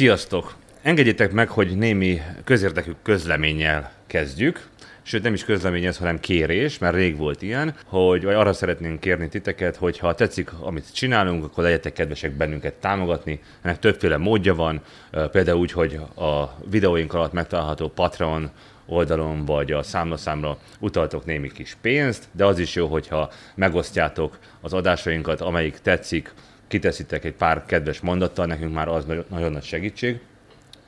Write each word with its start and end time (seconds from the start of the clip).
Sziasztok! 0.00 0.54
Engedjétek 0.82 1.32
meg, 1.32 1.48
hogy 1.48 1.76
némi 1.76 2.20
közérdekű 2.44 2.90
közleménnyel 3.02 3.92
kezdjük. 4.06 4.68
Sőt, 5.02 5.22
nem 5.22 5.34
is 5.34 5.44
közlemény 5.44 5.84
ez, 5.84 5.96
hanem 5.96 6.20
kérés, 6.20 6.78
mert 6.78 6.94
rég 6.94 7.16
volt 7.16 7.42
ilyen, 7.42 7.74
hogy 7.84 8.24
vagy 8.24 8.34
arra 8.34 8.52
szeretnénk 8.52 9.00
kérni 9.00 9.28
titeket, 9.28 9.76
hogy 9.76 9.98
ha 9.98 10.14
tetszik, 10.14 10.52
amit 10.60 10.94
csinálunk, 10.94 11.44
akkor 11.44 11.64
legyetek 11.64 11.92
kedvesek 11.92 12.32
bennünket 12.32 12.74
támogatni. 12.74 13.40
Ennek 13.62 13.78
többféle 13.78 14.16
módja 14.16 14.54
van, 14.54 14.80
például 15.30 15.58
úgy, 15.58 15.72
hogy 15.72 16.00
a 16.16 16.56
videóink 16.70 17.14
alatt 17.14 17.32
megtalálható 17.32 17.88
Patreon 17.88 18.50
oldalon 18.86 19.44
vagy 19.44 19.72
a 19.72 19.82
számlaszámra 19.82 20.58
utaltok 20.78 21.24
némi 21.24 21.52
kis 21.52 21.76
pénzt, 21.80 22.28
de 22.32 22.44
az 22.44 22.58
is 22.58 22.74
jó, 22.74 22.86
hogyha 22.86 23.30
megosztjátok 23.54 24.38
az 24.60 24.72
adásainkat, 24.72 25.40
amelyik 25.40 25.78
tetszik, 25.78 26.32
kiteszitek 26.70 27.24
egy 27.24 27.34
pár 27.34 27.64
kedves 27.66 28.00
mondattal, 28.00 28.46
nekünk 28.46 28.74
már 28.74 28.88
az 28.88 29.04
nagyon 29.28 29.52
nagy 29.52 29.62
segítség. 29.62 30.20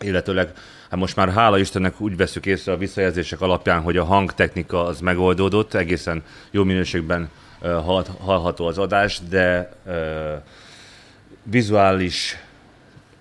Illetőleg 0.00 0.52
hát 0.90 0.98
most 0.98 1.16
már 1.16 1.32
hála 1.32 1.58
Istennek 1.58 2.00
úgy 2.00 2.16
veszük 2.16 2.46
észre 2.46 2.72
a 2.72 2.76
visszajelzések 2.76 3.40
alapján, 3.40 3.80
hogy 3.80 3.96
a 3.96 4.04
hangtechnika 4.04 4.84
az 4.84 5.00
megoldódott, 5.00 5.74
egészen 5.74 6.22
jó 6.50 6.64
minőségben 6.64 7.30
hallható 8.20 8.66
az 8.66 8.78
adás, 8.78 9.20
de 9.28 9.72
vizuális 11.42 12.36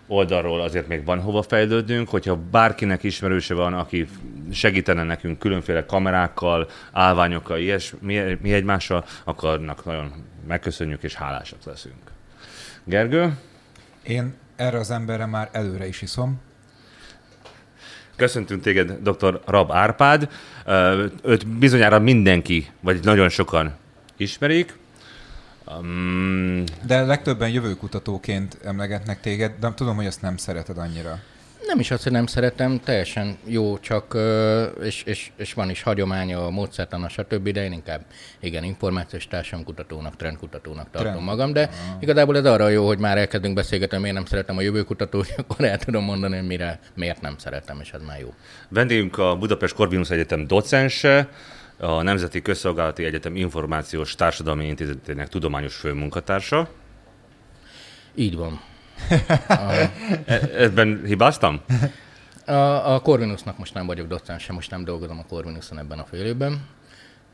oldalról 0.08 0.62
azért 0.62 0.88
még 0.88 1.06
van 1.06 1.22
hova 1.22 1.42
fejlődnünk, 1.42 2.10
hogyha 2.10 2.40
bárkinek 2.52 3.04
ismerőse 3.04 3.54
van, 3.54 3.74
aki 3.74 4.08
segítene 4.52 5.04
nekünk 5.04 5.40
különféle 5.40 5.86
kamerákkal, 5.86 6.70
állványokkal, 6.92 7.58
ilyes, 7.58 7.94
mi, 8.00 8.54
egymással, 8.54 9.06
akkor 9.24 9.50
annak 9.50 9.86
nagyon 9.86 10.12
megköszönjük 10.48 11.04
és 11.04 11.14
hálásak 11.14 11.60
leszünk. 11.64 12.11
Gergő? 12.84 13.38
Én 14.04 14.34
erre 14.56 14.78
az 14.80 14.92
emberre 14.92 15.26
már 15.26 15.50
előre 15.52 15.88
is 15.88 16.02
iszom. 16.02 16.42
Köszöntünk 18.16 18.62
téged, 18.62 18.92
dr. 18.92 19.42
Rab 19.46 19.72
Árpád. 19.72 20.30
Őt 21.24 21.48
bizonyára 21.48 22.00
mindenki, 22.00 22.72
vagy 22.80 23.04
nagyon 23.04 23.30
sokan 23.30 23.76
ismerik. 24.18 24.78
Um... 25.80 26.64
De 26.86 27.02
legtöbben 27.02 27.50
jövőkutatóként 27.50 28.58
emlegetnek 28.64 29.22
téged, 29.22 29.52
de 29.60 29.74
tudom, 29.74 29.96
hogy 29.96 30.06
azt 30.06 30.22
nem 30.22 30.38
szereted 30.38 30.78
annyira. 30.78 31.20
Nem 31.66 31.80
is 31.80 31.92
azt, 31.92 32.04
hogy 32.04 32.12
nem 32.12 32.26
szeretem, 32.26 32.80
teljesen 32.80 33.38
jó, 33.46 33.80
csak 33.80 34.18
és, 34.84 35.04
és, 35.04 35.32
és 35.36 35.54
van 35.54 35.70
is 35.70 35.82
hagyománya, 35.84 36.46
a 36.46 36.50
módszertana, 36.50 37.10
stb., 37.10 37.50
de 37.50 37.64
én 37.64 37.72
inkább 37.72 38.06
igen, 38.40 38.64
információs 38.64 39.28
társadalomkutatónak, 39.28 40.16
trendkutatónak 40.16 40.90
tartom 40.92 41.12
Trend. 41.12 41.26
magam, 41.26 41.54
de 41.54 41.62
ah. 41.62 42.02
igazából 42.02 42.38
ez 42.38 42.46
arra 42.46 42.68
jó, 42.70 42.88
hogy 42.88 42.98
már 42.98 43.18
elkezdünk 43.18 43.56
beszélgetni, 43.56 43.98
miért 43.98 44.16
nem 44.16 44.26
szeretem 44.26 44.58
a 44.58 44.62
jövőkutatót, 44.62 45.34
akkor 45.38 45.66
el 45.66 45.78
tudom 45.78 46.04
mondani, 46.04 46.38
hogy 46.38 46.48
mire, 46.48 46.80
miért 46.96 47.22
nem 47.22 47.38
szeretem, 47.38 47.80
és 47.82 47.92
ez 47.92 48.02
már 48.02 48.20
jó. 48.20 48.34
Vendégünk 48.70 49.18
a 49.18 49.36
Budapest 49.36 49.74
Corvinus 49.74 50.10
Egyetem 50.10 50.48
docense, 50.48 51.30
a 51.78 52.02
Nemzeti 52.02 52.42
Közszolgálati 52.42 53.04
Egyetem 53.04 53.36
Információs 53.36 54.16
Társadalmi 54.16 54.68
Intézetének 54.68 55.28
tudományos 55.28 55.76
főmunkatársa. 55.76 56.70
Így 58.16 58.36
van. 58.36 58.62
E, 60.26 60.50
ebben 60.58 61.02
hibáztam? 61.06 61.62
A, 62.46 62.94
a 62.94 63.00
Corvinusnak 63.00 63.58
most 63.58 63.74
nem 63.74 63.86
vagyok 63.86 64.08
docens, 64.08 64.48
most 64.48 64.72
nem 64.72 64.84
dolgozom 64.84 65.20
a 65.20 65.26
Corvinuson 65.30 65.80
ebben 65.80 66.00
a 66.00 66.04
fél 66.04 66.26
évben. 66.26 66.66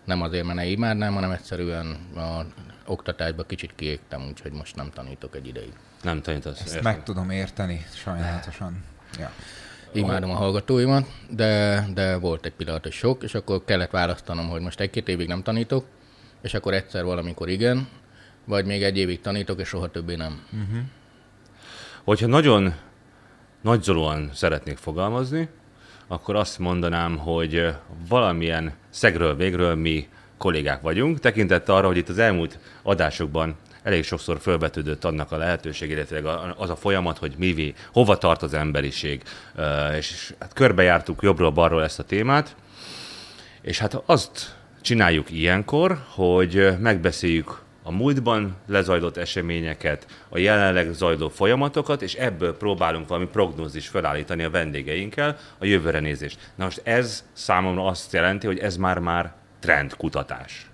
Nem 0.06 0.22
azért, 0.22 0.44
mert 0.44 0.58
ne 0.58 0.66
imádnám, 0.66 1.14
hanem 1.14 1.32
egyszerűen 1.32 1.98
a 2.16 2.46
oktatásba 2.86 3.44
kicsit 3.44 3.72
kiégtem, 3.76 4.26
úgyhogy 4.28 4.52
most 4.52 4.76
nem 4.76 4.90
tanítok 4.94 5.36
egy 5.36 5.48
ideig. 5.48 5.74
Nem 6.02 6.22
tanítasz. 6.22 6.60
Ezt 6.60 6.76
értem. 6.76 6.94
meg 6.94 7.04
tudom 7.04 7.30
érteni, 7.30 7.86
sajnálatosan. 7.94 8.84
Ja. 9.20 9.32
Imádom 9.92 10.30
a 10.30 10.36
hallgatóimat, 10.36 11.08
de, 11.30 11.86
de 11.94 12.18
volt 12.18 12.46
egy 12.46 12.52
pillanat, 12.52 12.84
hogy 12.84 12.92
sok, 12.92 13.24
és 13.24 13.36
akkor 13.36 13.64
kellett 13.66 13.92
választanom, 13.92 14.50
hogy 14.50 14.62
most 14.62 14.80
egy-két 14.80 15.08
évig 15.08 15.28
nem 15.28 15.44
tanítok, 15.44 15.86
és 16.42 16.54
akkor 16.54 16.74
egyszer 16.74 17.04
valamikor 17.04 17.50
igen, 17.50 17.88
vagy 18.46 18.66
még 18.66 18.84
egy 18.84 18.98
évig 18.98 19.22
tanítok, 19.22 19.60
és 19.60 19.68
soha 19.68 19.92
többé 19.92 20.16
nem. 20.16 20.42
Uh-huh. 20.52 20.80
Hogyha 22.08 22.28
nagyon 22.28 22.74
nagyzolóan 23.62 24.30
szeretnék 24.34 24.78
fogalmazni, 24.78 25.50
akkor 26.08 26.36
azt 26.36 26.60
mondanám, 26.60 27.18
hogy 27.18 27.74
valamilyen 28.10 28.74
szegről 28.90 29.36
végről 29.36 29.76
mi 29.76 30.08
kollégák 30.38 30.82
vagyunk, 30.82 31.20
tekintettel 31.20 31.76
arra, 31.76 31.88
hogy 31.88 31.98
itt 31.98 32.10
az 32.10 32.18
elmúlt 32.18 32.60
adásokban 32.84 33.56
elég 33.84 34.04
sokszor 34.04 34.40
fölbetődött 34.40 35.04
annak 35.04 35.32
a 35.32 35.38
lehetőség, 35.38 35.90
illetve 35.90 36.22
az 36.58 36.70
a 36.70 36.76
folyamat, 36.76 37.18
hogy 37.18 37.34
mi, 37.38 37.74
hova 37.92 38.18
tart 38.18 38.42
az 38.42 38.54
emberiség. 38.54 39.24
És 39.98 40.34
hát 40.40 40.54
körbejártuk 40.54 41.22
jobbról-balról 41.22 41.84
ezt 41.84 42.00
a 42.00 42.04
témát, 42.04 42.56
és 43.62 43.80
hát 43.80 44.02
azt 44.06 44.56
csináljuk 44.82 45.32
ilyenkor, 45.32 46.04
hogy 46.10 46.78
megbeszéljük 46.80 47.66
a 47.88 47.92
múltban 47.92 48.56
lezajlott 48.66 49.18
eseményeket, 49.18 50.08
a 50.30 50.38
jelenleg 50.38 50.94
zajló 50.94 51.30
folyamatokat, 51.30 52.02
és 52.02 52.14
ebből 52.14 52.58
próbálunk 52.58 53.08
valami 53.08 53.28
prognózis 53.28 53.88
felállítani 53.88 54.44
a 54.44 54.50
vendégeinkkel 54.50 55.38
a 55.58 55.66
jövőre 55.66 56.00
nézést. 56.00 56.40
Na 56.56 56.64
most 56.64 56.82
ez 56.84 57.24
számomra 57.34 57.86
azt 57.86 58.14
jelenti, 58.14 58.48
hogy 58.48 58.60
ez 58.60 58.78
már-már 58.78 59.34
trendkutatás. 59.60 60.70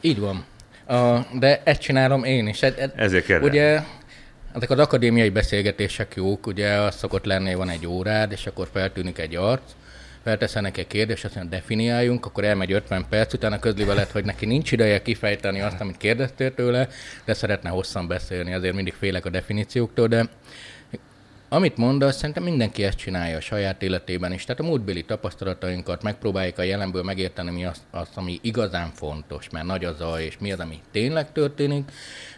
Így 0.00 0.18
van. 0.18 0.44
Uh, 0.88 1.38
de 1.38 1.62
ezt 1.64 1.80
csinálom 1.80 2.24
én 2.24 2.46
is. 2.46 2.62
Ed, 2.62 2.78
ed, 2.78 2.92
Ezért 2.96 3.24
kérdem. 3.24 3.48
Ugye 3.48 3.80
ezek 4.54 4.70
az 4.70 4.78
akadémiai 4.78 5.30
beszélgetések 5.30 6.12
jók, 6.16 6.46
ugye 6.46 6.68
az 6.68 6.96
szokott 6.96 7.24
lenni, 7.24 7.54
van 7.54 7.68
egy 7.68 7.86
órád, 7.86 8.32
és 8.32 8.46
akkor 8.46 8.68
feltűnik 8.72 9.18
egy 9.18 9.36
arc, 9.36 9.72
felteszenek 10.22 10.76
egy 10.76 10.86
kérdést, 10.86 11.24
azt 11.24 11.34
mondja, 11.34 11.58
definiáljunk, 11.58 12.26
akkor 12.26 12.44
elmegy 12.44 12.72
50 12.72 13.06
perc, 13.08 13.32
utána 13.32 13.58
közli 13.58 13.84
veled, 13.84 14.10
hogy 14.10 14.24
neki 14.24 14.46
nincs 14.46 14.72
ideje 14.72 15.02
kifejteni 15.02 15.60
azt, 15.60 15.80
amit 15.80 15.96
kérdeztél 15.96 16.54
tőle, 16.54 16.88
de 17.24 17.34
szeretne 17.34 17.70
hosszan 17.70 18.06
beszélni, 18.06 18.54
azért 18.54 18.74
mindig 18.74 18.94
félek 18.98 19.24
a 19.24 19.30
definícióktól, 19.30 20.08
de 20.08 20.28
amit 21.52 21.76
mondasz, 21.76 22.16
szerintem 22.16 22.42
mindenki 22.42 22.84
ezt 22.84 22.96
csinálja 22.96 23.36
a 23.36 23.40
saját 23.40 23.82
életében 23.82 24.32
is. 24.32 24.44
Tehát 24.44 24.60
a 24.60 24.66
múltbéli 24.66 25.04
tapasztalatainkat 25.04 26.02
megpróbáljuk 26.02 26.58
a 26.58 26.62
jelenből 26.62 27.02
megérteni, 27.02 27.50
mi 27.50 27.64
az, 27.64 27.80
az, 27.90 28.08
ami 28.14 28.38
igazán 28.42 28.90
fontos, 28.94 29.48
mert 29.50 29.66
nagy 29.66 29.84
az 29.84 30.00
a, 30.00 30.20
és 30.20 30.38
mi 30.38 30.52
az, 30.52 30.58
ami 30.58 30.80
tényleg 30.90 31.32
történik, 31.32 31.90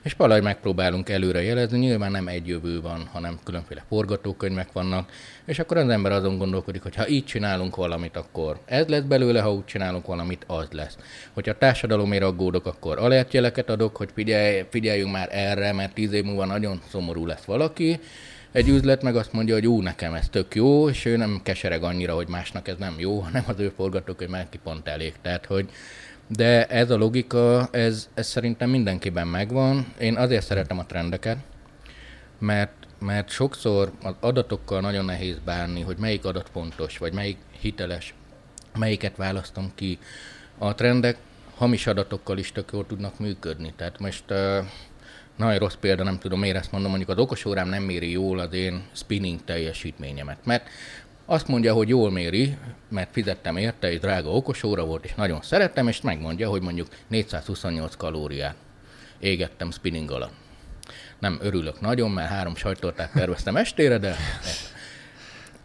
és 0.02 0.12
valahogy 0.12 0.42
megpróbálunk 0.42 1.08
előre 1.08 1.42
jelezni. 1.42 1.78
Nyilván 1.78 2.10
nem 2.10 2.28
egy 2.28 2.48
jövő 2.48 2.80
van, 2.80 3.08
hanem 3.12 3.38
különféle 3.44 3.84
forgatókönyvek 3.88 4.72
vannak, 4.72 5.10
és 5.44 5.58
akkor 5.58 5.76
az 5.76 5.88
ember 5.88 6.12
azon 6.12 6.38
gondolkodik, 6.38 6.82
hogy 6.82 6.94
ha 6.94 7.08
így 7.08 7.24
csinálunk 7.24 7.76
valamit, 7.76 8.16
akkor 8.16 8.60
ez 8.64 8.86
lesz 8.86 9.02
belőle, 9.02 9.40
ha 9.40 9.52
úgy 9.52 9.64
csinálunk 9.64 10.06
valamit, 10.06 10.44
az 10.46 10.68
lesz. 10.70 10.96
Hogyha 11.32 11.52
a 11.52 11.58
társadalomért 11.58 12.22
aggódok, 12.22 12.66
akkor 12.66 12.98
alertjeleket 12.98 13.70
adok, 13.70 13.96
hogy 13.96 14.08
figyelj, 14.14 14.64
figyeljünk 14.70 15.12
már 15.12 15.28
erre, 15.30 15.72
mert 15.72 15.94
tíz 15.94 16.12
év 16.12 16.24
múlva 16.24 16.44
nagyon 16.44 16.80
szomorú 16.90 17.26
lesz 17.26 17.44
valaki, 17.44 18.00
egy 18.52 18.68
üzlet 18.68 19.02
meg 19.02 19.16
azt 19.16 19.32
mondja, 19.32 19.54
hogy 19.54 19.66
ú, 19.66 19.80
nekem 19.80 20.14
ez 20.14 20.28
tök 20.28 20.54
jó, 20.54 20.88
és 20.88 21.04
ő 21.04 21.16
nem 21.16 21.40
kesereg 21.42 21.82
annyira, 21.82 22.14
hogy 22.14 22.28
másnak 22.28 22.68
ez 22.68 22.76
nem 22.78 22.94
jó, 22.98 23.18
hanem 23.26 23.44
az 23.46 23.58
ő 23.58 23.72
hogy 23.76 24.28
már 24.28 24.48
ki 24.48 24.58
pont 24.58 24.88
elég. 24.88 25.14
Tehát, 25.22 25.46
hogy 25.46 25.70
de 26.26 26.66
ez 26.66 26.90
a 26.90 26.96
logika, 26.96 27.68
ez, 27.70 28.08
ez 28.14 28.26
szerintem 28.26 28.70
mindenkiben 28.70 29.26
megvan. 29.26 29.86
Én 29.98 30.16
azért 30.16 30.46
szeretem 30.46 30.78
a 30.78 30.86
trendeket, 30.86 31.38
mert, 32.38 32.72
mert 32.98 33.30
sokszor 33.30 33.92
az 34.02 34.14
adatokkal 34.20 34.80
nagyon 34.80 35.04
nehéz 35.04 35.38
bánni, 35.44 35.80
hogy 35.80 35.96
melyik 35.98 36.24
adat 36.24 36.48
fontos, 36.52 36.98
vagy 36.98 37.12
melyik 37.12 37.38
hiteles, 37.60 38.14
melyiket 38.78 39.16
választom 39.16 39.72
ki. 39.74 39.98
A 40.58 40.74
trendek 40.74 41.16
hamis 41.56 41.86
adatokkal 41.86 42.38
is 42.38 42.52
tök 42.52 42.70
jól 42.72 42.86
tudnak 42.86 43.18
működni. 43.18 43.72
Tehát 43.76 43.98
most 43.98 44.24
uh, 44.30 44.64
nagyon 45.36 45.58
rossz 45.58 45.74
példa, 45.80 46.02
nem 46.02 46.18
tudom 46.18 46.38
miért 46.38 46.56
ezt 46.56 46.72
mondom, 46.72 46.90
mondjuk 46.90 47.10
az 47.10 47.18
okos 47.18 47.44
órám 47.44 47.68
nem 47.68 47.82
méri 47.82 48.10
jól 48.10 48.38
az 48.38 48.52
én 48.52 48.82
spinning 48.92 49.44
teljesítményemet, 49.44 50.38
mert 50.44 50.68
azt 51.24 51.48
mondja, 51.48 51.72
hogy 51.74 51.88
jól 51.88 52.10
méri, 52.10 52.56
mert 52.88 53.12
fizettem 53.12 53.56
érte, 53.56 53.86
egy 53.86 54.00
drága 54.00 54.30
okos 54.30 54.62
óra 54.62 54.84
volt, 54.84 55.04
és 55.04 55.14
nagyon 55.14 55.42
szerettem, 55.42 55.88
és 55.88 56.00
megmondja, 56.00 56.48
hogy 56.48 56.62
mondjuk 56.62 56.88
428 57.08 57.96
kalóriát 57.96 58.56
égettem 59.18 59.70
spinning 59.70 60.10
alatt. 60.10 60.32
Nem 61.18 61.38
örülök 61.42 61.80
nagyon, 61.80 62.10
mert 62.10 62.28
három 62.28 62.56
sajtortát 62.56 63.12
terveztem 63.12 63.56
estére, 63.56 63.98
de 63.98 64.16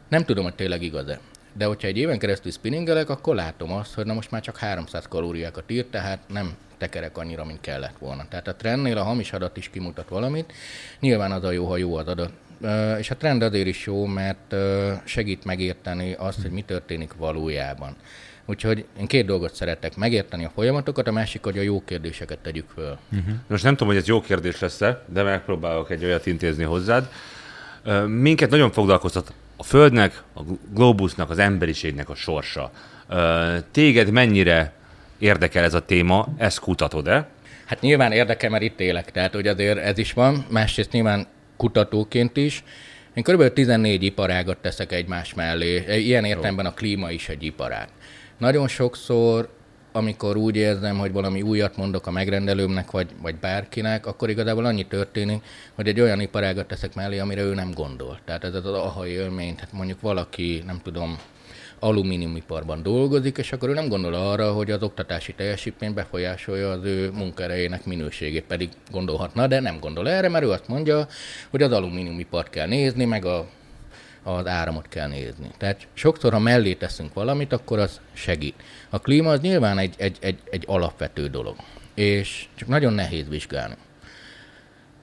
nem 0.10 0.24
tudom, 0.24 0.44
hogy 0.44 0.56
tényleg 0.56 0.82
igaz-e. 0.82 1.20
De 1.54 1.66
hogyha 1.66 1.88
egy 1.88 1.98
éven 1.98 2.20
keresztül 2.20 2.52
spinningelek, 2.52 3.10
akkor 3.10 3.36
látom 3.36 3.72
azt, 3.72 3.94
hogy 3.94 4.06
na 4.06 4.14
most 4.14 4.32
már 4.32 4.42
csak 4.42 4.58
300 4.58 5.08
kalóriákat 5.08 5.72
ír, 5.72 5.86
tehát 5.86 6.20
nem 6.28 6.56
tekerek 6.78 7.18
annyira, 7.18 7.46
mint 7.46 7.62
kellett 7.62 7.98
volna. 8.00 8.26
Tehát 8.30 8.48
a 8.48 8.56
trendnél 8.56 8.98
a 8.98 9.04
hamis 9.04 9.34
adat 9.34 9.58
is 9.58 9.70
kimutat 9.70 10.10
valamit. 10.10 10.54
Nyilván 11.00 11.32
az 11.32 11.44
a 11.44 11.52
jó, 11.52 11.66
ha 11.66 11.78
jó 11.78 11.96
az 11.96 12.08
adat. 12.08 12.32
És 13.00 13.10
a 13.10 13.18
trend 13.18 13.42
azért 13.42 13.68
is 13.68 13.86
jó, 13.86 14.06
mert 14.06 14.56
segít 15.04 15.46
megérteni 15.46 16.14
azt, 16.14 16.42
hogy 16.42 16.52
mi 16.52 16.62
történik 16.62 17.14
valójában. 17.14 17.96
Úgyhogy 18.46 18.86
én 19.00 19.08
két 19.08 19.26
dolgot 19.26 19.56
szeretek, 19.56 19.96
megérteni 19.96 20.46
a 20.46 20.52
folyamatokat, 20.56 21.08
a 21.08 21.12
másik, 21.12 21.44
hogy 21.44 21.58
a 21.58 21.62
jó 21.62 21.84
kérdéseket 21.86 22.40
tegyük 22.40 22.66
föl. 22.74 22.98
Uh-huh. 23.12 23.34
Most 23.48 23.64
nem 23.64 23.74
tudom, 23.74 23.88
hogy 23.88 24.02
ez 24.02 24.08
jó 24.08 24.22
kérdés 24.22 24.60
lesz-e, 24.60 25.04
de 25.06 25.24
megpróbálok 25.24 25.92
egy 25.92 26.04
olyat 26.04 26.26
intézni 26.26 26.64
hozzád. 26.64 27.10
Minket 28.08 28.50
nagyon 28.50 28.72
foglalkoztat 28.72 29.34
a 29.56 29.64
Földnek, 29.64 30.24
a 30.36 30.42
globusnak, 30.74 31.30
az 31.30 31.38
emberiségnek 31.38 32.10
a 32.10 32.16
sorsa. 32.16 32.72
Téged 33.72 34.10
mennyire 34.10 34.74
érdekel 35.18 35.64
ez 35.64 35.74
a 35.74 35.86
téma, 35.86 36.28
ezt 36.38 36.60
kutatod-e? 36.60 37.28
Hát 37.66 37.82
nyilván 37.82 38.12
érdekel, 38.12 38.50
mert 38.50 38.64
itt 38.64 38.80
élek, 38.80 39.12
tehát 39.12 39.34
hogy 39.34 39.48
azért 39.48 39.78
ez 39.78 39.98
is 39.98 40.14
van, 40.14 40.46
másrészt 40.50 40.92
nyilván 40.92 41.28
kutatóként 41.58 42.38
is. 42.38 42.64
Én 43.14 43.24
kb. 43.24 43.54
14 43.54 44.04
iparágat 44.04 44.58
teszek 44.58 44.92
egymás 44.92 45.34
mellé, 45.34 45.84
ilyen 45.88 46.24
értelemben 46.24 46.66
a 46.66 46.74
klíma 46.74 47.12
is 47.12 47.30
egy 47.30 47.44
iparág. 47.44 47.88
Nagyon 48.38 48.68
sokszor 48.68 49.50
amikor 49.98 50.38
úgy 50.38 50.56
érzem, 50.56 50.98
hogy 50.98 51.12
valami 51.12 51.42
újat 51.42 51.78
mondok 51.78 52.08
a 52.08 52.12
megrendelőmnek, 52.12 52.92
vagy, 52.92 53.08
vagy 53.22 53.36
bárkinek, 53.36 54.06
akkor 54.06 54.30
igazából 54.30 54.66
annyi 54.66 54.88
történik, 54.88 55.44
hogy 55.76 55.88
egy 55.88 56.02
olyan 56.02 56.20
iparágat 56.20 56.68
teszek 56.68 56.96
mellé, 56.96 57.20
amire 57.20 57.42
ő 57.42 57.54
nem 57.54 57.72
gondol. 57.72 58.20
Tehát 58.26 58.44
ez 58.44 58.54
az 58.54 58.66
ahai 58.66 59.12
élmény, 59.12 59.56
tehát 59.56 59.74
mondjuk 59.74 60.02
valaki, 60.02 60.64
nem 60.66 60.80
tudom, 60.84 61.18
alumíniumiparban 61.80 62.84
dolgozik, 62.84 63.38
és 63.38 63.52
akkor 63.52 63.70
ő 63.70 63.74
nem 63.74 63.88
gondol 63.88 64.14
arra, 64.14 64.52
hogy 64.54 64.72
az 64.72 64.84
oktatási 64.84 65.34
teljesítmény 65.34 65.94
befolyásolja 65.94 66.72
az 66.72 66.84
ő 66.84 67.12
munkaerejének 67.12 67.86
minőségét, 67.86 68.44
pedig 68.44 68.70
gondolhatna, 68.92 69.48
de 69.48 69.60
nem 69.60 69.80
gondol 69.80 70.10
erre, 70.10 70.30
mert 70.30 70.44
ő 70.44 70.50
azt 70.50 70.68
mondja, 70.68 71.08
hogy 71.50 71.62
az 71.62 71.72
alumíniumipart 71.72 72.50
kell 72.50 72.68
nézni, 72.68 73.06
meg 73.06 73.26
a 73.26 73.48
az 74.24 74.48
áramot 74.48 74.88
kell 74.88 75.08
nézni. 75.08 75.52
Tehát 75.58 75.88
sokszor, 75.94 76.34
ha 76.34 76.40
mellé 76.40 76.74
teszünk 76.74 77.14
valamit, 77.14 77.54
akkor 77.54 77.80
az 77.80 78.02
segít. 78.14 78.56
A 78.90 79.00
klíma 79.00 79.30
az 79.30 79.40
nyilván 79.40 79.78
egy, 79.78 79.96
egy, 79.98 80.18
egy, 80.20 80.40
egy 80.50 80.64
alapvető 80.68 81.28
dolog, 81.28 81.56
és 81.94 82.46
csak 82.56 82.68
nagyon 82.68 82.94
nehéz 82.94 83.28
vizsgálni. 83.28 83.76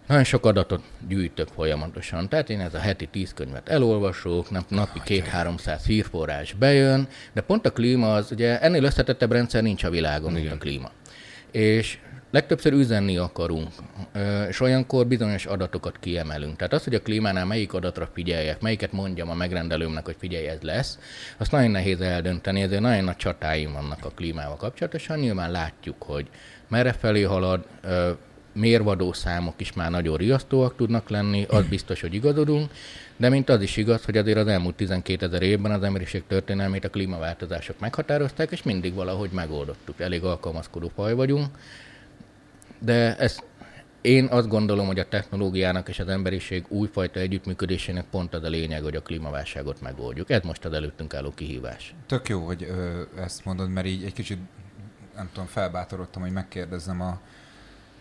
Nagyon 0.06 0.24
sok 0.24 0.46
adatot 0.46 0.82
gyűjtök 1.08 1.48
folyamatosan, 1.48 2.28
tehát 2.28 2.50
én 2.50 2.60
ez 2.60 2.74
a 2.74 2.78
heti 2.78 3.06
tíz 3.06 3.34
könyvet 3.34 3.68
elolvasok, 3.68 4.50
nap, 4.50 4.64
napi 4.68 5.00
két-háromszáz 5.04 5.84
hírforrás 5.84 6.52
bejön, 6.52 7.08
de 7.32 7.40
pont 7.40 7.66
a 7.66 7.72
klíma 7.72 8.14
az, 8.14 8.30
ugye 8.32 8.60
ennél 8.60 8.84
összetettebb 8.84 9.32
rendszer 9.32 9.62
nincs 9.62 9.84
a 9.84 9.90
világon, 9.90 10.30
Igen. 10.30 10.42
mint 10.42 10.54
a 10.54 10.58
klíma. 10.58 10.90
És 11.50 11.98
legtöbbször 12.30 12.72
üzenni 12.72 13.16
akarunk, 13.16 13.68
és 14.48 14.60
olyankor 14.60 15.06
bizonyos 15.06 15.46
adatokat 15.46 15.98
kiemelünk. 16.00 16.56
Tehát 16.56 16.72
az, 16.72 16.84
hogy 16.84 16.94
a 16.94 17.02
klímánál 17.02 17.44
melyik 17.44 17.72
adatra 17.72 18.08
figyeljek, 18.12 18.60
melyiket 18.60 18.92
mondjam 18.92 19.30
a 19.30 19.34
megrendelőmnek, 19.34 20.04
hogy 20.04 20.16
figyelj, 20.18 20.46
ez 20.46 20.60
lesz, 20.60 20.98
azt 21.36 21.50
nagyon 21.50 21.70
nehéz 21.70 22.00
eldönteni, 22.00 22.62
ezért 22.62 22.80
nagyon 22.80 23.04
nagy 23.04 23.16
csatáim 23.16 23.72
vannak 23.72 24.04
a 24.04 24.10
klímával 24.10 24.56
kapcsolatosan. 24.56 25.18
Nyilván 25.18 25.50
látjuk, 25.50 26.02
hogy 26.02 26.28
merre 26.68 26.92
felé 26.92 27.22
halad, 27.22 27.64
mérvadó 28.54 29.12
számok 29.12 29.54
is 29.60 29.72
már 29.72 29.90
nagyon 29.90 30.16
riasztóak 30.16 30.76
tudnak 30.76 31.08
lenni, 31.08 31.44
az 31.48 31.64
biztos, 31.66 32.00
hogy 32.00 32.14
igazodunk, 32.14 32.70
de 33.16 33.28
mint 33.28 33.48
az 33.48 33.62
is 33.62 33.76
igaz, 33.76 34.04
hogy 34.04 34.16
azért 34.16 34.38
az 34.38 34.46
elmúlt 34.46 34.74
12 34.74 35.26
ezer 35.26 35.42
évben 35.42 35.72
az 35.72 35.82
emberiség 35.82 36.22
történelmét 36.26 36.84
a 36.84 36.90
klímaváltozások 36.90 37.78
meghatározták, 37.80 38.50
és 38.50 38.62
mindig 38.62 38.94
valahogy 38.94 39.30
megoldottuk. 39.30 40.00
Elég 40.00 40.24
alkalmazkodó 40.24 40.90
faj 40.94 41.14
vagyunk, 41.14 41.46
de 42.78 43.16
ez 43.16 43.38
én 44.00 44.26
azt 44.30 44.48
gondolom, 44.48 44.86
hogy 44.86 44.98
a 44.98 45.08
technológiának 45.08 45.88
és 45.88 45.98
az 45.98 46.08
emberiség 46.08 46.64
újfajta 46.68 47.20
együttműködésének 47.20 48.04
pont 48.10 48.34
az 48.34 48.42
a 48.42 48.48
lényeg, 48.48 48.82
hogy 48.82 48.96
a 48.96 49.02
klímaválságot 49.02 49.80
megoldjuk. 49.80 50.30
Ez 50.30 50.42
most 50.42 50.64
az 50.64 50.72
előttünk 50.72 51.14
álló 51.14 51.30
kihívás. 51.30 51.94
Tök 52.06 52.28
jó, 52.28 52.46
hogy 52.46 52.62
ö, 52.62 53.02
ezt 53.22 53.44
mondod, 53.44 53.70
mert 53.70 53.86
így 53.86 54.04
egy 54.04 54.12
kicsit, 54.12 54.38
nem 55.14 55.28
tudom, 55.32 55.46
felbátorodtam, 55.46 56.22
hogy 56.22 56.32
megkérdezzem 56.32 57.00
a, 57.00 57.20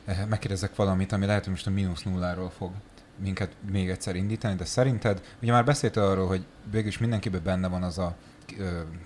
megkérdezek 0.06 0.76
valamit, 0.76 1.12
ami 1.12 1.26
lehet, 1.26 1.44
hogy 1.44 1.54
most 1.54 1.68
a 1.68 1.70
mínusz 1.70 2.04
nulláról 2.04 2.50
fog 2.50 2.72
minket 3.18 3.56
még 3.72 3.90
egyszer 3.90 4.16
indítani, 4.16 4.56
de 4.56 4.66
szerinted, 4.66 5.22
ugye 5.42 5.52
már 5.52 5.66
beszéltél 5.66 6.04
arról, 6.04 6.28
hogy 6.28 6.46
végülis 6.72 6.98
mindenkiben 6.98 7.44
benne 7.44 7.68
van 7.68 7.84
az 7.84 7.98
a 7.98 8.16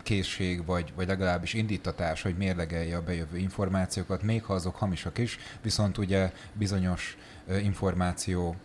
készség, 0.04 0.66
vagy, 0.66 0.94
vagy 0.96 1.08
legalábbis 1.08 1.54
indítatás, 1.54 2.22
hogy 2.22 2.38
mérlegelje 2.38 2.98
a 2.98 3.02
bejövő 3.02 3.38
információkat, 3.38 4.22
még 4.22 4.44
ha 4.44 4.54
azok 4.54 4.76
hamisak 4.76 5.18
is, 5.18 5.40
viszont 5.62 5.98
ugye 5.98 6.32
bizonyos 6.54 7.18
információ 7.62 8.56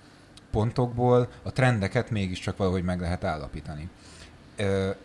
pontokból 0.51 1.29
a 1.43 1.53
trendeket 1.53 2.11
mégiscsak 2.11 2.57
valahogy 2.57 2.83
meg 2.83 3.01
lehet 3.01 3.25
állapítani. 3.25 3.89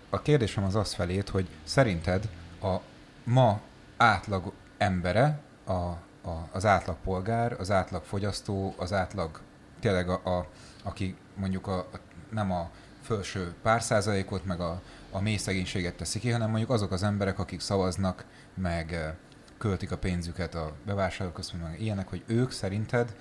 A 0.09 0.21
kérdésem 0.21 0.63
az 0.63 0.75
az 0.75 0.93
felét, 0.93 1.29
hogy 1.29 1.47
szerinted 1.63 2.29
a 2.61 2.75
ma 3.23 3.61
átlag 3.97 4.51
embere, 4.77 5.39
a, 5.65 6.06
a, 6.27 6.47
az 6.51 6.65
átlag 6.65 6.95
polgár, 7.03 7.55
az 7.59 7.71
átlag 7.71 8.03
fogyasztó, 8.03 8.73
az 8.77 8.93
átlag 8.93 9.41
tényleg 9.79 10.09
a, 10.09 10.37
a 10.37 10.47
aki 10.83 11.15
mondjuk 11.35 11.67
a, 11.67 11.77
a, 11.77 11.99
nem 12.29 12.51
a 12.51 12.69
felső 13.01 13.53
pár 13.61 13.81
százalékot, 13.81 14.45
meg 14.45 14.59
a 14.59 14.81
a 15.11 15.21
mély 15.21 15.37
szegénységet 15.37 15.95
teszi 15.95 16.19
ki, 16.19 16.29
hanem 16.29 16.49
mondjuk 16.49 16.69
azok 16.69 16.91
az 16.91 17.03
emberek, 17.03 17.39
akik 17.39 17.59
szavaznak, 17.59 18.25
meg 18.53 19.15
költik 19.57 19.91
a 19.91 19.97
pénzüket 19.97 20.55
a 20.55 20.73
bevásárlóközpontban, 20.85 21.71
meg 21.71 21.81
ilyenek, 21.81 22.07
hogy 22.07 22.23
ők 22.25 22.51
szerinted 22.51 23.15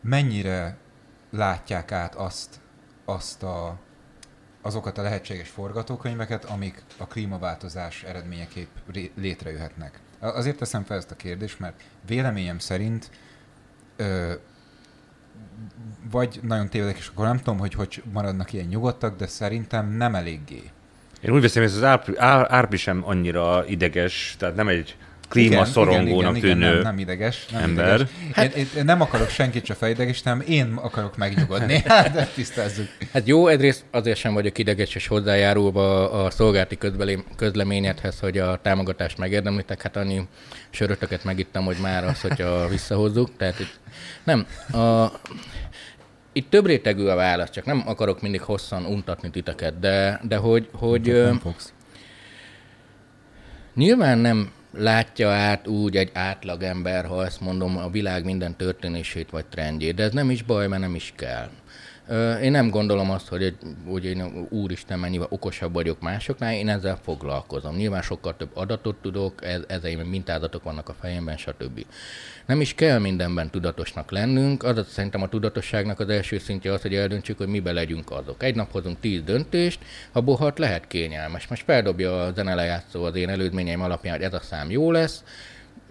mennyire 0.00 0.76
látják 1.30 1.92
át 1.92 2.14
azt, 2.14 2.60
azt 3.04 3.42
a, 3.42 3.78
azokat 4.62 4.98
a 4.98 5.02
lehetséges 5.02 5.48
forgatókönyveket, 5.48 6.44
amik 6.44 6.82
a 6.98 7.06
klímaváltozás 7.06 8.02
eredményeképp 8.02 8.76
létrejöhetnek. 9.14 10.00
Azért 10.32 10.56
teszem 10.56 10.84
fel 10.84 10.96
ezt 10.96 11.10
a 11.10 11.16
kérdést, 11.16 11.58
mert 11.58 11.82
véleményem 12.06 12.58
szerint 12.58 13.10
ö, 13.96 14.32
vagy 16.10 16.40
nagyon 16.42 16.68
tévedek, 16.68 16.96
és 16.96 17.08
akkor 17.08 17.26
nem 17.26 17.36
tudom, 17.36 17.58
hogy 17.58 17.74
hogy 17.74 18.02
maradnak 18.12 18.52
ilyen 18.52 18.66
nyugodtak, 18.66 19.16
de 19.16 19.26
szerintem 19.26 19.90
nem 19.90 20.14
eléggé. 20.14 20.62
Én 21.20 21.30
úgy 21.32 21.40
veszem, 21.40 21.62
hogy 21.62 21.70
ez 21.70 21.76
az 21.76 21.84
árpi, 21.84 22.12
árpi 22.18 22.76
sem 22.76 23.02
annyira 23.04 23.64
ideges, 23.66 24.36
tehát 24.38 24.56
nem 24.56 24.68
egy 24.68 24.96
klímaszorongónak 25.34 26.38
tűnő 26.38 26.72
nem, 26.72 26.80
nem 26.80 26.98
ideges, 26.98 27.46
nem 27.46 27.62
ember. 27.62 27.94
Ideges. 27.94 28.10
Hát, 28.32 28.54
én, 28.54 28.66
én, 28.76 28.84
nem 28.84 29.00
akarok 29.00 29.28
senkit 29.28 29.66
se 29.66 29.74
nem 30.24 30.42
én 30.48 30.72
akarok 30.82 31.16
megnyugodni. 31.16 31.82
Hát, 31.94 32.12
de 32.12 32.28
tisztázzuk. 32.34 32.86
Hát 33.12 33.26
jó, 33.26 33.46
egyrészt 33.48 33.84
azért 33.90 34.18
sem 34.18 34.34
vagyok 34.34 34.58
ideges, 34.58 34.94
és 34.94 35.06
hozzájárulva 35.06 36.10
a 36.10 36.30
szolgálti 36.30 36.78
közleményedhez, 37.36 38.20
hogy 38.20 38.38
a 38.38 38.58
támogatást 38.62 39.18
megérdemlitek, 39.18 39.82
hát 39.82 39.96
annyi 39.96 40.22
sörötöket 40.70 41.24
megittem, 41.24 41.64
hogy 41.64 41.76
már 41.82 42.04
az, 42.04 42.20
hogyha 42.20 42.68
visszahozzuk. 42.68 43.36
Tehát 43.36 43.60
itt, 43.60 43.80
nem, 44.24 44.46
a, 44.72 45.12
itt 46.32 46.50
több 46.50 46.66
rétegű 46.66 47.06
a 47.06 47.14
válasz, 47.14 47.50
csak 47.50 47.64
nem 47.64 47.82
akarok 47.86 48.22
mindig 48.22 48.40
hosszan 48.40 48.84
untatni 48.84 49.30
titeket, 49.30 49.78
de, 49.78 50.20
de 50.22 50.36
hogy, 50.36 50.68
hogy 50.72 51.02
nem 51.02 51.38
fogsz. 51.38 51.72
Nyilván 53.74 54.18
nem 54.18 54.50
látja 54.76 55.30
át 55.30 55.68
úgy 55.68 55.96
egy 55.96 56.10
átlagember, 56.12 57.04
ha 57.04 57.24
ezt 57.24 57.40
mondom, 57.40 57.76
a 57.76 57.90
világ 57.90 58.24
minden 58.24 58.56
történését 58.56 59.30
vagy 59.30 59.46
trendjét, 59.46 59.94
de 59.94 60.02
ez 60.02 60.12
nem 60.12 60.30
is 60.30 60.42
baj, 60.42 60.68
mert 60.68 60.82
nem 60.82 60.94
is 60.94 61.12
kell. 61.16 61.48
Én 62.42 62.50
nem 62.50 62.70
gondolom 62.70 63.10
azt, 63.10 63.28
hogy, 63.28 63.56
hogy 63.86 64.04
én 64.04 64.46
úristen 64.48 64.98
mennyivel 64.98 65.26
okosabb 65.30 65.72
vagyok 65.72 66.00
másoknál, 66.00 66.54
én 66.54 66.68
ezzel 66.68 66.98
foglalkozom. 67.02 67.76
Nyilván 67.76 68.02
sokkal 68.02 68.36
több 68.36 68.50
adatot 68.54 68.96
tudok, 68.96 69.44
ez, 69.44 69.60
ezeim 69.66 70.00
mintázatok 70.00 70.62
vannak 70.62 70.88
a 70.88 70.94
fejemben, 71.00 71.36
stb. 71.36 71.86
Nem 72.46 72.60
is 72.60 72.74
kell 72.74 72.98
mindenben 72.98 73.50
tudatosnak 73.50 74.10
lennünk, 74.10 74.62
az 74.62 74.86
szerintem 74.88 75.22
a 75.22 75.28
tudatosságnak 75.28 76.00
az 76.00 76.08
első 76.08 76.38
szintje 76.38 76.72
az, 76.72 76.82
hogy 76.82 76.94
eldöntsük, 76.94 77.38
hogy 77.38 77.46
mibe 77.48 77.72
legyünk 77.72 78.10
azok. 78.10 78.42
Egy 78.42 78.54
nap 78.54 78.72
hozunk 78.72 79.00
tíz 79.00 79.22
döntést, 79.22 79.78
abból 80.12 80.36
hat 80.36 80.58
lehet 80.58 80.86
kényelmes. 80.86 81.46
Most 81.46 81.64
feldobja 81.64 82.22
a 82.22 82.32
zenelejátszó 82.32 83.04
az 83.04 83.14
én 83.14 83.28
elődményeim 83.28 83.80
alapján, 83.80 84.16
hogy 84.16 84.24
ez 84.24 84.34
a 84.34 84.40
szám 84.40 84.70
jó 84.70 84.90
lesz, 84.90 85.24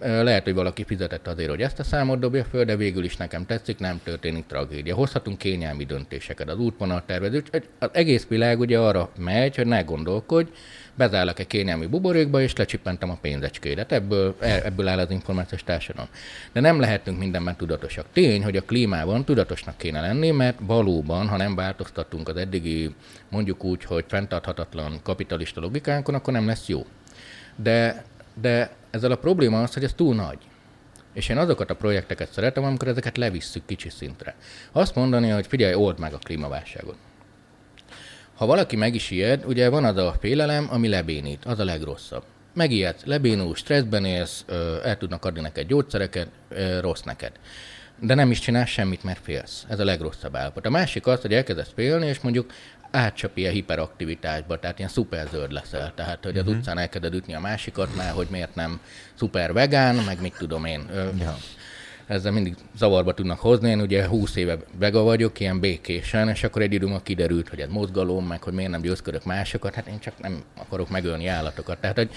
lehet, 0.00 0.44
hogy 0.44 0.54
valaki 0.54 0.84
fizetett 0.84 1.26
azért, 1.26 1.48
hogy 1.48 1.62
ezt 1.62 1.78
a 1.78 1.84
számot 1.84 2.18
dobja 2.18 2.44
föl, 2.44 2.64
de 2.64 2.76
végül 2.76 3.04
is 3.04 3.16
nekem 3.16 3.46
tetszik, 3.46 3.78
nem 3.78 4.00
történik 4.04 4.46
tragédia. 4.46 4.94
Hozhatunk 4.94 5.38
kényelmi 5.38 5.84
döntéseket. 5.84 6.48
Az 6.48 6.58
útvonal 6.58 7.02
tervező, 7.06 7.42
az 7.78 7.88
egész 7.92 8.26
világ 8.26 8.60
ugye 8.60 8.78
arra 8.78 9.10
megy, 9.16 9.56
hogy 9.56 9.66
ne 9.66 9.82
gondolkodj, 9.82 10.50
bezállok 10.94 11.38
egy 11.38 11.46
kényelmi 11.46 11.86
buborékba, 11.86 12.40
és 12.40 12.56
lecsipentem 12.56 13.10
a 13.10 13.18
pénzecskédet. 13.20 13.92
Ebből, 13.92 14.36
e, 14.40 14.60
ebből 14.64 14.88
áll 14.88 14.98
az 14.98 15.10
információs 15.10 15.64
társadalom. 15.64 16.08
De 16.52 16.60
nem 16.60 16.80
lehetünk 16.80 17.18
mindenben 17.18 17.56
tudatosak. 17.56 18.06
Tény, 18.12 18.44
hogy 18.44 18.56
a 18.56 18.62
klímában 18.62 19.24
tudatosnak 19.24 19.76
kéne 19.76 20.00
lenni, 20.00 20.30
mert 20.30 20.58
valóban, 20.60 21.28
ha 21.28 21.36
nem 21.36 21.54
változtatunk 21.54 22.28
az 22.28 22.36
eddigi, 22.36 22.94
mondjuk 23.28 23.64
úgy, 23.64 23.84
hogy 23.84 24.04
fenntarthatatlan 24.08 25.00
kapitalista 25.02 25.60
logikánkon, 25.60 26.14
akkor 26.14 26.32
nem 26.32 26.46
lesz 26.46 26.66
jó. 26.66 26.86
De, 27.56 28.04
de 28.40 28.70
ezzel 28.94 29.10
a 29.10 29.16
probléma 29.16 29.62
az, 29.62 29.74
hogy 29.74 29.84
ez 29.84 29.92
túl 29.92 30.14
nagy. 30.14 30.38
És 31.12 31.28
én 31.28 31.38
azokat 31.38 31.70
a 31.70 31.76
projekteket 31.76 32.32
szeretem, 32.32 32.64
amikor 32.64 32.88
ezeket 32.88 33.16
levisszük 33.16 33.66
kicsi 33.66 33.90
szintre. 33.90 34.34
Azt 34.72 34.94
mondani, 34.94 35.28
hogy 35.28 35.46
figyelj, 35.46 35.74
old 35.74 35.98
meg 35.98 36.12
a 36.12 36.18
klímaválságot. 36.18 36.96
Ha 38.34 38.46
valaki 38.46 38.76
meg 38.76 38.94
is 38.94 39.10
ijed, 39.10 39.44
ugye 39.46 39.68
van 39.68 39.84
az 39.84 39.96
a 39.96 40.14
félelem, 40.20 40.66
ami 40.70 40.88
lebénít, 40.88 41.44
az 41.44 41.58
a 41.58 41.64
legrosszabb. 41.64 42.22
Megijed, 42.54 42.96
lebénul, 43.04 43.54
stresszben 43.54 44.04
élsz, 44.04 44.44
el 44.84 44.96
tudnak 44.96 45.24
adni 45.24 45.40
neked 45.40 45.66
gyógyszereket, 45.66 46.28
rossz 46.80 47.02
neked. 47.02 47.32
de 48.00 48.14
nem 48.14 48.30
is 48.30 48.38
csinál 48.38 48.66
semmit, 48.66 49.04
mert 49.04 49.20
félsz. 49.22 49.64
Ez 49.68 49.78
a 49.78 49.84
legrosszabb 49.84 50.36
állapot. 50.36 50.66
A 50.66 50.70
másik 50.70 51.06
az, 51.06 51.20
hogy 51.20 51.34
elkezdesz 51.34 51.70
félni, 51.74 52.06
és 52.06 52.20
mondjuk 52.20 52.52
átcsap 52.94 53.36
ilyen 53.36 53.52
hiperaktivitásba, 53.52 54.58
tehát 54.58 54.78
ilyen 54.78 54.90
szuperzöld 54.90 55.52
leszel. 55.52 55.92
Tehát, 55.94 56.24
hogy 56.24 56.38
az 56.38 56.42
uh-huh. 56.42 56.58
utcán 56.58 56.78
elkezded 56.78 57.14
ütni 57.14 57.34
a 57.34 57.40
másikat, 57.40 57.96
mert 57.96 58.14
hogy 58.14 58.26
miért 58.30 58.54
nem 58.54 58.80
szuper 59.14 59.52
vegán, 59.52 59.94
meg 59.94 60.20
mit 60.20 60.36
tudom 60.38 60.64
én. 60.64 60.88
Ja. 61.18 61.36
Ezzel 62.06 62.32
mindig 62.32 62.54
zavarba 62.76 63.14
tudnak 63.14 63.38
hozni. 63.38 63.70
Én 63.70 63.80
ugye 63.80 64.06
20 64.06 64.36
éve 64.36 64.56
vega 64.78 65.02
vagyok, 65.02 65.40
ilyen 65.40 65.60
békésen, 65.60 66.28
és 66.28 66.44
akkor 66.44 66.62
egy 66.62 66.72
időben 66.72 67.02
kiderült, 67.02 67.48
hogy 67.48 67.60
ez 67.60 67.68
mozgalom, 67.68 68.26
meg 68.26 68.42
hogy 68.42 68.52
miért 68.52 68.70
nem 68.70 68.80
győzködök 68.80 69.24
másokat. 69.24 69.74
Hát 69.74 69.86
én 69.86 69.98
csak 69.98 70.18
nem 70.18 70.42
akarok 70.58 70.90
megölni 70.90 71.26
állatokat. 71.26 71.78
Tehát, 71.78 71.96
hogy 71.96 72.10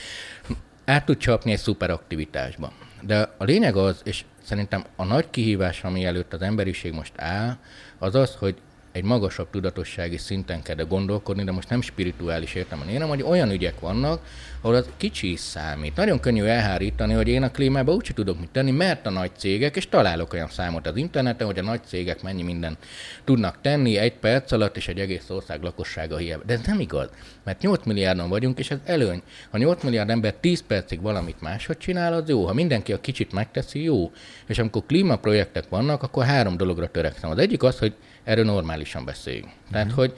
át 0.85 1.05
tud 1.05 1.17
csapni 1.17 1.51
egy 1.51 1.59
szuperaktivitásba. 1.59 2.71
De 3.01 3.29
a 3.37 3.43
lényeg 3.43 3.75
az, 3.75 4.01
és 4.03 4.23
szerintem 4.43 4.83
a 4.95 5.03
nagy 5.03 5.29
kihívás, 5.29 5.83
ami 5.83 6.05
előtt 6.05 6.33
az 6.33 6.41
emberiség 6.41 6.93
most 6.93 7.13
áll, 7.15 7.57
az 7.97 8.15
az, 8.15 8.35
hogy 8.35 8.55
egy 8.97 9.03
magasabb 9.03 9.49
tudatossági 9.49 10.17
szinten 10.17 10.61
kell 10.61 10.75
gondolkodni, 10.75 11.43
de 11.43 11.51
most 11.51 11.69
nem 11.69 11.81
spirituális 11.81 12.53
értelemben 12.53 12.93
hanem 12.93 13.07
hogy 13.07 13.23
olyan 13.23 13.51
ügyek 13.51 13.79
vannak, 13.79 14.21
ahol 14.61 14.75
az 14.75 14.89
kicsi 14.97 15.31
is 15.31 15.39
számít. 15.39 15.95
Nagyon 15.95 16.19
könnyű 16.19 16.43
elhárítani, 16.43 17.13
hogy 17.13 17.27
én 17.27 17.43
a 17.43 17.51
klímában 17.51 17.95
úgy 17.95 18.11
tudok 18.13 18.39
mit 18.39 18.49
tenni, 18.49 18.71
mert 18.71 19.05
a 19.05 19.09
nagy 19.09 19.31
cégek, 19.37 19.75
és 19.75 19.89
találok 19.89 20.33
olyan 20.33 20.49
számot 20.49 20.87
az 20.87 20.95
interneten, 20.95 21.47
hogy 21.47 21.59
a 21.59 21.63
nagy 21.63 21.81
cégek 21.85 22.21
mennyi 22.21 22.43
minden 22.43 22.77
tudnak 23.23 23.61
tenni 23.61 23.97
egy 23.97 24.13
perc 24.13 24.51
alatt, 24.51 24.77
és 24.77 24.87
egy 24.87 24.99
egész 24.99 25.29
ország 25.29 25.61
lakossága 25.61 26.17
hiába. 26.17 26.43
De 26.45 26.53
ez 26.53 26.61
nem 26.65 26.79
igaz, 26.79 27.09
mert 27.43 27.61
8 27.61 27.85
milliárdon 27.85 28.29
vagyunk, 28.29 28.59
és 28.59 28.71
ez 28.71 28.79
előny. 28.85 29.21
Ha 29.51 29.57
8 29.57 29.83
milliárd 29.83 30.09
ember 30.09 30.33
10 30.33 30.63
percig 30.67 31.01
valamit 31.01 31.41
máshogy 31.41 31.77
csinál, 31.77 32.13
az 32.13 32.29
jó. 32.29 32.45
Ha 32.45 32.53
mindenki 32.53 32.93
a 32.93 33.01
kicsit 33.01 33.31
megteszi, 33.31 33.83
jó. 33.83 34.11
És 34.47 34.59
amikor 34.59 34.83
klímaprojektek 34.85 35.69
vannak, 35.69 36.03
akkor 36.03 36.25
három 36.25 36.57
dologra 36.57 36.87
törekszem. 36.91 37.29
Az 37.29 37.37
egyik 37.37 37.63
az, 37.63 37.79
hogy 37.79 37.93
erről 38.27 38.45
normálisan 38.45 39.05
beszéljünk. 39.05 39.47
Tehát, 39.71 39.91
hogy 39.91 40.13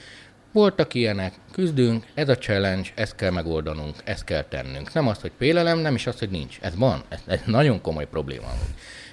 voltak 0.52 0.94
ilyenek, 0.94 1.34
küzdünk, 1.52 2.06
ez 2.14 2.30
a 2.30 2.38
challenge, 2.38 2.90
ezt 2.96 3.16
kell 3.16 3.32
megoldanunk, 3.32 3.96
ezt 4.04 4.24
kell 4.24 4.44
tennünk. 4.44 4.94
Nem 4.94 5.08
az, 5.08 5.22
hogy 5.22 5.32
félelem, 5.38 5.80
nem 5.80 5.96
is 5.96 6.08
az, 6.08 6.20
hogy 6.20 6.30
nincs. 6.30 6.58
Ez 6.62 6.76
van, 6.76 7.04
ez, 7.10 7.20
ez 7.26 7.40
nagyon 7.46 7.82
komoly 7.82 8.08
probléma. 8.08 8.48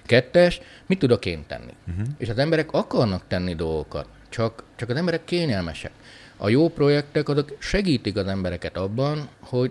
Kettes, 0.05 0.61
mit 0.87 0.99
tudok 0.99 1.27
én 1.27 1.45
tenni? 1.47 1.73
Uh-huh. 1.89 2.07
És 2.19 2.29
az 2.29 2.39
emberek 2.39 2.73
akarnak 2.73 3.23
tenni 3.29 3.55
dolgokat, 3.55 4.07
csak, 4.29 4.65
csak 4.77 4.89
az 4.89 4.97
emberek 4.97 5.25
kényelmesek. 5.25 5.93
A 6.37 6.49
jó 6.49 6.69
projektek 6.69 7.29
azok 7.29 7.57
segítik 7.59 8.17
az 8.17 8.27
embereket 8.27 8.77
abban, 8.77 9.29
hogy 9.41 9.71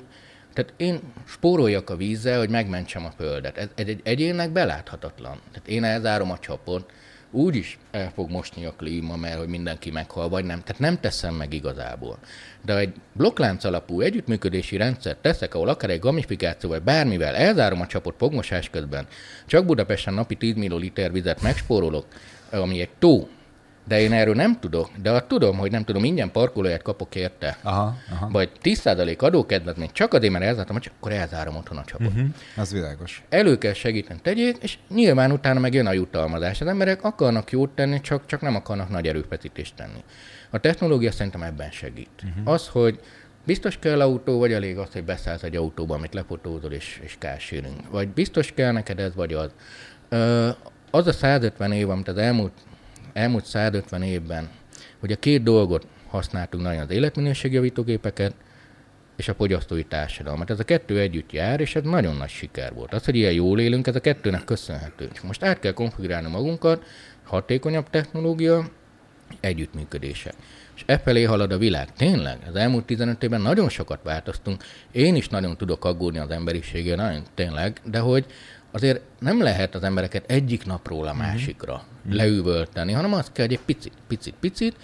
tehát 0.53 0.73
én 0.77 0.99
spóroljak 1.27 1.89
a 1.89 1.95
vízzel, 1.95 2.39
hogy 2.39 2.49
megmentsem 2.49 3.05
a 3.05 3.13
földet. 3.17 3.57
Ez, 3.57 3.67
ez 3.75 3.87
egy 3.87 4.01
egyénnek 4.03 4.49
beláthatatlan. 4.49 5.39
Tehát 5.51 5.67
én 5.67 5.83
elzárom 5.83 6.31
a 6.31 6.39
csapot, 6.39 6.91
úgy 7.35 7.55
is 7.55 7.77
el 7.91 8.11
fog 8.15 8.29
mosni 8.29 8.65
a 8.65 8.73
klíma, 8.77 9.15
mert 9.15 9.37
hogy 9.37 9.47
mindenki 9.47 9.91
meghal, 9.91 10.29
vagy 10.29 10.45
nem. 10.45 10.61
Tehát 10.61 10.81
nem 10.81 10.99
teszem 10.99 11.35
meg 11.35 11.53
igazából. 11.53 12.17
De 12.65 12.77
egy 12.77 12.93
blokklánc 13.13 13.63
alapú 13.63 14.01
együttműködési 14.01 14.77
rendszert 14.77 15.17
teszek, 15.17 15.55
ahol 15.55 15.67
akár 15.67 15.89
egy 15.89 15.99
gamifikáció, 15.99 16.69
vagy 16.69 16.81
bármivel 16.81 17.35
elzárom 17.35 17.81
a 17.81 17.87
csapot 17.87 18.15
fogmosás 18.17 18.69
közben, 18.69 19.07
csak 19.45 19.65
Budapesten 19.65 20.13
napi 20.13 20.35
10 20.35 20.55
millió 20.55 20.77
liter 20.77 21.11
vizet 21.11 21.41
megspórolok, 21.41 22.05
ami 22.51 22.81
egy 22.81 22.89
tó, 22.99 23.27
de 23.87 23.99
én 23.99 24.11
erről 24.11 24.35
nem 24.35 24.59
tudok, 24.59 24.89
de 25.01 25.11
azt 25.11 25.25
tudom, 25.25 25.57
hogy 25.57 25.71
nem 25.71 25.83
tudom, 25.83 26.03
ingyen 26.03 26.31
parkolóját 26.31 26.81
kapok 26.81 27.15
érte, 27.15 27.57
aha, 27.61 27.95
aha. 28.11 28.29
vagy 28.29 28.51
10% 28.63 29.17
adókedvezményt, 29.17 29.91
csak 29.91 30.13
azért, 30.13 30.31
mert 30.31 30.45
elzártam, 30.45 30.79
csak 30.79 30.93
akkor 30.97 31.11
elzárom 31.11 31.55
otthon 31.55 31.77
a 31.77 31.83
csapot. 31.83 32.07
Uh-huh, 32.07 32.27
az 32.55 32.71
világos. 32.71 33.23
Elő 33.29 33.57
kell 33.57 33.73
segíteni, 33.73 34.19
tegyék, 34.21 34.57
és 34.61 34.77
nyilván 34.89 35.31
utána 35.31 35.59
meg 35.59 35.73
jön 35.73 35.85
a 35.85 35.93
jutalmazás. 35.93 36.61
Az 36.61 36.67
emberek 36.67 37.03
akarnak 37.03 37.51
jót 37.51 37.69
tenni, 37.69 38.01
csak, 38.01 38.25
csak 38.25 38.41
nem 38.41 38.55
akarnak 38.55 38.89
nagy 38.89 39.07
erőfeszítést 39.07 39.75
tenni. 39.75 40.03
A 40.49 40.59
technológia 40.59 41.11
szerintem 41.11 41.43
ebben 41.43 41.71
segít. 41.71 42.23
Uh-huh. 42.23 42.53
Az, 42.53 42.67
hogy 42.67 42.99
biztos 43.45 43.79
kell 43.79 44.01
autó, 44.01 44.39
vagy 44.39 44.53
elég 44.53 44.77
az, 44.77 44.91
hogy 44.93 45.03
beszállsz 45.03 45.43
egy 45.43 45.55
autóba, 45.55 45.95
amit 45.95 46.13
lefotózol 46.13 46.71
és, 46.71 46.99
és 47.03 47.15
kársírünk. 47.19 47.89
Vagy 47.89 48.07
biztos 48.07 48.51
kell 48.51 48.71
neked 48.71 48.99
ez, 48.99 49.15
vagy 49.15 49.33
az. 49.33 49.49
Ö, 50.09 50.49
az 50.91 51.07
a 51.07 51.11
150 51.11 51.71
év, 51.71 51.89
amit 51.89 52.07
az 52.07 52.17
elmúlt 52.17 52.53
elmúlt 53.15 53.45
150 53.45 54.01
évben, 54.01 54.49
hogy 54.99 55.11
a 55.11 55.15
két 55.15 55.43
dolgot 55.43 55.87
használtunk 56.07 56.63
nagyon 56.63 56.81
az 56.81 56.89
életminőségjavítógépeket 56.89 58.33
és 59.15 59.27
a 59.27 59.33
fogyasztói 59.33 59.83
társadalmat. 59.83 60.49
Ez 60.49 60.59
a 60.59 60.63
kettő 60.63 60.99
együtt 60.99 61.31
jár, 61.31 61.59
és 61.59 61.75
ez 61.75 61.83
nagyon 61.83 62.15
nagy 62.15 62.29
siker 62.29 62.73
volt. 62.73 62.93
Az, 62.93 63.05
hogy 63.05 63.15
ilyen 63.15 63.33
jól 63.33 63.59
élünk, 63.59 63.87
ez 63.87 63.95
a 63.95 63.99
kettőnek 63.99 64.43
köszönhető. 64.43 65.09
Most 65.23 65.43
át 65.43 65.59
kell 65.59 65.71
konfigurálni 65.71 66.29
magunkat, 66.29 66.83
hatékonyabb 67.23 67.89
technológia, 67.89 68.69
együttműködése. 69.39 70.33
És 70.75 70.83
e 70.85 70.97
felé 70.97 71.23
halad 71.23 71.51
a 71.51 71.57
világ. 71.57 71.93
Tényleg, 71.93 72.37
az 72.47 72.55
elmúlt 72.55 72.85
15 72.85 73.23
évben 73.23 73.41
nagyon 73.41 73.69
sokat 73.69 73.99
változtunk. 74.03 74.63
Én 74.91 75.15
is 75.15 75.29
nagyon 75.29 75.57
tudok 75.57 75.85
aggódni 75.85 76.19
az 76.19 76.29
emberiségért, 76.29 76.97
nagyon 76.97 77.23
tényleg, 77.33 77.81
de 77.83 77.99
hogy 77.99 78.25
azért 78.75 79.01
nem 79.19 79.41
lehet 79.41 79.75
az 79.75 79.83
embereket 79.83 80.31
egyik 80.31 80.65
napról 80.65 81.07
a 81.07 81.13
mhm. 81.13 81.21
másikra 81.21 81.83
mm. 82.07 82.11
leüvölteni, 82.11 82.91
hanem 82.91 83.13
azt 83.13 83.31
kell, 83.31 83.45
hogy 83.45 83.55
egy 83.55 83.65
picit, 83.65 83.93
picit, 84.07 84.33
picit, 84.39 84.75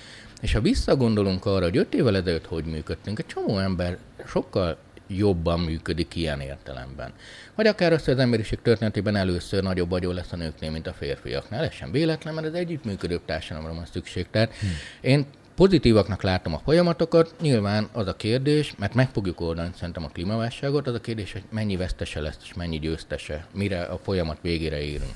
és 0.42 0.54
ha 0.54 0.62
visszagondolunk 0.62 1.46
arra, 1.46 1.64
hogy 1.64 1.78
öt 1.78 1.94
évvel 1.94 2.16
ezelőtt 2.16 2.46
hogy 2.46 2.66
működtünk, 2.66 3.20
egy 3.20 3.26
csomó 3.26 3.58
ember 3.58 3.98
sokkal 4.28 4.78
jobban 5.08 5.60
működik 5.60 6.16
ilyen 6.16 6.40
értelemben. 6.40 7.12
Vagy 7.56 7.68
akár 7.68 7.94
az, 7.94 8.04
hogy 8.06 8.14
az 8.14 8.20
emberiség 8.20 8.62
történetében 8.62 9.16
először 9.16 9.64
nagyobb 9.64 9.90
vagyó 9.90 10.12
lesz 10.12 10.32
a 10.32 10.36
nőknél, 10.36 10.72
mint 10.72 10.88
a 10.88 10.94
férfiaknál. 10.94 11.64
Ez 11.64 11.74
sem 11.74 11.92
véletlen, 11.92 12.34
mert 12.34 12.48
az 12.48 12.54
együttműködő 12.54 13.20
társadalomra 13.26 13.74
van 13.74 13.86
szükség. 13.92 14.28
Tehát 14.32 14.56
hmm. 14.56 14.70
én 15.02 15.26
Pozitívaknak 15.62 16.22
látom 16.22 16.54
a 16.54 16.60
folyamatokat, 16.60 17.36
nyilván 17.42 17.88
az 17.92 18.08
a 18.08 18.16
kérdés, 18.16 18.74
mert 18.78 18.94
meg 18.94 19.10
fogjuk 19.10 19.42
oldani 19.42 19.70
szerintem 19.76 20.04
a 20.04 20.08
klímaválságot, 20.08 20.88
az 20.88 20.94
a 20.94 21.02
kérdés, 21.02 21.32
hogy 21.32 21.44
mennyi 21.50 21.76
vesztese 21.76 22.20
lesz, 22.20 22.38
és 22.44 22.54
mennyi 22.54 22.80
győztese, 22.80 23.46
mire 23.54 23.82
a 23.84 23.98
folyamat 23.98 24.38
végére 24.42 24.82
érünk. 24.82 25.12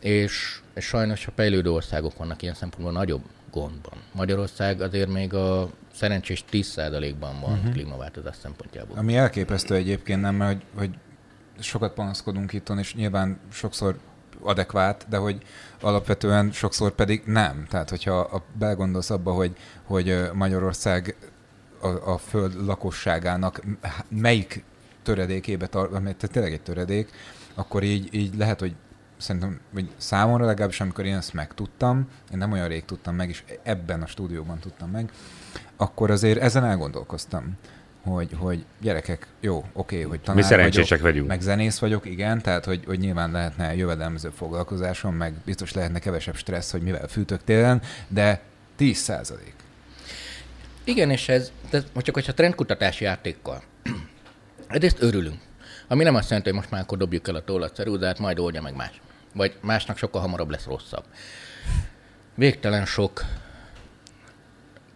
És, 0.00 0.60
és 0.74 0.84
sajnos 0.84 1.26
a 1.26 1.32
fejlődő 1.34 1.70
országok 1.70 2.16
vannak 2.16 2.42
ilyen 2.42 2.54
szempontból 2.54 2.92
nagyobb 2.92 3.22
gondban. 3.50 3.98
Magyarország 4.12 4.80
azért 4.80 5.08
még 5.08 5.34
a 5.34 5.70
szerencsés 5.92 6.44
10%-ban 6.52 7.40
van 7.40 7.52
uh-huh. 7.52 7.72
klímaváltozás 7.72 8.36
szempontjából. 8.42 8.98
Ami 8.98 9.16
elképesztő 9.16 9.74
egyébként 9.74 10.20
nem, 10.20 10.34
mert 10.34 10.62
hogy, 10.74 10.88
hogy 11.56 11.64
sokat 11.64 11.94
panaszkodunk 11.94 12.52
itt, 12.52 12.68
és 12.68 12.94
nyilván 12.94 13.38
sokszor 13.52 13.98
adekvát, 14.40 15.06
de 15.08 15.16
hogy 15.16 15.42
alapvetően 15.80 16.52
sokszor 16.52 16.90
pedig 16.90 17.22
nem. 17.24 17.66
Tehát, 17.68 17.90
hogyha 17.90 18.18
a, 18.18 18.42
belegondolsz 18.58 19.10
abba, 19.10 19.32
hogy, 19.32 19.56
hogy 19.84 20.30
Magyarország 20.32 21.16
a, 21.80 21.88
a 21.88 22.18
föld 22.18 22.64
lakosságának 22.64 23.62
melyik 24.08 24.64
töredékébe 25.02 25.66
tart, 25.66 26.00
mert 26.00 26.30
tényleg 26.30 26.52
egy 26.52 26.62
töredék, 26.62 27.10
akkor 27.54 27.82
így, 27.82 28.14
így 28.14 28.36
lehet, 28.36 28.60
hogy 28.60 28.74
szerintem, 29.16 29.60
vagy 29.70 29.88
számomra 29.96 30.44
legalábbis, 30.44 30.80
amikor 30.80 31.04
én 31.04 31.16
ezt 31.16 31.32
megtudtam, 31.32 32.08
én 32.32 32.38
nem 32.38 32.52
olyan 32.52 32.68
rég 32.68 32.84
tudtam 32.84 33.14
meg, 33.14 33.28
és 33.28 33.44
ebben 33.62 34.02
a 34.02 34.06
stúdióban 34.06 34.58
tudtam 34.58 34.90
meg, 34.90 35.10
akkor 35.76 36.10
azért 36.10 36.40
ezen 36.40 36.64
elgondolkoztam 36.64 37.56
hogy, 38.08 38.30
hogy 38.36 38.64
gyerekek, 38.80 39.26
jó, 39.40 39.64
oké, 39.72 40.02
hogy 40.02 40.20
tanár 40.20 40.42
Mi 40.42 40.48
szerencsések 40.48 40.88
vagyok, 40.88 41.04
vagyunk. 41.04 41.28
meg 41.28 41.40
zenész 41.40 41.78
vagyok, 41.78 42.06
igen, 42.06 42.42
tehát 42.42 42.64
hogy, 42.64 42.84
hogy 42.86 42.98
nyilván 42.98 43.30
lehetne 43.30 43.74
jövedelmező 43.74 44.28
foglalkozásom, 44.28 45.14
meg 45.14 45.34
biztos 45.44 45.72
lehetne 45.72 45.98
kevesebb 45.98 46.36
stressz, 46.36 46.70
hogy 46.70 46.82
mivel 46.82 47.08
fűtök 47.08 47.44
télen, 47.44 47.82
de 48.08 48.40
10 48.76 48.96
százalék. 48.98 49.54
Igen, 50.84 51.10
és 51.10 51.28
ez, 51.28 51.52
most 51.92 52.06
csak 52.06 52.14
hogyha 52.14 52.34
trendkutatási 52.34 53.04
játékkal. 53.04 53.62
Egyrészt 54.68 55.02
örülünk. 55.02 55.40
Ami 55.88 56.02
nem 56.04 56.14
azt 56.14 56.28
jelenti, 56.28 56.50
hogy 56.50 56.58
most 56.58 56.70
már 56.70 56.82
akkor 56.82 56.98
dobjuk 56.98 57.28
el 57.28 57.34
a 57.34 57.44
tollat 57.44 57.74
ceruzát, 57.74 58.18
majd 58.18 58.38
oldja 58.38 58.62
meg 58.62 58.74
más. 58.74 59.00
Vagy 59.34 59.56
másnak 59.60 59.96
sokkal 59.96 60.20
hamarabb 60.20 60.50
lesz 60.50 60.64
rosszabb. 60.64 61.04
Végtelen 62.34 62.84
sok 62.86 63.24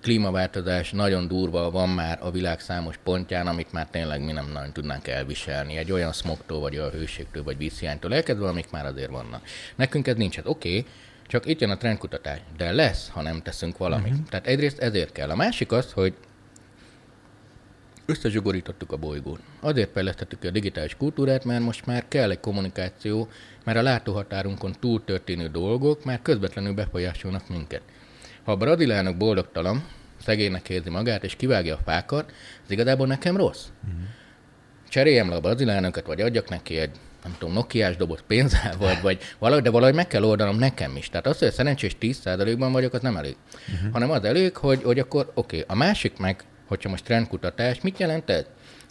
klímaváltozás 0.02 0.90
nagyon 0.90 1.28
durva 1.28 1.71
van 1.71 1.88
már 1.88 2.18
a 2.23 2.30
világ 2.30 2.61
számos 2.61 2.97
pontján, 3.04 3.47
amit 3.47 3.73
már 3.73 3.87
tényleg 3.90 4.25
mi 4.25 4.32
nem 4.32 4.50
nagyon 4.52 4.73
tudnánk 4.73 5.09
elviselni. 5.09 5.76
Egy 5.76 5.92
olyan 5.92 6.12
smogtól, 6.12 6.61
vagy 6.61 6.76
a 6.76 6.90
hőségtől, 6.90 7.42
vagy 7.42 7.56
vízhiánytól 7.56 8.14
elkezdve, 8.14 8.49
amik 8.49 8.71
már 8.71 8.87
azért 8.87 9.11
vannak. 9.11 9.42
Nekünk 9.76 10.06
ez 10.06 10.16
nincs, 10.16 10.37
hát 10.37 10.47
oké, 10.47 10.78
okay, 10.78 10.90
csak 11.26 11.47
itt 11.47 11.61
jön 11.61 11.71
a 11.71 11.76
trendkutatás, 11.76 12.38
de 12.56 12.73
lesz, 12.73 13.09
ha 13.09 13.23
nem 13.23 13.42
teszünk 13.42 13.78
valamit. 13.78 14.12
Uh-huh. 14.12 14.28
Tehát 14.28 14.47
egyrészt 14.47 14.78
ezért 14.78 15.12
kell. 15.12 15.30
A 15.30 15.37
másik 15.37 15.73
az, 15.73 15.92
hogy 15.92 16.14
összezsugorítottuk 18.06 18.92
a 18.92 18.97
bolygót. 18.97 19.40
Azért 19.61 19.92
fejlesztettük 19.92 20.44
a 20.44 20.50
digitális 20.50 20.97
kultúrát, 20.97 21.44
mert 21.44 21.62
most 21.62 21.87
már 21.87 22.04
kell 22.09 22.30
egy 22.30 22.40
kommunikáció, 22.40 23.28
mert 23.64 23.78
a 23.78 23.82
látóhatárunkon 23.82 24.75
túl 24.80 25.04
történő 25.04 25.49
dolgok 25.49 26.04
már 26.04 26.23
közvetlenül 26.23 26.75
befolyásolnak 26.75 27.49
minket. 27.49 27.82
Ha 28.44 28.52
a 28.52 28.56
brazilánok 28.56 29.16
boldogtalan, 29.16 29.84
szegénynek 30.25 30.68
érzi 30.68 30.90
magát, 30.90 31.25
és 31.25 31.37
kivágja 31.37 31.75
a 31.75 31.80
fákat, 31.84 32.32
az 32.64 32.70
igazából 32.70 33.06
nekem 33.06 33.37
rossz. 33.37 33.64
Uh-huh. 33.84 34.00
cseréljem 34.88 35.28
le 35.28 35.34
a 35.34 35.40
brazilánöket, 35.40 36.06
vagy 36.06 36.20
adjak 36.20 36.49
neki 36.49 36.76
egy 36.78 36.90
nem 37.22 37.37
tudom, 37.38 37.54
Nokiás 37.54 37.96
doboz 37.96 38.22
pénzzel, 38.26 38.76
vagy, 38.78 39.00
vagy 39.02 39.18
valahogy, 39.38 39.62
de 39.62 39.70
valahogy 39.70 39.94
meg 39.94 40.06
kell 40.06 40.22
oldanom 40.22 40.56
nekem 40.56 40.96
is. 40.96 41.08
Tehát 41.08 41.26
az, 41.26 41.38
hogy 41.38 41.52
szerencsés 41.52 41.96
10%-ban 42.00 42.72
vagyok, 42.72 42.92
az 42.92 43.00
nem 43.00 43.16
elég. 43.16 43.37
Uh-huh. 43.75 43.92
Hanem 43.92 44.11
az 44.11 44.25
elég, 44.25 44.56
hogy, 44.56 44.82
hogy 44.82 44.99
akkor 44.99 45.30
oké, 45.34 45.61
okay, 45.61 45.64
a 45.68 45.78
másik 45.78 46.18
meg, 46.18 46.44
hogyha 46.66 46.88
most 46.88 47.04
trendkutatás, 47.04 47.80
mit 47.80 47.99
jelent 47.99 48.30
ez? 48.30 48.44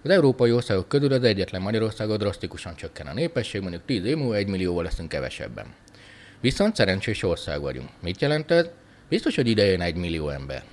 Az 0.04 0.10
európai 0.10 0.52
országok 0.52 0.88
közül 0.88 1.14
az 1.14 1.24
egyetlen 1.24 1.62
Magyarországon 1.62 2.18
drasztikusan 2.18 2.76
csökken 2.76 3.08
a 3.08 3.14
népesség, 3.14 3.62
mondjuk 3.62 3.86
10 3.86 4.06
év 4.06 4.18
múlva 4.18 4.36
1 4.36 4.48
millióval 4.48 4.84
leszünk 4.84 5.10
kevesebben. 5.10 5.66
Viszont 6.42 6.76
szerencsés 6.76 7.24
ország 7.24 7.62
vagyunk. 7.62 7.90
Mit 8.02 8.22
jelent 8.22 8.52
ez? 8.52 8.66
Biztos, 9.12 9.36
hogy 9.36 9.48
ide 9.48 9.66
jön 9.66 9.82
egy 9.82 9.96
millió 9.96 10.30
ember. 10.30 10.64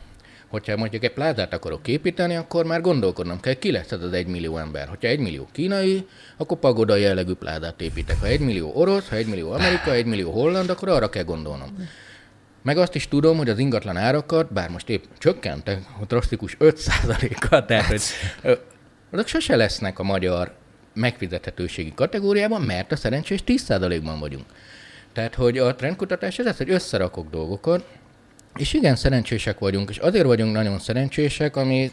Hogyha 0.48 0.76
mondjuk 0.76 1.04
egy 1.04 1.12
plázát 1.12 1.52
akarok 1.52 1.88
építeni, 1.88 2.36
akkor 2.36 2.64
már 2.64 2.80
gondolkodnom 2.80 3.40
kell, 3.40 3.54
ki 3.54 3.70
lesz 3.70 3.92
ez 3.92 4.02
az 4.02 4.12
egy 4.12 4.26
millió 4.26 4.58
ember. 4.58 4.88
Hogyha 4.88 5.08
egy 5.08 5.18
millió 5.18 5.48
kínai, 5.52 6.06
akkor 6.36 6.58
pagoda 6.58 6.96
jellegű 6.96 7.32
plázát 7.32 7.80
építek. 7.80 8.20
Ha 8.20 8.26
egy 8.26 8.40
millió 8.40 8.72
orosz, 8.74 9.08
ha 9.08 9.16
egy 9.16 9.26
millió 9.26 9.50
amerika, 9.50 9.92
egy 9.92 10.06
millió 10.06 10.30
holland, 10.30 10.70
akkor 10.70 10.88
arra 10.88 11.08
kell 11.08 11.24
gondolnom. 11.24 11.88
Meg 12.62 12.78
azt 12.78 12.94
is 12.94 13.08
tudom, 13.08 13.36
hogy 13.36 13.48
az 13.48 13.58
ingatlan 13.58 13.96
árakat, 13.96 14.52
bár 14.52 14.70
most 14.70 14.88
épp 14.88 15.02
csökkentek, 15.18 15.82
drasztikus 16.06 16.56
5%-kal, 16.60 17.64
tehát 17.64 17.86
hogy 17.86 18.00
azok 19.10 19.26
sose 19.26 19.56
lesznek 19.56 19.98
a 19.98 20.02
magyar 20.02 20.54
megfizethetőségi 20.94 21.92
kategóriában, 21.94 22.62
mert 22.62 22.92
a 22.92 22.96
szerencsés 22.96 23.40
10%-ban 23.46 24.18
vagyunk. 24.18 24.46
Tehát, 25.12 25.34
hogy 25.34 25.58
a 25.58 25.74
trendkutatás 25.74 26.38
ez 26.38 26.46
az, 26.46 26.56
hogy 26.56 26.70
összerakok 26.70 27.30
dolgokat, 27.30 27.84
és 28.58 28.72
igen, 28.72 28.96
szerencsések 28.96 29.58
vagyunk, 29.58 29.90
és 29.90 29.98
azért 29.98 30.24
vagyunk 30.24 30.52
nagyon 30.52 30.78
szerencsések, 30.78 31.56
ami 31.56 31.90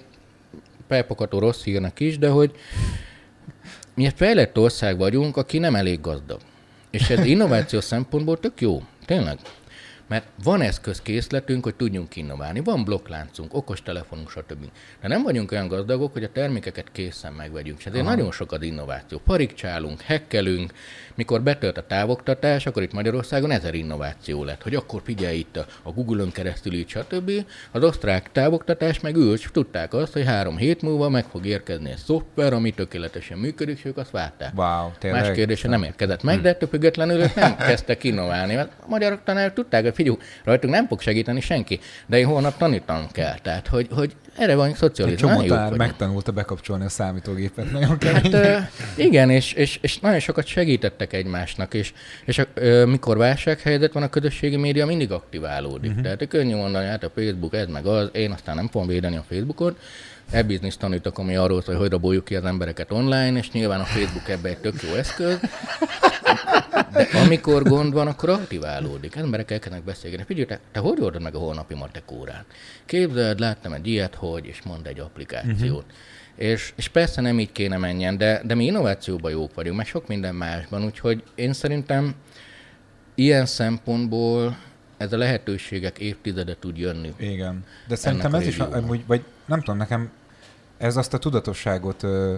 felpokató 0.87 1.39
rossz 1.39 1.63
hírnek 1.63 1.99
is, 1.99 2.17
de 2.17 2.29
hogy 2.29 2.51
mi 3.93 4.05
egy 4.05 4.13
fejlett 4.15 4.57
ország 4.57 4.97
vagyunk, 4.97 5.37
aki 5.37 5.57
nem 5.57 5.75
elég 5.75 6.01
gazdag. 6.01 6.39
És 6.91 7.09
ez 7.09 7.25
innováció 7.35 7.79
szempontból 7.79 8.39
tök 8.39 8.61
jó. 8.61 8.83
Tényleg. 9.05 9.39
Mert 10.07 10.27
van 10.43 10.61
eszközkészletünk, 10.61 11.63
hogy 11.63 11.75
tudjunk 11.75 12.15
innoválni, 12.15 12.59
van 12.59 12.83
blokkláncunk, 12.83 13.53
okostelefonunk, 13.53 14.29
stb. 14.29 14.65
De 15.01 15.07
nem 15.07 15.23
vagyunk 15.23 15.51
olyan 15.51 15.67
gazdagok, 15.67 16.13
hogy 16.13 16.23
a 16.23 16.31
termékeket 16.31 16.91
készen 16.91 17.33
megvegyünk. 17.33 17.79
És 17.79 17.85
ezért 17.85 18.05
Aha. 18.05 18.15
nagyon 18.15 18.31
sok 18.31 18.51
az 18.51 18.61
innováció. 18.61 19.21
Parikcsálunk, 19.25 20.01
hekkelünk, 20.01 20.73
mikor 21.15 21.41
betölt 21.41 21.77
a 21.77 21.85
távoktatás, 21.85 22.65
akkor 22.65 22.83
itt 22.83 22.93
Magyarországon 22.93 23.51
ezer 23.51 23.73
innováció 23.73 24.43
lett, 24.43 24.63
hogy 24.63 24.75
akkor 24.75 25.01
figyelj 25.03 25.37
itt 25.37 25.57
a, 25.57 25.65
a 25.83 25.91
Google-ön 25.91 26.31
keresztül 26.31 26.73
így, 26.73 26.87
stb. 26.87 27.31
Az 27.71 27.83
osztrák 27.83 28.31
távoktatás 28.31 28.99
meg 28.99 29.15
ők 29.15 29.51
tudták 29.51 29.93
azt, 29.93 30.13
hogy 30.13 30.25
három 30.25 30.57
hét 30.57 30.81
múlva 30.81 31.09
meg 31.09 31.25
fog 31.25 31.45
érkezni 31.45 31.89
egy 31.89 31.97
szoftver, 31.97 32.53
ami 32.53 32.71
tökéletesen 32.71 33.37
működik, 33.37 33.77
és 33.77 33.85
ők 33.85 33.97
azt 33.97 34.11
várták. 34.11 34.51
Wow, 34.55 34.89
tényleg? 34.99 35.21
Más 35.21 35.31
kérdése 35.35 35.67
nem 35.67 35.83
érkezett 35.83 36.23
meg, 36.23 36.41
de 36.41 36.49
ettől 36.49 36.69
függetlenül 36.69 37.21
ők 37.21 37.35
nem 37.35 37.55
kezdtek 37.67 38.03
innoválni. 38.03 38.55
Mert 38.55 38.71
a 38.79 38.87
magyarok 38.87 39.23
tanár 39.23 39.53
tudták, 39.53 39.83
hogy 39.83 39.94
figyelj, 39.95 40.17
rajtunk 40.43 40.73
nem 40.73 40.87
fog 40.87 41.01
segíteni 41.01 41.41
senki, 41.41 41.79
de 42.05 42.17
én 42.17 42.25
holnap 42.25 42.57
tanítanom 42.57 43.07
kell. 43.11 43.39
Tehát, 43.41 43.67
hogy, 43.67 43.87
hogy 43.91 44.15
erre 44.37 44.55
van. 44.55 44.75
Egy 44.95 45.15
csomó 45.15 45.43
megtanulta 45.77 46.31
bekapcsolni 46.31 46.85
a 46.85 46.89
számítógépet, 46.89 47.71
nagyon 47.71 47.97
kemény. 47.97 48.33
Hát, 48.33 48.71
igen, 48.95 49.29
és, 49.29 49.53
és, 49.53 49.79
és 49.81 49.99
nagyon 49.99 50.19
sokat 50.19 50.45
segítettek 50.45 51.13
egymásnak, 51.13 51.73
és, 51.73 51.93
és 52.25 52.41
ö, 52.53 52.85
mikor 52.85 53.17
válsághelyzet 53.17 53.93
van, 53.93 54.03
a 54.03 54.09
közösségi 54.09 54.55
média 54.55 54.85
mindig 54.85 55.11
aktiválódik. 55.11 55.89
Uh-huh. 55.89 56.03
Tehát 56.03 56.27
könnyű 56.27 56.55
mondani, 56.55 56.85
hát 56.85 57.03
a 57.03 57.11
Facebook 57.15 57.53
ez 57.53 57.67
meg 57.67 57.85
az, 57.85 58.09
én 58.13 58.31
aztán 58.31 58.55
nem 58.55 58.67
fogom 58.67 58.87
védeni 58.87 59.15
a 59.15 59.25
Facebookot, 59.29 59.77
e-business 60.31 60.77
tanítok, 60.77 61.17
ami 61.17 61.35
arról 61.35 61.61
szól, 61.61 61.73
hogy 61.73 61.83
hogy 61.83 61.91
raboljuk 61.91 62.25
ki 62.25 62.35
az 62.35 62.45
embereket 62.45 62.91
online, 62.91 63.37
és 63.37 63.51
nyilván 63.51 63.79
a 63.79 63.83
Facebook 63.83 64.29
ebbe 64.29 64.49
egy 64.49 64.57
tök 64.57 64.81
jó 64.81 64.93
eszköz. 64.93 65.39
De 66.91 67.07
amikor 67.25 67.63
gond 67.63 67.93
van, 67.93 68.07
akkor 68.07 68.29
aktiválódik. 68.29 69.15
Emberek 69.15 69.51
elkezdenek 69.51 69.85
beszélgetni. 69.85 70.25
Figyelj, 70.25 70.45
te, 70.45 70.59
te 70.71 70.79
hogy 70.79 71.01
oldod 71.01 71.21
meg 71.21 71.35
a 71.35 71.39
holnapi 71.39 71.73
matek 71.73 72.11
órát? 72.11 72.45
Képzeld, 72.85 73.39
láttam 73.39 73.73
egy 73.73 73.87
ilyet, 73.87 74.15
hogy, 74.15 74.45
és 74.45 74.61
mond 74.61 74.87
egy 74.87 74.99
applikációt. 74.99 75.59
Uh-huh. 75.61 76.49
És, 76.49 76.73
és 76.75 76.87
persze 76.87 77.21
nem 77.21 77.39
így 77.39 77.51
kéne 77.51 77.77
menjen, 77.77 78.17
de, 78.17 78.41
de 78.45 78.55
mi 78.55 78.65
innovációban 78.65 79.31
jók 79.31 79.53
vagyunk, 79.53 79.77
meg 79.77 79.85
sok 79.85 80.07
minden 80.07 80.35
másban, 80.35 80.83
úgyhogy 80.83 81.23
én 81.35 81.53
szerintem 81.53 82.15
ilyen 83.15 83.45
szempontból 83.45 84.57
ez 84.97 85.13
a 85.13 85.17
lehetőségek 85.17 85.99
évtizede 85.99 86.55
tud 86.59 86.77
jönni. 86.77 87.13
Igen. 87.17 87.63
De 87.87 87.95
szerintem 87.95 88.33
ez 88.33 88.47
is, 88.47 88.57
amúgy, 88.57 89.03
vagy 89.05 89.21
nem 89.45 89.59
tudom, 89.59 89.77
nekem 89.77 90.11
ez 90.77 90.97
azt 90.97 91.13
a 91.13 91.17
tudatosságot 91.17 92.03
ö, 92.03 92.35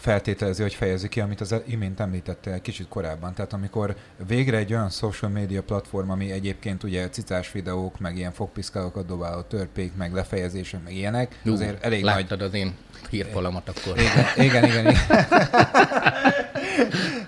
feltételezi, 0.00 0.62
hogy 0.62 0.74
fejezi 0.74 1.08
ki, 1.08 1.20
amit 1.20 1.40
az 1.40 1.54
imént 1.66 2.00
említettél 2.00 2.60
kicsit 2.60 2.88
korábban. 2.88 3.34
Tehát 3.34 3.52
amikor 3.52 3.96
végre 4.26 4.56
egy 4.56 4.72
olyan 4.72 4.90
social 4.90 5.30
media 5.30 5.62
platform, 5.62 6.10
ami 6.10 6.30
egyébként 6.30 6.82
ugye 6.82 7.08
cicás 7.08 7.52
videók, 7.52 7.98
meg 7.98 8.16
ilyen 8.16 8.32
fogpiszkálókat 8.32 9.06
dobáló 9.06 9.40
törpék, 9.40 9.96
meg 9.96 10.12
lefejezések, 10.12 10.84
meg 10.84 10.94
ilyenek, 10.94 11.40
Jú, 11.42 11.52
azért 11.52 11.84
elég 11.84 12.02
láttad 12.02 12.38
nagy... 12.38 12.48
az 12.48 12.54
én 12.54 12.74
hírfalamat 13.10 13.68
akkor. 13.68 13.98
Igen, 13.98 14.24
igen, 14.36 14.64
igen. 14.64 14.86
igen. 14.86 15.26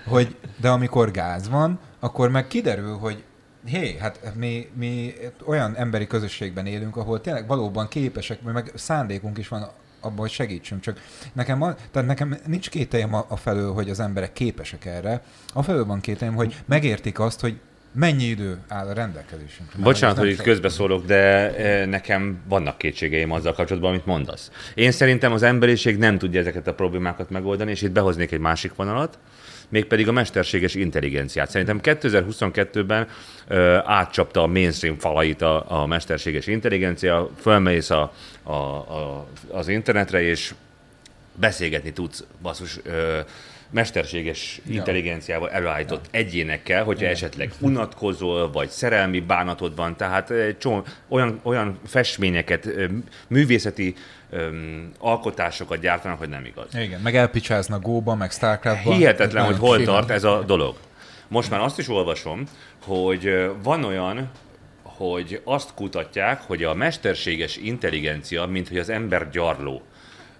hogy, 0.13 0.35
de 0.57 0.69
amikor 0.69 1.11
gáz 1.11 1.49
van, 1.49 1.79
akkor 1.99 2.29
meg 2.29 2.47
kiderül, 2.47 2.97
hogy 2.97 3.23
hé, 3.65 3.97
hát 3.99 4.31
mi, 4.35 4.69
mi 4.73 5.13
olyan 5.45 5.75
emberi 5.75 6.07
közösségben 6.07 6.65
élünk, 6.65 6.97
ahol 6.97 7.21
tényleg 7.21 7.47
valóban 7.47 7.87
képesek, 7.87 8.41
meg 8.41 8.71
szándékunk 8.75 9.37
is 9.37 9.47
van 9.47 9.67
abban, 9.99 10.17
hogy 10.17 10.31
segítsünk. 10.31 10.81
Csak 10.81 11.01
nekem, 11.33 11.59
tehát 11.91 12.07
nekem 12.07 12.37
nincs 12.45 12.69
kételjem 12.69 13.13
a, 13.13 13.25
a 13.27 13.35
felől, 13.35 13.73
hogy 13.73 13.89
az 13.89 13.99
emberek 13.99 14.33
képesek 14.33 14.85
erre. 14.85 15.21
A 15.53 15.63
felől 15.63 15.85
van 15.85 16.01
kételjem, 16.01 16.35
hogy 16.35 16.55
megértik 16.65 17.19
azt, 17.19 17.39
hogy 17.39 17.59
mennyi 17.91 18.23
idő 18.23 18.57
áll 18.67 18.87
a 18.87 18.93
rendelkezésünkre. 18.93 19.81
Bocsánat, 19.81 20.17
hogy 20.17 20.29
itt 20.29 20.41
közbeszólok, 20.41 21.05
de 21.05 21.55
e, 21.55 21.85
nekem 21.85 22.41
vannak 22.47 22.77
kétségeim 22.77 23.31
azzal 23.31 23.53
kapcsolatban, 23.53 23.91
amit 23.91 24.05
mondasz. 24.05 24.51
Én 24.73 24.91
szerintem 24.91 25.31
az 25.31 25.43
emberiség 25.43 25.97
nem 25.97 26.17
tudja 26.17 26.39
ezeket 26.39 26.67
a 26.67 26.73
problémákat 26.73 27.29
megoldani, 27.29 27.71
és 27.71 27.81
itt 27.81 27.91
behoznék 27.91 28.31
egy 28.31 28.39
másik 28.39 28.75
vonalat, 28.75 29.17
mégpedig 29.69 30.07
a 30.07 30.11
mesterséges 30.11 30.75
intelligenciát. 30.75 31.49
Szerintem 31.49 31.79
2022-ben 31.83 33.07
ö, 33.47 33.77
átcsapta 33.85 34.41
a 34.41 34.47
mainstream 34.47 34.97
falait 34.97 35.41
a, 35.41 35.81
a 35.81 35.85
mesterséges 35.85 36.47
intelligencia, 36.47 37.29
fölmész 37.39 37.89
a, 37.89 38.13
a, 38.43 38.53
a, 38.53 39.27
az 39.51 39.67
internetre, 39.67 40.21
és 40.21 40.53
beszélgetni 41.35 41.91
tudsz, 41.93 42.23
basszus, 42.41 42.79
ö, 42.83 43.19
mesterséges 43.69 44.61
intelligenciával 44.69 45.49
előállított 45.49 46.05
ja. 46.11 46.19
egyénekkel, 46.19 46.83
hogyha 46.83 47.05
ja. 47.05 47.11
esetleg 47.11 47.51
unatkozol, 47.59 48.51
vagy 48.51 48.69
szerelmi 48.69 49.19
bánatod 49.19 49.75
van, 49.75 49.95
tehát 49.95 50.33
csomó, 50.57 50.83
olyan, 51.07 51.39
olyan 51.43 51.79
festményeket, 51.85 52.69
művészeti 53.27 53.95
öm, 54.29 54.91
alkotásokat 54.99 55.79
gyártanak, 55.79 56.17
hogy 56.17 56.29
nem 56.29 56.45
igaz. 56.45 56.75
Igen, 56.75 57.01
meg 57.01 57.15
elpicsáznak 57.15 57.81
Go-ba, 57.81 58.15
meg 58.15 58.31
Starcraft-ban. 58.31 58.95
Hihetetlen, 58.95 59.45
hogy 59.45 59.57
hol 59.57 59.83
tart 59.83 60.09
ez 60.09 60.23
a 60.23 60.43
dolog. 60.43 60.75
Most 61.27 61.49
már 61.49 61.59
azt 61.59 61.79
is 61.79 61.89
olvasom, 61.89 62.43
hogy 62.83 63.51
van 63.63 63.83
olyan, 63.83 64.31
hogy 64.83 65.41
azt 65.43 65.73
kutatják, 65.73 66.41
hogy 66.41 66.63
a 66.63 66.73
mesterséges 66.73 67.57
intelligencia, 67.57 68.45
mint 68.45 68.67
hogy 68.67 68.77
az 68.77 68.89
ember 68.89 69.29
gyarló, 69.29 69.81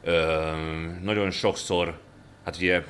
öm, 0.03 0.99
nagyon 1.03 1.31
sokszor, 1.31 1.97
hát 2.45 2.55
ugye 2.55 2.83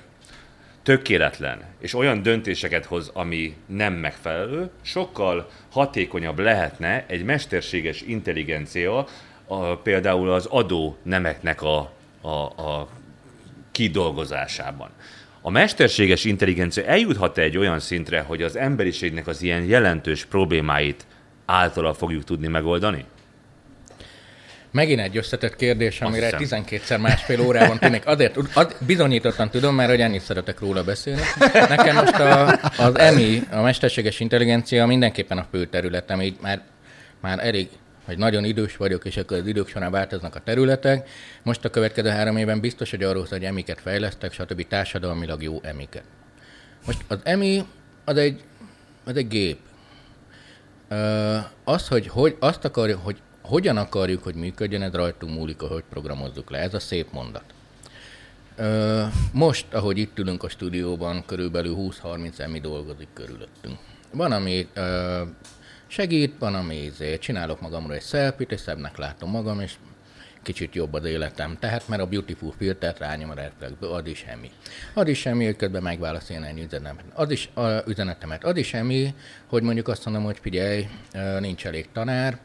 tökéletlen, 0.84 1.62
és 1.80 1.94
olyan 1.94 2.22
döntéseket 2.22 2.86
hoz, 2.86 3.12
ami 3.14 3.56
nem 3.66 3.94
megfelelő, 3.94 4.70
sokkal 4.82 5.50
hatékonyabb 5.72 6.40
lehetne 6.40 7.06
egy 7.08 7.24
mesterséges 7.24 8.02
intelligencia, 8.02 9.08
a, 9.48 9.76
például 9.76 10.32
az 10.32 10.46
adó 10.46 10.98
nemeknek 11.04 11.62
a, 11.62 11.92
a, 12.22 12.30
a 12.30 12.88
kidolgozásában. 13.72 14.90
A 15.42 15.50
mesterséges 15.50 16.26
intelligencia 16.26 16.84
eljuthat 16.84 17.38
egy 17.38 17.58
olyan 17.58 17.80
szintre, 17.80 18.22
hogy 18.22 18.42
az 18.42 18.56
emberiségnek 18.56 19.28
az 19.28 19.42
ilyen 19.42 19.64
jelentős 19.64 20.26
problémáit 20.26 21.06
általa 21.46 21.94
fogjuk 21.94 22.24
tudni 22.24 22.48
megoldani? 22.48 23.06
Megint 24.72 25.00
egy 25.00 25.18
összetett 25.18 25.56
kérdés, 25.56 26.02
amire 26.02 26.30
12-szer 26.32 27.02
másfél 27.02 27.42
órában 27.42 27.80
tudnék. 27.80 28.08
Azért 28.08 28.38
ad, 28.54 28.76
bizonyítottan 28.80 29.50
tudom, 29.50 29.76
mert 29.76 29.90
hogy 29.90 30.02
ennyit 30.02 30.22
szeretek 30.22 30.60
róla 30.60 30.84
beszélni. 30.84 31.22
Nekem 31.54 31.96
most 31.96 32.20
a, 32.20 32.60
az 32.78 32.98
EMI, 32.98 33.42
a 33.52 33.62
mesterséges 33.62 34.20
intelligencia 34.20 34.86
mindenképpen 34.86 35.38
a 35.38 35.48
fő 35.52 35.66
területem, 35.66 36.22
így 36.22 36.38
már, 36.42 36.62
már 37.22 37.40
elég 37.40 37.70
hogy 38.06 38.18
nagyon 38.18 38.44
idős 38.44 38.78
vagyok, 38.78 39.06
és 39.06 39.18
akkor 39.18 39.38
az 39.38 39.48
idők 39.48 39.68
során 39.68 39.92
változnak 39.92 40.36
a 40.36 40.40
területek. 40.40 41.10
Most 41.44 41.66
a 41.66 41.70
következő 41.70 42.10
három 42.10 42.38
évben 42.38 42.60
biztos, 42.60 42.90
hogy 42.90 43.04
arról 43.04 43.26
hogy 43.30 43.44
emiket 43.44 43.82
fejlesztek, 43.82 44.34
stb. 44.34 44.68
társadalmilag 44.68 45.44
jó 45.44 45.60
emiket. 45.64 46.04
Most 46.86 47.04
az 47.08 47.20
emi 47.24 47.66
az 48.06 48.18
egy, 48.18 48.44
az 49.04 49.16
egy 49.16 49.28
gép. 49.28 49.60
Az, 51.64 51.88
hogy, 51.88 52.08
hogy 52.08 52.36
azt 52.40 52.66
akarja, 52.66 52.98
hogy 52.98 53.18
hogyan 53.42 53.78
akarjuk, 53.78 54.24
hogy 54.24 54.36
működjön, 54.36 54.82
ez 54.82 54.94
rajtunk 54.94 55.36
múlik, 55.36 55.60
hogy 55.60 55.84
programozzuk 55.90 56.50
le. 56.50 56.58
Ez 56.58 56.74
a 56.74 56.80
szép 56.80 57.12
mondat. 57.12 57.44
Ö, 58.56 59.04
most, 59.32 59.74
ahogy 59.74 59.98
itt 59.98 60.20
ülünk 60.20 60.44
a 60.44 60.50
stúdióban, 60.50 61.24
körülbelül 61.26 61.76
20-30 61.78 62.40
emi 62.40 62.60
dolgozik 62.60 63.08
körülöttünk. 63.14 63.78
Van, 64.12 64.32
ami 64.32 64.68
ö, 64.74 65.22
segít, 65.88 66.34
van, 66.40 66.56
ami 66.56 66.86
ezért 66.94 67.22
csinálok 67.22 67.62
magamról 67.62 67.96
egy 67.96 68.02
szelpit, 68.02 68.52
és 68.52 68.60
szebbnek 68.60 68.98
látom 68.98 69.30
magam, 69.30 69.60
és 69.60 69.74
kicsit 70.44 70.76
jobb 70.76 70.94
az 70.94 71.06
életem. 71.06 71.58
Tehát, 71.60 71.88
mert 71.88 72.02
a 72.02 72.08
Beautiful 72.08 72.54
filtert 72.58 73.00
rányom 73.00 73.30
a 73.30 73.34
reflexbe, 73.34 73.88
az 73.88 74.08
is 74.08 74.18
semmi. 74.18 74.52
Az 74.94 75.08
is 75.08 75.20
semmi, 75.20 75.56
közben 75.56 75.82
megválaszoljon 75.82 76.46
egy 76.46 76.60
üzenetet. 76.60 77.06
Az 77.14 77.32
is 77.32 77.50
a 77.54 77.84
üzenetemet. 77.88 78.44
Az 78.44 78.58
is 78.58 78.68
semmi, 78.68 79.14
hogy 79.48 79.64
mondjuk 79.64 79.88
azt 79.88 80.06
mondom, 80.06 80.24
hogy 80.24 80.38
figyelj, 80.42 80.88
nincs 81.40 81.66
elég 81.66 81.88
tanár, 81.94 82.40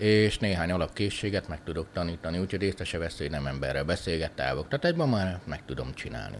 és 0.00 0.38
néhány 0.38 0.70
alapkészséget 0.70 1.48
meg 1.48 1.62
tudok 1.64 1.86
tanítani, 1.92 2.38
úgyhogy 2.38 2.62
észre 2.62 2.84
se 2.84 2.98
vesz, 2.98 3.18
hogy 3.18 3.30
nem 3.30 3.46
emberrel 3.46 3.84
beszélget, 3.84 4.32
távoktatásban 4.32 5.08
már 5.08 5.40
meg 5.44 5.64
tudom 5.64 5.94
csinálni. 5.94 6.36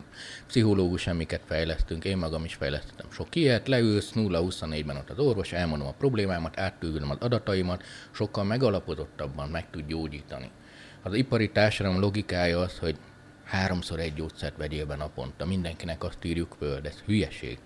Pszichológus 0.47 1.01
semmiket 1.01 1.41
fejlesztünk, 1.47 2.05
én 2.05 2.17
magam 2.17 2.45
is 2.45 2.55
fejlesztettem 2.55 3.11
sok 3.11 3.35
ilyet, 3.35 3.69
leülsz 3.69 4.13
0-24-ben 4.15 4.97
ott 4.97 5.11
az 5.11 5.19
orvos, 5.19 5.53
elmondom 5.53 5.87
a 5.87 5.93
problémámat, 5.93 6.59
áttűgülöm 6.59 7.11
az 7.11 7.17
adataimat, 7.21 7.83
sokkal 8.11 8.45
megalapozottabban 8.45 9.49
meg 9.49 9.71
tud 9.71 9.87
gyógyítani. 9.87 10.51
Az 11.03 11.15
ipari 11.15 11.51
társadalom 11.51 12.01
logikája 12.01 12.59
az, 12.61 12.79
hogy 12.79 12.97
háromszor 13.45 14.01
egy 14.01 14.15
gyógyszert 14.15 14.57
vegyél 14.57 14.87
be 14.87 14.97
naponta. 14.97 15.47
Mindenkinek 15.47 16.05
azt 16.05 16.25
írjuk 16.25 16.57
föl, 16.59 16.81
de 16.81 16.89
ez 16.89 17.03
hülyeség. 17.07 17.59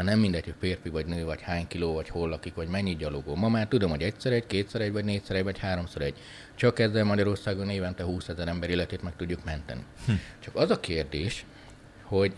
Már 0.00 0.08
nem 0.08 0.18
mindegy, 0.18 0.44
hogy 0.44 0.54
férfi 0.60 0.88
vagy 0.88 1.06
nő, 1.06 1.24
vagy 1.24 1.40
hány 1.42 1.66
kiló, 1.66 1.94
vagy 1.94 2.08
hol 2.08 2.28
lakik, 2.28 2.54
vagy 2.54 2.68
mennyi 2.68 2.96
gyalogó. 2.96 3.34
Ma 3.34 3.48
már 3.48 3.68
tudom, 3.68 3.90
hogy 3.90 4.02
egyszer 4.02 4.32
egy, 4.32 4.46
kétszer 4.46 4.80
egy, 4.80 4.92
vagy 4.92 5.04
négyszer 5.04 5.36
egy, 5.36 5.42
vagy 5.44 5.58
háromszor 5.58 6.02
egy. 6.02 6.14
Csak 6.54 6.78
ezzel 6.78 7.04
Magyarországon 7.04 7.70
évente 7.70 8.04
20 8.04 8.28
ezer 8.28 8.48
ember 8.48 8.70
életét 8.70 9.02
meg 9.02 9.16
tudjuk 9.16 9.44
menteni. 9.44 9.84
Hm. 10.06 10.12
Csak 10.38 10.54
az 10.54 10.70
a 10.70 10.80
kérdés, 10.80 11.44
hogy 12.02 12.32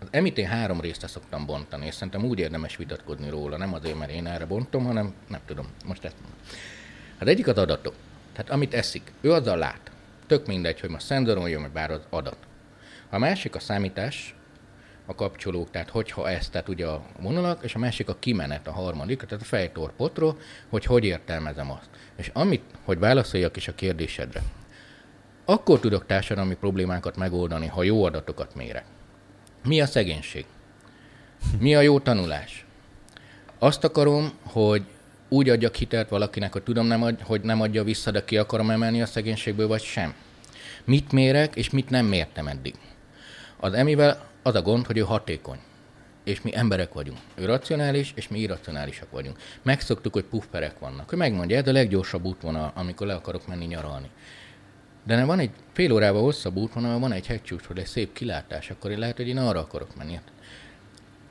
az 0.00 0.06
emit 0.10 0.38
én 0.38 0.46
három 0.46 0.80
részre 0.80 1.06
szoktam 1.06 1.46
bontani, 1.46 1.86
és 1.86 1.94
szerintem 1.94 2.24
úgy 2.24 2.38
érdemes 2.38 2.76
vitatkozni 2.76 3.28
róla, 3.28 3.56
nem 3.56 3.74
azért, 3.74 3.98
mert 3.98 4.10
én 4.10 4.26
erre 4.26 4.46
bontom, 4.46 4.84
hanem 4.84 5.14
nem 5.28 5.40
tudom, 5.46 5.66
most 5.86 6.04
ezt 6.04 6.16
mondom. 6.20 6.38
Az 7.18 7.26
egyik 7.26 7.46
az 7.48 7.58
adatok. 7.58 7.94
Tehát 8.32 8.50
amit 8.50 8.74
eszik, 8.74 9.12
ő 9.20 9.32
azzal 9.32 9.58
lát. 9.58 9.90
Tök 10.26 10.46
mindegy, 10.46 10.80
hogy 10.80 10.90
most 10.90 11.06
szenzoron 11.06 11.48
jön, 11.48 11.62
vagy 11.62 11.70
bár 11.70 11.90
az 11.90 12.06
adat. 12.10 12.38
A 13.10 13.18
másik 13.18 13.54
a 13.54 13.60
számítás, 13.60 14.35
a 15.06 15.14
kapcsolók, 15.14 15.70
tehát 15.70 15.90
hogyha 15.90 16.28
ez, 16.30 16.48
tehát 16.48 16.68
ugye 16.68 16.86
a 16.86 17.02
vonalak, 17.20 17.64
és 17.64 17.74
a 17.74 17.78
másik 17.78 18.08
a 18.08 18.16
kimenet, 18.18 18.66
a 18.66 18.72
harmadik, 18.72 19.22
tehát 19.22 19.44
a 19.44 19.46
fejtorpotról, 19.46 20.38
hogy 20.68 20.84
hogy 20.84 21.04
értelmezem 21.04 21.70
azt. 21.70 21.88
És 22.16 22.30
amit, 22.34 22.62
hogy 22.84 22.98
válaszoljak 22.98 23.56
is 23.56 23.68
a 23.68 23.74
kérdésedre, 23.74 24.42
akkor 25.44 25.80
tudok 25.80 26.06
társadalmi 26.06 26.54
problémákat 26.54 27.16
megoldani, 27.16 27.66
ha 27.66 27.82
jó 27.82 28.04
adatokat 28.04 28.54
mérek. 28.54 28.84
Mi 29.64 29.80
a 29.80 29.86
szegénység? 29.86 30.44
Mi 31.58 31.74
a 31.74 31.80
jó 31.80 32.00
tanulás? 32.00 32.66
Azt 33.58 33.84
akarom, 33.84 34.32
hogy 34.42 34.82
úgy 35.28 35.48
adjak 35.48 35.74
hitelt 35.74 36.08
valakinek, 36.08 36.52
hogy 36.52 36.62
tudom, 36.62 36.86
nem 36.86 37.02
ad, 37.02 37.20
hogy 37.20 37.40
nem 37.40 37.60
adja 37.60 37.84
vissza, 37.84 38.10
de 38.10 38.24
ki 38.24 38.36
akarom 38.36 38.70
emelni 38.70 39.02
a 39.02 39.06
szegénységből, 39.06 39.66
vagy 39.66 39.82
sem. 39.82 40.14
Mit 40.84 41.12
mérek, 41.12 41.56
és 41.56 41.70
mit 41.70 41.90
nem 41.90 42.06
mértem 42.06 42.46
eddig. 42.46 42.74
Az 43.56 43.72
emivel 43.72 44.28
az 44.46 44.54
a 44.54 44.62
gond, 44.62 44.86
hogy 44.86 44.96
ő 44.96 45.00
hatékony. 45.00 45.58
És 46.24 46.42
mi 46.42 46.56
emberek 46.56 46.92
vagyunk. 46.92 47.18
Ő 47.34 47.44
racionális, 47.44 48.12
és 48.16 48.28
mi 48.28 48.38
irracionálisak 48.38 49.10
vagyunk. 49.10 49.38
Megszoktuk, 49.62 50.12
hogy 50.12 50.24
pufferek 50.24 50.78
vannak. 50.78 51.12
Ő 51.12 51.16
megmondja, 51.16 51.56
ez 51.56 51.68
a 51.68 51.72
leggyorsabb 51.72 52.24
útvonal, 52.24 52.72
amikor 52.74 53.06
le 53.06 53.14
akarok 53.14 53.46
menni 53.46 53.64
nyaralni. 53.64 54.10
De 55.04 55.16
nem 55.16 55.26
van 55.26 55.38
egy 55.38 55.50
fél 55.72 55.92
órával 55.92 56.22
hosszabb 56.22 56.56
útvonal, 56.56 56.98
van 56.98 57.12
egy 57.12 57.26
hegycsúcsról 57.26 57.78
egy 57.78 57.86
szép 57.86 58.12
kilátás, 58.12 58.70
akkor 58.70 58.90
én 58.90 58.98
lehet, 58.98 59.16
hogy 59.16 59.28
én 59.28 59.38
arra 59.38 59.60
akarok 59.60 59.96
menni. 59.96 60.20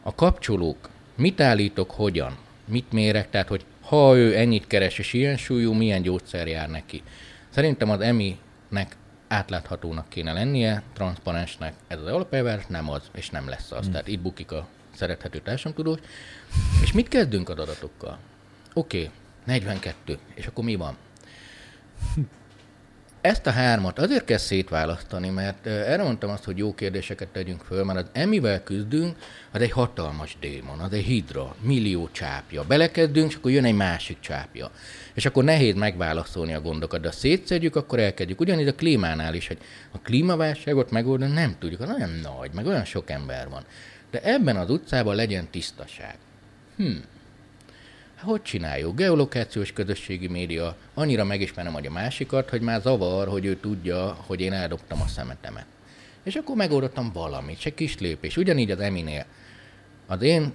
A 0.04 0.16
kapcsolók, 0.16 0.90
mit 1.16 1.42
állítok, 1.42 1.92
hogyan, 1.92 2.38
mit 2.66 2.92
mérek, 2.92 3.30
tehát 3.30 3.48
hogy 3.48 3.66
ha 3.82 4.16
ő 4.16 4.38
ennyit 4.38 4.68
keres 4.68 5.00
és 5.00 5.14
ilyen 5.14 5.38
súlyú, 5.38 5.74
milyen 5.74 6.02
gyógyszer 6.02 6.48
jár 6.48 6.70
neki. 6.70 7.04
Szerintem 7.50 7.90
az 7.90 8.00
emi-nek 8.00 8.96
átláthatónak 9.28 10.10
kéne 10.10 10.34
lennie, 10.34 10.84
transzparensnek 10.94 11.74
ez 11.88 12.00
az 12.00 12.08
alapelvár, 12.08 12.66
nem 12.68 12.90
az, 12.90 13.10
és 13.12 13.30
nem 13.30 13.50
lesz 13.50 13.72
az. 13.72 13.82
Hmm. 13.82 13.92
Tehát 13.92 14.08
itt 14.08 14.22
bukik 14.22 14.52
a 14.52 14.68
szerethető 14.96 15.40
társadalomtudós. 15.40 16.00
És 16.82 16.92
mit 16.92 17.08
kezdünk 17.08 17.50
az 17.50 17.58
adatokkal? 17.60 18.18
Oké, 18.74 18.98
okay, 18.98 19.12
42, 19.44 20.20
és 20.34 20.48
akkor 20.48 20.64
mi 20.64 20.76
van? 20.76 20.98
Ezt 23.26 23.48
a 23.48 23.52
hármat 23.52 24.00
azért 24.00 24.26
kell 24.26 24.38
szétválasztani, 24.38 25.30
mert 25.30 25.66
erre 25.68 26.04
mondtam 26.04 26.30
azt, 26.30 26.44
hogy 26.44 26.58
jó 26.58 26.74
kérdéseket 26.74 27.28
tegyünk 27.28 27.62
föl, 27.62 27.84
mert 27.84 28.00
az 28.00 28.06
emivel 28.12 28.64
küzdünk, 28.64 29.18
az 29.52 29.62
egy 29.62 29.72
hatalmas 29.72 30.38
démon, 30.40 30.80
az 30.80 30.94
egy 30.94 31.04
hidra, 31.04 31.56
millió 31.62 32.10
csápja. 32.12 32.64
Belekezdünk, 32.64 33.30
és 33.30 33.36
akkor 33.36 33.52
jön 33.52 33.66
egy 33.66 33.76
másik 33.76 34.20
csápja. 34.20 34.72
És 35.14 35.26
akkor 35.26 35.44
nehéz 35.44 35.76
megválaszolni 35.76 36.54
a 36.54 36.62
gondokat, 36.62 37.02
de 37.02 37.08
ha 37.08 37.14
szétszedjük, 37.14 37.76
akkor 37.76 38.00
elkezdjük. 38.00 38.40
Ugyanígy 38.40 38.68
a 38.68 38.76
klímánál 38.76 39.34
is, 39.34 39.48
hogy 39.48 39.58
a 39.92 40.00
klímaválságot 40.00 40.92
megoldani 40.92 41.34
nem 41.34 41.56
tudjuk, 41.60 41.82
az 41.82 41.90
olyan 41.90 42.20
nagy, 42.22 42.52
meg 42.54 42.66
olyan 42.66 42.86
sok 42.86 43.10
ember 43.10 43.50
van. 43.50 43.64
De 44.12 44.22
ebben 44.22 44.56
az 44.56 44.70
utcában 44.70 45.16
legyen 45.16 45.48
tisztaság. 45.52 46.16
Hm, 46.78 46.96
hogy 48.22 48.42
csináljuk? 48.42 48.96
Geolokációs 48.96 49.74
közösségi 49.74 50.28
média, 50.28 50.76
annyira 50.94 51.24
megismerem 51.24 51.74
hogy 51.74 51.86
a 51.86 51.92
másikat, 51.92 52.50
hogy 52.50 52.62
már 52.62 52.82
zavar, 52.82 53.28
hogy 53.28 53.46
ő 53.46 53.56
tudja, 53.56 54.18
hogy 54.26 54.42
én 54.42 54.54
eldobtam 54.54 55.02
a 55.02 55.08
szemetemet. 55.08 55.66
És 56.24 56.36
akkor 56.36 56.56
megoldottam 56.56 57.12
valamit, 57.14 57.60
se 57.60 57.74
kis 57.74 58.00
lépés. 58.00 58.38
Ugyanígy 58.38 58.72
az 58.72 58.80
Eminél. 58.80 59.26
Az 60.08 60.22
én, 60.22 60.54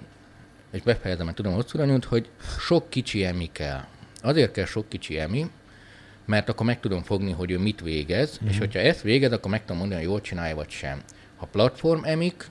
és 0.71 0.81
befejezem, 0.81 1.25
mert 1.25 1.37
tudom 1.37 1.53
hosszúra 1.53 1.85
nyújt, 1.85 2.05
hogy 2.05 2.29
sok 2.59 2.89
kicsi 2.89 3.25
emi 3.25 3.49
kell. 3.51 3.83
Azért 4.21 4.51
kell 4.51 4.65
sok 4.65 4.89
kicsi 4.89 5.19
emi, 5.19 5.49
mert 6.25 6.49
akkor 6.49 6.65
meg 6.65 6.79
tudom 6.79 7.01
fogni, 7.03 7.31
hogy 7.31 7.51
ő 7.51 7.57
mit 7.59 7.81
végez, 7.81 8.37
mm-hmm. 8.37 8.51
és 8.51 8.57
hogyha 8.57 8.79
ezt 8.79 9.01
végez, 9.01 9.31
akkor 9.31 9.51
meg 9.51 9.61
tudom 9.61 9.77
mondani, 9.77 10.01
hogy 10.01 10.09
jól 10.09 10.21
csinálja, 10.21 10.55
vagy 10.55 10.69
sem. 10.69 11.01
Ha 11.37 11.45
platform 11.45 12.03
emik, 12.03 12.49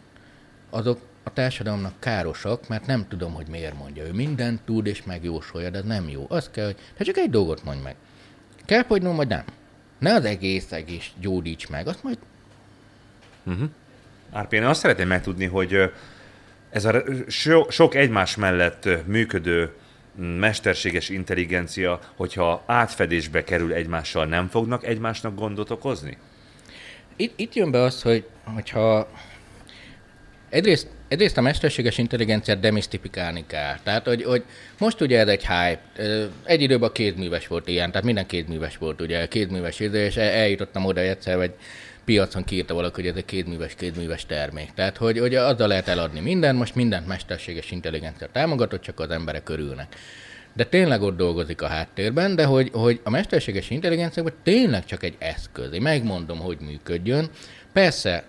azok 0.71 1.01
a 1.31 1.33
társadalomnak 1.33 1.93
károsak, 1.99 2.69
mert 2.69 2.87
nem 2.87 3.09
tudom, 3.09 3.35
hogy 3.35 3.47
miért 3.47 3.79
mondja. 3.79 4.05
Ő 4.05 4.13
mindent 4.13 4.63
tud 4.63 4.87
és 4.87 5.03
megjósolja, 5.03 5.71
de 5.71 5.79
ez 5.79 5.85
nem 5.85 6.09
jó. 6.09 6.27
Az 6.29 6.51
kell, 6.51 6.65
hogy 6.65 6.77
hát 6.97 7.07
csak 7.07 7.17
egy 7.17 7.31
dolgot 7.31 7.65
mondj 7.65 7.83
meg. 7.83 7.95
Kell 8.65 8.83
fogynom, 8.83 9.17
vagy 9.17 9.29
nem? 9.29 9.45
Ne 9.99 10.15
az 10.15 10.25
egész 10.25 10.73
egész 10.73 11.11
gyógyíts 11.21 11.69
meg, 11.69 11.87
azt 11.87 12.03
majd... 12.03 12.19
Uh-huh. 13.45 13.69
Árpi, 14.33 14.57
én 14.57 14.65
azt 14.65 14.81
szeretném 14.81 15.09
megtudni, 15.09 15.45
hogy 15.45 15.93
ez 16.71 16.85
a 16.85 17.03
so, 17.27 17.71
sok 17.71 17.95
egymás 17.95 18.37
mellett 18.37 18.89
működő 19.07 19.73
mesterséges 20.15 21.09
intelligencia, 21.09 22.01
hogyha 22.17 22.63
átfedésbe 22.67 23.45
kerül 23.45 23.73
egymással, 23.73 24.27
nem 24.27 24.49
fognak 24.49 24.85
egymásnak 24.85 25.35
gondot 25.35 25.71
okozni? 25.71 26.19
Itt, 27.17 27.33
itt 27.37 27.55
jön 27.55 27.71
be 27.71 27.81
az, 27.81 28.03
hogy 28.03 28.29
hogyha 28.45 29.09
egyrészt 30.49 30.89
Egyrészt 31.11 31.37
a 31.37 31.41
mesterséges 31.41 31.99
intelligenciát 31.99 32.61
demisztifikálni 32.61 33.45
kell. 33.47 33.79
Tehát, 33.83 34.07
hogy, 34.07 34.23
hogy 34.23 34.45
most 34.79 35.01
ugye 35.01 35.19
ez 35.19 35.29
egy 35.29 35.47
hype. 35.47 35.81
Egy 36.45 36.63
időben 36.63 36.89
a 36.89 36.93
kézműves 36.93 37.47
volt 37.47 37.69
ilyen, 37.69 37.91
tehát 37.91 38.07
minden 38.07 38.27
kézműves 38.27 38.77
volt, 38.77 39.01
ugye 39.01 39.27
kézműves 39.27 39.81
idő, 39.81 40.05
és 40.05 40.17
eljutottam 40.17 40.85
oda 40.85 41.01
egyszer, 41.01 41.37
hogy 41.37 41.53
piacon 42.05 42.45
kiírta 42.45 42.75
valaki, 42.75 43.01
hogy 43.01 43.11
ez 43.11 43.17
egy 43.17 43.25
kézműves, 43.25 43.75
kézműves 43.75 44.27
termék. 44.27 44.71
Tehát, 44.75 44.97
hogy, 44.97 45.19
hogy 45.19 45.35
azzal 45.35 45.69
lehet 45.69 45.89
eladni 45.89 46.21
minden, 46.21 46.55
most 46.55 46.75
mindent 46.75 47.07
mesterséges 47.07 47.71
intelligencia 47.71 48.29
támogatott, 48.33 48.83
csak 48.83 49.01
az 49.01 49.11
emberek 49.11 49.49
örülnek. 49.49 49.97
De 50.53 50.65
tényleg 50.65 51.03
ott 51.03 51.17
dolgozik 51.17 51.63
a 51.63 51.67
háttérben, 51.67 52.37
de 52.37 52.45
hogy, 52.45 52.71
hogy 52.73 53.01
a 53.05 53.11
mesterséges 53.11 53.71
intelligencia 53.71 54.25
tényleg 54.43 54.85
csak 54.85 55.03
egy 55.03 55.17
eszköz. 55.19 55.73
Én 55.73 55.83
megmondom, 55.83 56.39
hogy 56.39 56.59
működjön. 56.61 57.31
Persze, 57.73 58.25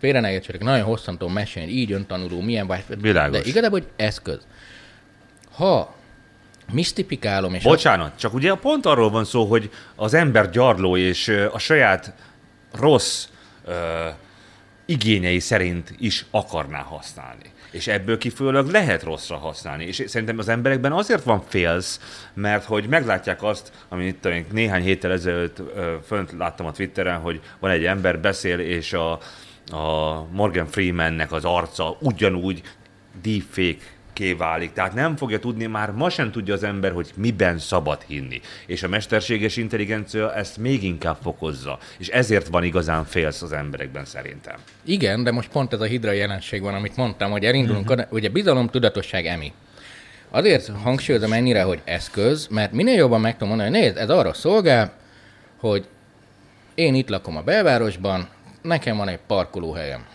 félre 0.00 0.20
ne 0.20 0.32
értsetek, 0.32 0.62
nagyon 0.62 0.84
hosszan 0.84 1.18
tudom 1.18 1.32
mesélni, 1.32 1.70
így 1.70 1.92
öntanuló, 1.92 2.40
milyen 2.40 2.66
vagy. 2.66 2.84
Világos. 3.00 3.42
De 3.42 3.48
igazából 3.48 3.80
hogy 3.80 3.88
eszköz. 3.96 4.46
Ha 5.52 5.94
misztipikálom, 6.72 7.54
és... 7.54 7.62
Bocsánat, 7.62 8.12
a... 8.14 8.18
csak 8.18 8.34
ugye 8.34 8.54
pont 8.54 8.86
arról 8.86 9.10
van 9.10 9.24
szó, 9.24 9.44
hogy 9.44 9.70
az 9.96 10.14
ember 10.14 10.50
gyarló 10.50 10.96
és 10.96 11.28
a 11.52 11.58
saját 11.58 12.14
rossz 12.72 13.26
uh, 13.66 13.74
igényei 14.84 15.38
szerint 15.38 15.94
is 15.98 16.24
akarná 16.30 16.80
használni. 16.80 17.52
És 17.70 17.86
ebből 17.86 18.18
kifolyólag 18.18 18.70
lehet 18.70 19.02
rosszra 19.02 19.36
használni. 19.36 19.84
És 19.84 20.02
szerintem 20.06 20.38
az 20.38 20.48
emberekben 20.48 20.92
azért 20.92 21.22
van 21.22 21.42
félsz, 21.48 22.00
mert 22.34 22.64
hogy 22.64 22.86
meglátják 22.88 23.42
azt, 23.42 23.72
amit 23.88 24.26
itt 24.26 24.52
néhány 24.52 24.82
héttel 24.82 25.12
ezelőtt 25.12 25.62
fönt 26.06 26.32
láttam 26.38 26.66
a 26.66 26.72
Twitteren, 26.72 27.20
hogy 27.20 27.40
van 27.58 27.70
egy 27.70 27.84
ember, 27.84 28.20
beszél, 28.20 28.58
és 28.58 28.92
a, 28.92 29.18
a 29.72 30.26
Morgan 30.32 30.66
Freemannek 30.66 31.32
az 31.32 31.44
arca 31.44 31.96
ugyanúgy 32.00 32.62
deepfake 33.22 33.98
válik, 34.38 34.72
tehát 34.72 34.94
nem 34.94 35.16
fogja 35.16 35.38
tudni, 35.38 35.66
már 35.66 35.90
ma 35.90 36.10
sem 36.10 36.30
tudja 36.30 36.54
az 36.54 36.62
ember, 36.62 36.92
hogy 36.92 37.10
miben 37.16 37.58
szabad 37.58 38.02
hinni. 38.06 38.40
És 38.66 38.82
a 38.82 38.88
mesterséges 38.88 39.56
intelligencia 39.56 40.34
ezt 40.34 40.56
még 40.56 40.82
inkább 40.82 41.16
fokozza. 41.22 41.78
És 41.98 42.08
ezért 42.08 42.46
van 42.46 42.64
igazán 42.64 43.04
félsz 43.04 43.42
az 43.42 43.52
emberekben 43.52 44.04
szerintem. 44.04 44.56
Igen, 44.84 45.22
de 45.22 45.30
most 45.30 45.50
pont 45.50 45.72
ez 45.72 45.80
a 45.80 45.84
hidra 45.84 46.12
jelenség 46.12 46.62
van, 46.62 46.74
amit 46.74 46.96
mondtam, 46.96 47.30
hogy 47.30 47.44
elindulunk, 47.44 47.90
uh-huh. 47.90 48.12
ugye 48.12 48.28
bizalom, 48.28 48.68
tudatosság, 48.68 49.26
emi. 49.26 49.52
Azért 50.30 50.70
hangsúlyozom 50.82 51.32
ennyire, 51.32 51.62
hogy 51.62 51.80
eszköz, 51.84 52.46
mert 52.46 52.72
minél 52.72 52.96
jobban 52.96 53.20
meg 53.20 53.32
tudom 53.32 53.48
mondani, 53.48 53.70
hogy 53.70 53.80
nézd, 53.80 53.96
ez 53.96 54.10
arra 54.10 54.32
szolgál, 54.32 54.92
hogy 55.56 55.86
én 56.74 56.94
itt 56.94 57.08
lakom 57.08 57.36
a 57.36 57.42
belvárosban, 57.42 58.28
nekem 58.62 58.96
van 58.96 59.08
egy 59.08 59.20
parkolóhelyem. 59.26 60.06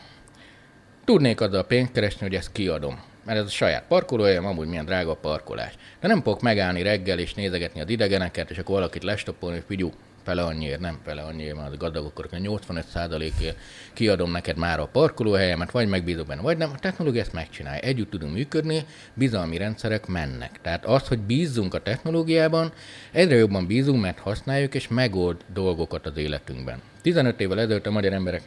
Tudnék 1.06 1.42
azzal 1.42 1.64
pénzt 1.64 1.92
keresni, 1.92 2.28
hogy 2.28 2.36
ezt 2.36 2.52
kiadom. 2.52 3.00
Mert 3.26 3.40
ez 3.40 3.46
a 3.46 3.50
saját 3.50 3.84
parkolóhelyem, 3.88 4.46
amúgy 4.46 4.68
milyen 4.68 4.86
drága 4.86 5.12
a 5.12 5.16
parkolás. 5.16 5.74
De 6.00 6.08
nem 6.08 6.22
fogok 6.22 6.42
megállni 6.42 6.82
reggel 6.82 7.20
és 7.20 7.34
nézegetni 7.34 7.82
a 7.82 7.86
idegeneket, 7.88 8.50
és 8.50 8.58
akkor 8.58 8.76
valakit 8.76 9.04
lestopolni, 9.04 9.56
hogy 9.56 9.66
figyú, 9.68 9.92
fele 10.24 10.44
annyiért, 10.44 10.80
nem 10.80 11.00
fele 11.04 11.22
annyiért, 11.22 11.56
mert 11.56 11.78
gazdagok 11.78 12.20
akkor 12.20 12.28
85%-ért 12.32 13.58
kiadom 13.94 14.32
neked 14.32 14.58
már 14.58 14.80
a 14.80 14.90
parkolóhelyemet, 14.92 15.72
vagy 15.72 15.88
megbízok 15.88 16.28
benne, 16.28 16.42
vagy 16.42 16.58
nem. 16.58 16.72
A 16.74 16.80
technológia 16.80 17.22
ezt 17.22 17.34
megcsinálja. 17.34 17.82
Együtt 17.82 18.10
tudunk 18.10 18.34
működni, 18.34 18.86
bizalmi 19.14 19.58
rendszerek 19.58 20.08
mennek. 20.08 20.62
Tehát 20.62 20.86
az, 20.86 21.08
hogy 21.08 21.20
bízzunk 21.20 21.74
a 21.74 21.82
technológiában, 21.82 22.72
egyre 23.12 23.36
jobban 23.36 23.68
bízunk, 23.68 24.02
mert 24.02 24.20
használjuk 24.20 24.76
és 24.76 24.88
megold 24.88 25.38
dolgokat 25.54 26.06
az 26.06 26.18
életünkben. 26.18 26.82
15 27.06 27.40
évvel 27.40 27.60
ezelőtt 27.60 27.86
a 27.86 27.92
magyar 27.92 28.14
emberek 28.14 28.42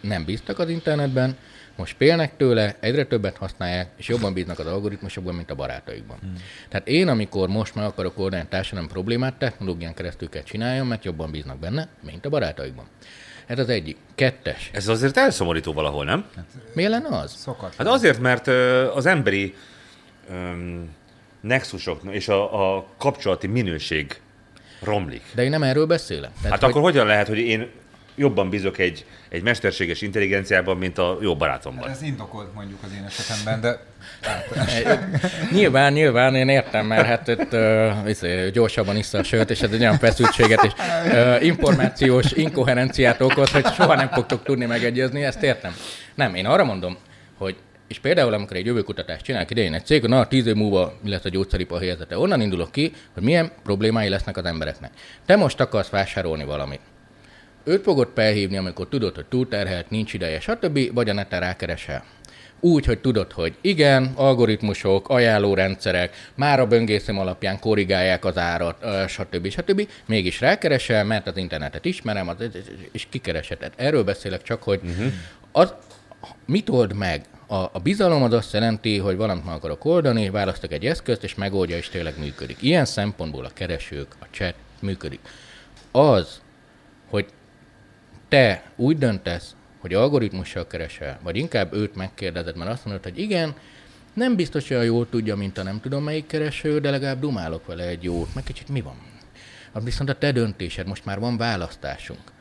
nem 0.00 0.24
bíztak 0.24 0.58
az 0.58 0.68
internetben, 0.68 1.36
most 1.76 1.96
félnek 1.96 2.36
tőle, 2.36 2.76
egyre 2.80 3.04
többet 3.04 3.36
használják, 3.36 3.88
és 3.96 4.08
jobban 4.08 4.32
bíznak 4.32 4.58
az 4.58 4.66
algoritmusokban, 4.66 5.34
mint 5.34 5.50
a 5.50 5.54
barátaikban. 5.54 6.18
Hmm. 6.20 6.34
Tehát 6.68 6.88
én, 6.88 7.08
amikor 7.08 7.48
most 7.48 7.74
meg 7.74 7.84
akarok 7.84 8.18
oldani 8.18 8.46
társadalmi 8.48 8.88
problémát, 8.88 9.34
technológián 9.38 9.94
keresztül 9.94 10.28
kell 10.28 10.42
csináljam, 10.42 10.86
mert 10.86 11.04
jobban 11.04 11.30
bíznak 11.30 11.58
benne, 11.58 11.88
mint 12.00 12.26
a 12.26 12.28
barátaikban. 12.28 12.84
Ez 13.46 13.58
az 13.58 13.68
egyik. 13.68 13.96
Kettes. 14.14 14.70
Ez 14.72 14.88
azért 14.88 15.16
elszomorító 15.16 15.72
valahol, 15.72 16.04
nem? 16.04 16.24
Hát, 16.36 16.46
Miért 16.74 16.90
lenne 16.90 17.16
az? 17.16 17.34
Szokatlan. 17.36 17.72
Hát 17.76 17.86
azért, 17.86 18.20
mert 18.20 18.46
az 18.94 19.06
emberi 19.06 19.54
um, 20.30 20.88
nexusok 21.40 22.00
és 22.10 22.28
a, 22.28 22.76
a 22.76 22.86
kapcsolati 22.98 23.46
minőség 23.46 24.21
romlik. 24.84 25.22
De 25.34 25.42
én 25.42 25.50
nem 25.50 25.62
erről 25.62 25.86
beszélek. 25.86 26.30
Tehát, 26.36 26.50
hát 26.50 26.60
hogy... 26.60 26.70
akkor 26.70 26.82
hogyan 26.82 27.06
lehet, 27.06 27.28
hogy 27.28 27.38
én 27.38 27.70
jobban 28.14 28.50
bízok 28.50 28.78
egy, 28.78 29.04
egy 29.28 29.42
mesterséges 29.42 30.02
intelligenciában, 30.02 30.76
mint 30.76 30.98
a 30.98 31.18
jó 31.20 31.36
barátomban. 31.36 31.90
Ez 31.90 32.02
indokolt 32.02 32.54
mondjuk 32.54 32.78
az 32.82 32.90
én 32.96 33.04
esetemben, 33.04 33.60
de... 33.60 33.80
nyilván, 35.58 35.92
nyilván, 35.92 36.34
én 36.34 36.48
értem, 36.48 36.86
mert 36.86 37.06
hát 37.06 37.28
itt 37.28 37.52
uh, 37.52 38.48
gyorsabban 38.48 38.96
iszza 38.96 39.18
a 39.18 39.22
sört, 39.22 39.50
és 39.50 39.60
ez 39.60 39.72
egy 39.72 39.80
olyan 39.80 39.98
feszültséget 39.98 40.64
és 40.64 40.72
uh, 41.06 41.44
információs 41.44 42.32
inkoherenciát 42.32 43.20
okoz, 43.20 43.50
hogy 43.50 43.66
soha 43.66 43.94
nem 43.94 44.08
fogtok 44.08 44.42
tudni 44.42 44.64
megegyezni, 44.64 45.24
ezt 45.24 45.42
értem. 45.42 45.74
Nem, 46.14 46.34
én 46.34 46.46
arra 46.46 46.64
mondom, 46.64 46.96
hogy 47.38 47.56
és 47.92 47.98
például, 47.98 48.32
amikor 48.32 48.56
egy 48.56 48.66
jövőkutatást 48.66 49.24
csinálok 49.24 49.50
idején 49.50 49.74
egy 49.74 49.84
cég, 49.84 50.02
na, 50.02 50.26
tíz 50.26 50.46
év 50.46 50.54
múlva 50.54 50.98
mi 51.02 51.10
lesz 51.10 51.24
a 51.24 51.28
gyógyszeripar 51.28 51.80
helyzete, 51.80 52.18
onnan 52.18 52.40
indulok 52.40 52.72
ki, 52.72 52.92
hogy 53.14 53.22
milyen 53.22 53.52
problémái 53.62 54.08
lesznek 54.08 54.36
az 54.36 54.44
embereknek. 54.44 54.90
Te 55.26 55.36
most 55.36 55.60
akarsz 55.60 55.88
vásárolni 55.88 56.44
valamit 56.44 56.80
őt 57.64 57.82
fogod 57.82 58.08
felhívni, 58.14 58.56
amikor 58.56 58.88
tudod, 58.88 59.14
hogy 59.14 59.26
túlterhelt, 59.26 59.90
nincs 59.90 60.14
ideje, 60.14 60.40
stb., 60.40 60.94
vagy 60.94 61.08
a 61.08 61.12
neten 61.12 61.40
rákeresel. 61.40 62.04
Úgy, 62.60 62.84
hogy 62.84 62.98
tudod, 62.98 63.32
hogy 63.32 63.54
igen, 63.60 64.12
algoritmusok, 64.14 65.08
ajánlórendszerek 65.08 66.14
már 66.34 66.60
a 66.60 66.66
böngészem 66.66 67.18
alapján 67.18 67.58
korrigálják 67.60 68.24
az 68.24 68.38
árat, 68.38 68.84
stb. 69.08 69.48
stb. 69.48 69.88
Mégis 70.06 70.40
rákeresel, 70.40 71.04
mert 71.04 71.26
az 71.26 71.36
internetet 71.36 71.84
ismerem, 71.84 72.28
az, 72.28 72.36
és 72.92 73.06
kikeresed. 73.10 73.70
Erről 73.76 74.04
beszélek 74.04 74.42
csak, 74.42 74.62
hogy 74.62 74.80
uh-huh. 74.82 75.12
az, 75.52 75.74
mit 76.46 76.68
old 76.68 76.94
meg? 76.94 77.24
A, 77.52 77.70
a 77.72 77.78
bizalom 77.78 78.22
az 78.22 78.32
azt 78.32 78.52
jelenti, 78.52 78.98
hogy 78.98 79.16
valamit 79.16 79.44
meg 79.44 79.54
akarok 79.54 79.84
oldani, 79.84 80.30
választok 80.30 80.72
egy 80.72 80.86
eszközt, 80.86 81.24
és 81.24 81.34
megoldja, 81.34 81.76
és 81.76 81.88
tényleg 81.88 82.18
működik. 82.18 82.62
Ilyen 82.62 82.84
szempontból 82.84 83.44
a 83.44 83.50
keresők, 83.54 84.14
a 84.18 84.24
chat 84.30 84.54
működik. 84.80 85.20
Az, 85.90 86.40
hogy 87.10 87.26
te 88.28 88.62
úgy 88.76 88.98
döntesz, 88.98 89.54
hogy 89.78 89.94
algoritmussal 89.94 90.66
keresel, 90.66 91.18
vagy 91.22 91.36
inkább 91.36 91.72
őt 91.72 91.94
megkérdezed, 91.94 92.56
mert 92.56 92.70
azt 92.70 92.84
mondod, 92.84 93.02
hogy 93.02 93.18
igen, 93.18 93.54
nem 94.14 94.36
biztos 94.36 94.70
olyan 94.70 94.84
jól 94.84 95.08
tudja, 95.08 95.36
mint 95.36 95.58
a 95.58 95.62
nem 95.62 95.80
tudom 95.80 96.04
melyik 96.04 96.26
kereső, 96.26 96.80
de 96.80 96.90
legalább 96.90 97.20
dumálok 97.20 97.66
vele 97.66 97.86
egy 97.86 98.02
jót, 98.02 98.34
meg 98.34 98.44
kicsit 98.44 98.68
mi 98.68 98.80
van? 98.80 98.96
Az 99.72 99.84
viszont 99.84 100.10
a 100.10 100.18
te 100.18 100.32
döntésed, 100.32 100.86
most 100.86 101.04
már 101.04 101.18
van 101.18 101.36
választásunk. 101.36 102.32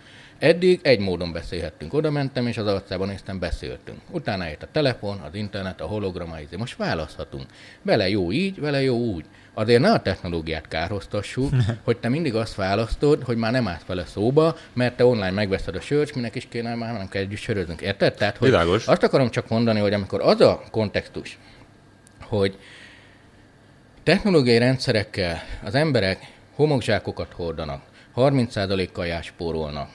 Eddig 0.42 0.80
egy 0.84 1.00
módon 1.00 1.32
beszélhettünk. 1.32 1.94
Oda 1.94 2.12
mentem, 2.12 2.48
és 2.48 2.58
az 2.58 2.68
arcában 2.68 3.08
néztem, 3.08 3.40
beszéltünk. 3.40 3.98
Utána 4.10 4.48
jött 4.48 4.64
a 4.64 4.68
telefon, 4.72 5.20
az 5.20 5.36
internet, 5.36 5.82
a 5.82 5.86
holograma, 5.86 6.40
izé. 6.40 6.56
most 6.56 6.78
választhatunk. 6.78 7.46
Vele 7.82 8.10
jó 8.10 8.32
így, 8.32 8.60
vele 8.60 8.82
jó 8.82 8.98
úgy 8.98 9.26
azért 9.54 9.82
ne 9.82 9.92
a 9.92 10.02
technológiát 10.02 10.68
kárhoztassuk, 10.68 11.50
hogy 11.86 11.98
te 11.98 12.10
mindig 12.10 12.36
azt 12.36 12.56
választod, 12.56 13.24
hogy 13.24 13.38
már 13.38 13.52
nem 13.52 13.68
állsz 13.68 13.86
vele 13.86 14.06
szóba, 14.06 14.58
mert 14.74 14.96
te 14.96 15.06
online 15.06 15.32
megveszed 15.32 15.76
a 15.76 15.82
sört, 15.82 16.16
minek 16.16 16.36
is 16.36 16.48
kéne, 16.50 16.76
már 16.76 16.94
nem 16.94 17.10
kell 17.10 17.22
együtt 17.22 17.40
söröznünk. 17.40 17.82
Érted? 17.82 18.14
Tehát, 18.14 18.38
hogy 18.38 18.50
Világos. 18.50 18.88
azt 18.88 19.04
akarom 19.04 19.30
csak 19.30 19.50
mondani, 19.50 19.80
hogy 19.80 19.94
amikor 19.94 20.22
az 20.22 20.42
a 20.42 20.64
kontextus, 20.72 21.38
hogy 22.22 22.58
technológiai 24.04 24.58
rendszerekkel 24.58 25.42
az 25.64 25.76
emberek 25.76 26.32
homokzsákokat 26.56 27.34
hordanak, 27.34 27.82
30%-kal 28.16 29.06
jáspórolnak, 29.06 29.90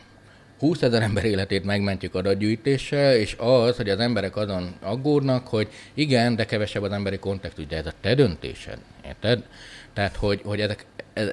20 0.58 0.82
ezer 0.82 1.02
ember 1.02 1.24
életét 1.24 1.64
megmentjük 1.64 2.14
adatgyűjtéssel, 2.14 3.14
és 3.14 3.34
az, 3.38 3.76
hogy 3.76 3.88
az 3.88 3.98
emberek 3.98 4.36
azon 4.36 4.74
aggódnak, 4.80 5.46
hogy 5.46 5.68
igen, 5.94 6.36
de 6.36 6.44
kevesebb 6.44 6.82
az 6.82 6.92
emberi 6.92 7.18
kontextus, 7.18 7.66
de 7.66 7.76
ez 7.76 7.86
a 7.86 7.92
te 8.00 8.14
döntésed, 8.14 8.78
érted? 9.04 9.42
Tehát, 9.92 10.16
hogy, 10.16 10.40
hogy 10.44 10.60
ezek, 10.60 10.86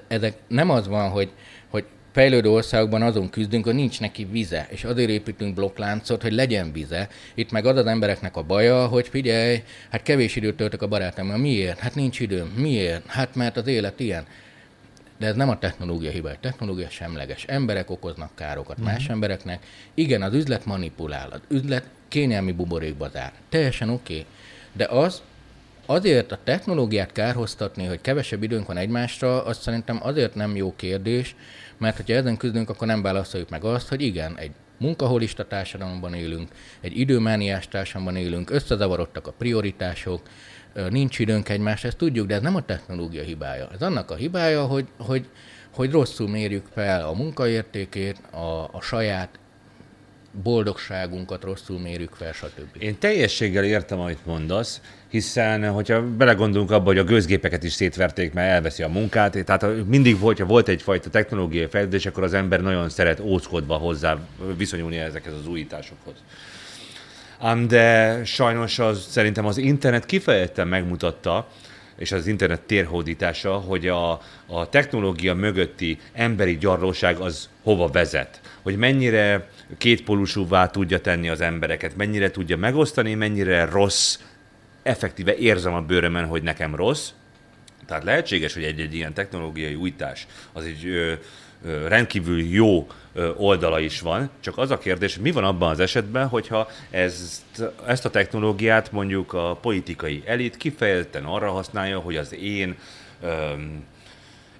ezek 0.08 0.38
nem 0.48 0.70
az 0.70 0.88
van, 0.88 1.10
hogy, 1.10 1.30
hogy 1.70 1.86
fejlődő 2.14 2.50
országokban 2.50 3.02
azon 3.02 3.30
küzdünk, 3.30 3.66
hogy 3.66 3.74
nincs 3.74 4.00
neki 4.00 4.28
vize, 4.32 4.68
és 4.70 4.84
azért 4.84 5.10
építünk 5.10 5.56
blokkláncot, 5.56 6.22
hogy 6.22 6.34
legyen 6.34 6.72
vize. 6.72 7.08
Itt 7.34 7.52
meg 7.52 7.66
az 7.66 7.78
az 7.78 7.86
embereknek 7.86 8.36
a 8.36 8.44
baja, 8.44 8.88
hogy 8.88 9.08
figyelj, 9.08 9.64
hát 9.90 10.04
kevés 10.04 10.36
időt 10.36 10.56
töltök 10.56 10.82
a 10.82 10.88
barátommal. 10.88 11.38
Miért? 11.38 11.80
Hát 11.80 11.96
nincs 11.96 12.20
időm. 12.20 12.48
Miért? 12.48 13.06
Hát 13.08 13.36
mert 13.36 13.58
az 13.58 13.68
élet 13.68 14.00
ilyen. 14.00 14.26
De 15.18 15.28
ez 15.28 15.36
nem 15.36 15.50
a 15.50 15.60
technológia 15.60 16.12
hiba, 16.12 16.30
a 16.30 16.38
technológia 16.40 16.90
semleges. 16.90 17.44
Emberek 17.44 17.90
okoznak 17.90 18.36
károkat 18.36 18.82
mm. 18.82 18.84
más 18.84 19.10
embereknek. 19.10 19.66
Igen, 19.94 20.22
az 20.22 20.34
üzlet 20.34 20.66
manipulál, 20.66 21.30
az 21.32 21.42
üzlet 21.48 21.90
kényelmi 22.08 22.52
buborékba 22.52 23.10
zár. 23.10 23.32
Teljesen 23.50 23.90
oké. 23.90 24.14
Okay. 24.14 24.26
De 24.74 24.86
az, 24.86 25.22
azért 25.86 26.32
a 26.32 26.40
technológiát 26.44 27.12
kárhoztatni, 27.12 27.86
hogy 27.86 28.02
kevesebb 28.02 28.44
időnk 28.44 28.68
van 28.68 28.78
egymásra, 28.78 29.46
az 29.46 29.58
szerintem 29.58 30.00
azért 30.02 30.36
nem 30.36 30.56
jó 30.56 30.74
kérdés, 30.76 31.36
mert 31.78 31.98
ha 31.98 32.14
ezen 32.14 32.38
küzdünk, 32.38 32.70
akkor 32.70 32.88
nem 32.88 33.02
válaszoljuk 33.02 33.50
meg 33.50 33.64
azt, 33.64 33.88
hogy 33.88 34.02
igen, 34.02 34.38
egy 34.38 34.52
munkaholista 34.78 35.48
társadalomban 35.48 36.14
élünk, 36.14 36.50
egy 36.82 37.00
időmániás 37.00 37.68
társadalomban 37.68 38.22
élünk, 38.22 38.50
összezavarodtak 38.50 39.28
a 39.28 39.34
prioritások, 39.38 40.22
nincs 40.90 41.20
időnk 41.20 41.50
egymásra, 41.50 41.88
ezt 41.88 41.98
tudjuk, 41.98 42.28
de 42.28 42.36
ez 42.36 42.42
nem 42.42 42.56
a 42.56 42.66
technológia 42.66 43.24
hibája. 43.24 43.70
Ez 43.74 43.82
annak 43.82 44.12
a 44.12 44.16
hibája, 44.16 44.66
hogy, 44.66 44.86
hogy, 44.98 45.26
hogy 45.74 45.92
rosszul 45.92 46.30
mérjük 46.30 46.66
fel 46.74 47.08
a 47.08 47.14
munkaértékét, 47.14 48.18
a, 48.32 48.70
a 48.72 48.82
saját 48.82 49.40
boldogságunkat 50.44 51.44
rosszul 51.44 51.80
mérjük 51.80 52.14
fel, 52.14 52.32
stb. 52.32 52.68
Én 52.80 52.98
teljességgel 53.00 53.64
értem, 53.64 54.00
amit 54.00 54.26
mondasz, 54.26 54.82
hiszen 55.10 55.72
hogyha 55.72 56.16
belegondolunk 56.16 56.72
abba, 56.72 56.86
hogy 56.86 56.98
a 56.98 57.04
gőzgépeket 57.04 57.64
is 57.64 57.74
szétverték, 57.74 58.34
mert 58.34 58.50
elveszi 58.52 58.84
a 58.84 58.88
munkát, 58.88 59.46
tehát 59.46 59.86
mindig, 59.88 60.18
hogyha 60.20 60.46
volt 60.46 60.68
egyfajta 60.68 61.10
technológiai 61.10 61.68
fejlődés, 61.68 62.06
akkor 62.06 62.24
az 62.24 62.34
ember 62.34 62.62
nagyon 62.62 62.90
szeret 62.90 63.20
óckodva 63.20 63.76
hozzá 63.76 64.18
viszonyulni 64.58 64.98
ezekhez 64.98 65.34
az 65.34 65.48
újításokhoz. 65.48 66.16
Ám 67.44 67.68
de 67.68 68.20
sajnos 68.26 68.80
az, 68.80 69.06
szerintem 69.10 69.46
az 69.46 69.58
internet 69.58 70.06
kifejezetten 70.06 70.68
megmutatta, 70.68 71.48
és 71.98 72.12
az 72.12 72.28
internet 72.28 72.62
térhódítása, 72.62 73.54
hogy 73.54 73.88
a, 73.88 74.12
a 74.46 74.70
technológia 74.70 75.34
mögötti 75.34 76.00
emberi 76.14 76.58
gyarlóság 76.58 77.18
az 77.18 77.50
hova 77.64 77.88
vezet. 77.88 78.42
Hogy 78.62 78.76
mennyire 78.78 79.50
kétpólusúvá 79.78 80.68
tudja 80.68 81.02
tenni 81.02 81.30
az 81.30 81.42
embereket, 81.42 81.96
mennyire 81.96 82.32
tudja 82.32 82.58
megosztani, 82.58 83.14
mennyire 83.14 83.66
rossz, 83.66 84.20
effektíve 84.84 85.36
érzem 85.36 85.74
a 85.74 85.82
bőrömen, 85.82 86.26
hogy 86.26 86.44
nekem 86.44 86.76
rossz. 86.76 87.10
Tehát 87.88 88.04
lehetséges, 88.04 88.54
hogy 88.54 88.64
egy-egy 88.64 88.94
ilyen 88.94 89.14
technológiai 89.14 89.76
újítás 89.76 90.28
az 90.54 90.66
egy 90.66 91.20
rendkívül 91.88 92.42
jó 92.42 92.88
oldala 93.36 93.80
is 93.80 94.02
van, 94.02 94.30
csak 94.40 94.58
az 94.58 94.72
a 94.72 94.78
kérdés, 94.78 95.18
mi 95.18 95.32
van 95.32 95.44
abban 95.44 95.70
az 95.70 95.80
esetben, 95.80 96.28
hogyha 96.28 96.68
ezt, 96.90 97.44
ezt 97.86 98.06
a 98.06 98.10
technológiát 98.10 98.92
mondjuk 98.92 99.34
a 99.34 99.58
politikai 99.62 100.24
elit 100.26 100.58
kifejezetten 100.58 101.24
arra 101.24 101.52
használja, 101.52 102.00
hogy 102.00 102.16
az 102.16 102.34
én 102.34 102.78
öm, 103.22 103.84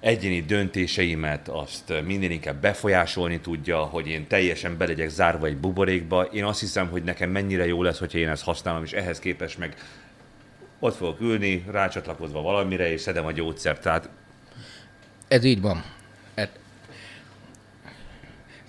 egyéni 0.00 0.42
döntéseimet 0.42 1.48
azt 1.48 1.92
minden 2.04 2.30
inkább 2.30 2.60
befolyásolni 2.60 3.40
tudja, 3.40 3.78
hogy 3.78 4.06
én 4.06 4.26
teljesen 4.26 4.76
belegyek 4.76 5.08
zárva 5.08 5.46
egy 5.46 5.56
buborékba. 5.56 6.22
Én 6.22 6.44
azt 6.44 6.60
hiszem, 6.60 6.88
hogy 6.88 7.02
nekem 7.02 7.30
mennyire 7.30 7.66
jó 7.66 7.82
lesz, 7.82 7.98
hogyha 7.98 8.18
én 8.18 8.28
ezt 8.28 8.42
használom, 8.42 8.82
és 8.84 8.92
ehhez 8.92 9.18
képest 9.18 9.58
meg 9.58 9.74
ott 10.78 10.96
fogok 10.96 11.20
ülni, 11.20 11.64
rácsatlakozva 11.70 12.42
valamire, 12.42 12.92
és 12.92 13.00
szedem 13.00 13.26
a 13.26 13.32
gyógyszert. 13.32 13.82
Tehát... 13.82 14.08
Ez 15.28 15.44
így 15.44 15.60
van. 15.60 15.84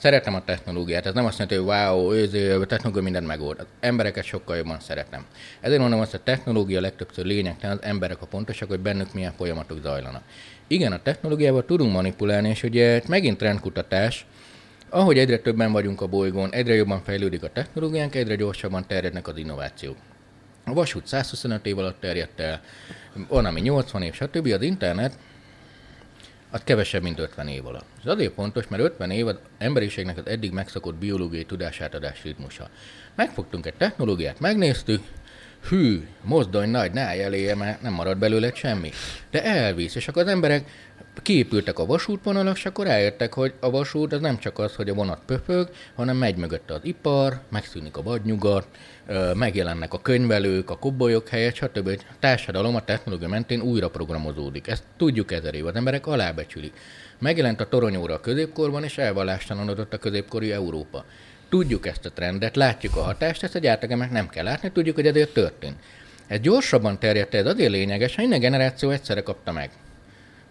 Szeretem 0.06 0.36
a 0.36 0.44
technológiát. 0.44 1.06
Ez 1.06 1.14
nem 1.14 1.26
azt 1.26 1.40
jelenti, 1.40 1.56
hogy 1.56 1.66
wow, 1.66 2.14
őző, 2.14 2.60
a 2.60 2.66
technológia 2.66 3.04
mindent 3.04 3.28
megold. 3.28 3.60
Az 3.60 3.66
embereket 3.80 4.24
sokkal 4.24 4.56
jobban 4.56 4.80
szeretem. 4.80 5.26
Ezért 5.62 5.80
mondom 5.80 6.00
azt, 6.00 6.12
hogy 6.12 6.20
a 6.20 6.24
technológia 6.24 6.82
legtöbbször 6.82 7.26
lényegtelen, 7.26 7.78
az 7.78 7.84
emberek 7.84 8.22
a 8.22 8.26
pontosak, 8.26 8.70
hogy 8.70 8.80
bennük 8.80 9.14
milyen 9.14 9.34
folyamatok 9.38 9.82
zajlanak. 9.82 10.22
Igen, 10.68 10.92
a 10.92 11.02
technológiával 11.02 11.66
tudunk 11.66 11.92
manipulálni, 11.94 12.50
és 12.50 12.64
ugye 12.64 13.02
megint 13.08 13.42
rendkutatás, 13.42 14.26
ahogy 14.90 15.18
egyre 15.18 15.38
többen 15.38 15.72
vagyunk 15.72 16.02
a 16.02 16.08
bolygón, 16.08 16.54
egyre 16.54 16.74
jobban 16.74 17.04
fejlődik 17.04 17.44
a 17.44 17.50
technológiánk, 17.50 18.16
egyre 18.16 18.36
gyorsabban 18.36 18.88
terjednek 18.88 19.28
az 19.28 19.38
innovációk. 19.38 19.98
A 20.66 20.74
vasút 20.74 21.08
125 21.08 21.66
év 21.66 21.78
alatt 21.78 22.00
terjedt 22.00 22.40
el, 22.40 22.62
van 23.28 23.46
ami 23.46 23.62
80 23.62 24.02
év, 24.02 24.14
stb. 24.14 24.48
Az 24.48 24.62
internet 24.62 25.18
az 26.56 26.62
kevesebb, 26.64 27.02
mint 27.02 27.20
50 27.20 27.48
év 27.48 27.66
alatt. 27.66 27.86
Ez 28.00 28.12
azért 28.12 28.34
fontos, 28.34 28.68
mert 28.68 28.84
50 28.84 29.12
év 29.12 29.28
az 29.28 29.36
emberiségnek 29.58 30.18
az 30.18 30.28
eddig 30.28 30.52
megszokott 30.52 30.96
biológiai 30.96 31.46
tudásátadás 31.46 32.24
ritmusa. 32.24 32.70
Megfogtunk 33.16 33.66
egy 33.66 33.74
technológiát, 33.74 34.40
megnéztük, 34.40 35.04
hű, 35.70 36.08
mozdony 36.22 36.70
nagy, 36.70 36.92
ne 36.92 37.02
állj 37.02 37.24
eléje, 37.24 37.56
mert 37.56 37.82
nem 37.82 37.94
marad 37.94 38.18
belőle 38.18 38.54
semmi. 38.54 38.92
De 39.32 39.44
elvisz, 39.44 39.96
és 39.96 40.08
akkor 40.08 40.22
az 40.22 40.28
emberek 40.28 40.70
kiépültek 41.22 41.80
a 41.80 41.86
vasútvonalak, 41.86 42.56
és 42.56 42.66
akkor 42.66 42.86
rájöttek, 42.86 43.34
hogy 43.34 43.54
a 43.60 43.70
vasút 43.70 44.14
az 44.14 44.22
nem 44.22 44.38
csak 44.38 44.60
az, 44.60 44.76
hogy 44.76 44.90
a 44.90 44.94
vonat 44.94 45.22
pöpög, 45.26 45.70
hanem 45.96 46.18
megy 46.18 46.36
mögötte 46.36 46.74
az 46.74 46.80
ipar, 46.84 47.42
megszűnik 47.50 47.98
a 47.98 48.04
vadnyugat, 48.04 48.68
megjelennek 49.34 49.94
a 49.94 50.02
könyvelők, 50.02 50.70
a 50.70 50.78
kobolyok 50.78 51.28
helyett, 51.28 51.56
stb. 51.56 51.88
A 51.88 52.16
társadalom 52.20 52.76
a 52.76 52.84
technológia 52.84 53.28
mentén 53.28 53.62
újra 53.62 53.90
programozódik. 53.90 54.68
Ezt 54.68 54.84
tudjuk 54.98 55.32
ezer 55.32 55.54
év, 55.54 55.66
az 55.66 55.76
emberek 55.76 56.08
alábecsülik. 56.08 56.74
Megjelent 57.20 57.62
a 57.62 57.68
toronyóra 57.68 58.14
a 58.14 58.20
középkorban, 58.20 58.84
és 58.84 58.98
elvallástalanodott 58.98 59.94
a 59.94 59.98
középkori 59.98 60.52
Európa. 60.52 61.06
Tudjuk 61.50 61.88
ezt 61.88 62.06
a 62.06 62.12
trendet, 62.12 62.56
látjuk 62.56 62.96
a 62.96 63.02
hatást, 63.02 63.44
ezt 63.44 63.56
egy 63.56 63.68
átlagemnek 63.68 64.12
nem 64.12 64.30
kell 64.30 64.44
látni, 64.44 64.72
tudjuk, 64.72 64.96
hogy 64.96 65.08
ezért 65.08 65.34
történt. 65.34 65.76
Ez 66.28 66.40
gyorsabban 66.40 67.00
terjedt, 67.00 67.34
ez 67.34 67.46
azért 67.46 67.72
lényeges, 67.72 68.16
hogy 68.16 68.24
minden 68.24 68.40
generáció 68.40 68.90
egyszerre 68.90 69.22
kapta 69.22 69.52
meg. 69.52 69.70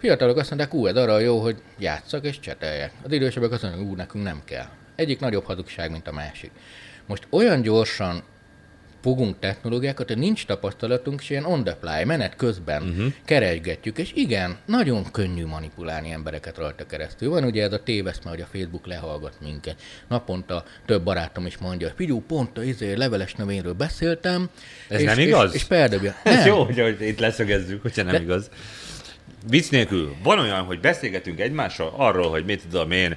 Fiatalok 0.05 0.37
azt 0.37 0.51
mondták, 0.51 0.75
ú, 0.75 0.87
ez 0.87 0.97
arra 0.97 1.19
jó, 1.19 1.39
hogy 1.39 1.57
játszak 1.79 2.25
és 2.25 2.41
cseteljek. 2.41 2.93
Az 3.03 3.13
idősebbek 3.13 3.53
azt 3.53 3.63
mondják, 3.63 3.85
ú, 3.85 3.95
nekünk 3.95 4.25
nem 4.25 4.43
kell. 4.45 4.67
Egyik 4.95 5.21
nagyobb 5.21 5.45
hazugság, 5.45 5.91
mint 5.91 6.09
a 6.09 6.13
másik. 6.13 6.51
Most 7.07 7.27
olyan 7.31 7.63
gyorsan 7.63 8.23
fogunk 9.03 9.39
technológiákat, 9.39 10.09
hogy 10.09 10.19
nincs 10.19 10.47
tapasztalatunk, 10.47 11.21
és 11.21 11.31
ilyen 11.31 11.45
on 11.45 11.65
the 11.65 11.77
fly, 11.81 12.05
menet 12.05 12.37
közben 12.37 12.83
uh-huh. 12.83 13.13
keresgetjük, 13.25 13.99
és 13.99 14.13
igen, 14.15 14.57
nagyon 14.67 15.11
könnyű 15.11 15.47
manipulálni 15.47 16.11
embereket 16.11 16.57
rajta 16.57 16.87
keresztül. 16.87 17.31
Van 17.31 17.45
ugye 17.45 17.63
ez 17.63 17.73
a 17.73 17.83
téveszme, 17.83 18.31
hogy 18.31 18.41
a 18.41 18.49
Facebook 18.53 18.87
lehallgat 18.87 19.35
minket. 19.41 19.83
Naponta 20.09 20.65
több 20.87 21.03
barátom 21.03 21.47
is 21.47 21.59
mondja, 21.59 21.87
hogy 21.87 21.97
figyú, 21.97 22.21
pont 22.21 22.59
a 22.59 22.63
izé, 22.63 22.93
leveles 22.93 23.35
növényről 23.35 23.75
beszéltem. 23.75 24.49
Ez 24.89 25.01
és, 25.01 25.07
nem 25.07 25.19
igaz? 25.19 25.55
És, 25.55 25.67
és. 25.69 26.11
Ez 26.23 26.47
jó, 26.47 26.65
hogy 26.65 26.97
itt 27.01 27.19
leszögezzük, 27.19 27.83
hogyha 27.83 28.03
nem 28.03 28.13
De... 28.13 28.21
igaz. 28.21 28.51
Vicc 29.49 29.71
nélkül, 29.71 30.15
van 30.23 30.39
olyan, 30.39 30.63
hogy 30.65 30.81
beszélgetünk 30.81 31.41
egymással 31.41 31.95
arról, 31.97 32.31
hogy 32.31 32.45
mit 32.45 32.63
tudom 32.71 32.91
én, 32.91 33.17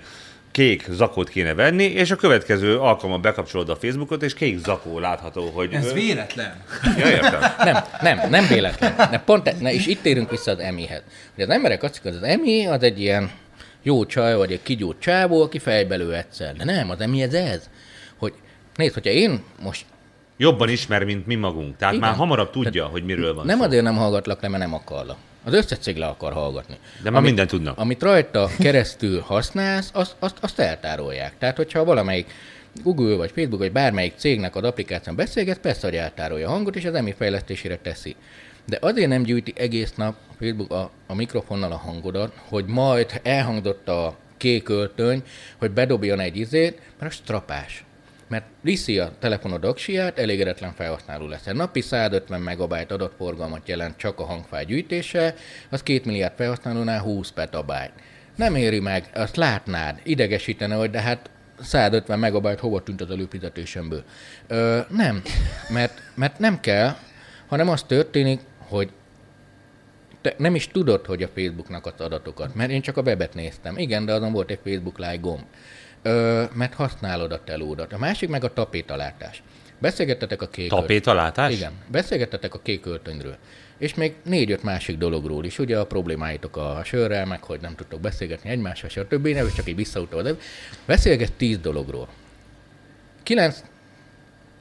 kék 0.51 0.85
zakót 0.89 1.29
kéne 1.29 1.53
venni, 1.53 1.83
és 1.83 2.11
a 2.11 2.15
következő 2.15 2.79
alkalommal 2.79 3.19
bekapcsolod 3.19 3.69
a 3.69 3.75
Facebookot, 3.75 4.23
és 4.23 4.33
kék 4.33 4.57
zakó 4.57 4.99
látható, 4.99 5.49
hogy... 5.49 5.73
Ez 5.73 5.93
véletlen. 5.93 6.63
Ja, 6.97 7.09
értem. 7.09 7.39
Nem, 7.57 7.83
nem, 8.01 8.29
nem 8.29 8.47
véletlen. 8.47 8.95
De 8.95 9.21
pont, 9.25 9.59
ne, 9.61 9.73
és 9.73 9.87
itt 9.87 10.01
térünk 10.01 10.29
vissza 10.29 10.51
az 10.51 10.59
emihez. 10.59 11.01
Hogy 11.35 11.43
az 11.43 11.49
emberek 11.49 11.83
azt 11.83 11.95
hiszik, 11.97 12.07
hogy 12.07 12.23
az 12.23 12.29
emi 12.29 12.65
az 12.65 12.83
egy 12.83 12.99
ilyen 13.01 13.31
jó 13.83 14.05
csaj, 14.05 14.35
vagy 14.35 14.51
egy 14.51 14.61
kigyújt 14.63 14.99
csávó, 14.99 15.41
aki 15.41 15.59
fejbelő 15.59 16.13
egyszer. 16.15 16.55
De 16.55 16.63
nem, 16.63 16.89
az 16.89 16.99
emi 16.99 17.21
ez 17.21 17.33
ez. 17.33 17.69
Hogy 18.17 18.33
nézd, 18.75 18.93
hogyha 18.93 19.11
én 19.11 19.43
most 19.61 19.85
Jobban 20.37 20.69
ismer, 20.69 21.03
mint 21.03 21.25
mi 21.27 21.35
magunk. 21.35 21.77
Tehát 21.77 21.93
Igen. 21.93 22.07
már 22.07 22.17
hamarabb 22.17 22.49
tudja, 22.51 22.71
Tehát 22.71 22.91
hogy 22.91 23.03
miről 23.05 23.33
van 23.33 23.45
Nem 23.45 23.57
szó. 23.57 23.63
azért 23.63 23.83
nem 23.83 23.95
hallgatlak 23.95 24.41
le, 24.41 24.47
mert 24.47 24.63
nem 24.63 24.73
akarlak. 24.73 25.17
Az 25.47 25.53
összes 25.53 25.77
cég 25.77 25.97
le 25.97 26.05
akar 26.05 26.33
hallgatni. 26.33 26.77
De 27.03 27.09
már 27.09 27.21
mindent 27.21 27.49
tudnak. 27.49 27.77
Amit 27.77 28.03
rajta 28.03 28.49
keresztül 28.59 29.19
használsz, 29.19 29.89
azt, 29.93 30.15
azt, 30.19 30.37
azt 30.41 30.59
eltárolják. 30.59 31.33
Tehát, 31.37 31.57
hogyha 31.57 31.83
valamelyik 31.83 32.31
Google 32.83 33.15
vagy 33.15 33.31
Facebook 33.31 33.61
vagy 33.61 33.71
bármelyik 33.71 34.13
cégnek 34.17 34.55
az 34.55 34.63
applikáción 34.63 35.15
beszélget, 35.15 35.59
persze, 35.59 35.87
hogy 35.87 35.95
eltárolja 35.95 36.47
a 36.47 36.51
hangot, 36.51 36.75
és 36.75 36.85
az 36.85 36.93
emi 36.93 37.13
fejlesztésére 37.17 37.77
teszi. 37.77 38.15
De 38.65 38.77
azért 38.81 39.09
nem 39.09 39.23
gyűjti 39.23 39.53
egész 39.55 39.93
nap 39.95 40.15
Facebook 40.39 40.71
a, 40.71 40.91
a 41.07 41.15
mikrofonnal 41.15 41.71
a 41.71 41.77
hangodat, 41.77 42.33
hogy 42.47 42.65
majd 42.65 43.19
elhangzott 43.23 43.87
a 43.87 44.15
kék 44.37 44.69
öltöny, 44.69 45.23
hogy 45.57 45.71
bedobjon 45.71 46.19
egy 46.19 46.37
izét, 46.37 46.81
mert 46.99 47.11
a 47.11 47.15
strapás 47.15 47.85
mert 48.27 48.45
viszi 48.61 48.99
a 48.99 49.11
telefonod 49.19 49.65
aksiját, 49.65 50.19
elégedetlen 50.19 50.73
felhasználó 50.73 51.27
lesz. 51.27 51.45
Napi 51.45 51.81
150 51.81 52.41
megabyte 52.41 52.93
adatforgalmat 52.93 53.67
jelent 53.67 53.97
csak 53.97 54.19
a 54.19 54.25
hangfáj 54.25 54.65
gyűjtése, 54.65 55.35
az 55.69 55.83
2 55.83 56.01
milliárd 56.05 56.33
felhasználónál 56.35 57.01
20 57.01 57.31
petabyte. 57.31 57.93
Nem 58.35 58.55
éri 58.55 58.79
meg, 58.79 59.09
azt 59.13 59.35
látnád, 59.35 59.99
idegesítene, 60.03 60.75
hogy 60.75 60.89
de 60.89 61.01
hát 61.01 61.29
150 61.61 62.19
megabyte 62.19 62.61
hova 62.61 62.83
tűnt 62.83 63.01
az 63.01 63.11
előfizetésemből. 63.11 64.03
Ö, 64.47 64.79
nem, 64.89 65.21
mert, 65.69 66.01
mert 66.15 66.39
nem 66.39 66.59
kell, 66.59 66.95
hanem 67.47 67.69
az 67.69 67.83
történik, 67.83 68.39
hogy 68.57 68.89
te 70.21 70.33
nem 70.37 70.55
is 70.55 70.67
tudod, 70.67 71.05
hogy 71.05 71.23
a 71.23 71.27
Facebooknak 71.27 71.85
az 71.85 71.93
adatokat, 71.97 72.55
mert 72.55 72.71
én 72.71 72.81
csak 72.81 72.97
a 72.97 73.01
webet 73.01 73.33
néztem. 73.33 73.77
Igen, 73.77 74.05
de 74.05 74.13
azon 74.13 74.31
volt 74.31 74.51
egy 74.51 74.59
Facebook 74.63 74.97
like 74.97 75.17
gomb. 75.17 75.43
Ö, 76.01 76.43
mert 76.53 76.73
használod 76.73 77.31
a 77.31 77.43
telódat. 77.43 77.93
A 77.93 77.97
másik 77.97 78.29
meg 78.29 78.43
a 78.43 78.53
tapétalátás. 78.53 79.43
Beszélgettetek 79.79 80.41
a 80.41 80.47
kék 80.47 80.69
Tapétalátás? 80.69 81.53
Igen, 81.53 81.71
beszélgettetek 81.87 82.53
a 82.53 82.59
kék 82.59 82.85
öltönyről. 82.85 83.35
És 83.77 83.93
még 83.93 84.15
négy-öt 84.23 84.63
másik 84.63 84.97
dologról 84.97 85.45
is. 85.45 85.59
Ugye 85.59 85.79
a 85.79 85.85
problémáitok 85.85 86.57
a 86.57 86.81
sörrel, 86.83 87.25
meg 87.25 87.43
hogy 87.43 87.61
nem 87.61 87.75
tudtok 87.75 87.99
beszélgetni 87.99 88.49
egymással, 88.49 88.89
stb. 88.89 89.27
Nem, 89.27 89.51
csak 89.55 89.67
így. 89.67 89.87
De 90.23 90.35
beszélget 90.85 91.33
tíz 91.33 91.57
dologról. 91.57 92.07
Kilenc 93.23 93.63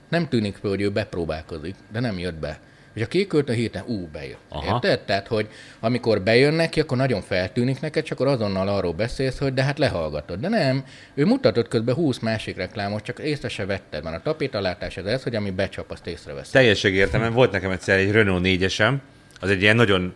nem 0.08 0.28
tűnik 0.28 0.56
fel, 0.56 0.70
hogy 0.70 0.80
ő 0.80 0.90
bepróbálkozik, 0.90 1.74
de 1.92 2.00
nem 2.00 2.18
jött 2.18 2.34
be. 2.34 2.60
És 2.96 3.02
a 3.02 3.06
kék 3.06 3.32
a 3.32 3.52
héten, 3.52 3.84
ú, 3.86 4.08
bejött. 4.12 4.38
Aha. 4.48 4.74
Érted? 4.74 5.00
Tehát, 5.00 5.26
hogy 5.26 5.48
amikor 5.80 6.22
bejön 6.22 6.54
neki, 6.54 6.80
akkor 6.80 6.96
nagyon 6.96 7.22
feltűnik 7.22 7.80
neked, 7.80 8.04
csak 8.04 8.20
akkor 8.20 8.32
azonnal 8.32 8.68
arról 8.68 8.92
beszélsz, 8.92 9.38
hogy 9.38 9.54
de 9.54 9.62
hát 9.62 9.78
lehallgatod. 9.78 10.40
De 10.40 10.48
nem, 10.48 10.84
ő 11.14 11.24
mutatott 11.24 11.68
közben 11.68 11.94
20 11.94 12.18
másik 12.18 12.56
reklámot, 12.56 13.02
csak 13.02 13.18
észre 13.18 13.48
se 13.48 13.66
vetted. 13.66 14.02
Van 14.02 14.14
a 14.14 14.22
tapétalátás 14.22 14.96
ez, 14.96 15.04
ez, 15.04 15.22
hogy 15.22 15.34
ami 15.34 15.50
becsap, 15.50 15.90
azt 15.90 16.06
észrevesz. 16.06 16.50
Teljesség 16.50 16.94
értem, 16.94 17.32
volt 17.32 17.52
nekem 17.52 17.70
egyszer 17.70 17.98
egy 17.98 18.10
Renault 18.10 18.42
4-esem, 18.46 18.94
az 19.40 19.50
egy 19.50 19.62
ilyen 19.62 19.76
nagyon 19.76 20.14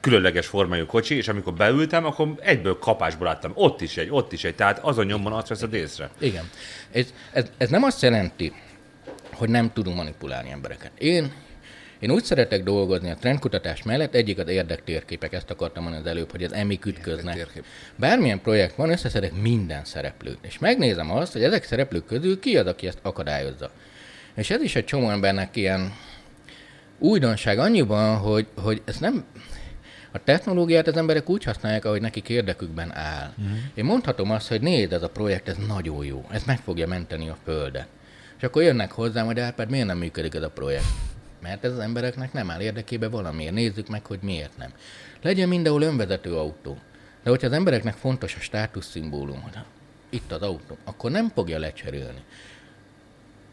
különleges 0.00 0.46
formájú 0.46 0.86
kocsi, 0.86 1.14
és 1.14 1.28
amikor 1.28 1.54
beültem, 1.54 2.04
akkor 2.04 2.34
egyből 2.40 2.78
kapásból 2.78 3.26
láttam, 3.26 3.52
ott 3.54 3.80
is 3.80 3.96
egy, 3.96 4.08
ott 4.10 4.32
is 4.32 4.44
egy, 4.44 4.54
tehát 4.54 4.78
azon 4.78 5.06
nyomban 5.06 5.32
azt 5.32 5.48
veszed 5.48 5.74
észre. 5.74 6.10
Igen. 6.18 6.50
Ez, 6.92 7.12
ez, 7.32 7.44
ez 7.56 7.68
nem 7.68 7.82
azt 7.82 8.02
jelenti, 8.02 8.52
hogy 9.32 9.48
nem 9.48 9.72
tudunk 9.72 9.96
manipulálni 9.96 10.50
embereket. 10.50 10.90
Én 10.98 11.32
én 12.02 12.10
úgy 12.10 12.24
szeretek 12.24 12.62
dolgozni 12.62 13.10
a 13.10 13.14
trendkutatás 13.14 13.82
mellett, 13.82 14.14
egyik 14.14 14.38
az 14.38 14.48
érdektérképek, 14.48 15.32
ezt 15.32 15.50
akartam 15.50 15.82
mondani 15.82 16.04
az 16.04 16.10
előbb, 16.10 16.30
hogy 16.30 16.44
az 16.44 16.52
emi 16.52 16.78
ütköznek. 16.86 17.62
Bármilyen 17.96 18.40
projekt 18.40 18.74
van, 18.74 18.90
összeszedek 18.90 19.32
minden 19.40 19.84
szereplőt, 19.84 20.38
és 20.40 20.58
megnézem 20.58 21.10
azt, 21.10 21.32
hogy 21.32 21.42
ezek 21.42 21.64
szereplők 21.64 22.06
közül 22.06 22.38
ki 22.40 22.56
az, 22.56 22.66
aki 22.66 22.86
ezt 22.86 22.98
akadályozza. 23.02 23.70
És 24.34 24.50
ez 24.50 24.62
is 24.62 24.76
egy 24.76 24.84
csomó 24.84 25.10
embernek 25.10 25.56
ilyen 25.56 25.92
újdonság 26.98 27.58
annyiban, 27.58 28.16
hogy, 28.16 28.46
hogy 28.56 28.82
ez 28.84 28.96
nem, 28.96 29.24
a 30.12 30.24
technológiát 30.24 30.86
az 30.86 30.96
emberek 30.96 31.28
úgy 31.28 31.44
használják, 31.44 31.84
ahogy 31.84 32.00
nekik 32.00 32.28
érdekükben 32.28 32.94
áll. 32.94 33.32
Uh-huh. 33.38 33.56
Én 33.74 33.84
mondhatom 33.84 34.30
azt, 34.30 34.48
hogy 34.48 34.60
nézd, 34.60 34.92
ez 34.92 35.02
a 35.02 35.08
projekt, 35.08 35.48
ez 35.48 35.56
nagyon 35.68 36.04
jó, 36.04 36.24
ez 36.30 36.42
meg 36.44 36.58
fogja 36.58 36.86
menteni 36.86 37.28
a 37.28 37.36
Földet. 37.44 37.86
És 38.36 38.42
akkor 38.42 38.62
jönnek 38.62 38.92
hozzám, 38.92 39.26
hogy 39.26 39.38
hát 39.38 39.70
miért 39.70 39.86
nem 39.86 39.98
működik 39.98 40.34
ez 40.34 40.42
a 40.42 40.50
projekt? 40.50 40.84
Mert 41.42 41.64
ez 41.64 41.72
az 41.72 41.78
embereknek 41.78 42.32
nem 42.32 42.50
áll 42.50 42.60
érdekébe 42.60 43.08
valamiért. 43.08 43.54
Nézzük 43.54 43.88
meg, 43.88 44.06
hogy 44.06 44.18
miért 44.22 44.56
nem. 44.56 44.72
Legyen 45.22 45.48
mindenhol 45.48 45.82
önvezető 45.82 46.36
autó. 46.36 46.78
De 47.22 47.30
hogyha 47.30 47.46
az 47.46 47.52
embereknek 47.52 47.94
fontos 47.94 48.34
a 48.34 48.40
státuszszimbólum, 48.40 49.40
hogy 49.40 49.52
itt 50.10 50.32
az 50.32 50.42
autó, 50.42 50.76
akkor 50.84 51.10
nem 51.10 51.28
fogja 51.34 51.58
lecserélni. 51.58 52.20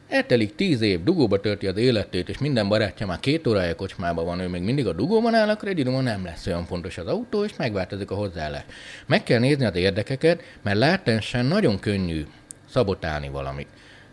Eltelik 0.07 0.55
tíz 0.55 0.81
év, 0.81 1.03
dugóba 1.03 1.39
tölti 1.39 1.67
az 1.67 1.77
életét, 1.77 2.29
és 2.29 2.37
minden 2.37 2.67
barátja 2.67 3.05
már 3.05 3.19
két 3.19 3.47
órája 3.47 3.75
kocsmában 3.75 4.25
van, 4.25 4.39
ő 4.39 4.47
még 4.47 4.61
mindig 4.61 4.87
a 4.87 4.93
dugóban 4.93 5.33
áll, 5.33 5.49
akkor 5.49 5.67
egy 5.67 5.79
időben 5.79 6.03
nem 6.03 6.23
lesz 6.23 6.45
olyan 6.45 6.65
fontos 6.65 6.97
az 6.97 7.07
autó, 7.07 7.43
és 7.43 7.55
megváltozik 7.57 8.11
a 8.11 8.15
hozzáállás. 8.15 8.63
Meg 9.05 9.23
kell 9.23 9.39
nézni 9.39 9.65
az 9.65 9.75
érdekeket, 9.75 10.41
mert 10.61 10.77
látensen 10.77 11.45
nagyon 11.45 11.79
könnyű 11.79 12.25
szabotálni 12.69 13.29
valamit. 13.29 13.67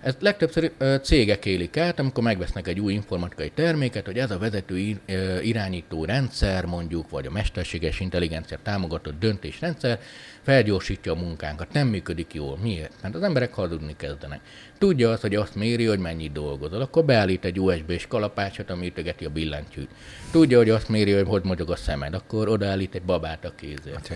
Ezt 0.06 0.22
legtöbbször 0.22 0.72
cégek 1.02 1.46
élik 1.46 1.76
át, 1.76 1.98
amikor 1.98 2.24
megvesznek 2.24 2.68
egy 2.68 2.80
új 2.80 2.92
informatikai 2.92 3.50
terméket, 3.54 4.06
hogy 4.06 4.18
ez 4.18 4.30
a 4.30 4.38
vezető 4.38 5.00
irányító 5.42 6.04
rendszer, 6.04 6.64
mondjuk, 6.64 7.10
vagy 7.10 7.26
a 7.26 7.30
mesterséges 7.30 8.00
intelligencia 8.00 8.58
támogatott 8.62 9.18
döntésrendszer 9.18 9.98
felgyorsítja 10.42 11.12
a 11.12 11.16
munkánkat. 11.16 11.72
Nem 11.72 11.88
működik 11.88 12.34
jól. 12.34 12.58
Miért? 12.62 12.92
Mert 13.02 13.14
az 13.14 13.22
emberek 13.22 13.54
hazudni 13.54 13.94
kezdenek. 13.96 14.40
Tudja 14.78 15.10
azt, 15.10 15.20
hogy 15.20 15.34
azt 15.34 15.54
méri, 15.54 15.84
hogy 15.84 15.98
mennyit 15.98 16.32
dolgozol. 16.32 16.80
Akkor 16.80 17.04
beállít 17.04 17.44
egy 17.44 17.60
USB-s 17.60 18.06
kalapácsot, 18.06 18.70
ami 18.70 18.86
ütögeti 18.86 19.24
a 19.24 19.30
billentyűt. 19.30 19.90
Tudja, 20.30 20.58
hogy 20.58 20.70
azt 20.70 20.88
méri, 20.88 21.12
hogy 21.12 21.26
hogy 21.26 21.44
mozog 21.44 21.70
a 21.70 21.76
szemed. 21.76 22.14
Akkor 22.14 22.48
odaállít 22.48 22.94
egy 22.94 23.02
babát 23.02 23.44
a 23.44 23.52
kézért. 23.56 24.12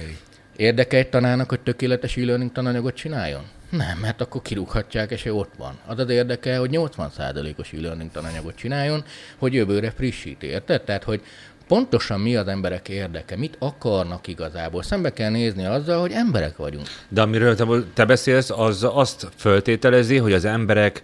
Érdeke 0.57 0.97
egy 0.97 1.09
tanának, 1.09 1.49
hogy 1.49 1.61
tökéletes 1.61 2.16
e-learning 2.16 2.53
tananyagot 2.53 2.95
csináljon? 2.95 3.43
Nem, 3.70 3.98
mert 3.98 4.20
akkor 4.20 4.42
kirúghatják, 4.42 5.10
és 5.10 5.24
ő 5.24 5.32
ott 5.32 5.52
van. 5.56 5.78
Az 5.86 5.98
az 5.98 6.08
érdeke, 6.08 6.58
hogy 6.58 6.70
80%-os 6.72 7.72
e-learning 7.72 8.10
tananyagot 8.10 8.54
csináljon, 8.54 9.04
hogy 9.38 9.54
jövőre 9.54 9.90
frissíti. 9.90 10.46
Érted? 10.46 10.82
Tehát, 10.82 11.04
hogy 11.04 11.22
pontosan 11.68 12.20
mi 12.20 12.36
az 12.36 12.48
emberek 12.48 12.88
érdeke, 12.88 13.36
mit 13.36 13.56
akarnak 13.58 14.26
igazából. 14.26 14.82
Szembe 14.82 15.12
kell 15.12 15.30
nézni 15.30 15.64
azzal, 15.64 16.00
hogy 16.00 16.12
emberek 16.12 16.56
vagyunk. 16.56 16.86
De 17.08 17.20
amiről 17.20 17.84
te, 17.94 18.04
beszélsz, 18.04 18.50
az 18.50 18.86
azt 18.92 19.28
föltételezi, 19.36 20.16
hogy 20.16 20.32
az 20.32 20.44
emberek 20.44 21.02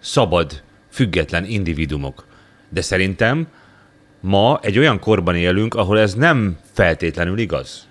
szabad, 0.00 0.62
független 0.90 1.44
individumok. 1.44 2.26
De 2.68 2.80
szerintem 2.80 3.46
ma 4.20 4.58
egy 4.62 4.78
olyan 4.78 4.98
korban 4.98 5.36
élünk, 5.36 5.74
ahol 5.74 5.98
ez 5.98 6.14
nem 6.14 6.58
feltétlenül 6.72 7.38
igaz. 7.38 7.86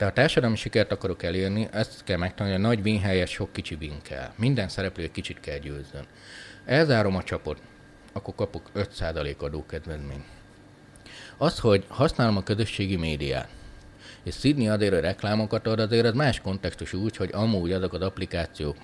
De 0.00 0.06
ha 0.06 0.12
társadalmi 0.12 0.56
sikert 0.56 0.92
akarok 0.92 1.22
elérni, 1.22 1.68
ezt 1.72 2.04
kell 2.04 2.16
megtanulni, 2.16 2.58
a 2.58 2.60
nagy 2.60 2.80
win 2.80 3.26
sok 3.26 3.52
kicsi 3.52 3.76
win 3.80 4.02
kell. 4.02 4.32
Minden 4.36 4.68
szereplő 4.68 5.02
egy 5.02 5.10
kicsit 5.10 5.40
kell 5.40 5.58
győzzön. 5.58 6.06
Elzárom 6.64 7.16
a 7.16 7.22
csapot, 7.22 7.60
akkor 8.12 8.34
kapok 8.34 8.70
5% 8.74 9.36
adókedvezményt. 9.36 10.24
Az, 11.36 11.58
hogy 11.58 11.84
használom 11.88 12.36
a 12.36 12.42
közösségi 12.42 12.96
médiát, 12.96 13.48
és 14.22 14.34
szidni 14.34 14.68
azért 14.68 15.00
reklámokat 15.00 15.66
ad, 15.66 15.80
azért 15.80 16.06
az 16.06 16.14
más 16.14 16.40
kontextus 16.40 16.92
úgy, 16.92 17.16
hogy 17.16 17.30
amúgy 17.32 17.72
azok 17.72 17.92
az 17.92 18.00
applikációk, 18.00 18.76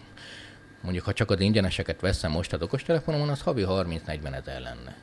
mondjuk 0.81 1.05
ha 1.05 1.13
csak 1.13 1.31
az 1.31 1.41
ingyeneseket 1.41 2.01
veszem 2.01 2.31
most 2.31 2.53
az 2.53 2.63
okostelefonomon, 2.63 3.29
az 3.29 3.41
havi 3.41 3.65
30-40 3.69 4.35
ezer 4.35 4.61
lenne. 4.61 4.97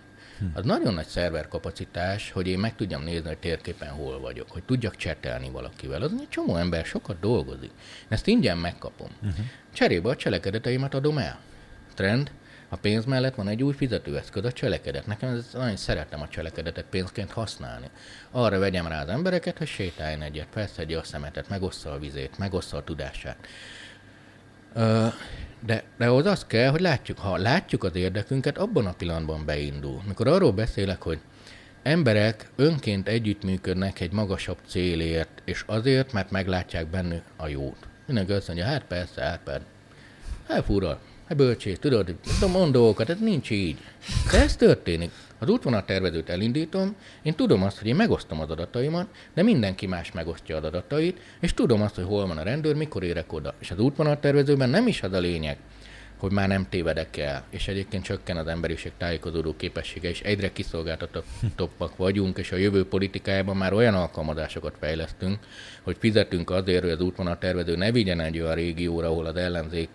Hm. 0.43 0.57
Az 0.57 0.65
nagyon 0.65 0.93
nagy 0.93 1.05
szerverkapacitás, 1.05 2.31
hogy 2.31 2.47
én 2.47 2.59
meg 2.59 2.75
tudjam 2.75 3.03
nézni, 3.03 3.27
hogy 3.27 3.37
térképen 3.37 3.89
hol 3.89 4.19
vagyok, 4.19 4.51
hogy 4.51 4.63
tudjak 4.63 4.95
csetelni 4.95 5.49
valakivel. 5.49 6.01
Az 6.01 6.11
egy 6.19 6.29
csomó 6.29 6.55
ember 6.55 6.85
sokat 6.85 7.19
dolgozik. 7.19 7.71
Ezt 8.07 8.27
ingyen 8.27 8.57
megkapom. 8.57 9.09
Uh-huh. 9.21 9.45
Cserébe 9.73 10.09
a 10.09 10.15
cselekedeteimet 10.15 10.93
adom 10.93 11.17
el. 11.17 11.39
Trend, 11.93 12.31
a 12.69 12.75
pénz 12.75 13.05
mellett 13.05 13.35
van 13.35 13.47
egy 13.47 13.63
új 13.63 13.73
fizetőeszköz, 13.73 14.45
a 14.45 14.51
cselekedet. 14.51 15.05
Nekem 15.05 15.29
ez 15.29 15.49
nagyon 15.53 15.75
szeretem 15.75 16.21
a 16.21 16.27
cselekedetet 16.27 16.85
pénzként 16.85 17.31
használni. 17.31 17.89
Arra 18.31 18.59
vegyem 18.59 18.87
rá 18.87 19.01
az 19.01 19.07
embereket, 19.07 19.57
hogy 19.57 19.67
sétáljon 19.67 20.21
egyet, 20.21 20.47
felszedje 20.51 20.97
a 20.97 21.03
szemetet, 21.03 21.49
megossza 21.49 21.91
a 21.91 21.99
vizét, 21.99 22.37
megossza 22.37 22.77
a 22.77 22.83
tudását. 22.83 23.47
De, 25.65 25.83
de 25.97 26.07
ahhoz 26.07 26.25
az 26.25 26.45
kell, 26.45 26.69
hogy 26.69 26.81
látjuk, 26.81 27.17
ha 27.17 27.37
látjuk 27.37 27.83
az 27.83 27.95
érdekünket, 27.95 28.57
abban 28.57 28.85
a 28.85 28.93
pillanatban 28.93 29.45
beindul. 29.45 30.01
Mikor 30.07 30.27
arról 30.27 30.51
beszélek, 30.51 31.01
hogy 31.01 31.19
emberek 31.83 32.49
önként 32.55 33.07
együttműködnek 33.07 33.99
egy 33.99 34.11
magasabb 34.11 34.57
célért, 34.67 35.41
és 35.45 35.63
azért, 35.67 36.13
mert 36.13 36.31
meglátják 36.31 36.87
benne 36.87 37.21
a 37.35 37.47
jót. 37.47 37.87
Mindenki 38.05 38.31
azt 38.31 38.47
mondja, 38.47 38.65
hát 38.65 38.83
persze, 38.83 39.21
hát 39.21 39.39
persze. 39.43 39.65
Hát 40.47 40.63
fura, 40.65 40.99
hát 41.27 41.37
bölcsész, 41.37 41.79
tudod, 41.79 42.15
mond 42.51 42.71
dolgokat, 42.71 43.09
ez 43.09 43.19
nincs 43.19 43.49
így. 43.49 43.77
De 44.31 44.41
ez 44.41 44.55
történik. 44.55 45.11
Az 45.39 45.49
útvonaltervezőt 45.49 46.29
elindítom, 46.29 46.95
én 47.21 47.33
tudom 47.35 47.63
azt, 47.63 47.77
hogy 47.77 47.87
én 47.87 47.95
megosztom 47.95 48.39
az 48.39 48.49
adataimat, 48.49 49.07
de 49.33 49.43
mindenki 49.43 49.87
más 49.87 50.11
megosztja 50.11 50.57
az 50.57 50.63
adatait, 50.63 51.19
és 51.39 51.53
tudom 51.53 51.81
azt, 51.81 51.95
hogy 51.95 52.03
hol 52.03 52.27
van 52.27 52.37
a 52.37 52.43
rendőr, 52.43 52.75
mikor 52.75 53.03
érek 53.03 53.33
oda. 53.33 53.53
És 53.59 53.71
az 53.71 53.79
útvonaltervezőben 53.79 54.69
nem 54.69 54.87
is 54.87 55.03
az 55.03 55.13
a 55.13 55.19
lényeg, 55.19 55.57
hogy 56.23 56.31
már 56.31 56.47
nem 56.47 56.69
tévedek 56.69 57.17
el, 57.17 57.43
és 57.49 57.67
egyébként 57.67 58.03
csökken 58.03 58.37
az 58.37 58.47
emberiség 58.47 58.91
tájékozódó 58.97 59.55
képessége, 59.55 60.09
és 60.09 60.21
egyre 60.21 60.51
kiszolgáltatottak 60.51 61.95
vagyunk, 61.97 62.37
és 62.37 62.51
a 62.51 62.55
jövő 62.55 62.87
politikájában 62.87 63.57
már 63.57 63.73
olyan 63.73 63.93
alkalmazásokat 63.93 64.75
fejlesztünk, 64.79 65.39
hogy 65.81 65.95
fizetünk 65.99 66.49
azért, 66.49 66.81
hogy 66.81 66.91
az 66.91 67.01
útvonaltervező 67.01 67.75
ne 67.75 67.91
vigyen 67.91 68.19
egy 68.19 68.39
olyan 68.39 68.55
régióra, 68.55 69.07
ahol 69.07 69.25
az 69.25 69.35
ellenzék 69.35 69.89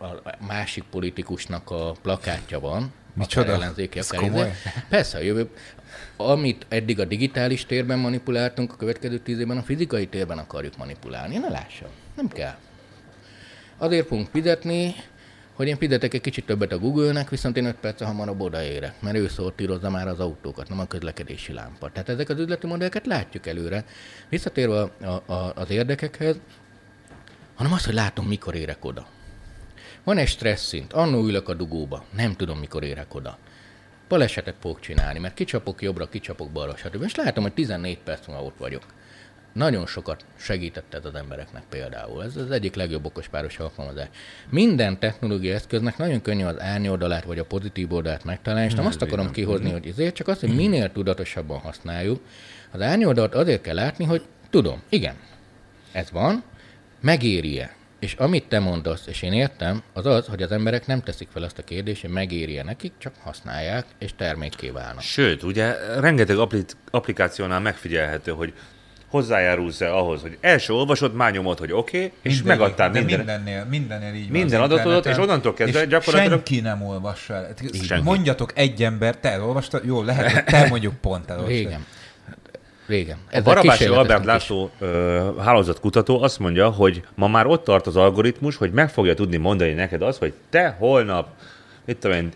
a 0.00 0.36
másik 0.46 0.84
politikusnak 0.90 1.70
a 1.70 1.92
plakátja 2.02 2.60
van, 2.60 2.92
Micsoda? 3.14 3.52
ellenzéki 3.52 3.98
akár 3.98 4.52
Persze, 4.88 5.18
a 5.18 5.20
jövő, 5.20 5.50
amit 6.16 6.66
eddig 6.68 7.00
a 7.00 7.04
digitális 7.04 7.66
térben 7.66 7.98
manipuláltunk, 7.98 8.72
a 8.72 8.76
következő 8.76 9.18
tíz 9.18 9.38
évben 9.38 9.56
a 9.56 9.62
fizikai 9.62 10.06
térben 10.06 10.38
akarjuk 10.38 10.76
manipulálni. 10.76 11.36
Ne 11.36 11.48
lássam, 11.48 11.88
nem 12.16 12.28
kell. 12.28 12.56
Azért 13.76 14.06
fogunk 14.06 14.28
fizetni, 14.32 14.94
hogy 15.58 15.68
én 15.68 15.76
fizetek 15.76 16.14
egy 16.14 16.20
kicsit 16.20 16.46
többet 16.46 16.72
a 16.72 16.78
Google-nek, 16.78 17.30
viszont 17.30 17.56
én 17.56 17.64
5 17.64 17.74
perc 17.74 18.02
hamarabb 18.02 18.40
odaérek, 18.40 19.00
mert 19.00 19.16
ő 19.16 19.28
szortírozza 19.28 19.90
már 19.90 20.08
az 20.08 20.20
autókat, 20.20 20.68
nem 20.68 20.78
a 20.78 20.86
közlekedési 20.86 21.52
lámpa. 21.52 21.90
Tehát 21.90 22.08
ezek 22.08 22.28
az 22.28 22.38
üzleti 22.38 22.66
modelleket 22.66 23.06
látjuk 23.06 23.46
előre. 23.46 23.84
Visszatérve 24.28 24.80
a, 24.80 25.06
a, 25.06 25.52
az 25.54 25.70
érdekekhez, 25.70 26.36
hanem 27.54 27.72
az, 27.72 27.84
hogy 27.84 27.94
látom, 27.94 28.26
mikor 28.26 28.54
érek 28.54 28.84
oda. 28.84 29.06
Van 30.04 30.18
egy 30.18 30.28
stressz 30.28 30.66
szint, 30.66 30.92
annó 30.92 31.24
ülök 31.24 31.48
a 31.48 31.54
dugóba, 31.54 32.04
nem 32.16 32.36
tudom, 32.36 32.58
mikor 32.58 32.82
érek 32.84 33.14
oda. 33.14 33.38
Balesetet 34.08 34.56
fogok 34.60 34.80
csinálni, 34.80 35.18
mert 35.18 35.34
kicsapok 35.34 35.82
jobbra, 35.82 36.08
kicsapok 36.08 36.50
balra, 36.50 36.76
stb. 36.76 37.02
És 37.02 37.14
látom, 37.14 37.42
hogy 37.42 37.52
14 37.52 37.98
perc 37.98 38.26
múlva 38.26 38.42
ott 38.42 38.58
vagyok. 38.58 38.82
Nagyon 39.52 39.86
sokat 39.86 40.24
segített 40.36 40.94
ez 40.94 41.04
az 41.04 41.14
embereknek 41.14 41.62
például. 41.68 42.24
Ez 42.24 42.36
az 42.36 42.50
egyik 42.50 42.74
legjobb 42.74 43.04
okos 43.04 43.28
páros 43.28 43.58
alkalmazás. 43.58 44.08
Minden 44.50 44.98
technológiai 44.98 45.54
eszköznek 45.54 45.96
nagyon 45.96 46.22
könnyű 46.22 46.44
az 46.44 46.60
árnyoldalát 46.60 47.24
vagy 47.24 47.38
a 47.38 47.44
pozitív 47.44 47.92
oldalát 47.92 48.24
megtalálni, 48.24 48.66
és 48.66 48.74
nem 48.74 48.86
azt 48.86 49.02
akarom 49.02 49.30
kihozni, 49.30 49.70
hogy 49.70 49.86
ezért 49.86 50.14
csak 50.14 50.28
az, 50.28 50.40
hogy 50.40 50.54
minél 50.54 50.92
tudatosabban 50.92 51.58
használjuk. 51.58 52.20
Az 52.70 52.80
árnyoldalt 52.80 53.34
azért 53.34 53.62
kell 53.62 53.74
látni, 53.74 54.04
hogy 54.04 54.22
tudom, 54.50 54.82
igen, 54.88 55.14
ez 55.92 56.10
van, 56.10 56.42
megéri-e? 57.00 57.76
És 57.98 58.14
amit 58.14 58.48
te 58.48 58.58
mondasz, 58.58 59.06
és 59.06 59.22
én 59.22 59.32
értem, 59.32 59.82
az 59.92 60.06
az, 60.06 60.26
hogy 60.26 60.42
az 60.42 60.52
emberek 60.52 60.86
nem 60.86 61.00
teszik 61.00 61.28
fel 61.32 61.42
azt 61.42 61.58
a 61.58 61.64
kérdést, 61.64 62.00
hogy 62.00 62.10
megéri-e 62.10 62.62
nekik, 62.62 62.92
csak 62.98 63.12
használják, 63.20 63.86
és 63.98 64.10
termékké 64.16 64.70
válnak. 64.70 65.02
Sőt, 65.02 65.42
ugye 65.42 65.74
rengeteg 66.00 66.36
applikációnál 66.90 67.60
megfigyelhető, 67.60 68.32
hogy 68.32 68.52
hozzájárulsz-e 69.10 69.94
ahhoz, 69.94 70.20
hogy 70.22 70.38
első 70.40 70.72
olvasod, 70.72 71.14
már 71.14 71.32
nyomod, 71.32 71.58
hogy 71.58 71.72
oké, 71.72 71.96
okay, 71.96 72.12
és 72.22 72.34
minden, 72.34 72.58
megadtál 72.58 72.90
minden, 72.90 73.16
mindennél, 73.16 73.64
mindennél 73.70 74.14
így 74.14 74.30
minden 74.30 74.60
adatot, 74.60 75.06
és 75.06 75.16
onnantól 75.16 75.54
kezdve 75.54 75.84
gyakorlatilag... 75.84 76.42
senki 76.46 76.60
nem 76.60 76.82
olvassa 76.82 77.34
el. 77.34 77.54
Senki. 77.82 78.04
Mondjatok 78.04 78.52
egy 78.54 78.82
ember, 78.82 79.16
te 79.16 79.30
elolvastad, 79.30 79.84
jó, 79.84 80.02
lehet, 80.02 80.32
hogy 80.32 80.44
te 80.44 80.66
mondjuk 80.68 80.94
pont 80.94 81.30
elolvastad. 81.30 81.56
Régen. 81.56 81.86
Régen. 82.86 83.16
Ez 83.30 83.40
a 83.40 83.44
Barabási 83.44 83.84
Albert 83.84 84.24
László 84.24 84.70
hálózatkutató 85.38 86.22
azt 86.22 86.38
mondja, 86.38 86.70
hogy 86.70 87.02
ma 87.14 87.28
már 87.28 87.46
ott 87.46 87.64
tart 87.64 87.86
az 87.86 87.96
algoritmus, 87.96 88.56
hogy 88.56 88.72
meg 88.72 88.90
fogja 88.90 89.14
tudni 89.14 89.36
mondani 89.36 89.72
neked 89.72 90.02
azt, 90.02 90.18
hogy 90.18 90.32
te 90.50 90.76
holnap, 90.78 91.28
mit 91.84 91.96
tudom 91.96 92.16
én, 92.16 92.28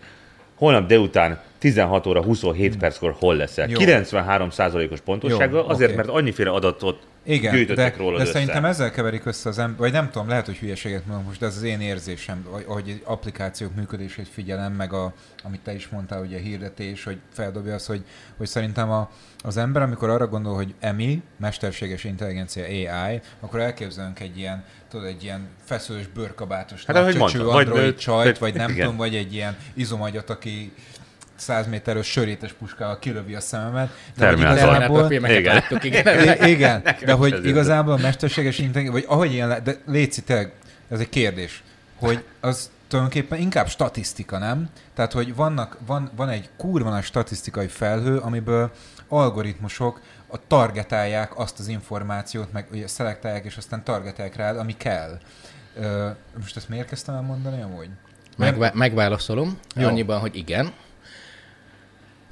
holnap 0.55 0.87
délután 0.87 1.41
16 1.63 2.07
óra 2.07 2.23
27 2.23 2.77
perckor 2.77 3.15
hol 3.19 3.37
leszel. 3.37 3.69
Jó. 3.69 3.79
93%-os 3.81 5.01
pontossággal, 5.01 5.65
azért, 5.69 5.93
okay. 5.93 6.05
mert 6.05 6.19
annyiféle 6.19 6.51
adatot 6.51 7.07
igen, 7.25 7.55
gyűjtöttek 7.55 7.97
de, 7.97 8.03
róla 8.03 8.17
de 8.17 8.23
össze. 8.23 8.33
szerintem 8.33 8.65
ezzel 8.65 8.91
keverik 8.91 9.27
össze 9.27 9.49
az 9.49 9.59
ember, 9.59 9.79
vagy 9.79 9.93
nem 9.93 10.11
tudom, 10.11 10.29
lehet, 10.29 10.47
hogy 10.47 10.57
hülyeséget 10.57 11.07
mondom 11.07 11.25
most, 11.25 11.41
de 11.41 11.47
ez 11.47 11.57
az 11.57 11.63
én 11.63 11.81
érzésem, 11.81 12.47
hogy 12.67 13.03
applikációk 13.05 13.75
működését 13.75 14.29
figyelem, 14.29 14.73
meg 14.73 14.93
a, 14.93 15.13
amit 15.43 15.61
te 15.61 15.75
is 15.75 15.89
mondtál, 15.89 16.19
hogy 16.19 16.35
a 16.35 16.39
hirdetés, 16.39 17.05
hogy 17.05 17.19
feldobja 17.33 17.75
az, 17.75 17.87
hogy, 17.87 18.05
hogy 18.37 18.47
szerintem 18.47 18.91
a, 18.91 19.11
az 19.39 19.57
ember, 19.57 19.83
amikor 19.83 20.09
arra 20.09 20.27
gondol, 20.27 20.55
hogy 20.55 20.75
EMI, 20.81 21.23
mesterséges 21.37 22.05
intelligencia 22.05 22.65
AI, 22.65 23.21
akkor 23.41 23.61
elképzelünk 23.61 24.21
egy 24.21 24.39
ilyen, 24.39 24.65
tudod, 24.89 25.07
egy 25.07 25.25
ilyen 25.25 25.49
feszülős 25.65 26.07
bőrkabátos 26.07 26.85
hát, 26.85 26.97
nagy 26.97 27.17
csöcső 27.17 27.49
android 27.49 27.85
vagy, 27.85 27.97
csajt, 27.97 28.39
vagy 28.39 28.55
nem 28.55 28.71
igen. 28.71 28.85
tudom, 28.85 28.97
vagy 28.97 29.15
egy 29.15 29.35
ilyen 29.35 29.57
izomagyat, 29.75 30.31
aki 30.31 30.73
100 31.43 31.67
méteres 31.67 32.07
sörétes 32.07 32.53
puskával 32.53 32.99
kilövi 32.99 33.35
a 33.35 33.41
szememet. 33.41 33.91
De 34.17 34.29
hogy 34.29 34.39
igazából... 34.39 35.13
igen. 35.13 35.43
láttuk, 35.43 35.85
igen. 35.85 36.49
igen, 36.49 36.83
de 37.05 37.13
hogy 37.13 37.47
igazából 37.47 37.93
a 37.93 37.97
mesterséges 37.97 38.59
intelligencia, 38.59 38.93
vagy 38.93 39.17
ahogy 39.17 39.33
ilyen, 39.33 39.61
de 39.65 39.77
Léci, 39.87 40.23
tényleg, 40.23 40.53
ez 40.91 41.01
egy 41.01 41.09
kérdés, 41.09 41.63
hogy 41.99 42.25
az 42.41 42.71
tulajdonképpen 42.89 43.39
inkább 43.39 43.69
statisztika, 43.69 44.39
nem? 44.39 44.69
Tehát, 44.95 45.13
hogy 45.13 45.35
vannak, 45.35 45.79
van, 45.87 46.11
van 46.17 46.29
egy 46.29 46.49
kurva 46.57 46.91
nagy 46.91 47.05
statisztikai 47.05 47.67
felhő, 47.67 48.17
amiből 48.17 48.73
algoritmusok 49.09 50.01
a 50.27 50.37
targetálják 50.47 51.39
azt 51.39 51.59
az 51.59 51.69
információt, 51.69 52.53
meg 52.53 52.67
ugye 52.73 52.87
szelektálják, 52.87 53.45
és 53.45 53.57
aztán 53.57 53.85
targetálják 53.85 54.37
rá, 54.37 54.53
ami 54.53 54.77
kell. 54.77 55.19
Ö, 55.75 56.09
most 56.39 56.57
ezt 56.57 56.69
miért 56.69 56.89
kezdtem 56.89 57.15
el 57.15 57.21
mondani 57.21 57.63
amúgy? 57.63 57.89
Megvá- 58.37 58.75
megválaszolom, 58.75 59.59
Jó. 59.75 59.87
annyiban, 59.87 60.21
hogy 60.21 60.37
igen. 60.37 60.73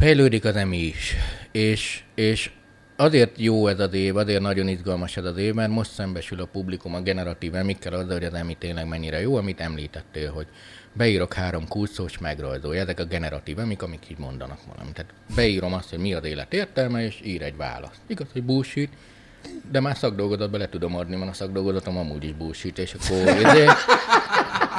Fejlődik 0.01 0.45
az 0.45 0.57
emi 0.57 0.77
is, 0.77 1.15
és, 1.53 2.03
és 2.15 2.51
azért 2.97 3.31
jó 3.37 3.67
ez 3.67 3.81
az 3.81 3.93
év, 3.93 4.17
azért 4.17 4.41
nagyon 4.41 4.69
izgalmas 4.69 5.17
ez 5.17 5.25
az 5.25 5.37
év, 5.37 5.55
mert 5.55 5.71
most 5.71 5.93
szembesül 5.93 6.41
a 6.41 6.45
publikum 6.45 6.95
a 6.95 7.01
generatív 7.01 7.55
emikkel 7.55 7.93
azzal, 7.93 8.13
hogy 8.13 8.25
az 8.25 8.35
emi 8.35 8.57
tényleg 8.59 8.89
mennyire 8.89 9.21
jó, 9.21 9.37
amit 9.37 9.61
említettél, 9.61 10.31
hogy 10.31 10.47
beírok 10.93 11.35
három 11.35 11.65
és 12.07 12.19
megrajzolja. 12.19 12.81
Ezek 12.81 13.01
a 13.01 13.05
generatív 13.05 13.59
emik, 13.59 13.83
amik 13.83 14.11
így 14.11 14.19
mondanak 14.19 14.59
valamit. 14.73 14.95
Tehát 14.95 15.13
beírom 15.35 15.73
azt, 15.73 15.91
hogy 15.91 15.99
mi 15.99 16.15
az 16.15 16.25
élet 16.25 16.53
értelme, 16.53 17.05
és 17.05 17.21
ír 17.25 17.43
egy 17.43 17.57
választ. 17.57 18.01
Igaz, 18.07 18.27
hogy 18.33 18.43
bullshit, 18.43 18.93
de 19.71 19.81
már 19.81 19.97
szakdolgozat 19.97 20.51
bele 20.51 20.69
tudom 20.69 20.97
adni, 20.97 21.17
mert 21.17 21.31
a 21.31 21.35
szakdolgozatom 21.35 21.97
amúgy 21.97 22.25
is 22.25 22.33
bullshit, 22.33 22.79
és 22.79 22.95
akkor 22.95 23.29
ezért, 23.29 23.79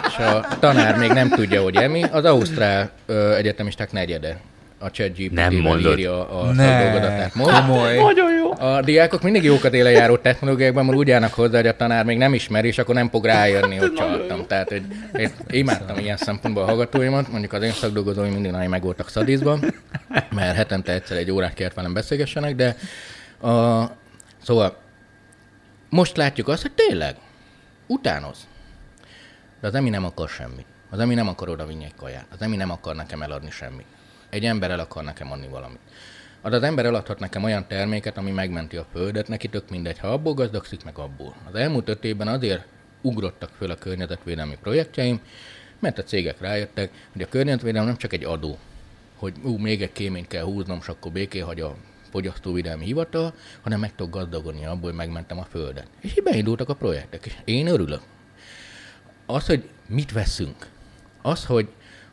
és 0.07 0.17
a 0.17 0.47
tanár 0.59 0.97
még 0.97 1.11
nem 1.11 1.29
tudja, 1.29 1.61
hogy 1.61 1.75
emi. 1.75 2.03
Az 2.03 2.25
Ausztrál 2.25 2.91
egyetemisták 3.35 3.91
negyede 3.91 4.41
a 4.81 4.91
ChatGPT 4.91 5.31
nem 5.31 5.53
mondod. 5.53 5.91
írja 5.91 6.29
a 6.29 6.53
szakdolgozatát 6.55 7.35
most. 7.35 7.59
Komoly. 7.59 7.97
Nagyon 7.97 8.33
jó. 8.33 8.51
A 8.51 8.81
diákok 8.81 9.21
mindig 9.21 9.43
jókat 9.43 9.73
éle 9.73 9.89
járó 9.89 10.17
technológiákban, 10.17 10.85
mert 10.85 10.97
úgy 10.97 11.11
állnak 11.11 11.33
hozzá, 11.33 11.57
hogy 11.57 11.67
a 11.67 11.75
tanár 11.75 12.05
még 12.05 12.17
nem 12.17 12.33
ismeri, 12.33 12.67
és 12.67 12.77
akkor 12.77 12.95
nem 12.95 13.09
fog 13.09 13.25
rájönni, 13.25 13.75
hogy 13.75 13.93
csaltam. 13.93 14.47
Tehát 14.47 14.69
hogy 14.69 14.83
én 15.17 15.31
imádtam 15.47 15.97
ilyen 15.97 16.17
szempontból 16.17 16.63
a 16.63 16.65
hallgatóimat, 16.65 17.31
mondjuk 17.31 17.53
az 17.53 17.63
én 17.63 17.71
szakdolgozóim 17.71 18.31
mindig 18.31 18.51
nagyon 18.51 18.69
meg 18.69 18.81
voltak 18.81 19.09
szadizban, 19.09 19.73
mert 20.29 20.55
hetente 20.55 20.93
egyszer 20.93 21.17
egy 21.17 21.31
órát 21.31 21.53
kért 21.53 21.73
velem 21.73 21.93
beszélgessenek, 21.93 22.55
de 22.55 22.75
a, 23.47 23.83
szóval 24.43 24.77
most 25.89 26.17
látjuk 26.17 26.47
azt, 26.47 26.61
hogy 26.61 26.71
tényleg 26.71 27.15
utánoz. 27.87 28.37
De 29.61 29.67
az 29.67 29.75
emi 29.75 29.89
nem 29.89 30.05
akar 30.05 30.29
semmit. 30.29 30.65
Az 30.89 30.99
emi 30.99 31.13
nem 31.13 31.27
akar 31.27 31.49
oda 31.49 31.65
vinni 31.65 31.83
egy 31.83 31.95
kaját. 31.95 32.25
Az 32.31 32.41
emi 32.41 32.55
nem 32.55 32.71
akar 32.71 32.95
nekem 32.95 33.21
eladni 33.21 33.51
semmit. 33.51 33.85
Egy 34.31 34.45
ember 34.45 34.71
el 34.71 34.79
akar 34.79 35.03
nekem 35.03 35.31
adni 35.31 35.47
valamit. 35.47 35.79
Az 36.41 36.53
az 36.53 36.63
ember 36.63 36.85
eladhat 36.85 37.19
nekem 37.19 37.43
olyan 37.43 37.67
terméket, 37.67 38.17
ami 38.17 38.31
megmenti 38.31 38.77
a 38.77 38.85
földet, 38.91 39.27
neki 39.27 39.47
tök 39.47 39.69
mindegy, 39.69 39.99
ha 39.99 40.07
abból 40.07 40.33
gazdagszik, 40.33 40.83
meg 40.83 40.97
abból. 40.97 41.35
Az 41.47 41.55
elmúlt 41.55 41.89
öt 41.89 42.03
évben 42.03 42.27
azért 42.27 42.65
ugrottak 43.01 43.49
föl 43.57 43.71
a 43.71 43.75
környezetvédelmi 43.75 44.57
projektjeim, 44.61 45.21
mert 45.79 45.97
a 45.97 46.03
cégek 46.03 46.39
rájöttek, 46.39 46.91
hogy 47.11 47.21
a 47.21 47.27
környezetvédelem 47.27 47.87
nem 47.87 47.97
csak 47.97 48.13
egy 48.13 48.23
adó, 48.23 48.57
hogy 49.15 49.33
ú, 49.43 49.57
még 49.57 49.81
egy 49.81 49.91
kéményt 49.91 50.27
kell 50.27 50.43
húznom, 50.43 50.77
és 50.81 50.87
akkor 50.87 51.11
béké 51.11 51.39
hagy 51.39 51.61
a 51.61 51.75
fogyasztóvédelmi 52.11 52.85
hivatal, 52.85 53.33
hanem 53.61 53.79
meg 53.79 53.95
tudok 53.95 54.13
gazdagodni 54.13 54.65
abból, 54.65 54.89
hogy 54.89 54.97
megmentem 54.97 55.39
a 55.39 55.47
földet. 55.49 55.87
És 55.99 56.11
így 56.11 56.23
beindultak 56.23 56.69
a 56.69 56.75
projektek, 56.75 57.25
és 57.25 57.35
én 57.45 57.67
örülök. 57.67 58.01
Az, 59.25 59.45
hogy 59.45 59.69
mit 59.87 60.11
veszünk, 60.11 60.67
az, 61.21 61.45
hogy 61.45 61.67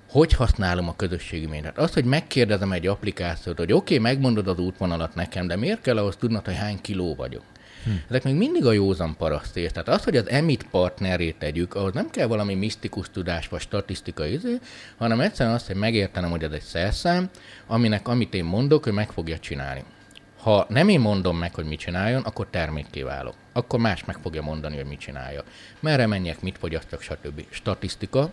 hogy 0.09 0.33
használom 0.33 0.89
a 0.89 0.97
közösségi 0.97 1.47
médiát. 1.47 1.79
Az, 1.79 1.93
hogy 1.93 2.05
megkérdezem 2.05 2.73
egy 2.73 2.87
applikációt, 2.87 3.59
hogy 3.59 3.73
oké, 3.73 3.97
okay, 3.97 4.13
megmondod 4.13 4.49
az 4.49 4.59
útvonalat 4.59 5.15
nekem, 5.15 5.47
de 5.47 5.57
miért 5.57 5.81
kell 5.81 5.99
ahhoz 5.99 6.17
tudnod, 6.17 6.45
hogy 6.45 6.57
hány 6.57 6.81
kiló 6.81 7.15
vagyok? 7.15 7.43
Hm. 7.85 7.91
Ezek 8.09 8.25
még 8.25 8.35
mindig 8.35 8.67
a 8.67 8.73
józan 8.73 9.17
parasztér. 9.17 9.73
Tehát 9.73 9.89
az, 9.89 10.05
hogy 10.05 10.17
az 10.17 10.29
emit 10.29 10.67
partnerét 10.71 11.37
tegyük, 11.39 11.75
ahhoz 11.75 11.93
nem 11.93 12.11
kell 12.11 12.27
valami 12.27 12.55
misztikus 12.55 13.11
tudás 13.11 13.49
vagy 13.49 13.61
statisztikai 13.61 14.33
izé, 14.33 14.59
hanem 14.97 15.21
egyszerűen 15.21 15.55
azt, 15.55 15.67
hogy 15.67 15.77
megértenem, 15.77 16.31
hogy 16.31 16.43
ez 16.43 16.53
egy 16.53 16.63
szerszám, 16.63 17.31
aminek 17.67 18.09
amit 18.09 18.35
én 18.35 18.45
mondok, 18.45 18.87
ő 18.87 18.93
meg 18.93 19.11
fogja 19.11 19.39
csinálni. 19.39 19.85
Ha 20.39 20.67
nem 20.69 20.89
én 20.89 21.01
mondom 21.01 21.39
meg, 21.39 21.55
hogy 21.55 21.65
mit 21.65 21.79
csináljon, 21.79 22.23
akkor 22.23 22.47
termékké 22.51 23.03
válok. 23.03 23.35
Akkor 23.53 23.81
más 23.81 24.05
meg 24.05 24.17
fogja 24.23 24.43
mondani, 24.43 24.77
hogy 24.77 24.87
mit 24.87 24.99
csinálja. 24.99 25.43
Merre 25.81 26.07
menjek, 26.07 26.41
mit 26.41 26.59
fogyasztok, 26.59 27.01
stb. 27.01 27.45
Statisztika, 27.51 28.31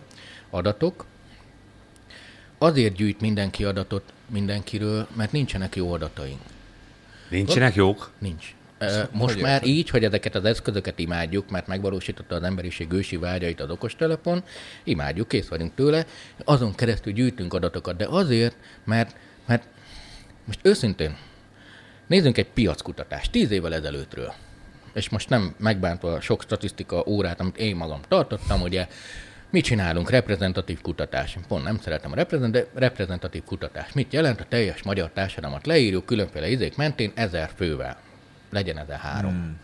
adatok, 0.50 1.06
azért 2.58 2.94
gyűjt 2.94 3.20
mindenki 3.20 3.64
adatot 3.64 4.12
mindenkiről, 4.26 5.06
mert 5.16 5.32
nincsenek 5.32 5.76
jó 5.76 5.92
adataink. 5.92 6.40
Nincsenek 7.30 7.74
jók? 7.74 8.10
Nincs. 8.18 8.54
Most 9.12 9.34
hogy 9.34 9.42
már 9.42 9.54
értem? 9.54 9.68
így, 9.68 9.90
hogy 9.90 10.04
ezeket 10.04 10.34
az 10.34 10.44
eszközöket 10.44 10.98
imádjuk, 10.98 11.50
mert 11.50 11.66
megvalósította 11.66 12.34
az 12.34 12.42
emberiség 12.42 12.92
ősi 12.92 13.16
vágyait 13.16 13.60
az 13.60 13.70
okostelefon, 13.70 14.42
imádjuk, 14.84 15.28
kész 15.28 15.48
vagyunk 15.48 15.74
tőle, 15.74 16.06
azon 16.44 16.74
keresztül 16.74 17.12
gyűjtünk 17.12 17.54
adatokat, 17.54 17.96
de 17.96 18.06
azért, 18.08 18.56
mert, 18.84 19.16
mert 19.46 19.68
most 20.44 20.58
őszintén, 20.62 21.16
nézzünk 22.06 22.38
egy 22.38 22.48
piackutatást 22.48 23.30
tíz 23.30 23.50
évvel 23.50 23.74
ezelőttről, 23.74 24.34
és 24.94 25.08
most 25.08 25.28
nem 25.28 25.54
megbántva 25.58 26.12
a 26.12 26.20
sok 26.20 26.42
statisztika 26.42 27.04
órát, 27.06 27.40
amit 27.40 27.56
én 27.56 27.76
magam 27.76 28.00
tartottam, 28.08 28.62
ugye 28.62 28.86
Mit 29.56 29.64
csinálunk? 29.64 30.10
Reprezentatív 30.10 30.80
kutatás. 30.80 31.38
Pont 31.48 31.64
nem 31.64 31.78
szeretem 31.78 32.12
a 32.12 32.14
reprezent, 32.14 32.66
reprezentatív 32.74 33.44
kutatás. 33.44 33.92
Mit 33.92 34.12
jelent? 34.12 34.40
A 34.40 34.44
teljes 34.48 34.82
magyar 34.82 35.10
társadalmat 35.10 35.66
leírjuk 35.66 36.06
különféle 36.06 36.48
izék 36.48 36.76
mentén 36.76 37.12
ezer 37.14 37.50
fővel. 37.54 38.00
Legyen 38.50 38.78
ezer 38.78 38.98
három. 38.98 39.30
Hmm. 39.30 39.58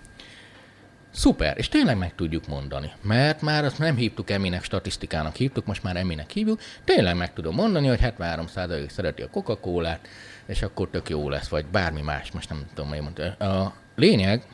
Szuper, 1.11 1.59
és 1.59 1.69
tényleg 1.69 1.99
meg 1.99 2.15
tudjuk 2.15 2.47
mondani, 2.47 2.93
mert 3.03 3.43
már 3.43 3.65
azt 3.65 3.79
nem 3.79 3.97
hívtuk 3.97 4.31
eminek 4.31 4.65
statisztikának 4.65 5.37
hívtuk, 5.37 5.67
most 5.67 5.83
már 5.83 5.97
eminek 5.97 6.31
hívjuk, 6.31 6.61
tényleg 6.85 7.17
meg 7.17 7.33
tudom 7.33 7.55
mondani, 7.55 7.87
hogy 7.87 8.01
73% 8.03 8.89
szereti 8.89 9.23
a 9.23 9.29
Coca-Colát, 9.31 10.09
és 10.47 10.63
akkor 10.63 10.89
tök 10.91 11.09
jó 11.09 11.29
lesz, 11.29 11.49
vagy 11.49 11.65
bármi 11.67 12.03
más, 12.03 12.31
most 12.31 12.49
nem 12.49 12.65
tudom, 12.75 12.91
hogy 12.91 13.01
mondta. 13.01 13.23
A 13.25 13.75
lényeg, 13.97 14.45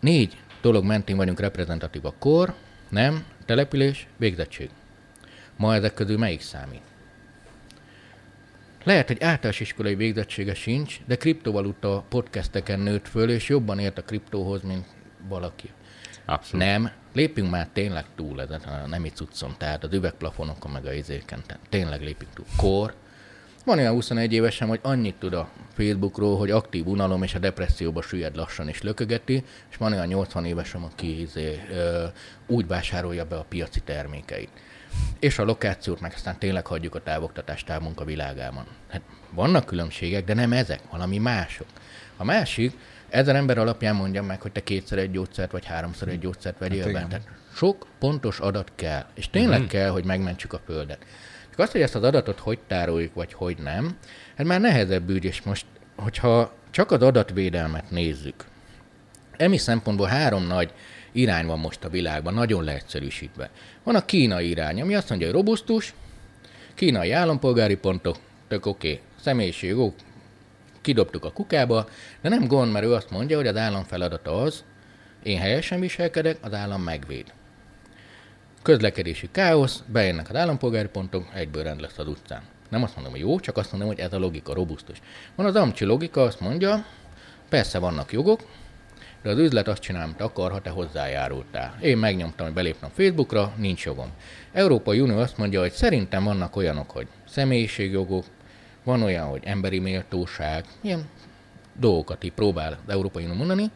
négy 0.00 0.36
dolog 0.60 0.84
mentén 0.84 1.16
vagyunk 1.16 1.40
reprezentatív 1.40 2.04
a 2.04 2.14
kor, 2.18 2.54
nem, 2.88 3.24
település, 3.44 4.06
végzettség. 4.16 4.70
Ma 5.56 5.74
ezek 5.74 5.94
közül 5.94 6.18
melyik 6.18 6.40
számít? 6.40 6.82
Lehet, 8.84 9.06
hogy 9.06 9.22
általános 9.22 9.60
iskolai 9.60 9.94
végzettsége 9.94 10.54
sincs, 10.54 11.00
de 11.06 11.16
kriptovaluta 11.16 12.04
podcasteken 12.08 12.80
nőtt 12.80 13.08
föl, 13.08 13.30
és 13.30 13.48
jobban 13.48 13.78
ért 13.78 13.98
a 13.98 14.02
kriptóhoz, 14.02 14.62
mint 14.62 14.86
valaki. 15.28 15.70
Abszolút. 16.24 16.66
Nem, 16.66 16.90
lépjünk 17.12 17.50
már 17.50 17.68
tényleg 17.72 18.04
túl 18.16 18.40
ezen, 18.40 18.60
nem 18.86 19.04
itt 19.04 19.14
cuccom, 19.14 19.54
tehát 19.58 19.84
az 19.84 19.92
üvegplafonokon, 19.92 20.70
meg 20.70 20.86
a 20.86 20.92
izéken, 20.92 21.42
tehát 21.46 21.62
tényleg 21.68 22.00
lépjünk 22.02 22.34
túl. 22.34 22.46
Kor, 22.56 22.94
van 23.66 23.78
olyan 23.78 23.92
21 23.92 24.32
évesen, 24.32 24.68
hogy 24.68 24.80
annyit 24.82 25.14
tud 25.14 25.32
a 25.32 25.48
Facebookról, 25.72 26.38
hogy 26.38 26.50
aktív 26.50 26.86
unalom 26.86 27.22
és 27.22 27.34
a 27.34 27.38
depresszióba 27.38 28.02
süllyed 28.02 28.36
lassan 28.36 28.68
is 28.68 28.82
lökögeti, 28.82 29.44
és 29.70 29.76
van 29.76 29.92
olyan 29.92 30.06
80 30.06 30.44
évesen, 30.44 30.82
aki 30.82 31.20
izé, 31.20 31.60
ö, 31.70 32.04
úgy 32.46 32.66
vásárolja 32.66 33.24
be 33.24 33.36
a 33.36 33.44
piaci 33.48 33.80
termékeit. 33.80 34.48
És 35.18 35.38
a 35.38 35.44
lokációt 35.44 36.00
meg 36.00 36.12
aztán 36.14 36.38
tényleg 36.38 36.66
hagyjuk 36.66 36.94
a 36.94 37.02
távoktatás 37.02 37.64
távmunka 37.64 38.04
világában. 38.04 38.66
Hát 38.88 39.02
vannak 39.30 39.66
különbségek, 39.66 40.24
de 40.24 40.34
nem 40.34 40.52
ezek, 40.52 40.80
valami 40.90 41.18
mások. 41.18 41.66
A 42.16 42.24
másik, 42.24 42.72
ezer 43.08 43.36
ember 43.36 43.58
alapján 43.58 43.94
mondjam 43.94 44.26
meg, 44.26 44.40
hogy 44.40 44.52
te 44.52 44.62
kétszer 44.62 44.98
egy 44.98 45.10
gyógyszert, 45.10 45.50
vagy 45.50 45.64
háromszor 45.64 46.08
egy 46.08 46.18
gyógyszert 46.18 46.58
vegyél 46.58 46.84
hát 46.84 46.92
be. 46.92 47.06
Tehát 47.08 47.28
sok 47.54 47.86
pontos 47.98 48.38
adat 48.40 48.72
kell, 48.74 49.04
és 49.14 49.30
tényleg 49.30 49.60
mm. 49.60 49.66
kell, 49.66 49.88
hogy 49.88 50.04
megmentsük 50.04 50.52
a 50.52 50.60
Földet. 50.64 50.98
Csak 51.56 51.64
azt, 51.64 51.74
hogy 51.74 51.84
ezt 51.84 51.94
az 51.94 52.02
adatot 52.02 52.38
hogy 52.38 52.58
tároljuk, 52.66 53.14
vagy 53.14 53.32
hogy 53.32 53.56
nem, 53.58 53.96
hát 54.36 54.46
már 54.46 54.60
nehezebb 54.60 55.10
ügy, 55.10 55.24
és 55.24 55.42
most, 55.42 55.66
hogyha 55.96 56.52
csak 56.70 56.90
az 56.90 57.02
adatvédelmet 57.02 57.90
nézzük, 57.90 58.44
emi 59.36 59.56
szempontból 59.56 60.06
három 60.06 60.46
nagy 60.46 60.72
irány 61.12 61.46
van 61.46 61.58
most 61.58 61.84
a 61.84 61.88
világban, 61.88 62.34
nagyon 62.34 62.64
leegyszerűsítve. 62.64 63.50
Van 63.82 63.94
a 63.94 64.04
kínai 64.04 64.48
irány, 64.48 64.80
ami 64.80 64.94
azt 64.94 65.08
mondja, 65.08 65.26
hogy 65.26 65.36
robusztus, 65.36 65.94
kínai 66.74 67.10
állampolgári 67.10 67.76
pontok, 67.76 68.16
tök 68.48 68.66
oké, 68.66 68.88
okay. 68.88 69.00
személyiség, 69.20 69.70
jó, 69.70 69.94
kidobtuk 70.80 71.24
a 71.24 71.32
kukába, 71.32 71.88
de 72.20 72.28
nem 72.28 72.46
gond, 72.46 72.72
mert 72.72 72.84
ő 72.84 72.92
azt 72.92 73.10
mondja, 73.10 73.36
hogy 73.36 73.46
az 73.46 73.56
állam 73.56 73.84
feladata 73.84 74.42
az, 74.42 74.64
én 75.22 75.38
helyesen 75.38 75.80
viselkedek, 75.80 76.38
az 76.40 76.54
állam 76.54 76.82
megvéd 76.82 77.32
közlekedési 78.66 79.28
káosz, 79.32 79.82
bejönnek 79.86 80.28
az 80.28 80.36
állampolgári 80.36 80.88
pontok, 80.88 81.26
egyből 81.34 81.62
rend 81.62 81.80
lesz 81.80 81.98
az 81.98 82.08
utcán. 82.08 82.42
Nem 82.68 82.82
azt 82.82 82.94
mondom, 82.94 83.12
hogy 83.12 83.22
jó, 83.22 83.40
csak 83.40 83.56
azt 83.56 83.70
mondom, 83.70 83.88
hogy 83.88 83.98
ez 83.98 84.12
a 84.12 84.18
logika 84.18 84.54
robusztus. 84.54 85.00
Van 85.34 85.46
az 85.46 85.54
amcsi 85.56 85.84
logika, 85.84 86.22
azt 86.22 86.40
mondja, 86.40 86.84
persze 87.48 87.78
vannak 87.78 88.12
jogok, 88.12 88.40
de 89.22 89.30
az 89.30 89.38
üzlet 89.38 89.68
azt 89.68 89.82
csinál, 89.82 90.02
amit 90.02 90.20
akar, 90.20 90.50
ha 90.50 90.60
te 90.60 90.70
hozzájárultál. 90.70 91.78
Én 91.80 91.96
megnyomtam, 91.96 92.46
hogy 92.46 92.54
belépnem 92.54 92.90
Facebookra, 92.90 93.52
nincs 93.56 93.84
jogom. 93.84 94.10
Európai 94.52 95.00
Unió 95.00 95.18
azt 95.18 95.38
mondja, 95.38 95.60
hogy 95.60 95.72
szerintem 95.72 96.24
vannak 96.24 96.56
olyanok, 96.56 96.90
hogy 96.90 97.06
személyiségjogok, 97.28 98.24
van 98.84 99.02
olyan, 99.02 99.26
hogy 99.26 99.42
emberi 99.44 99.78
méltóság, 99.78 100.64
ilyen 100.80 101.08
dolgokat 101.72 102.24
így 102.24 102.32
próbál 102.32 102.72
az 102.86 102.92
Európai 102.92 103.24
Unió 103.24 103.36
mondani. 103.36 103.70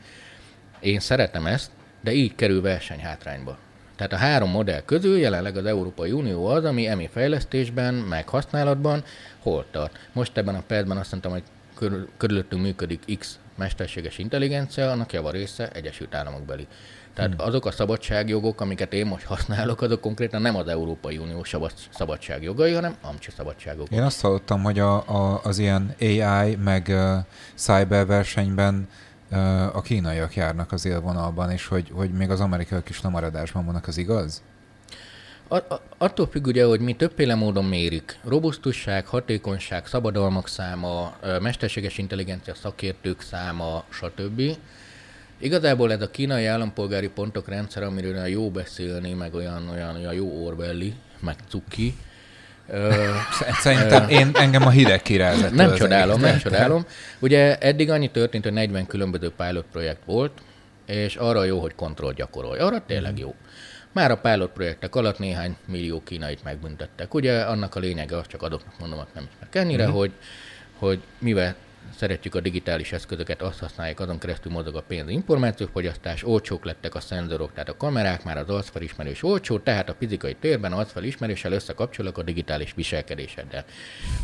Én 0.80 1.01
szeretem 1.01 1.47
ezt, 1.47 1.70
de 2.01 2.12
így 2.12 2.34
kerül 2.34 2.61
versenyhátrányba. 2.61 3.59
Tehát 4.01 4.14
a 4.14 4.26
három 4.26 4.51
modell 4.51 4.80
közül 4.80 5.18
jelenleg 5.18 5.57
az 5.57 5.64
Európai 5.64 6.12
Unió 6.12 6.46
az, 6.46 6.64
ami 6.64 6.86
emi 6.86 7.09
fejlesztésben, 7.12 7.94
meg 7.94 8.28
használatban 8.28 9.05
hol 9.38 9.64
tart. 9.70 9.98
Most 10.12 10.36
ebben 10.36 10.55
a 10.55 10.62
percben 10.66 10.96
azt 10.96 11.11
mondtam, 11.11 11.32
hogy 11.32 11.42
körül, 11.74 12.09
körülöttünk 12.16 12.62
működik 12.62 13.18
X 13.18 13.38
mesterséges 13.57 14.18
intelligencia, 14.18 14.90
annak 14.90 15.12
java 15.12 15.30
része 15.30 15.68
Egyesült 15.68 16.14
Államok 16.14 16.42
beli. 16.42 16.66
Tehát 17.14 17.34
hmm. 17.34 17.46
azok 17.46 17.66
a 17.66 17.70
szabadságjogok, 17.70 18.61
amiket 18.61 18.92
én 18.92 19.07
most 19.07 19.24
használok, 19.24 19.82
azok 19.82 20.01
konkrétan 20.01 20.42
nem 20.42 20.57
az 20.57 20.68
Európai 20.68 21.18
Unió 21.18 21.44
szabadságjogai, 21.90 22.72
hanem 22.72 22.94
amcsi 23.03 23.30
szabadságok. 23.36 23.88
Én 23.90 24.03
azt 24.03 24.20
hallottam, 24.20 24.62
hogy 24.62 24.78
a, 24.78 24.94
a, 24.94 25.40
az 25.42 25.59
ilyen 25.59 25.94
AI 26.01 26.57
meg 26.57 26.86
uh, 26.88 27.16
cyber 27.55 28.07
versenyben 28.07 28.88
a 29.72 29.80
kínaiak 29.80 30.34
járnak 30.34 30.72
az 30.72 30.84
élvonalban, 30.84 31.50
és 31.50 31.66
hogy, 31.66 31.90
hogy 31.92 32.10
még 32.10 32.30
az 32.30 32.40
amerikaiak 32.40 32.88
is 32.88 33.00
lemaradásban 33.00 33.64
vannak, 33.64 33.86
az 33.86 33.96
igaz? 33.96 34.42
attól 35.98 36.26
függ 36.26 36.46
ugye, 36.46 36.64
hogy 36.64 36.80
mi 36.80 36.94
többféle 36.94 37.34
módon 37.34 37.64
mérik. 37.64 38.18
Robusztusság, 38.24 39.06
hatékonyság, 39.06 39.86
szabadalmak 39.86 40.48
száma, 40.48 41.16
mesterséges 41.40 41.98
intelligencia 41.98 42.54
szakértők 42.54 43.20
száma, 43.20 43.84
stb. 43.88 44.42
Igazából 45.38 45.92
ez 45.92 46.00
a 46.00 46.10
kínai 46.10 46.46
állampolgári 46.46 47.08
pontok 47.08 47.48
rendszer, 47.48 47.82
amiről 47.82 48.12
olyan 48.12 48.28
jó 48.28 48.50
beszélni, 48.50 49.12
meg 49.12 49.34
olyan, 49.34 49.68
olyan, 49.68 49.96
olyan 49.96 50.14
jó 50.14 50.46
Orwelli, 50.46 50.94
meg 51.20 51.36
cuki. 51.48 51.94
Szerintem 53.60 54.08
én, 54.08 54.30
engem 54.32 54.66
a 54.66 54.70
hideg 54.70 55.02
kirázott. 55.02 55.54
Nem 55.54 55.74
csodálom, 55.74 56.20
nem 56.20 56.38
csodálom. 56.38 56.86
Ugye 57.18 57.58
eddig 57.58 57.90
annyi 57.90 58.10
történt, 58.10 58.44
hogy 58.44 58.52
40 58.52 58.86
különböző 58.86 59.32
pilot 59.36 59.64
projekt 59.72 60.04
volt, 60.04 60.32
és 60.86 61.16
arra 61.16 61.44
jó, 61.44 61.60
hogy 61.60 61.74
kontroll 61.74 62.12
gyakorolj. 62.12 62.58
Arra 62.58 62.82
tényleg 62.86 63.18
jó. 63.18 63.34
Már 63.92 64.10
a 64.10 64.16
pilot 64.16 64.50
projektek 64.50 64.94
alatt 64.94 65.18
néhány 65.18 65.56
millió 65.66 66.02
kínait 66.02 66.44
megbüntettek. 66.44 67.14
Ugye 67.14 67.40
annak 67.40 67.74
a 67.74 67.80
lényege, 67.80 68.20
csak 68.26 68.42
adoknak 68.42 68.78
mondom, 68.78 68.98
hogy 68.98 69.08
nem 69.14 69.28
ismerek 69.32 69.54
ennyire, 69.54 69.84
uh-huh. 69.84 69.98
hogy, 69.98 70.12
hogy 70.78 71.00
mivel 71.18 71.54
szeretjük 72.01 72.34
a 72.34 72.40
digitális 72.40 72.92
eszközöket, 72.92 73.42
azt 73.42 73.59
használják, 73.59 74.01
azon 74.01 74.18
keresztül 74.18 74.53
mozog 74.53 74.76
a 74.76 74.82
pénz 74.82 75.11
információfogyasztás, 75.11 76.24
olcsók 76.24 76.64
lettek 76.64 76.94
a 76.94 77.01
szenzorok, 77.01 77.53
tehát 77.53 77.68
a 77.68 77.76
kamerák, 77.76 78.24
már 78.24 78.36
az 78.36 78.48
arcfelismerés 78.48 79.22
olcsó, 79.22 79.59
tehát 79.59 79.88
a 79.88 79.94
fizikai 79.98 80.34
térben 80.34 80.72
arcfelismeréssel 80.72 81.53
összekapcsolok 81.53 82.18
a 82.18 82.22
digitális 82.22 82.72
viselkedéseddel. 82.74 83.64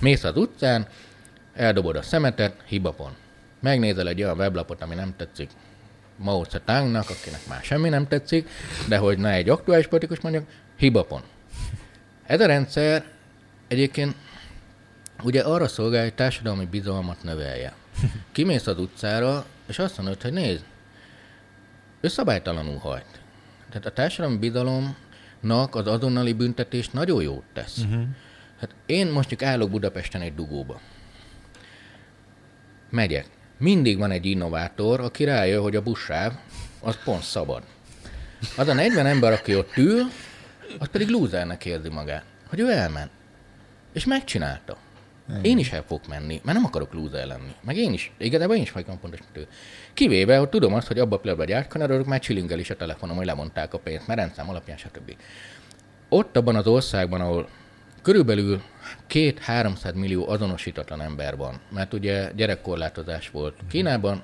Mész 0.00 0.24
az 0.24 0.36
utcán, 0.36 0.86
eldobod 1.54 1.96
a 1.96 2.02
szemetet, 2.02 2.62
hibapon. 2.66 3.12
Megnézel 3.60 4.08
egy 4.08 4.22
olyan 4.22 4.38
weblapot, 4.38 4.82
ami 4.82 4.94
nem 4.94 5.14
tetszik, 5.16 5.50
Mao 6.16 6.44
Zedongnak, 6.44 7.10
akinek 7.10 7.46
már 7.48 7.62
semmi 7.62 7.88
nem 7.88 8.08
tetszik, 8.08 8.48
de 8.88 8.96
hogy 8.96 9.18
ne 9.18 9.30
egy 9.30 9.48
aktuális 9.48 9.86
politikus 9.86 10.20
mondjak, 10.20 10.44
hibapon. 10.76 11.22
Ez 12.26 12.40
a 12.40 12.46
rendszer 12.46 13.04
egyébként 13.68 14.14
ugye 15.26 15.40
arra 15.40 15.68
szolgál, 15.68 16.02
hogy 16.02 16.14
társadalmi 16.14 16.64
bizalmat 16.64 17.22
növelje. 17.22 17.74
Kimész 18.32 18.66
az 18.66 18.78
utcára, 18.78 19.46
és 19.66 19.78
azt 19.78 19.96
mondod, 19.96 20.22
hogy 20.22 20.32
nézd, 20.32 20.64
ő 22.00 22.08
szabálytalanul 22.08 22.78
hajt. 22.78 23.20
Tehát 23.68 23.86
a 23.86 23.92
társadalmi 23.92 24.36
bizalomnak 24.36 25.74
az 25.74 25.86
azonnali 25.86 26.32
büntetés 26.32 26.90
nagyon 26.90 27.22
jót 27.22 27.44
tesz. 27.52 27.78
Uh-huh. 27.78 28.02
Hát 28.60 28.74
én 28.86 29.06
most 29.06 29.42
állok 29.42 29.70
Budapesten 29.70 30.20
egy 30.20 30.34
dugóba. 30.34 30.80
Megyek 32.90 33.28
mindig 33.58 33.98
van 33.98 34.10
egy 34.10 34.26
innovátor, 34.26 35.00
aki 35.00 35.24
rájön, 35.24 35.62
hogy 35.62 35.76
a 35.76 35.82
buszsáv 35.82 36.32
az 36.80 36.98
pont 37.04 37.22
szabad. 37.22 37.62
Az 38.56 38.68
a 38.68 38.74
40 38.74 39.06
ember, 39.06 39.32
aki 39.32 39.56
ott 39.56 39.76
ül, 39.76 40.02
az 40.78 40.88
pedig 40.88 41.08
lúzernek 41.08 41.64
érzi 41.64 41.88
magát, 41.88 42.24
hogy 42.48 42.60
ő 42.60 42.70
elment. 42.70 43.10
És 43.92 44.04
megcsinálta. 44.04 44.76
Én 45.42 45.58
is 45.58 45.72
el 45.72 45.82
fogok 45.82 46.06
menni, 46.08 46.40
mert 46.44 46.56
nem 46.56 46.66
akarok 46.66 46.92
lúzer 46.92 47.26
lenni. 47.26 47.54
Meg 47.60 47.76
én 47.76 47.92
is, 47.92 48.12
igazából 48.18 48.56
én 48.56 48.62
is 48.62 48.72
vagyok 48.72 49.00
pontos, 49.00 49.20
mint 49.20 49.36
ő. 49.36 49.46
Kivéve, 49.94 50.38
hogy 50.38 50.48
tudom 50.48 50.74
azt, 50.74 50.86
hogy 50.86 50.98
abban 50.98 51.18
a 51.18 51.20
pillanatban, 51.20 51.46
hogy 51.46 51.64
átkanyarodok, 51.64 52.06
már 52.06 52.20
csilingel 52.20 52.58
is 52.58 52.70
a 52.70 52.76
telefonom, 52.76 53.16
hogy 53.16 53.26
lemondták 53.26 53.74
a 53.74 53.78
pénzt, 53.78 54.06
mert 54.06 54.18
rendszám 54.18 54.48
alapján, 54.48 54.76
stb. 54.76 55.16
Ott 56.08 56.36
abban 56.36 56.56
az 56.56 56.66
országban, 56.66 57.20
ahol 57.20 57.48
körülbelül 58.02 58.62
két-háromszáz 59.06 59.94
millió 59.94 60.28
azonosítatlan 60.28 61.00
ember 61.00 61.36
van, 61.36 61.60
mert 61.70 61.92
ugye 61.92 62.32
gyerekkorlátozás 62.36 63.30
volt. 63.30 63.54
Kínában, 63.68 64.22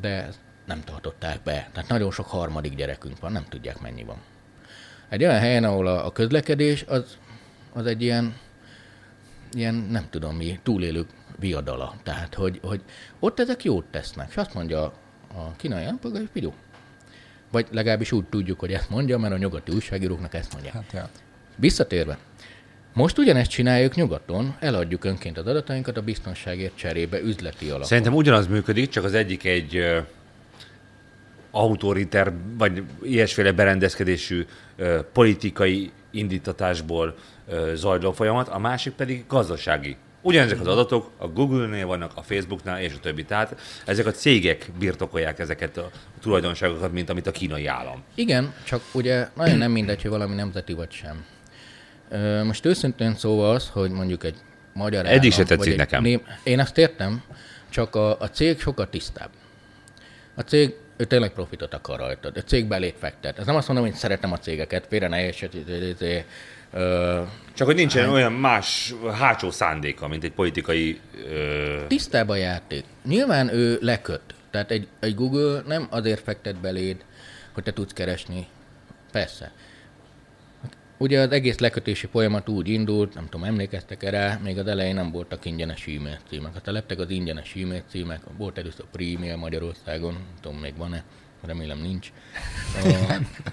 de 0.00 0.28
nem 0.66 0.80
tartották 0.84 1.42
be. 1.42 1.68
Tehát 1.72 1.88
nagyon 1.88 2.10
sok 2.10 2.26
harmadik 2.26 2.74
gyerekünk 2.74 3.20
van, 3.20 3.32
nem 3.32 3.44
tudják 3.48 3.80
mennyi 3.80 4.04
van. 4.04 4.16
Egy 5.08 5.24
olyan 5.24 5.38
helyen, 5.38 5.64
ahol 5.64 5.86
a, 5.86 6.06
a 6.06 6.12
közlekedés 6.12 6.84
az, 6.88 7.18
az 7.72 7.86
egy 7.86 8.02
ilyen, 8.02 8.34
ilyen, 9.54 9.74
nem 9.74 10.06
tudom 10.10 10.36
mi, 10.36 10.58
túlélők 10.62 11.08
viadala. 11.38 11.94
Tehát, 12.02 12.34
hogy, 12.34 12.60
hogy 12.62 12.80
ott 13.18 13.40
ezek 13.40 13.64
jót 13.64 13.84
tesznek. 13.84 14.28
És 14.30 14.36
azt 14.36 14.54
mondja 14.54 14.82
a 15.34 15.56
kínai 15.56 15.82
állampolgár, 15.82 16.20
hogy 16.20 16.30
figyelj, 16.32 16.52
vagy 17.50 17.66
legalábbis 17.70 18.12
úgy 18.12 18.24
tudjuk, 18.24 18.60
hogy 18.60 18.72
ezt 18.72 18.90
mondja, 18.90 19.18
mert 19.18 19.34
a 19.34 19.36
nyugati 19.36 19.72
újságíróknak 19.72 20.34
ezt 20.34 20.52
mondják. 20.52 20.74
Hát, 20.74 20.92
ja. 20.92 21.08
Visszatérve, 21.56 22.18
most 22.92 23.18
ugyanezt 23.18 23.50
csináljuk 23.50 23.94
nyugaton, 23.94 24.56
eladjuk 24.60 25.04
önként 25.04 25.38
az 25.38 25.46
adatainkat 25.46 25.96
a 25.96 26.02
biztonságért 26.02 26.76
cserébe 26.76 27.20
üzleti 27.20 27.66
alapon. 27.66 27.86
Szerintem 27.86 28.14
ugyanaz 28.14 28.46
működik, 28.46 28.88
csak 28.88 29.04
az 29.04 29.14
egyik 29.14 29.44
egy 29.44 29.76
uh, 29.76 30.06
autoriter, 31.50 32.32
vagy 32.58 32.82
ilyesféle 33.02 33.52
berendezkedésű 33.52 34.46
politikai 35.12 35.92
indítatásból 36.14 37.14
zajló 37.74 38.12
folyamat, 38.12 38.48
a 38.48 38.58
másik 38.58 38.92
pedig 38.92 39.24
gazdasági. 39.28 39.96
Ugyanezek 40.22 40.60
az 40.60 40.66
adatok 40.66 41.10
a 41.16 41.26
Google-nél 41.26 41.86
vannak, 41.86 42.12
a 42.14 42.22
Facebooknál 42.22 42.80
és 42.80 42.92
a 42.96 43.00
többi. 43.00 43.24
Tehát 43.24 43.60
ezek 43.86 44.06
a 44.06 44.10
cégek 44.10 44.70
birtokolják 44.78 45.38
ezeket 45.38 45.76
a 45.76 45.90
tulajdonságokat, 46.20 46.92
mint 46.92 47.10
amit 47.10 47.26
a 47.26 47.30
kínai 47.30 47.66
állam. 47.66 48.02
Igen, 48.14 48.54
csak 48.64 48.82
ugye 48.92 49.28
nagyon 49.34 49.58
nem 49.58 49.70
mindegy, 49.70 50.02
hogy 50.02 50.10
valami 50.10 50.34
nemzeti 50.34 50.72
vagy 50.72 50.90
sem. 50.90 51.24
Most 52.44 52.64
őszintén 52.64 53.14
szóval 53.14 53.54
az, 53.54 53.68
hogy 53.68 53.90
mondjuk 53.90 54.24
egy 54.24 54.36
magyar 54.72 55.06
Eddig 55.06 55.32
se 55.32 55.44
tetszik 55.44 55.76
nekem. 55.76 56.02
Ném, 56.02 56.22
én 56.42 56.60
ezt 56.60 56.78
értem, 56.78 57.22
csak 57.68 57.94
a, 57.94 58.20
a 58.20 58.30
cég 58.30 58.60
sokkal 58.60 58.88
tisztább. 58.88 59.30
A 60.34 60.40
cég 60.40 60.74
ő 60.96 61.04
tényleg 61.04 61.30
profitot 61.32 61.74
akar 61.74 61.98
rajta. 61.98 62.30
A 62.34 62.40
cég 62.40 62.66
belét 62.66 62.96
fektet. 62.98 63.38
Ez 63.38 63.46
nem 63.46 63.56
azt 63.56 63.68
mondom, 63.68 63.86
hogy 63.86 63.94
szeretem 63.94 64.32
a 64.32 64.38
cégeket, 64.38 64.86
félre 64.88 65.08
ne 65.08 65.24
értset, 65.24 65.56
csak 67.54 67.66
hogy 67.66 67.76
nincsen 67.76 68.08
olyan 68.08 68.32
más 68.32 68.94
hátsó 69.12 69.50
szándéka, 69.50 70.08
mint 70.08 70.24
egy 70.24 70.32
politikai... 70.32 71.00
Ö... 71.28 71.86
Tisztább 71.86 72.28
a 72.28 72.36
játék. 72.36 72.84
Nyilván 73.04 73.54
ő 73.54 73.78
leköt. 73.80 74.20
Tehát 74.50 74.70
egy, 74.70 74.88
egy 75.00 75.14
Google 75.14 75.62
nem 75.66 75.86
azért 75.90 76.22
fektet 76.22 76.56
beléd, 76.56 77.04
hogy 77.52 77.62
te 77.62 77.72
tudsz 77.72 77.92
keresni. 77.92 78.46
Persze. 79.12 79.52
Ugye 80.98 81.20
az 81.20 81.30
egész 81.30 81.58
lekötési 81.58 82.06
folyamat 82.06 82.48
úgy 82.48 82.68
indult, 82.68 83.14
nem 83.14 83.24
tudom, 83.28 83.46
emlékeztek 83.46 84.02
erre, 84.02 84.40
még 84.42 84.58
az 84.58 84.66
elején 84.66 84.94
nem 84.94 85.10
voltak 85.10 85.44
ingyenes 85.44 85.86
e-mail 85.86 86.18
címek. 86.28 86.54
Hát 86.54 86.66
lettek 86.66 86.98
az 86.98 87.10
ingyenes 87.10 87.54
e-mail 87.56 87.82
címek, 87.88 88.20
volt 88.36 88.58
először 88.58 88.84
pre 88.92 89.36
Magyarországon, 89.36 90.12
nem 90.12 90.22
tudom, 90.40 90.58
még 90.58 90.76
van-e, 90.76 91.04
remélem 91.46 91.78
nincs. 91.78 92.12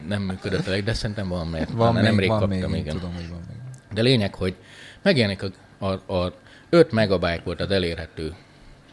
Nem 0.08 0.22
működött 0.22 0.68
elég, 0.68 0.84
de 0.84 0.94
szerintem 0.94 1.28
van, 1.28 1.48
mert 1.48 1.70
van 1.70 1.94
még, 1.94 2.04
nemrég 2.04 2.30
van 2.30 2.40
kaptam, 2.40 2.72
még, 2.72 2.82
igen. 2.82 2.96
Tudom, 2.96 3.14
hogy 3.16 3.30
van 3.30 3.42
még. 3.48 3.58
De 3.94 4.02
lényeg, 4.02 4.36
hogy 4.36 4.56
megjelenik 5.02 5.44
a, 5.78 5.86
a, 5.86 6.14
a 6.14 6.34
5 6.70 6.92
megabyte 6.92 7.42
volt 7.44 7.62
az 7.62 7.72
elérhető 7.72 8.36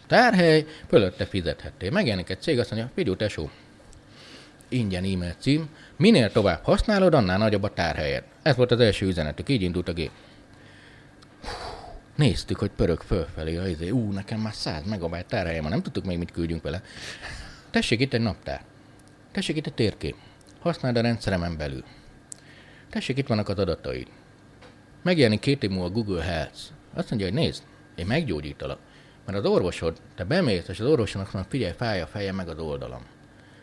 tárhely, 0.06 0.66
fölötte 0.86 1.26
fizethettél. 1.26 1.90
Megjelenik 1.90 2.30
egy 2.30 2.40
cég, 2.40 2.58
azt 2.58 2.70
mondja, 2.70 2.90
figyelj, 2.94 3.16
tesó, 3.16 3.50
ingyen 4.68 5.04
e-mail 5.04 5.34
cím, 5.38 5.68
minél 5.96 6.32
tovább 6.32 6.64
használod, 6.64 7.14
annál 7.14 7.38
nagyobb 7.38 7.62
a 7.62 7.72
tárhelyed. 7.72 8.24
Ez 8.48 8.56
volt 8.56 8.70
az 8.70 8.80
első 8.80 9.06
üzenetük, 9.06 9.48
így 9.48 9.62
indult 9.62 9.88
a 9.88 9.92
gép. 9.92 10.10
Néztük, 12.16 12.58
hogy 12.58 12.70
pörög 12.70 13.00
fölfelé, 13.00 13.56
a 13.56 13.66
izé, 13.66 13.90
ú, 13.90 14.12
nekem 14.12 14.40
már 14.40 14.54
100 14.54 14.84
megabyte 14.84 15.24
tárhelyem 15.28 15.62
van, 15.62 15.70
nem 15.70 15.82
tudtuk 15.82 16.04
még 16.04 16.18
mit 16.18 16.30
küldjünk 16.30 16.62
vele. 16.62 16.82
Tessék 17.70 18.00
itt 18.00 18.12
egy 18.12 18.20
naptár. 18.20 18.62
Tessék 19.32 19.56
itt 19.56 19.66
egy 19.66 19.74
térkép. 19.74 20.14
Használd 20.60 20.96
a 20.96 21.00
rendszeremen 21.00 21.56
belül. 21.56 21.84
Tessék, 22.90 23.18
itt 23.18 23.26
vannak 23.26 23.48
az 23.48 23.58
adataid. 23.58 24.06
Megjelenik 25.02 25.40
két 25.40 25.62
év 25.62 25.70
múlva 25.70 25.90
Google 25.90 26.22
Health. 26.22 26.58
Azt 26.94 27.10
mondja, 27.10 27.28
hogy 27.28 27.36
nézd, 27.36 27.62
én 27.94 28.06
meggyógyítalak. 28.06 28.78
Mert 29.26 29.38
az 29.38 29.44
orvosod, 29.44 30.00
te 30.14 30.24
bemész, 30.24 30.68
és 30.68 30.80
az 30.80 30.86
orvosodnak 30.86 31.32
mondja, 31.32 31.50
figyelj, 31.50 31.72
fáj 31.76 32.00
a 32.00 32.06
feje 32.06 32.32
meg 32.32 32.48
az 32.48 32.58
oldalam. 32.58 33.02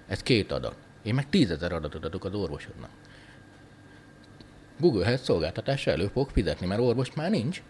Ez 0.08 0.20
két 0.24 0.52
adat. 0.52 0.76
Én 1.04 1.14
meg 1.14 1.30
tízezer 1.30 1.74
adatot 1.74 2.06
adok 2.06 2.26
az 2.26 2.34
orvosodnak. 2.34 2.90
Google 4.80 5.06
Health 5.06 5.24
szolgáltatásra 5.24 5.92
elő 5.92 6.10
fogok 6.14 6.30
fizetni, 6.30 6.66
mert 6.68 6.82
orvos 6.82 7.14
már 7.14 7.30
nincs, 7.30 7.62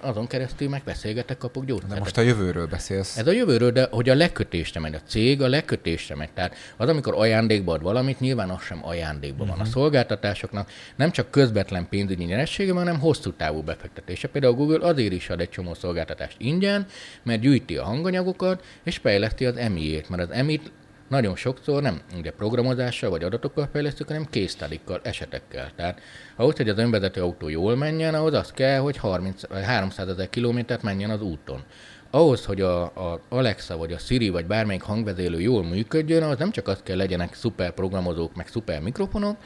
azon 0.00 0.26
keresztül 0.26 0.68
meg 0.68 0.82
beszélgetek, 0.84 1.38
kapok 1.38 1.64
gyógyszert. 1.64 1.92
De 1.92 1.98
most 1.98 2.18
a 2.18 2.20
jövőről 2.20 2.66
beszélsz. 2.66 3.16
Ez 3.16 3.26
a 3.26 3.30
jövőről, 3.30 3.70
de 3.70 3.88
hogy 3.90 4.08
a 4.08 4.14
lekötésre 4.14 4.80
megy, 4.80 4.94
a 4.94 5.00
cég 5.06 5.42
a 5.42 5.48
lekötésre 5.48 6.14
megy. 6.14 6.30
Tehát 6.30 6.54
az, 6.76 6.88
amikor 6.88 7.14
ajándékba 7.14 7.72
ad 7.72 7.82
valamit, 7.82 8.20
nyilván 8.20 8.50
az 8.50 8.62
sem 8.62 8.86
ajándékban 8.86 9.40
uh-huh. 9.40 9.56
van. 9.56 9.58
A 9.58 9.62
mhm. 9.62 9.72
szolgáltatásoknak 9.72 10.70
nem 10.96 11.10
csak 11.10 11.30
közvetlen 11.30 11.88
pénzügyi 11.88 12.24
nyeressége, 12.24 12.72
hanem 12.72 12.98
hosszú 13.00 13.32
távú 13.32 13.62
befektetése. 13.62 14.28
Például 14.28 14.52
a 14.52 14.56
Google 14.56 14.86
azért 14.86 15.12
is 15.12 15.30
ad 15.30 15.40
egy 15.40 15.50
csomó 15.50 15.74
szolgáltatást 15.74 16.36
ingyen, 16.38 16.86
mert 17.22 17.40
gyűjti 17.40 17.76
a 17.76 17.84
hanganyagokat, 17.84 18.64
és 18.82 18.96
fejleszti 18.96 19.46
az 19.46 19.56
emi-ét, 19.56 20.08
mert 20.08 20.22
az 20.22 20.30
emi 20.30 20.60
nagyon 21.08 21.36
sokszor 21.36 21.82
nem 21.82 22.00
ugye 22.16 22.30
programozással 22.30 23.10
vagy 23.10 23.24
adatokkal 23.24 23.68
fejlesztjük, 23.72 24.08
hanem 24.08 24.26
késztádikkal, 24.30 25.00
esetekkel. 25.02 25.70
Tehát 25.76 26.00
ahhoz, 26.36 26.56
hogy 26.56 26.68
az 26.68 26.78
önvezető 26.78 27.22
autó 27.22 27.48
jól 27.48 27.76
menjen, 27.76 28.14
ahhoz 28.14 28.34
az 28.34 28.52
kell, 28.52 28.78
hogy 28.78 28.96
30, 28.96 29.42
300 29.64 30.08
ezer 30.08 30.30
kilométert 30.30 30.82
menjen 30.82 31.10
az 31.10 31.22
úton. 31.22 31.62
Ahhoz, 32.10 32.44
hogy 32.44 32.60
a, 32.60 32.82
a 32.82 33.20
Alexa, 33.28 33.76
vagy 33.76 33.92
a 33.92 33.98
Siri, 33.98 34.28
vagy 34.28 34.46
bármelyik 34.46 34.82
hangvezélő 34.82 35.40
jól 35.40 35.64
működjön, 35.64 36.22
az 36.22 36.38
nem 36.38 36.50
csak 36.50 36.68
az 36.68 36.80
kell 36.82 36.96
legyenek 36.96 37.34
szuper 37.34 37.72
programozók, 37.72 38.34
meg 38.34 38.48
szuper 38.48 38.80
mikrofonok, 38.80 39.36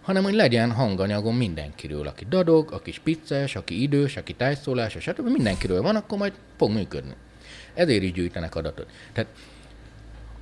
hanem 0.00 0.22
hogy 0.22 0.34
legyen 0.34 0.72
hanganyagon 0.72 1.34
mindenkiről, 1.34 2.06
aki 2.06 2.26
dadog, 2.28 2.72
aki 2.72 2.92
spicces, 2.92 3.56
aki 3.56 3.82
idős, 3.82 4.16
aki 4.16 4.34
tájszólás, 4.34 4.96
stb. 4.98 5.28
mindenkiről 5.28 5.82
van, 5.82 5.96
akkor 5.96 6.18
majd 6.18 6.32
fog 6.56 6.70
működni. 6.70 7.14
Ezért 7.74 8.02
is 8.02 8.12
gyűjtenek 8.12 8.54
adatot. 8.54 8.86
Tehát 9.12 9.30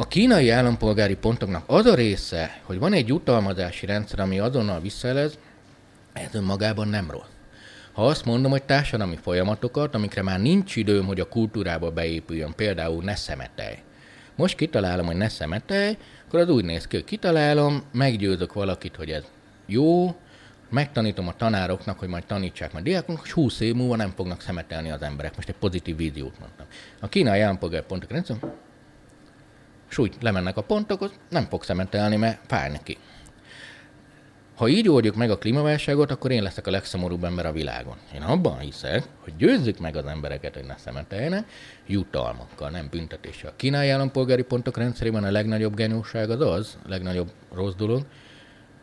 a 0.00 0.08
kínai 0.08 0.50
állampolgári 0.50 1.16
pontoknak 1.16 1.64
az 1.66 1.86
a 1.86 1.94
része, 1.94 2.60
hogy 2.62 2.78
van 2.78 2.92
egy 2.92 3.08
jutalmazási 3.08 3.86
rendszer, 3.86 4.20
ami 4.20 4.38
azonnal 4.38 4.80
visszaelez, 4.80 5.38
ez 6.12 6.34
önmagában 6.34 6.88
nem 6.88 7.10
rossz. 7.10 7.30
Ha 7.92 8.06
azt 8.06 8.24
mondom, 8.24 8.50
hogy 8.50 8.62
társadalmi 8.62 9.16
folyamatokat, 9.22 9.94
amikre 9.94 10.22
már 10.22 10.40
nincs 10.40 10.76
időm, 10.76 11.06
hogy 11.06 11.20
a 11.20 11.28
kultúrába 11.28 11.90
beépüljön, 11.90 12.54
például 12.56 13.02
ne 13.02 13.14
szemetelj. 13.14 13.74
Most 14.36 14.56
kitalálom, 14.56 15.06
hogy 15.06 15.16
ne 15.16 15.28
szemetelj, 15.28 15.96
akkor 16.26 16.40
az 16.40 16.48
úgy 16.48 16.64
néz 16.64 16.86
ki, 16.86 16.96
hogy 16.96 17.04
kitalálom, 17.04 17.82
meggyőzök 17.92 18.52
valakit, 18.52 18.96
hogy 18.96 19.10
ez 19.10 19.24
jó, 19.66 20.16
megtanítom 20.70 21.28
a 21.28 21.36
tanároknak, 21.36 21.98
hogy 21.98 22.08
majd 22.08 22.24
tanítsák 22.24 22.72
majd 22.72 22.84
diákoknak, 22.84 23.24
és 23.26 23.32
20 23.32 23.60
év 23.60 23.74
múlva 23.74 23.96
nem 23.96 24.12
fognak 24.16 24.40
szemetelni 24.40 24.90
az 24.90 25.02
emberek. 25.02 25.36
Most 25.36 25.48
egy 25.48 25.58
pozitív 25.58 25.96
víziót 25.96 26.38
mondtam. 26.38 26.66
A 27.00 27.08
kínai 27.08 27.40
állampolgár 27.40 27.82
pontok 27.82 28.10
rendszer, 28.10 28.36
és 29.90 29.98
úgy 29.98 30.16
lemennek 30.20 30.56
a 30.56 30.62
pontok, 30.62 31.12
nem 31.28 31.46
fog 31.48 31.62
szemetelni, 31.62 32.16
mert 32.16 32.40
fáj 32.46 32.70
neki. 32.70 32.96
Ha 34.58 34.68
így 34.68 34.88
oldjuk 34.88 35.14
meg 35.14 35.30
a 35.30 35.38
klímaválságot, 35.38 36.10
akkor 36.10 36.30
én 36.30 36.42
leszek 36.42 36.66
a 36.66 36.70
legszomorúbb 36.70 37.24
ember 37.24 37.46
a 37.46 37.52
világon. 37.52 37.96
Én 38.14 38.22
abban 38.22 38.58
hiszek, 38.58 39.02
hogy 39.20 39.36
győzzük 39.36 39.78
meg 39.78 39.96
az 39.96 40.06
embereket, 40.06 40.54
hogy 40.54 40.64
ne 40.64 40.76
szemeteljenek, 40.76 41.44
jutalmakkal, 41.86 42.70
nem 42.70 42.88
büntetéssel. 42.90 43.50
A 43.50 43.56
kínai 43.56 43.88
állampolgári 43.88 44.42
pontok 44.42 44.76
rendszerében 44.76 45.24
a 45.24 45.30
legnagyobb 45.30 45.74
genyóság 45.74 46.30
az 46.30 46.40
az, 46.40 46.78
a 46.84 46.88
legnagyobb 46.88 47.30
rossz 47.54 47.74
dolog, 47.74 48.06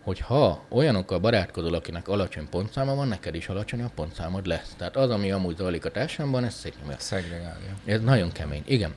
hogy 0.04 0.20
ha 0.20 0.64
olyanokkal 0.70 1.20
barátkozol, 1.20 1.74
akinek 1.74 2.08
alacsony 2.08 2.50
pontszáma 2.50 2.96
van, 2.96 3.08
neked 3.08 3.36
is 3.36 3.50
alacsony 3.50 3.82
a 3.82 3.92
pontszámod 3.96 4.46
lesz. 4.46 4.74
Tehát 4.78 4.96
az, 4.96 5.10
ami 5.10 5.32
amúgy 5.32 5.58
zajlik 5.58 5.86
a 5.86 5.92
társadalomban, 5.92 6.44
ez 6.44 6.54
szépen. 6.54 6.96
Szegregálja. 6.98 7.74
Ez 7.86 8.02
nagyon 8.02 8.32
kemény. 8.32 8.64
Igen. 8.66 8.94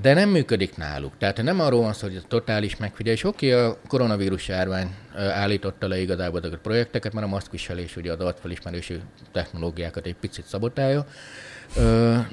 De 0.00 0.14
nem 0.14 0.28
működik 0.28 0.76
náluk. 0.76 1.12
Tehát 1.18 1.42
nem 1.42 1.60
arról 1.60 1.80
van 1.80 1.92
szó, 1.92 2.06
hogy 2.06 2.16
ez 2.16 2.22
totális 2.28 2.76
megfigyelés. 2.76 3.24
Oké, 3.24 3.52
a 3.52 3.78
koronavírus 3.88 4.48
járvány 4.48 4.94
állította 5.14 5.88
le 5.88 6.00
igazából 6.00 6.38
azokat 6.38 6.58
a 6.58 6.62
projekteket, 6.62 7.12
mert 7.12 7.26
a 7.26 7.28
maszkviselés 7.28 7.96
ugye 7.96 8.12
az 8.12 8.20
arcfelismerősi 8.20 9.00
technológiákat 9.32 10.06
egy 10.06 10.14
picit 10.14 10.46
szabotálja. 10.46 11.06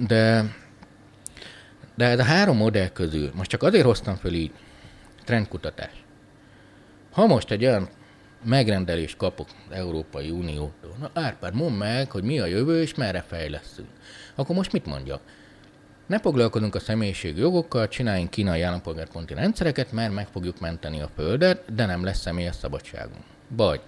De, 0.08 0.56
de 1.96 2.06
ez 2.06 2.20
a 2.20 2.24
három 2.24 2.58
modell 2.58 2.88
közül, 2.88 3.32
most 3.36 3.50
csak 3.50 3.64
azért 3.64 3.86
hoztam 3.86 4.16
föl 4.16 4.34
így, 4.34 4.52
trendkutatás. 5.26 6.04
Ha 7.12 7.26
most 7.26 7.52
egy 7.52 7.66
olyan 7.66 7.90
megrendelést 8.44 9.18
kapok 9.18 9.48
Európai 9.70 10.30
Uniótól, 10.30 10.96
na 11.00 11.10
Árpád, 11.14 11.56
mondd 11.56 11.76
meg, 11.76 12.12
hogy 12.12 12.24
mi 12.24 12.40
a 12.40 12.46
jövő 12.46 12.82
és 12.82 12.96
merre 12.96 13.24
fejleszünk. 13.28 13.90
Akkor 14.36 14.56
most 14.56 14.72
mit 14.72 14.86
mondjak? 14.86 15.22
Ne 16.12 16.20
foglalkozunk 16.20 16.76
a 16.76 16.80
személyiség 16.80 17.38
jogokkal, 17.38 17.88
csináljunk 17.88 18.30
kínai 18.30 18.62
állampolgárponti 18.62 19.34
rendszereket, 19.34 19.92
mert 19.92 20.14
meg 20.14 20.28
fogjuk 20.28 20.60
menteni 20.60 21.02
a 21.02 21.10
földet, 21.16 21.76
de 21.76 21.86
nem 21.86 22.04
lesz 22.04 22.20
személyes 22.20 22.56
szabadságunk. 22.56 23.24
Vagy 23.48 23.82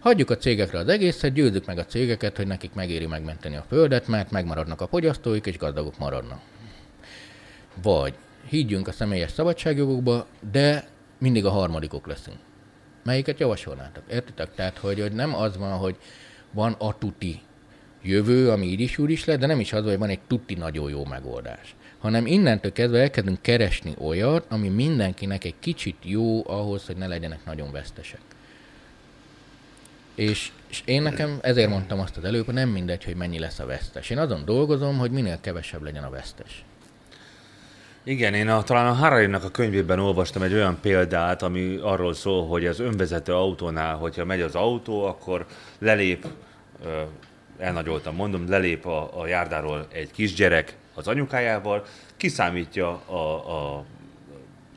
hagyjuk 0.00 0.30
a 0.30 0.36
cégekre 0.36 0.78
az 0.78 0.88
egészet, 0.88 1.32
győzzük 1.32 1.66
meg 1.66 1.78
a 1.78 1.84
cégeket, 1.84 2.36
hogy 2.36 2.46
nekik 2.46 2.74
megéri 2.74 3.06
megmenteni 3.06 3.56
a 3.56 3.64
földet, 3.68 4.08
mert 4.08 4.30
megmaradnak 4.30 4.80
a 4.80 4.86
fogyasztóik, 4.86 5.46
és 5.46 5.58
gazdagok 5.58 5.98
maradnak. 5.98 6.40
Vagy 7.82 8.14
higgyünk 8.48 8.88
a 8.88 8.92
személyes 8.92 9.30
szabadságjogokba, 9.30 10.26
de 10.52 10.88
mindig 11.18 11.44
a 11.44 11.50
harmadikok 11.50 12.06
leszünk. 12.06 12.38
Melyiket 13.04 13.38
javasolnátok? 13.40 14.02
Értitek? 14.10 14.54
Tehát, 14.54 14.78
hogy, 14.78 15.00
hogy 15.00 15.12
nem 15.12 15.34
az 15.34 15.56
van, 15.56 15.78
hogy 15.78 15.96
van 16.50 16.72
a 16.72 16.98
tuti 16.98 17.40
jövő, 18.04 18.50
ami 18.50 18.66
így 18.66 18.80
is 18.80 18.98
úgy 18.98 19.10
is 19.10 19.24
lehet, 19.24 19.40
de 19.40 19.46
nem 19.46 19.60
is 19.60 19.72
az, 19.72 19.84
hogy 19.84 19.98
van 19.98 20.08
egy 20.08 20.20
tuti 20.26 20.54
nagyon 20.54 20.90
jó 20.90 21.04
megoldás. 21.04 21.74
Hanem 21.98 22.26
innentől 22.26 22.72
kezdve 22.72 23.00
elkezdünk 23.00 23.42
keresni 23.42 23.94
olyat, 23.98 24.46
ami 24.48 24.68
mindenkinek 24.68 25.44
egy 25.44 25.54
kicsit 25.60 25.96
jó 26.02 26.48
ahhoz, 26.48 26.86
hogy 26.86 26.96
ne 26.96 27.06
legyenek 27.06 27.44
nagyon 27.44 27.72
vesztesek. 27.72 28.20
És, 30.14 30.50
és 30.68 30.82
én 30.84 31.02
nekem 31.02 31.38
ezért 31.42 31.68
mondtam 31.68 32.00
azt 32.00 32.16
az 32.16 32.24
előbb, 32.24 32.44
hogy 32.44 32.54
nem 32.54 32.68
mindegy, 32.68 33.04
hogy 33.04 33.16
mennyi 33.16 33.38
lesz 33.38 33.58
a 33.58 33.66
vesztes. 33.66 34.10
Én 34.10 34.18
azon 34.18 34.44
dolgozom, 34.44 34.98
hogy 34.98 35.10
minél 35.10 35.38
kevesebb 35.40 35.82
legyen 35.82 36.04
a 36.04 36.10
vesztes. 36.10 36.64
Igen, 38.02 38.34
én 38.34 38.48
a, 38.48 38.62
talán 38.62 38.86
a 38.86 38.92
Harari-nak 38.92 39.44
a 39.44 39.50
könyvében 39.50 39.98
olvastam 39.98 40.42
egy 40.42 40.52
olyan 40.52 40.78
példát, 40.80 41.42
ami 41.42 41.78
arról 41.82 42.14
szól, 42.14 42.46
hogy 42.46 42.66
az 42.66 42.80
önvezető 42.80 43.32
autónál, 43.32 43.96
hogyha 43.96 44.24
megy 44.24 44.40
az 44.40 44.54
autó, 44.54 45.04
akkor 45.04 45.46
lelép 45.78 46.26
elnagyoltam 47.58 48.14
mondom, 48.14 48.48
lelép 48.48 48.86
a, 48.86 49.20
a 49.20 49.26
járdáról 49.26 49.86
egy 49.92 50.10
kisgyerek 50.10 50.76
az 50.94 51.08
anyukájával, 51.08 51.84
kiszámítja 52.16 52.88
a, 53.06 53.76
a 53.76 53.84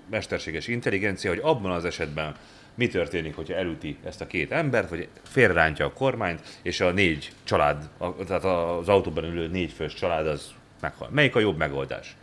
mesterséges 0.09 0.67
intelligencia, 0.67 1.30
hogy 1.30 1.39
abban 1.43 1.71
az 1.71 1.86
esetben 1.86 2.36
mi 2.75 2.88
történik, 2.88 3.36
hogyha 3.36 3.53
elüti 3.53 3.97
ezt 4.03 4.21
a 4.21 4.28
két 4.28 4.51
embert, 4.51 4.89
vagy 4.89 5.07
félrántja 5.23 5.86
a 5.86 5.93
kormányt, 5.93 6.59
és 6.61 6.80
a 6.80 6.91
négy 6.91 7.32
család, 7.43 7.89
a, 7.97 8.15
tehát 8.15 8.43
az 8.43 8.89
autóban 8.89 9.23
ülő 9.23 9.47
négy 9.47 9.71
fős 9.71 9.93
család 9.93 10.28
az 10.28 10.53
meghal. 10.82 11.09
Melyik 11.11 11.36
a 11.36 11.39
jobb 11.39 11.57
megoldás? 11.57 12.15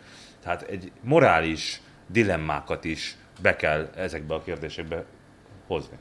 Tehát 0.43 0.63
egy 0.63 0.93
morális 1.01 1.81
dilemmákat 2.07 2.85
is 2.85 3.17
be 3.43 3.57
kell 3.57 3.91
ezekbe 3.97 4.35
a 4.35 4.43
kérdésekbe 4.43 5.05
hozni 5.67 5.97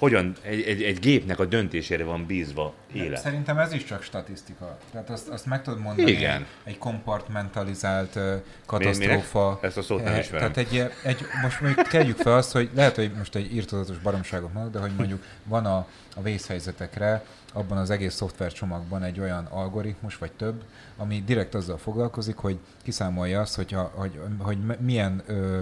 hogyan 0.00 0.34
egy, 0.42 0.62
egy, 0.62 0.82
egy 0.82 0.98
gépnek 0.98 1.38
a 1.38 1.44
döntésére 1.44 2.04
van 2.04 2.26
bízva 2.26 2.74
élet. 2.92 3.20
Szerintem 3.20 3.58
ez 3.58 3.72
is 3.72 3.84
csak 3.84 4.02
statisztika. 4.02 4.78
Tehát 4.92 5.10
azt, 5.10 5.28
azt 5.28 5.46
meg 5.46 5.62
tudod 5.62 5.80
mondani, 5.80 6.10
Igen. 6.10 6.46
egy 6.64 6.78
kompartmentalizált 6.78 8.16
uh, 8.16 8.34
katasztrófa. 8.66 9.58
Ezt 9.62 9.76
a 9.76 9.82
szót 9.82 10.04
nem 10.04 10.12
eh, 10.12 10.18
ismerem. 10.18 10.52
Tehát 10.52 10.70
egy, 10.70 10.90
egy, 11.04 11.26
most 11.42 11.60
még 11.60 11.74
kegyük 11.74 12.16
fel 12.16 12.36
azt, 12.36 12.52
hogy 12.52 12.70
lehet, 12.74 12.94
hogy 12.94 13.12
most 13.18 13.34
egy 13.34 13.54
írtozatos 13.54 13.98
baromságot 13.98 14.52
mondok, 14.52 14.72
de 14.72 14.78
hogy 14.78 14.92
mondjuk 14.96 15.24
van 15.44 15.66
a, 15.66 15.86
a 16.16 16.22
vészhelyzetekre 16.22 17.24
abban 17.52 17.78
az 17.78 17.90
egész 17.90 18.14
szoftvercsomagban 18.14 19.02
egy 19.02 19.20
olyan 19.20 19.44
algoritmus, 19.44 20.16
vagy 20.16 20.32
több, 20.32 20.62
ami 20.96 21.22
direkt 21.26 21.54
azzal 21.54 21.78
foglalkozik, 21.78 22.36
hogy 22.36 22.58
kiszámolja 22.82 23.40
azt, 23.40 23.56
hogy, 23.56 23.76
hogy, 23.94 24.20
hogy 24.38 24.58
milyen 24.80 25.22
ö, 25.26 25.58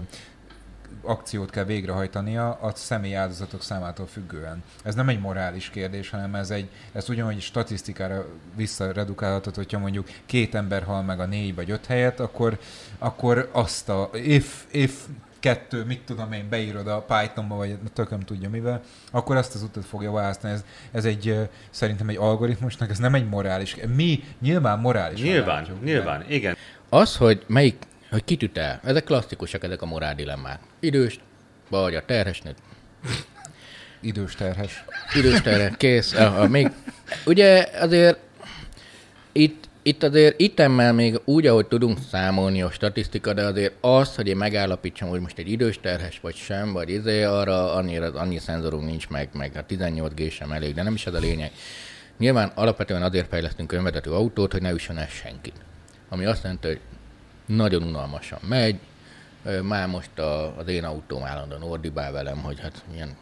akciót 1.03 1.51
kell 1.51 1.65
végrehajtania 1.65 2.51
a 2.51 2.73
személy 2.75 3.17
áldozatok 3.17 3.63
számától 3.63 4.07
függően. 4.07 4.63
Ez 4.85 4.95
nem 4.95 5.09
egy 5.09 5.21
morális 5.21 5.71
kérdés, 5.71 6.11
hanem 6.11 6.35
ez 6.35 6.51
egy, 6.51 6.69
ez 6.93 7.09
ugyanúgy 7.09 7.41
statisztikára 7.41 8.27
visszaredukálhatod, 8.57 9.55
hogyha 9.55 9.79
mondjuk 9.79 10.09
két 10.27 10.55
ember 10.55 10.83
hal 10.83 11.03
meg 11.03 11.21
a 11.21 11.27
négy 11.27 11.55
vagy 11.55 11.71
öt 11.71 11.87
helyet, 11.87 12.21
akkor, 12.21 12.59
akkor 12.99 13.49
azt 13.53 13.89
a 13.89 14.11
if, 14.13 14.65
if 14.71 15.07
kettő, 15.41 15.85
mit 15.85 16.01
tudom 16.01 16.33
én, 16.33 16.49
beírod 16.49 16.87
a 16.87 17.05
Pythonba, 17.07 17.57
vagy 17.57 17.79
tököm 17.93 18.21
tudja 18.21 18.51
mivel, 18.51 18.83
akkor 19.11 19.37
azt 19.37 19.55
az 19.55 19.63
utat 19.63 19.85
fogja 19.85 20.13
választani. 20.13 20.53
Ez, 20.53 20.65
ez 20.93 21.05
egy, 21.05 21.49
szerintem 21.71 22.09
egy 22.09 22.17
algoritmusnak, 22.17 22.91
ez 22.91 22.99
nem 22.99 23.15
egy 23.15 23.29
morális. 23.29 23.77
Mi 23.95 24.25
nyilván 24.41 24.79
morális. 24.79 25.23
Nyilván, 25.23 25.67
nyilván, 25.83 26.25
igen. 26.29 26.57
Az, 26.89 27.17
hogy 27.17 27.45
melyik 27.47 27.77
hogy 28.11 28.25
kit 28.25 28.43
üt 28.43 28.59
el. 28.59 28.81
Ezek 28.85 29.05
klasszikusak, 29.05 29.65
ezek 29.65 29.83
a 29.83 29.87
morál 29.87 30.15
dilemmák. 30.15 30.61
Idős, 30.81 31.21
vagy 31.69 31.95
a 31.95 32.05
terhes 32.05 32.41
nőt. 32.41 32.57
Idős 34.01 34.35
terhes. 34.35 34.85
Idős 35.15 35.41
terhes, 35.41 35.73
kész. 35.77 36.13
A, 36.13 36.41
a, 36.41 36.49
még, 36.49 36.71
ugye 37.27 37.69
azért 37.81 38.19
itt 39.33 39.69
itt 39.83 40.03
azért 40.03 40.41
itemmel 40.41 40.93
még 40.93 41.21
úgy, 41.25 41.47
ahogy 41.47 41.67
tudunk 41.67 41.99
számolni 42.11 42.63
a 42.63 42.71
statisztika, 42.71 43.33
de 43.33 43.43
azért 43.43 43.75
az, 43.81 44.15
hogy 44.15 44.27
én 44.27 44.37
megállapítsam, 44.37 45.09
hogy 45.09 45.21
most 45.21 45.39
egy 45.39 45.51
idős 45.51 45.81
terhes 45.81 46.21
vagy 46.21 46.35
sem, 46.35 46.73
vagy 46.73 46.91
izé, 46.91 47.23
arra 47.23 47.75
annyira, 47.75 48.13
annyi 48.13 48.39
szenzorunk 48.39 48.85
nincs 48.85 49.09
meg, 49.09 49.29
meg 49.33 49.53
a 49.57 49.67
18 49.67 50.15
G 50.15 50.31
sem 50.31 50.53
elég, 50.53 50.75
de 50.75 50.83
nem 50.83 50.95
is 50.95 51.07
ez 51.07 51.15
a 51.15 51.19
lényeg. 51.19 51.53
Nyilván 52.19 52.53
alapvetően 52.55 53.03
azért 53.03 53.29
fejlesztünk 53.29 53.73
önvezető 53.73 54.13
autót, 54.13 54.53
hogy 54.53 54.63
ne 54.63 54.71
üssön 54.71 54.99
el 54.99 55.09
senkit. 55.09 55.55
Ami 56.09 56.25
azt 56.25 56.43
jelenti, 56.43 56.67
hogy 56.67 56.81
nagyon 57.49 57.83
unalmasan 57.83 58.39
megy, 58.49 58.79
már 59.63 59.89
most 59.89 60.19
a, 60.19 60.59
az 60.59 60.69
én 60.69 60.85
autóm 60.85 61.25
állandóan 61.25 61.63
ordibál 61.63 62.13
velem, 62.13 62.39
hogy 62.39 62.61
hát 62.61 62.83
milyen 62.91 63.17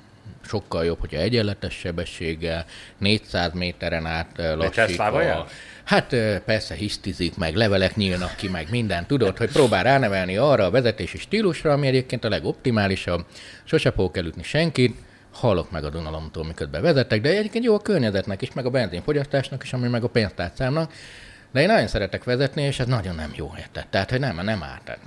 sokkal 0.44 0.84
jobb, 0.84 1.00
hogyha 1.00 1.18
egyenletes 1.18 1.74
sebességgel, 1.74 2.64
400 2.98 3.52
méteren 3.52 4.06
át 4.06 4.28
lassítva. 4.36 5.46
Hát 5.84 6.16
persze 6.44 6.74
hisztizik, 6.74 7.36
meg 7.36 7.54
levelek 7.54 7.96
nyílnak 7.96 8.36
ki, 8.36 8.48
meg 8.48 8.70
minden. 8.70 9.06
Tudod, 9.06 9.36
hogy 9.36 9.50
próbál 9.52 9.82
ránevelni 9.82 10.36
arra 10.36 10.64
a 10.64 10.70
vezetési 10.70 11.18
stílusra, 11.18 11.72
ami 11.72 11.86
egyébként 11.86 12.24
a 12.24 12.28
legoptimálisabb. 12.28 13.24
Sose 13.64 13.90
fogok 13.90 14.16
elütni 14.16 14.42
senkit, 14.42 14.96
hallok 15.32 15.70
meg 15.70 15.84
a 15.84 15.90
Dunalomtól, 15.90 16.44
miközben 16.44 16.82
vezetek, 16.82 17.20
de 17.20 17.28
egyébként 17.28 17.64
jó 17.64 17.74
a 17.74 17.80
környezetnek 17.80 18.42
is, 18.42 18.52
meg 18.52 18.66
a 18.66 18.70
benzinfogyasztásnak 18.70 19.62
is, 19.62 19.72
ami 19.72 19.88
meg 19.88 20.04
a 20.04 20.08
pénztárcámnak. 20.08 20.92
De 21.52 21.60
én 21.60 21.66
nagyon 21.66 21.86
szeretek 21.86 22.24
vezetni, 22.24 22.62
és 22.62 22.78
ez 22.78 22.86
nagyon 22.86 23.14
nem 23.14 23.32
jó 23.36 23.52
érted. 23.58 23.86
Tehát, 23.86 24.10
hogy 24.10 24.20
nem, 24.20 24.40
nem 24.44 24.62
árt. 24.62 24.98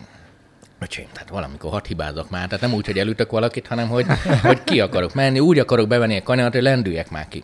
Öcsém, 0.80 1.08
tehát 1.14 1.30
valamikor 1.30 1.72
hat 1.72 1.88
hibázok 1.88 2.30
már, 2.30 2.48
tehát 2.48 2.62
nem 2.62 2.74
úgy, 2.74 2.86
hogy 2.86 3.00
elütök 3.00 3.32
valakit, 3.32 3.68
hanem 3.68 3.88
hogy, 3.88 4.06
hogy 4.42 4.64
ki 4.64 4.80
akarok 4.80 5.14
menni, 5.14 5.40
úgy 5.40 5.60
akarok 5.60 5.88
bevenni 5.88 6.18
a 6.18 6.24
kanyart, 6.24 6.54
hogy 6.54 6.62
lendüljek 6.62 7.10
már 7.10 7.28
ki. 7.28 7.44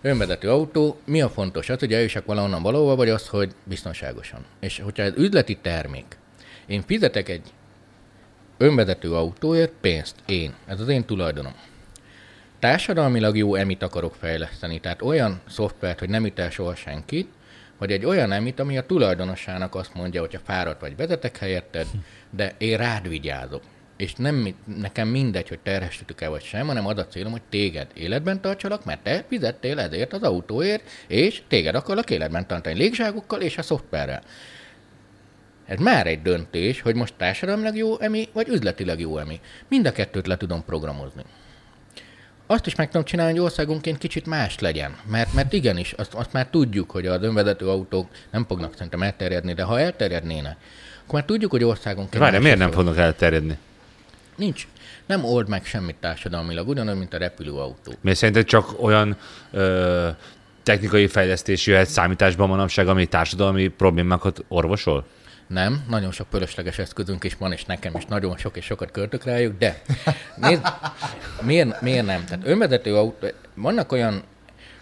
Önvezető 0.00 0.50
autó, 0.50 1.00
mi 1.04 1.20
a 1.20 1.28
fontos? 1.28 1.68
Az, 1.68 1.78
hogy 1.78 1.92
eljussak 1.92 2.26
valahonnan 2.26 2.62
valahova, 2.62 2.96
vagy 2.96 3.08
az, 3.08 3.28
hogy 3.28 3.54
biztonságosan. 3.64 4.44
És 4.60 4.80
hogyha 4.80 5.02
ez 5.02 5.12
üzleti 5.16 5.56
termék, 5.62 6.16
én 6.66 6.82
fizetek 6.82 7.28
egy 7.28 7.42
önvezető 8.58 9.14
autóért 9.14 9.72
pénzt, 9.80 10.16
én, 10.26 10.54
ez 10.66 10.80
az 10.80 10.88
én 10.88 11.04
tulajdonom. 11.04 11.54
Társadalmilag 12.58 13.36
jó 13.36 13.54
emit 13.54 13.82
akarok 13.82 14.14
fejleszteni, 14.14 14.80
tehát 14.80 15.02
olyan 15.02 15.40
szoftvert, 15.48 15.98
hogy 15.98 16.08
nem 16.08 16.24
üt 16.24 16.38
el 16.38 16.50
soha 16.50 16.74
senkit, 16.74 17.28
vagy 17.78 17.92
egy 17.92 18.04
olyan 18.04 18.32
emit, 18.32 18.60
ami 18.60 18.78
a 18.78 18.86
tulajdonosának 18.86 19.74
azt 19.74 19.94
mondja, 19.94 20.20
hogy 20.20 20.34
a 20.34 20.44
fáradt 20.44 20.80
vagy 20.80 20.96
vezetek 20.96 21.36
helyetted, 21.36 21.86
de 22.30 22.54
én 22.58 22.76
rád 22.76 23.08
vigyázok. 23.08 23.62
És 23.96 24.14
nem 24.14 24.54
nekem 24.64 25.08
mindegy, 25.08 25.48
hogy 25.48 25.58
terhesítük 25.58 26.20
el 26.20 26.30
vagy 26.30 26.42
sem, 26.42 26.66
hanem 26.66 26.86
az 26.86 26.98
a 26.98 27.06
célom, 27.06 27.32
hogy 27.32 27.42
téged 27.48 27.86
életben 27.94 28.40
tartsalak, 28.40 28.84
mert 28.84 29.02
te 29.02 29.24
fizettél 29.28 29.78
ezért 29.78 30.12
az 30.12 30.22
autóért, 30.22 30.82
és 31.06 31.42
téged 31.48 31.74
akarlak 31.74 32.10
életben 32.10 32.46
tartani 32.46 32.76
légzsákokkal 32.76 33.40
és 33.40 33.58
a 33.58 33.62
szoftverrel. 33.62 34.22
Ez 35.66 35.78
már 35.78 36.06
egy 36.06 36.22
döntés, 36.22 36.80
hogy 36.80 36.94
most 36.94 37.14
társadalmilag 37.16 37.76
jó 37.76 38.00
emi, 38.00 38.28
vagy 38.32 38.48
üzletileg 38.48 39.00
jó 39.00 39.18
emi. 39.18 39.40
Mind 39.68 39.86
a 39.86 39.92
kettőt 39.92 40.26
le 40.26 40.36
tudom 40.36 40.64
programozni 40.64 41.22
azt 42.46 42.66
is 42.66 42.74
meg 42.74 42.86
tudom 42.86 43.04
csinálni, 43.04 43.32
hogy 43.32 43.40
országonként 43.40 43.98
kicsit 43.98 44.26
más 44.26 44.58
legyen. 44.58 44.96
Mert, 45.10 45.34
mert 45.34 45.52
igenis, 45.52 45.92
azt, 45.92 46.14
azt 46.14 46.32
már 46.32 46.46
tudjuk, 46.50 46.90
hogy 46.90 47.06
az 47.06 47.22
önvezető 47.22 47.68
autók 47.68 48.08
nem 48.30 48.44
fognak 48.46 48.72
szerintem 48.72 49.02
elterjedni, 49.02 49.54
de 49.54 49.62
ha 49.62 49.80
elterjednének, 49.80 50.56
akkor 51.02 51.14
már 51.14 51.24
tudjuk, 51.24 51.50
hogy 51.50 51.64
országonként... 51.64 52.22
Várj, 52.22 52.38
miért 52.38 52.58
nem 52.58 52.70
fognak 52.70 52.96
elterjedni? 52.96 53.58
Nincs. 54.36 54.66
Nem 55.06 55.24
old 55.24 55.48
meg 55.48 55.64
semmit 55.64 55.96
társadalmilag, 56.00 56.68
ugyanúgy, 56.68 56.98
mint 56.98 57.14
a 57.14 57.18
repülőautó. 57.18 57.92
Mert 58.00 58.16
szerinted 58.16 58.44
csak 58.44 58.82
olyan 58.82 59.16
ö, 59.50 60.08
technikai 60.62 61.06
fejlesztés 61.06 61.66
jöhet 61.66 61.88
számításban 61.88 62.48
manapság, 62.48 62.88
ami 62.88 63.06
társadalmi 63.06 63.68
problémákat 63.68 64.44
orvosol? 64.48 65.06
Nem, 65.46 65.84
nagyon 65.88 66.12
sok 66.12 66.26
fölösleges 66.30 66.78
eszközünk 66.78 67.24
is 67.24 67.34
van, 67.34 67.52
és 67.52 67.64
nekem 67.64 67.96
is 67.96 68.04
nagyon 68.04 68.36
sok 68.36 68.56
és 68.56 68.64
sokat 68.64 68.90
költök 68.90 69.24
rájuk, 69.24 69.58
de 69.58 69.82
nézd, 70.36 70.62
miért, 71.40 71.80
miért 71.80 72.06
nem? 72.06 72.24
Tehát 72.24 72.46
önvezető 72.46 72.96
autó, 72.96 73.26
vannak 73.54 73.92
olyan 73.92 74.22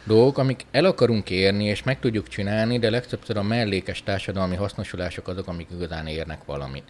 dolgok, 0.05 0.39
amik 0.39 0.67
el 0.71 0.85
akarunk 0.85 1.31
érni, 1.31 1.65
és 1.65 1.83
meg 1.83 2.01
tudjuk 2.01 2.29
csinálni, 2.29 2.79
de 2.79 2.91
legtöbbször 2.91 3.37
a 3.37 3.43
mellékes 3.43 4.03
társadalmi 4.03 4.57
hasznosulások 4.57 5.29
azok, 5.29 5.49
amik 5.49 5.69
igazán 5.75 6.07
érnek 6.07 6.45
valamit. 6.45 6.85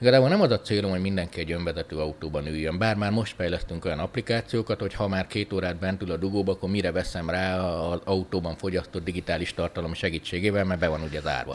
Igazából 0.00 0.28
nem 0.28 0.40
az 0.40 0.50
a 0.50 0.60
célom, 0.60 0.90
hogy 0.90 1.00
mindenki 1.00 1.40
egy 1.40 1.52
önvezető 1.52 1.96
autóban 1.96 2.46
üljön, 2.46 2.78
bár 2.78 2.96
már 2.96 3.10
most 3.10 3.34
fejlesztünk 3.34 3.84
olyan 3.84 3.98
applikációkat, 3.98 4.80
hogy 4.80 4.94
ha 4.94 5.08
már 5.08 5.26
két 5.26 5.52
órát 5.52 5.76
bent 5.76 6.02
ül 6.02 6.10
a 6.10 6.16
dugóba, 6.16 6.52
akkor 6.52 6.70
mire 6.70 6.92
veszem 6.92 7.30
rá 7.30 7.60
az 7.60 8.00
autóban 8.04 8.56
fogyasztott 8.56 9.04
digitális 9.04 9.54
tartalom 9.54 9.94
segítségével, 9.94 10.64
mert 10.64 10.80
be 10.80 10.88
van 10.88 11.02
ugye 11.02 11.20
zárva. 11.20 11.54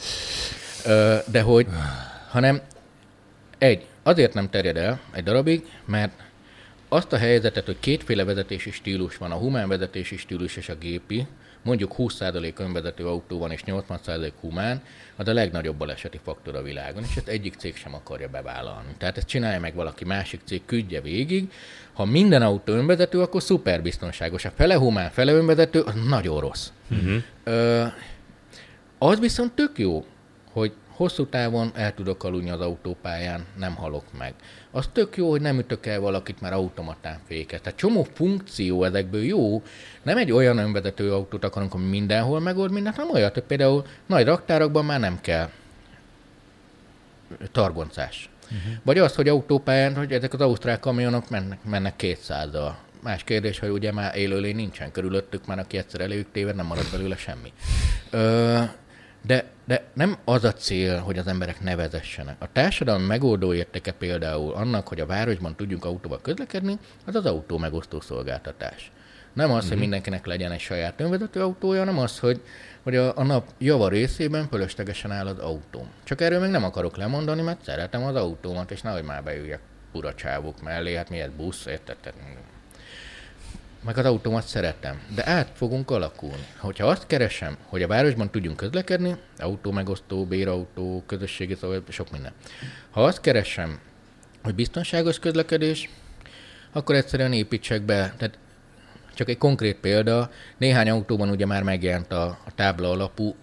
De 1.32 1.42
hogy, 1.42 1.68
hanem 2.30 2.62
egy, 3.58 3.86
azért 4.04 4.34
nem 4.34 4.50
terjed 4.50 4.78
el 4.78 5.00
egy 5.12 5.24
darabig, 5.24 5.66
mert 5.86 6.12
azt 6.90 7.14
a 7.14 7.18
helyzetet, 7.18 7.66
hogy 7.66 7.80
kétféle 7.80 8.24
vezetési 8.24 8.72
stílus 8.72 9.18
van, 9.18 9.32
a 9.32 9.36
humán 9.36 9.68
vezetési 9.68 10.18
stílus 10.18 10.56
és 10.56 10.70
a 10.70 10.76
gépi, 10.76 11.28
mondjuk 11.64 11.94
20% 11.98 12.60
önvezető 12.60 13.08
autó 13.08 13.40
van 13.40 13.52
és 13.52 13.64
80% 13.66 14.32
humán, 14.40 14.82
az 15.16 15.28
a 15.28 15.34
legnagyobb 15.34 15.76
baleseti 15.76 16.20
faktor 16.24 16.56
a 16.56 16.62
világon, 16.62 17.04
és 17.04 17.16
ezt 17.16 17.28
egyik 17.28 17.56
cég 17.56 17.76
sem 17.76 17.94
akarja 17.94 18.30
bevállalni. 18.30 18.96
Tehát 18.98 19.18
ezt 19.18 19.28
csinálja 19.28 19.60
meg 19.60 19.76
valaki 19.76 20.06
másik 20.06 20.42
cég, 20.46 20.62
küldje 20.66 21.02
végig. 21.02 21.52
Ha 21.94 22.06
minden 22.06 22.42
autó 22.42 22.74
önvezető, 22.74 23.22
akkor 23.22 23.42
szuper 23.42 23.82
biztonságos. 23.82 24.46
A 24.46 24.52
fele 24.56 24.76
humán, 24.76 25.10
fele 25.10 25.34
önvezető, 25.34 25.80
az 25.80 25.94
nagyon 26.08 26.40
rossz. 26.40 26.70
Uh-huh. 26.92 27.24
Ö, 27.44 27.86
az 28.98 29.20
viszont 29.20 29.52
tök 29.52 29.80
jó, 29.80 30.06
hogy 30.54 30.74
hosszú 30.90 31.26
távon 31.26 31.72
el 31.76 31.94
tudok 31.94 32.24
aludni 32.24 32.50
az 32.50 32.60
autópályán, 32.62 33.46
nem 33.58 33.76
halok 33.76 34.04
meg. 34.18 34.34
Az 34.72 34.90
tök 34.92 35.18
jó, 35.18 35.30
hogy 35.30 35.42
nem 35.42 35.60
ütök 35.60 35.86
el 35.86 36.00
valakit, 36.00 36.42
már 36.42 36.54
automatán 36.54 37.20
féket. 37.28 37.62
Tehát 37.62 37.80
csomó 37.80 38.08
funkció 38.14 38.84
ezekből 38.84 39.24
jó. 39.24 39.64
Nem 40.04 40.18
egy 40.18 40.32
olyan 40.32 40.58
önvezető 40.58 41.14
autót 41.14 41.44
akarunk, 41.44 41.74
ami 41.74 41.90
mindenhol 41.90 42.40
megold 42.40 42.72
mindent, 42.72 42.96
hanem 42.96 43.14
olyat, 43.14 43.34
hogy 43.34 43.44
például 43.44 43.86
nagy 44.06 44.26
raktárakban 44.26 44.86
már 44.86 45.00
nem 45.00 45.22
kell 45.22 45.50
targoncás. 47.52 48.30
Uh-huh. 48.44 48.74
Vagy 48.84 48.98
az, 48.98 49.16
hogy 49.16 49.28
autópályán, 49.28 49.96
hogy 49.96 50.12
ezek 50.12 50.34
az 50.34 50.42
ausztrál 50.42 50.80
kamionok 50.80 51.30
mennek, 51.30 51.64
mennek 51.64 51.96
200 51.96 52.50
Más 53.00 53.24
kérdés, 53.24 53.60
hogy 53.60 53.70
ugye 53.70 53.92
már 53.92 54.16
élőlény 54.16 54.56
nincsen 54.56 54.92
körülöttük, 54.92 55.46
már 55.46 55.60
aki 55.60 55.78
egyszer 55.78 56.02
eléjük 56.02 56.32
téved, 56.32 56.56
nem 56.56 56.66
marad 56.66 56.86
belőle 56.92 57.18
semmi. 57.18 57.54
Ö, 58.10 58.62
de, 59.26 59.46
de 59.66 59.84
nem 59.94 60.18
az 60.26 60.44
a 60.44 60.54
cél, 60.54 61.00
hogy 61.00 61.18
az 61.18 61.28
emberek 61.28 61.62
ne 61.62 61.76
vezessenek. 61.76 62.36
A 62.40 62.52
társadalmi 62.52 63.06
megoldó 63.06 63.54
értéke 63.54 63.92
például 63.92 64.54
annak, 64.54 64.88
hogy 64.88 65.00
a 65.00 65.06
városban 65.06 65.56
tudjunk 65.56 65.86
autóval 65.86 66.22
közlekedni, 66.22 66.78
az 67.06 67.16
az 67.16 67.26
autó 67.26 67.58
megosztó 67.58 68.00
szolgáltatás. 68.00 68.92
Nem 69.34 69.52
az, 69.52 69.56
mm-hmm. 69.56 69.62
hogy 69.62 69.72
mhm. 69.72 69.80
mindenkinek 69.80 70.26
legyen 70.26 70.52
egy 70.52 70.60
saját 70.60 71.02
önvezető 71.02 71.42
autója, 71.42 71.80
hanem 71.80 71.98
az, 71.98 72.20
hogy, 72.20 72.42
hogy 72.84 72.96
a, 72.96 73.18
a 73.18 73.24
nap 73.24 73.48
java 73.58 73.88
részében 73.88 74.48
fölöslegesen 74.48 75.12
áll 75.12 75.28
az 75.28 75.40
autóm. 75.40 75.88
Csak 76.04 76.22
erről 76.22 76.40
még 76.40 76.50
nem 76.50 76.64
akarok 76.64 76.98
lemondani, 76.98 77.42
mert 77.42 77.64
szeretem 77.64 78.04
az 78.04 78.16
autómat, 78.16 78.72
és 78.72 78.82
nehogy 78.82 79.04
már 79.04 79.24
beüljek 79.24 79.62
ura 79.92 80.14
csávok 80.14 80.62
mellé, 80.62 80.96
hát 80.96 81.10
miért 81.10 81.32
busz, 81.32 81.66
érted? 81.66 81.98
Meg 83.86 83.98
az 83.98 84.06
autómat 84.06 84.48
szeretem, 84.48 85.02
de 85.16 85.30
át 85.30 85.50
fogunk 85.54 85.92
alakulni. 85.92 86.48
Hogyha 86.58 86.88
azt 86.88 87.08
keresem, 87.08 87.58
hogy 87.68 87.82
a 87.82 87.88
városban 87.88 88.32
tudjunk 88.32 88.58
közlekedni, 88.58 89.16
autó 89.38 89.72
megosztó, 89.72 90.26
bérautó, 90.26 91.04
közösségi 91.06 91.56
szó, 91.56 91.74
sok 91.90 92.12
minden. 92.12 92.32
Ha 92.92 93.04
azt 93.04 93.22
keresem, 93.22 93.80
hogy 94.44 94.56
biztonságos 94.56 95.20
közlekedés, 95.20 95.90
akkor 96.72 96.96
egyszerűen 96.96 97.34
építsek 97.34 97.82
be. 97.82 98.14
Tehát 98.18 98.38
csak 99.14 99.30
egy 99.30 99.38
konkrét 99.38 99.76
példa, 99.80 100.32
néhány 100.58 100.90
autóban 100.90 101.30
ugye 101.30 101.46
már 101.46 101.64
megjelent 101.64 102.12
a, 102.12 102.24
a 102.24 102.52
tábla 102.56 102.90
alapú 102.90 103.36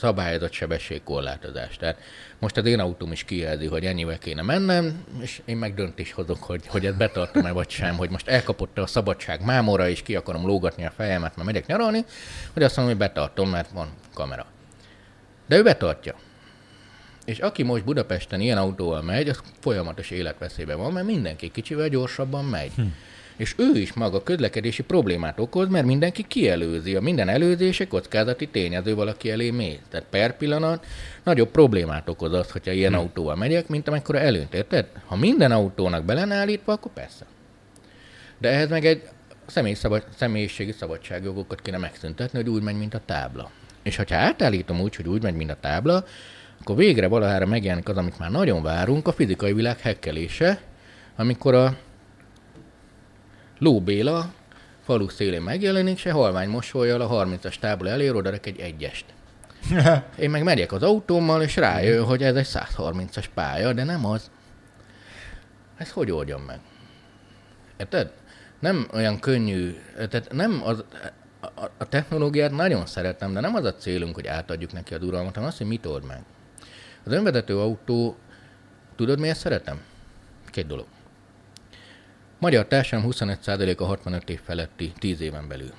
szabályozott 0.00 0.52
sebességkorlátozás. 0.52 1.76
Tehát 1.76 1.98
most 2.38 2.56
az 2.56 2.66
én 2.66 2.80
autóm 2.80 3.12
is 3.12 3.24
kijelzi, 3.24 3.66
hogy 3.66 3.86
ennyivel 3.86 4.18
kéne 4.18 4.42
mennem, 4.42 5.04
és 5.20 5.40
én 5.44 5.56
meg 5.56 5.74
döntés 5.74 6.12
hozok, 6.12 6.42
hogy, 6.42 6.66
hogy 6.66 6.86
ezt 6.86 6.96
betartom-e 6.96 7.52
vagy 7.52 7.70
sem, 7.70 7.96
hogy 7.96 8.10
most 8.10 8.28
elkapott 8.28 8.78
a 8.78 8.86
szabadság 8.86 9.44
mámora, 9.44 9.88
és 9.88 10.02
ki 10.02 10.16
akarom 10.16 10.46
lógatni 10.46 10.86
a 10.86 10.90
fejemet, 10.90 11.36
mert 11.36 11.46
megyek 11.46 11.66
nyaralni, 11.66 12.04
hogy 12.52 12.62
azt 12.62 12.76
mondom, 12.76 12.96
hogy 12.96 13.06
betartom, 13.06 13.50
mert 13.50 13.70
van 13.70 13.88
kamera. 14.14 14.46
De 15.46 15.56
ő 15.56 15.62
betartja. 15.62 16.14
És 17.24 17.38
aki 17.38 17.62
most 17.62 17.84
Budapesten 17.84 18.40
ilyen 18.40 18.58
autóval 18.58 19.02
megy, 19.02 19.28
az 19.28 19.42
folyamatos 19.60 20.10
életveszélyben 20.10 20.78
van, 20.78 20.92
mert 20.92 21.06
mindenki 21.06 21.50
kicsivel 21.50 21.88
gyorsabban 21.88 22.44
megy. 22.44 22.72
Hm 22.76 22.82
és 23.40 23.54
ő 23.56 23.78
is 23.78 23.92
maga 23.92 24.22
közlekedési 24.22 24.82
problémát 24.82 25.40
okoz, 25.40 25.68
mert 25.68 25.86
mindenki 25.86 26.24
kielőzi. 26.28 26.94
A 26.94 27.00
minden 27.00 27.28
előzése 27.28 27.86
kockázati 27.86 28.48
tényező 28.48 28.94
valaki 28.94 29.30
elé 29.30 29.50
mész. 29.50 29.78
Tehát 29.88 30.06
per 30.10 30.36
pillanat 30.36 30.86
nagyobb 31.22 31.50
problémát 31.50 32.08
okoz 32.08 32.32
az, 32.32 32.50
hogyha 32.50 32.72
ilyen 32.72 32.92
hmm. 32.92 33.00
autóval 33.00 33.36
megyek, 33.36 33.68
mint 33.68 33.88
amekkora 33.88 34.18
előnt, 34.18 34.54
érted? 34.54 34.86
Ha 35.06 35.16
minden 35.16 35.52
autónak 35.52 36.04
bele 36.04 36.34
állítva, 36.34 36.72
akkor 36.72 36.92
persze. 36.92 37.26
De 38.38 38.48
ehhez 38.48 38.68
meg 38.68 38.84
egy 38.84 39.02
személy 39.46 39.74
szabad, 39.74 40.04
személyiségi 40.16 40.72
szabadságjogokat 40.72 41.62
kéne 41.62 41.78
megszüntetni, 41.78 42.38
hogy 42.38 42.48
úgy 42.48 42.62
megy, 42.62 42.78
mint 42.78 42.94
a 42.94 43.00
tábla. 43.06 43.50
És 43.82 43.96
ha 43.96 44.04
átállítom 44.08 44.80
úgy, 44.80 44.96
hogy 44.96 45.08
úgy 45.08 45.22
megy, 45.22 45.34
mint 45.34 45.50
a 45.50 45.56
tábla, 45.60 46.04
akkor 46.60 46.76
végre 46.76 47.06
valahára 47.06 47.46
megjelenik 47.46 47.88
az, 47.88 47.96
amit 47.96 48.18
már 48.18 48.30
nagyon 48.30 48.62
várunk, 48.62 49.08
a 49.08 49.12
fizikai 49.12 49.52
világ 49.52 49.78
hekkelése, 49.78 50.60
amikor 51.16 51.54
a 51.54 51.76
Ló 53.60 53.80
Béla 53.80 54.32
falu 54.84 55.08
szélén 55.08 55.42
megjelenik, 55.42 55.98
se 55.98 56.12
halvány 56.12 56.48
mosolyjal 56.48 57.00
a 57.00 57.26
30-as 57.26 57.58
tábla 57.58 57.88
elé 57.88 58.08
odarek 58.08 58.46
egy 58.46 58.60
egyest. 58.60 59.04
Én 60.18 60.30
meg 60.30 60.42
megyek 60.42 60.72
az 60.72 60.82
autómmal, 60.82 61.42
és 61.42 61.56
rájön, 61.56 62.04
hogy 62.04 62.22
ez 62.22 62.36
egy 62.36 62.48
130-as 62.52 63.24
pálya, 63.34 63.72
de 63.72 63.84
nem 63.84 64.06
az. 64.06 64.30
Ezt 65.76 65.90
hogy 65.90 66.10
oldjam 66.10 66.42
meg? 66.42 66.60
Érted? 67.76 68.12
Nem 68.58 68.88
olyan 68.92 69.20
könnyű, 69.20 69.76
tehát 69.94 70.32
nem 70.32 70.60
az, 70.64 70.84
a, 71.40 71.64
a 71.78 71.88
technológiát 71.88 72.50
nagyon 72.50 72.86
szeretem, 72.86 73.32
de 73.32 73.40
nem 73.40 73.54
az 73.54 73.64
a 73.64 73.74
célunk, 73.74 74.14
hogy 74.14 74.26
átadjuk 74.26 74.72
neki 74.72 74.94
a 74.94 74.98
uralmat, 74.98 75.34
hanem 75.34 75.48
az, 75.48 75.56
hogy 75.58 75.66
mit 75.66 75.86
old 75.86 76.04
meg. 76.04 76.22
Az 77.04 77.12
önvezető 77.12 77.58
autó, 77.58 78.16
tudod 78.96 79.18
miért 79.18 79.38
szeretem? 79.38 79.80
Két 80.50 80.66
dolog. 80.66 80.86
Magyar 82.40 82.66
társadalom 82.66 83.10
25%-a 83.12 83.84
65 83.84 84.28
év 84.28 84.40
feletti 84.40 84.92
10 84.98 85.20
éven 85.20 85.48
belül. 85.48 85.72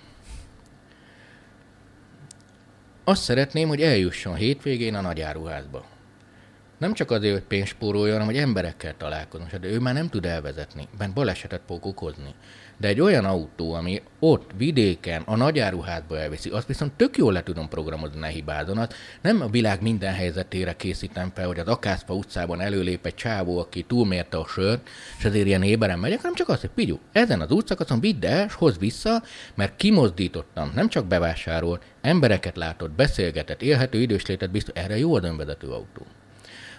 Azt 3.03 3.21
szeretném, 3.21 3.67
hogy 3.67 3.81
eljusson 3.81 4.35
hétvégén 4.35 4.95
a 4.95 5.01
nagyáruházba. 5.01 5.85
Nem 6.77 6.93
csak 6.93 7.11
azért, 7.11 7.33
hogy 7.33 7.43
pénzt 7.43 7.71
spóroljon, 7.71 8.11
hanem 8.11 8.27
hogy 8.27 8.37
emberekkel 8.37 8.97
találkozom. 8.97 9.47
De 9.61 9.67
ő 9.67 9.79
már 9.79 9.93
nem 9.93 10.09
tud 10.09 10.25
elvezetni, 10.25 10.87
mert 10.97 11.13
balesetet 11.13 11.61
fog 11.67 11.85
okozni. 11.85 12.35
De 12.81 12.87
egy 12.87 13.01
olyan 13.01 13.25
autó, 13.25 13.73
ami 13.73 14.01
ott 14.19 14.51
vidéken 14.57 15.21
a 15.25 15.35
nagyáruházba 15.35 16.19
elviszi, 16.19 16.49
azt 16.49 16.67
viszont 16.67 16.91
tök 16.91 17.17
jól 17.17 17.33
le 17.33 17.43
tudom 17.43 17.67
programozni, 17.67 18.19
ne 18.19 18.27
hibázonat. 18.27 18.93
Nem 19.21 19.41
a 19.41 19.47
világ 19.47 19.81
minden 19.81 20.13
helyzetére 20.13 20.75
készítem 20.75 21.31
fel, 21.35 21.47
hogy 21.47 21.59
az 21.59 21.67
Akászfa 21.67 22.13
utcában 22.13 22.61
előlép 22.61 23.05
egy 23.05 23.15
csávó, 23.15 23.59
aki 23.59 23.83
túlmérte 23.83 24.37
a 24.37 24.47
sört, 24.47 24.89
és 25.17 25.23
ezért 25.23 25.45
ilyen 25.45 25.63
éberen 25.63 25.99
megyek, 25.99 26.19
hanem 26.19 26.35
csak 26.35 26.49
azt, 26.49 26.61
hogy 26.61 26.69
pigyú, 26.69 26.99
ezen 27.11 27.41
az 27.41 27.51
utcakaszon 27.51 27.99
vidd 27.99 28.25
el, 28.25 28.45
és 28.45 28.53
hozz 28.53 28.77
vissza, 28.77 29.23
mert 29.55 29.75
kimozdítottam, 29.75 30.71
nem 30.75 30.89
csak 30.89 31.05
bevásárolt, 31.05 31.83
embereket 32.01 32.57
látott, 32.57 32.91
beszélgetett, 32.91 33.61
élhető 33.61 33.99
időslétet 34.01 34.51
biztos, 34.51 34.73
erre 34.83 34.97
jó 34.97 35.15
az 35.15 35.23
önvezető 35.23 35.67
autó. 35.67 36.05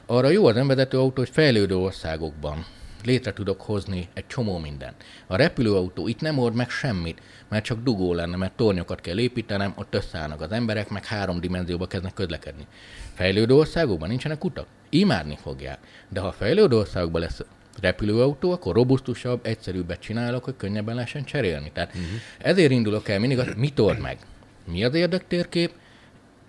Arra 0.06 0.28
jó 0.28 0.46
az 0.46 0.56
önvezető 0.56 0.98
autó, 0.98 1.20
hogy 1.20 1.30
fejlődő 1.32 1.76
országokban 1.76 2.66
létre 3.04 3.32
tudok 3.32 3.60
hozni 3.60 4.08
egy 4.14 4.26
csomó 4.26 4.58
mindent. 4.58 5.04
A 5.26 5.36
repülőautó 5.36 6.08
itt 6.08 6.20
nem 6.20 6.38
old 6.38 6.54
meg 6.54 6.70
semmit, 6.70 7.22
mert 7.48 7.64
csak 7.64 7.82
dugó 7.82 8.14
lenne, 8.14 8.36
mert 8.36 8.56
tornyokat 8.56 9.00
kell 9.00 9.18
építenem, 9.18 9.72
ott 9.76 9.94
összeállnak 9.94 10.40
az 10.40 10.52
emberek, 10.52 10.88
meg 10.88 11.04
három 11.04 11.40
dimenzióba 11.40 11.86
kezdnek 11.86 12.14
közlekedni. 12.14 12.66
Fejlődő 13.14 13.54
országokban 13.54 14.08
nincsenek 14.08 14.44
utak? 14.44 14.66
Imádni 14.88 15.38
fogják. 15.42 15.78
De 16.08 16.20
ha 16.20 16.32
fejlődő 16.32 16.76
országokban 16.76 17.20
lesz 17.20 17.40
repülőautó, 17.80 18.52
akkor 18.52 18.74
robusztusabb, 18.74 19.46
egyszerűbbet 19.46 20.00
csinálok, 20.00 20.44
hogy 20.44 20.56
könnyebben 20.56 20.94
lehessen 20.94 21.24
cserélni. 21.24 21.70
Tehát 21.72 21.94
uh-huh. 21.94 22.10
ezért 22.38 22.70
indulok 22.70 23.08
el 23.08 23.18
mindig, 23.18 23.38
hogy 23.38 23.56
mit 23.56 23.78
old 23.78 23.98
meg. 23.98 24.18
Mi 24.64 24.84
az 24.84 24.94
érdektérkép, 24.94 25.72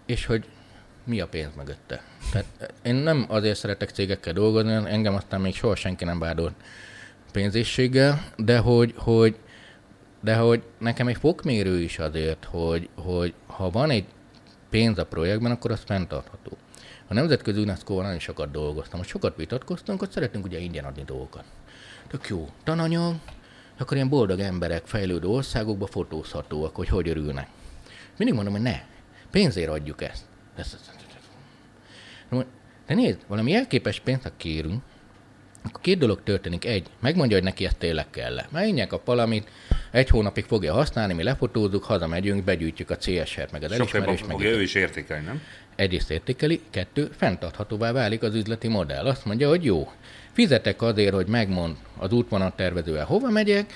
és 0.06 0.26
hogy 0.26 0.46
mi 1.04 1.20
a 1.20 1.28
pénz 1.28 1.56
mögötte. 1.56 2.04
Tehát 2.32 2.74
én 2.84 2.96
nem 2.96 3.26
azért 3.28 3.58
szeretek 3.58 3.90
cégekkel 3.90 4.34
dolgozni, 4.34 4.72
engem 4.72 5.16
aztán 5.16 5.42
még 5.42 5.56
soha 5.56 5.76
senki 5.76 6.04
nem 6.04 6.20
vádolt 6.20 6.54
pénzésséggel, 7.32 8.26
de 8.38 8.58
hogy, 8.58 8.94
hogy, 8.98 9.36
de 10.22 10.36
hogy 10.36 10.64
nekem 10.78 11.08
egy 11.08 11.18
fokmérő 11.18 11.82
is 11.82 12.00
azért, 12.00 12.46
hogy, 12.46 12.90
hogy 12.96 13.34
ha 13.48 13.70
van 13.70 13.90
egy 13.90 14.06
pénz 14.70 14.98
a 14.98 15.06
projektben, 15.06 15.52
akkor 15.52 15.72
az 15.72 15.84
fenntartható. 15.86 16.58
A 17.08 17.14
Nemzetközi 17.14 17.62
UNESCO-val 17.62 18.04
nagyon 18.04 18.20
sokat 18.20 18.52
dolgoztam, 18.52 19.00
hogy 19.00 19.08
sokat 19.08 19.36
vitatkoztunk, 19.36 20.00
hogy 20.00 20.12
szeretünk 20.12 20.46
ugye 20.46 20.60
ingyen 20.60 20.86
adni 20.86 21.04
dolgokat. 21.06 21.44
Tök 22.08 22.28
jó. 22.28 22.50
Tananyag, 22.64 23.16
akkor 23.78 23.96
ilyen 23.96 24.10
boldog 24.10 24.40
emberek 24.40 24.86
fejlődő 24.86 25.28
országokba 25.28 25.88
fotózhatóak, 25.88 26.76
hogy 26.76 26.88
hogy 26.88 27.10
örülnek. 27.10 27.48
Mindig 28.18 28.36
mondom, 28.36 28.54
hogy 28.54 28.62
ne, 28.62 28.82
pénzért 29.32 29.70
adjuk 29.70 30.02
ezt. 30.02 30.24
ezt, 30.56 30.74
ezt 30.74 31.03
de 32.88 32.94
nézd, 32.94 33.20
valami 33.28 33.54
elképes 33.54 34.00
pénzt, 34.00 34.24
ha 34.24 34.32
kérünk, 34.38 34.82
akkor 35.64 35.82
két 35.82 35.98
dolog 35.98 36.24
történik. 36.24 36.66
Egy, 36.66 36.88
megmondja, 37.00 37.36
hogy 37.36 37.46
neki 37.46 37.66
ezt 37.66 37.78
tényleg 37.78 38.10
kell. 38.10 38.40
Menjek 38.52 38.94
a 38.94 39.00
palamit, 39.00 39.50
egy 39.92 40.10
hónapig 40.10 40.46
fogja 40.46 40.74
használni, 40.74 41.14
mi 41.14 41.24
lefotózzuk, 41.24 41.84
hazamegyünk, 41.84 42.44
begyűjtjük 42.44 42.90
a 42.90 42.98
CSR-t, 42.98 43.52
meg 43.52 43.64
az 43.64 43.72
elismerést. 43.72 44.28
Meg 44.28 44.42
ő 44.42 44.62
is 44.62 44.76
értékeli, 44.76 45.24
nem? 45.24 45.42
Egyrészt 45.76 46.12
értékeli, 46.12 46.62
kettő, 46.70 47.10
fenntarthatóvá 47.18 47.92
válik 47.92 48.24
az 48.24 48.36
üzleti 48.36 48.68
modell. 48.68 49.06
Azt 49.06 49.26
mondja, 49.26 49.50
hogy 49.50 49.64
jó, 49.64 49.92
fizetek 50.32 50.82
azért, 50.82 51.14
hogy 51.14 51.28
megmond 51.28 51.76
az 51.98 52.12
útvonat 52.12 52.56
tervezővel 52.56 53.06
hova 53.06 53.30
megyek, 53.30 53.74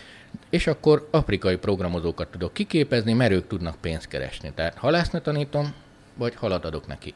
és 0.49 0.67
akkor 0.67 1.07
afrikai 1.11 1.55
programozókat 1.55 2.27
tudok 2.27 2.53
kiképezni, 2.53 3.13
mert 3.13 3.31
ők 3.31 3.47
tudnak 3.47 3.81
pénzt 3.81 4.07
keresni. 4.07 4.51
Tehát 4.55 4.77
halászni 4.77 5.21
tanítom, 5.21 5.73
vagy 6.15 6.35
halat 6.35 6.65
adok 6.65 6.87
neki. 6.87 7.13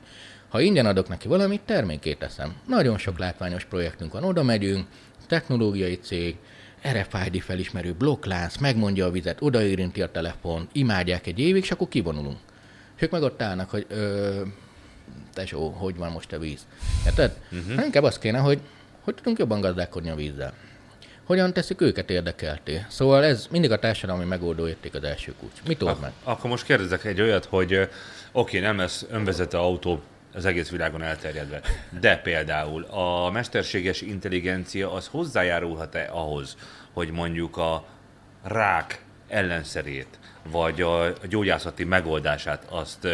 Ha 0.51 0.59
ingyen 0.59 0.85
adok 0.85 1.07
neki 1.07 1.27
valamit, 1.27 1.61
termékét 1.61 2.17
teszem. 2.17 2.55
Nagyon 2.67 2.97
sok 2.97 3.19
látványos 3.19 3.65
projektünk 3.65 4.13
van, 4.13 4.23
oda 4.23 4.43
megyünk, 4.43 4.87
technológiai 5.27 5.99
cég, 5.99 6.35
RFID 6.91 7.41
felismerő 7.41 7.93
blokklánc, 7.93 8.57
megmondja 8.57 9.05
a 9.05 9.11
vizet, 9.11 9.41
odaérinti 9.41 10.01
a 10.01 10.11
telefon, 10.11 10.67
imádják 10.71 11.27
egy 11.27 11.39
évig, 11.39 11.63
és 11.63 11.71
akkor 11.71 11.87
kivonulunk. 11.87 12.37
És 12.95 13.01
ők 13.01 13.11
meg 13.11 13.21
ott 13.21 13.41
állnak, 13.41 13.69
hogy 13.69 13.85
ö, 13.89 14.41
tesó, 15.33 15.69
hogy 15.69 15.95
van 15.97 16.11
most 16.11 16.33
a 16.33 16.39
víz. 16.39 16.67
Érted? 17.05 17.37
Uh-huh. 17.51 17.75
Hát 17.75 17.85
inkább 17.85 18.03
az 18.03 18.19
kéne, 18.19 18.37
hogy 18.37 18.59
hogy 19.01 19.15
tudunk 19.15 19.37
jobban 19.37 19.61
gazdálkodni 19.61 20.09
a 20.09 20.15
vízzel. 20.15 20.53
Hogyan 21.23 21.53
teszik 21.53 21.81
őket 21.81 22.09
érdekelté? 22.09 22.85
Szóval 22.89 23.23
ez 23.23 23.47
mindig 23.51 23.71
a 23.71 23.79
társadalmi 23.79 24.25
megoldó 24.25 24.67
érték 24.67 24.93
az 24.93 25.03
első 25.03 25.33
kulcs. 25.39 25.53
Mit 25.67 25.81
old 25.81 25.99
meg? 25.99 26.11
Akkor 26.23 26.49
most 26.49 26.65
kérdezek 26.65 27.05
egy 27.05 27.21
olyat, 27.21 27.45
hogy 27.45 27.73
oké, 27.73 27.89
okay, 28.31 28.59
nem 28.59 28.77
lesz 28.77 29.05
önvezető 29.09 29.57
autó 29.57 30.01
az 30.33 30.45
egész 30.45 30.69
világon 30.69 31.01
elterjedve. 31.01 31.61
De 31.99 32.17
például 32.17 32.83
a 32.83 33.29
mesterséges 33.31 34.01
intelligencia 34.01 34.93
az 34.93 35.07
hozzájárulhat-e 35.07 36.09
ahhoz, 36.11 36.57
hogy 36.93 37.11
mondjuk 37.11 37.57
a 37.57 37.85
rák 38.43 39.03
ellenszerét, 39.27 40.19
vagy 40.51 40.81
a 40.81 41.13
gyógyászati 41.29 41.83
megoldását 41.83 42.65
azt 42.69 43.07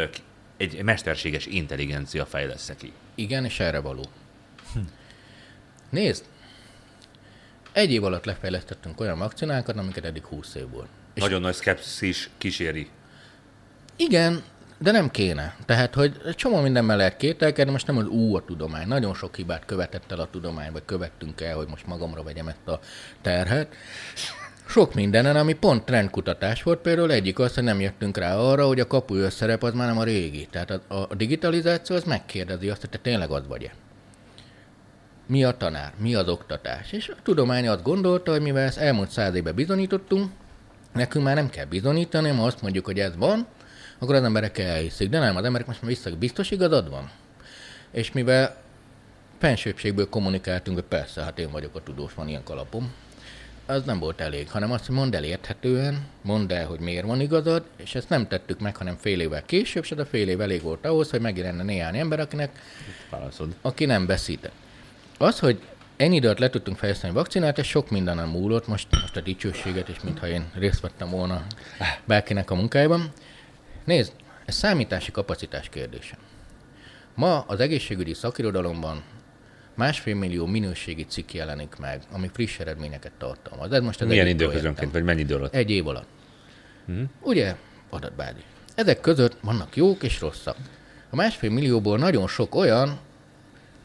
egy 0.57 0.84
mesterséges 0.84 1.45
intelligencia 1.45 2.26
fejlesz 2.26 2.74
ki? 2.78 2.91
Igen, 3.15 3.45
és 3.45 3.59
erre 3.59 3.80
való. 3.80 4.05
Hm. 4.74 4.80
Nézd, 5.89 6.26
egy 7.72 7.91
év 7.91 8.03
alatt 8.03 8.26
lefejlesztettünk 8.26 8.99
olyan 8.99 9.18
vakcinákat, 9.18 9.78
amiket 9.78 10.05
eddig 10.05 10.26
20 10.26 10.55
év 10.55 10.70
volt. 10.70 10.88
Nagyon 11.13 11.41
nagy 11.41 11.53
szkepszis 11.53 12.30
kíséri. 12.38 12.89
Igen, 13.95 14.43
de 14.78 14.92
nem 14.92 15.12
kéne. 15.12 15.56
Tehát, 15.66 15.94
hogy 15.94 16.22
csomó 16.36 16.62
mindenben 16.62 16.98
lehet 16.98 17.18
kételkedni, 17.18 17.72
most 17.72 17.88
nem 17.88 17.98
az 17.98 18.08
ú 18.08 18.36
a 18.36 18.46
tudomány. 18.46 18.88
Nagyon 18.88 19.14
sok 19.14 19.36
hibát 19.36 19.66
követett 19.66 20.12
el 20.12 20.20
a 20.20 20.30
tudomány, 20.32 20.72
vagy 20.72 20.86
követtünk 20.86 21.42
el, 21.42 21.56
hogy 21.56 21.68
most 21.68 21.88
magamra 21.88 22.24
vegyem 22.24 22.48
ezt 22.48 22.68
a 22.68 22.80
terhet. 23.22 23.76
Sok 24.68 24.94
mindenen, 24.94 25.36
ami 25.36 25.54
pont 25.54 25.86
trendkutatás 25.86 26.64
volt, 26.64 26.80
például 26.80 27.12
egyik 27.12 27.40
az, 27.40 27.54
hogy 27.54 27.64
nem 27.64 27.82
jöttünk 27.82 28.18
rá 28.18 28.36
arra, 28.36 28.68
hogy 28.68 28.80
a 28.80 28.88
kapuőr 28.88 29.32
szerep 29.32 29.64
az 29.64 29.74
már 29.74 29.88
nem 29.88 29.98
a 29.98 30.04
régi. 30.04 30.48
Tehát 30.52 30.70
a, 30.70 30.82
a 31.10 31.16
digitalizáció 31.16 31.96
az 31.96 32.04
megkérdezi 32.04 32.70
azt, 32.70 32.82
hogy 32.82 32.90
te 32.90 32.98
tényleg 32.98 33.32
az 33.32 33.48
vagy-e. 33.48 33.72
Mi 35.28 35.44
a 35.44 35.58
tanár? 35.58 35.94
Mi 35.98 36.16
az 36.16 36.28
oktatás? 36.28 36.92
És 36.92 37.10
a 37.10 37.22
tudomány 37.24 37.68
azt 37.68 37.84
gondolta, 37.84 38.32
hogy 38.32 38.42
mivel 38.42 38.64
ezt 38.64 38.78
elmúlt 38.78 39.10
száz 39.10 39.34
éve 39.36 39.52
bizonyítottunk, 39.52 40.32
nekünk 40.94 41.26
már 41.26 41.36
nem 41.36 41.50
kell 41.50 41.66
bizonyítani, 41.66 42.30
ha 42.30 42.46
azt 42.46 42.62
mondjuk, 42.62 42.86
hogy 42.86 43.00
ez 43.00 43.16
van, 43.18 43.48
akkor 44.00 44.16
az 44.16 44.24
emberek 44.24 44.58
elhiszik. 44.58 45.10
De 45.10 45.20
nem, 45.20 45.36
az 45.36 45.43
emberek 45.43 45.68
most 45.68 45.82
már 45.82 45.91
vissza, 45.91 46.16
biztos 46.16 46.52
igazad 46.52 46.89
van? 46.89 47.12
És 47.91 48.12
mivel 48.12 48.58
fensőbbségből 49.38 50.10
kommunikáltunk, 50.10 50.78
hogy 50.78 50.88
persze, 50.88 51.24
hát 51.24 51.39
én 51.39 51.52
vagyok 51.52 51.76
a 51.76 51.84
tudós, 51.84 52.14
van 52.14 52.28
ilyen 52.28 52.43
kalapom, 52.43 52.93
az 53.66 53.84
nem 53.84 54.00
volt 54.00 54.22
elég, 54.22 54.50
hanem 54.50 54.72
azt, 54.72 54.86
hogy 54.86 54.95
mondd 54.95 55.16
el 55.16 55.24
érthetően, 55.24 56.06
mondd 56.22 56.54
el, 56.54 56.66
hogy 56.66 56.80
miért 56.80 57.06
van 57.06 57.22
igazad, 57.22 57.64
és 57.76 57.95
ezt 57.95 58.10
nem 58.10 58.28
tettük 58.28 58.60
meg, 58.60 58.76
hanem 58.76 58.95
fél 59.00 59.20
évvel 59.20 59.45
később, 59.45 59.84
és 59.84 59.91
ez 59.91 59.98
a 59.98 60.06
fél 60.06 60.30
év 60.30 60.41
elég 60.41 60.62
volt 60.62 60.86
ahhoz, 60.86 61.10
hogy 61.10 61.22
megjelenne 61.22 61.64
néhány 61.64 61.98
ember, 61.98 62.20
akinek, 62.20 62.52
Válaszod. 63.10 63.56
aki 63.62 63.86
nem 63.86 64.06
beszített. 64.06 64.52
Az, 65.18 65.39
hogy 65.39 65.62
ennyi 65.98 66.16
időt 66.16 66.39
le 66.39 66.50
tudtunk 66.50 66.78
fejleszteni 66.78 67.14
vakcinát, 67.14 67.60
ez 67.60 67.66
sok 67.66 67.89
mindenem 67.89 68.30
múlott, 68.30 68.68
most, 68.68 68.88
most 69.02 69.18
a 69.18 69.22
dicsőséget, 69.22 69.89
és 69.89 69.98
mintha 70.04 70.28
én 70.28 70.45
részt 70.54 70.80
vettem 70.80 71.10
volna 71.10 71.45
bárkinek 72.06 72.52
a 72.52 72.56
munkájában. 72.56 73.12
Nézd, 73.88 74.12
ez 74.46 74.56
számítási 74.56 75.12
kapacitás 75.12 75.70
kérdése. 75.70 76.18
Ma 77.16 77.40
az 77.40 77.60
egészségügyi 77.60 78.14
szakirodalomban 78.14 79.04
másfél 79.76 80.16
millió 80.16 80.46
minőségi 80.46 81.06
cikk 81.06 81.34
jelenik 81.34 81.76
meg, 81.76 82.02
ami 82.12 82.30
friss 82.34 82.60
eredményeket 82.60 83.12
tartalmaz. 83.18 83.72
Ez 83.72 83.82
most 83.82 84.02
az 84.02 84.08
Milyen 84.08 84.28
időközönként, 84.28 84.92
vagy 84.92 85.04
mennyi 85.04 85.22
idő 85.22 85.36
alatt? 85.36 85.54
Egy 85.54 85.70
év 85.70 85.88
alatt. 85.88 86.08
Hmm. 86.86 87.10
Ugye, 87.22 87.56
adatbázis. 87.90 88.44
Ezek 88.76 89.00
között 89.00 89.38
vannak 89.42 89.76
jók 89.76 90.04
és 90.04 90.20
rosszak. 90.20 90.58
A 91.10 91.16
másfél 91.16 91.50
millióból 91.50 91.98
nagyon 91.98 92.28
sok 92.28 92.56
olyan, 92.56 93.00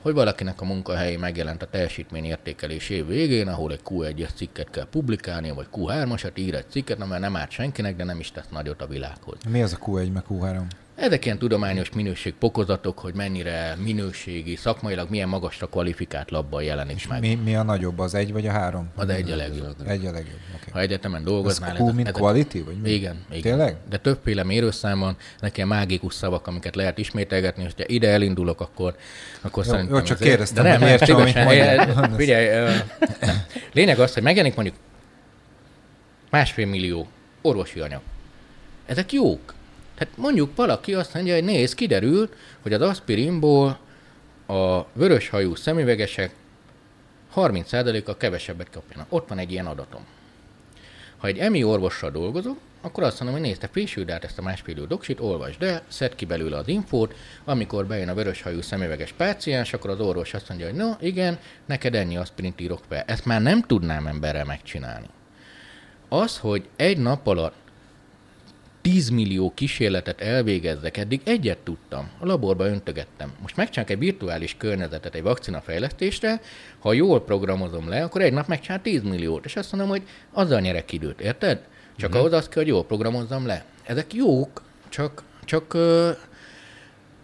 hogy 0.03 0.15
valakinek 0.15 0.61
a 0.61 0.65
munkahelyén 0.65 1.19
megjelent 1.19 1.63
a 1.63 1.67
teljesítményértékelés 1.67 2.89
év 2.89 3.07
végén, 3.07 3.49
ahol 3.49 3.73
egy 3.73 3.81
Q1-es 3.85 4.35
cikket 4.35 4.71
kell 4.71 4.87
publikálni, 4.91 5.51
vagy 5.51 5.67
Q3-asat 5.73 6.39
ír 6.39 6.55
egy 6.55 6.71
cikket, 6.71 7.01
amely 7.01 7.19
nem 7.19 7.37
árt 7.37 7.51
senkinek, 7.51 7.97
de 7.97 8.05
nem 8.05 8.19
is 8.19 8.31
tesz 8.31 8.49
nagyot 8.51 8.83
a 8.83 8.87
világhoz. 8.87 9.39
Mi 9.49 9.63
az 9.63 9.73
a 9.81 9.85
Q1 9.85 10.13
meg 10.13 10.25
Q3? 10.31 10.63
Ezek 10.95 11.25
ilyen 11.25 11.39
tudományos 11.39 11.91
minőségpokozatok, 11.91 12.99
hogy 12.99 13.15
mennyire 13.15 13.77
minőségi, 13.83 14.57
szakmailag 14.57 15.11
milyen 15.11 15.29
magasra 15.29 15.67
kvalifikált 15.67 16.31
labban 16.31 16.63
jelenik 16.63 16.97
És 16.97 17.07
meg. 17.07 17.21
mi, 17.21 17.35
mi 17.35 17.55
a 17.57 17.63
nagyobb, 17.63 17.99
az 17.99 18.15
egy 18.15 18.33
vagy 18.33 18.47
a 18.47 18.51
három? 18.51 18.89
Az 18.95 19.09
egy 19.09 19.31
a 19.31 19.37
legjobb. 19.37 19.75
Egy 19.87 20.07
a 20.07 20.11
legjobb, 20.11 20.39
oké. 20.55 20.71
Ha 20.71 20.81
egyetemen 20.81 21.25
dolgoznál... 21.25 21.77
Q, 21.77 21.93
mint 21.93 22.11
quality, 22.11 22.59
vagy 22.65 22.77
mi? 22.83 22.91
Igen, 22.91 23.25
igen. 23.31 23.43
Tényleg? 23.43 23.77
De 23.89 23.99
többféle 23.99 24.45
mérőszám 24.45 24.99
van, 24.99 25.17
ilyen 25.55 25.69
mágikus 25.69 26.15
szavak, 26.15 26.47
amiket 26.47 26.77
lehet 26.77 26.99
ismételgetni, 26.99 27.63
és 27.65 27.73
ha 27.77 27.83
ide 27.87 28.09
elindulok, 28.09 28.61
akkor, 28.61 28.97
akkor 29.41 29.65
Jó, 29.65 29.71
szerintem... 29.71 29.97
jó, 29.97 30.03
csak 30.03 30.21
ez- 30.21 30.27
kérdeztem, 30.27 30.65
de 30.65 30.79
nem, 30.79 30.89
értsem, 30.89 31.17
amit 31.17 31.29
szívesen, 31.35 32.15
Figyelj, 32.17 32.77
lényeg 33.73 33.99
az, 33.99 34.15
hogy 34.15 34.23
megjelenik 34.23 34.55
mondjuk 34.57 34.77
másfél 36.31 36.67
millió 36.67 37.09
orvosi 37.43 37.81
anyag. 37.81 38.01
Ezek 38.87 39.13
jók. 39.13 39.55
Tehát 40.03 40.17
mondjuk 40.17 40.57
valaki 40.57 40.95
azt 40.95 41.15
mondja, 41.15 41.35
hogy 41.35 41.45
nézd, 41.45 41.75
kiderült, 41.75 42.33
hogy 42.63 42.73
az 42.73 42.81
aspirinból 42.81 43.79
a 44.47 44.83
vöröshajú 44.93 45.55
szemüvegesek 45.55 46.35
30%-a 47.37 48.17
kevesebbet 48.17 48.71
kapjanak. 48.71 49.07
Ott 49.09 49.29
van 49.29 49.39
egy 49.39 49.53
ilyen 49.53 49.67
adatom. 49.67 50.05
Ha 51.17 51.27
egy 51.27 51.39
emi 51.39 51.65
orvossal 51.65 52.11
dolgozok, 52.11 52.57
akkor 52.81 53.03
azt 53.03 53.21
mondom, 53.21 53.39
hogy 53.39 53.49
nézd, 53.49 53.61
te 53.61 53.69
frissüld 53.69 54.11
át 54.11 54.25
ezt 54.25 54.39
a 54.39 54.43
másfél 54.43 54.75
millió 54.75 54.89
doksit, 54.89 55.21
olvasd, 55.21 55.59
de 55.59 55.83
szedd 55.89 56.11
ki 56.17 56.25
belőle 56.25 56.57
az 56.57 56.69
infót, 56.69 57.15
amikor 57.45 57.87
bejön 57.87 58.09
a 58.09 58.15
vöröshajú 58.15 58.61
szemüveges 58.61 59.13
páciens, 59.13 59.73
akkor 59.73 59.91
az 59.91 60.01
orvos 60.01 60.35
azt 60.35 60.49
mondja, 60.49 60.67
hogy 60.67 60.77
no, 60.77 60.91
igen, 61.01 61.39
neked 61.67 61.95
ennyi 61.95 62.17
aspirint 62.17 62.61
írok 62.61 62.81
fel. 62.89 63.05
Ezt 63.07 63.25
már 63.25 63.43
nem 63.43 63.63
tudnám 63.63 64.07
emberrel 64.07 64.45
megcsinálni. 64.45 65.09
Az, 66.09 66.39
hogy 66.39 66.69
egy 66.77 66.99
nap 66.99 67.27
alatt 67.27 67.62
10 68.83 69.09
millió 69.09 69.53
kísérletet 69.55 70.21
elvégezzek, 70.21 70.97
eddig 70.97 71.21
egyet 71.25 71.59
tudtam, 71.59 72.11
a 72.19 72.27
laborba 72.27 72.67
öntögettem. 72.67 73.33
Most 73.41 73.57
megcsinálok 73.57 73.91
egy 73.91 73.99
virtuális 73.99 74.57
környezetet 74.59 75.15
egy 75.15 75.23
vakcina 75.23 75.61
fejlesztésre, 75.61 76.41
ha 76.79 76.93
jól 76.93 77.25
programozom 77.25 77.89
le, 77.89 78.03
akkor 78.05 78.21
egy 78.21 78.33
nap 78.33 78.47
megcsinál 78.47 78.83
10 78.83 79.03
milliót, 79.03 79.45
és 79.45 79.57
azt 79.57 79.73
mondom, 79.73 79.91
hogy 79.91 80.03
azzal 80.33 80.61
nyerek 80.61 80.93
időt, 80.93 81.21
érted? 81.21 81.61
Csak 81.97 82.09
uh-huh. 82.09 82.25
ahhoz 82.25 82.33
az 82.33 82.49
kell, 82.49 82.63
hogy 82.63 82.73
jól 82.73 82.85
programozzam 82.85 83.47
le. 83.47 83.65
Ezek 83.83 84.15
jók, 84.15 84.63
csak, 84.89 85.23
csak 85.45 85.75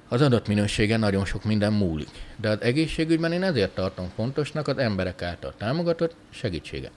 az 0.08 0.20
adatminőségen 0.20 1.00
nagyon 1.00 1.24
sok 1.24 1.44
minden 1.44 1.72
múlik. 1.72 2.10
De 2.36 2.48
az 2.48 2.60
egészségügyben 2.60 3.32
én 3.32 3.42
ezért 3.42 3.74
tartom 3.74 4.10
fontosnak 4.14 4.68
az 4.68 4.78
emberek 4.78 5.22
által 5.22 5.54
támogatott 5.58 6.14
segítséget. 6.30 6.92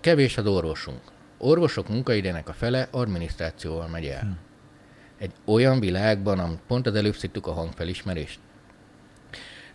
Kevés 0.00 0.36
az 0.36 0.46
orvosunk. 0.46 1.00
Orvosok 1.38 1.88
munkaidének 1.88 2.48
a 2.48 2.52
fele 2.52 2.88
adminisztrációval 2.90 3.88
megy 3.88 4.06
el. 4.06 4.20
Hmm. 4.20 4.38
Egy 5.18 5.32
olyan 5.44 5.80
világban, 5.80 6.38
amit 6.38 6.60
pont 6.66 6.86
az 6.86 6.94
előbb 6.94 7.16
szittük 7.16 7.46
a 7.46 7.52
hangfelismerést. 7.52 8.38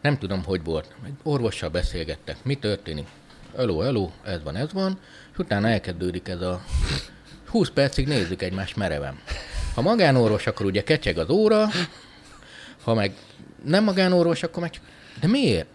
Nem 0.01 0.18
tudom, 0.18 0.43
hogy 0.43 0.64
volt. 0.64 0.95
Egy 1.05 1.14
orvossal 1.24 1.70
beszélgettek. 1.70 2.38
Mi 2.43 2.55
történik? 2.55 3.07
Eló, 3.57 3.82
eló, 3.82 4.12
ez 4.24 4.43
van, 4.43 4.55
ez 4.55 4.74
van. 4.74 4.99
És 5.32 5.38
utána 5.38 5.68
elkezdődik 5.68 6.28
ez 6.28 6.41
a 6.41 6.62
20 7.47 7.70
percig 7.70 8.07
nézzük 8.07 8.41
egymást 8.41 8.76
mereven. 8.76 9.20
Ha 9.76 9.82
magánorvos, 9.82 10.47
akkor 10.47 10.66
ugye 10.66 10.84
kecseg 10.84 11.18
az 11.18 11.30
óra, 11.30 11.68
ha 12.84 12.93
meg 12.93 13.14
nem 13.64 13.84
magánorvos, 13.84 14.43
akkor 14.43 14.62
meg. 14.62 14.72
De 15.20 15.28
miért? 15.28 15.68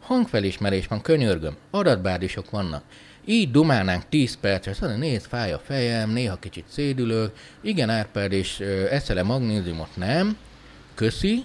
Hangfelismerés 0.00 0.86
van, 0.86 1.00
könyörgöm. 1.00 1.56
Adatbázisok 1.70 2.50
vannak. 2.50 2.82
Így 3.24 3.50
dumálnánk 3.50 4.02
10 4.08 4.38
percre, 4.40 4.70
azt 4.70 4.80
mondja, 4.80 4.98
nézd, 4.98 5.26
fáj 5.26 5.52
a 5.52 5.58
fejem, 5.58 6.10
néha 6.10 6.36
kicsit 6.36 6.64
szédülök, 6.68 7.32
igen, 7.60 7.90
Árpád, 7.90 8.32
és 8.32 8.60
eszel-e 8.90 9.22
magnéziumot? 9.22 9.96
Nem. 9.96 10.36
Köszi. 10.94 11.44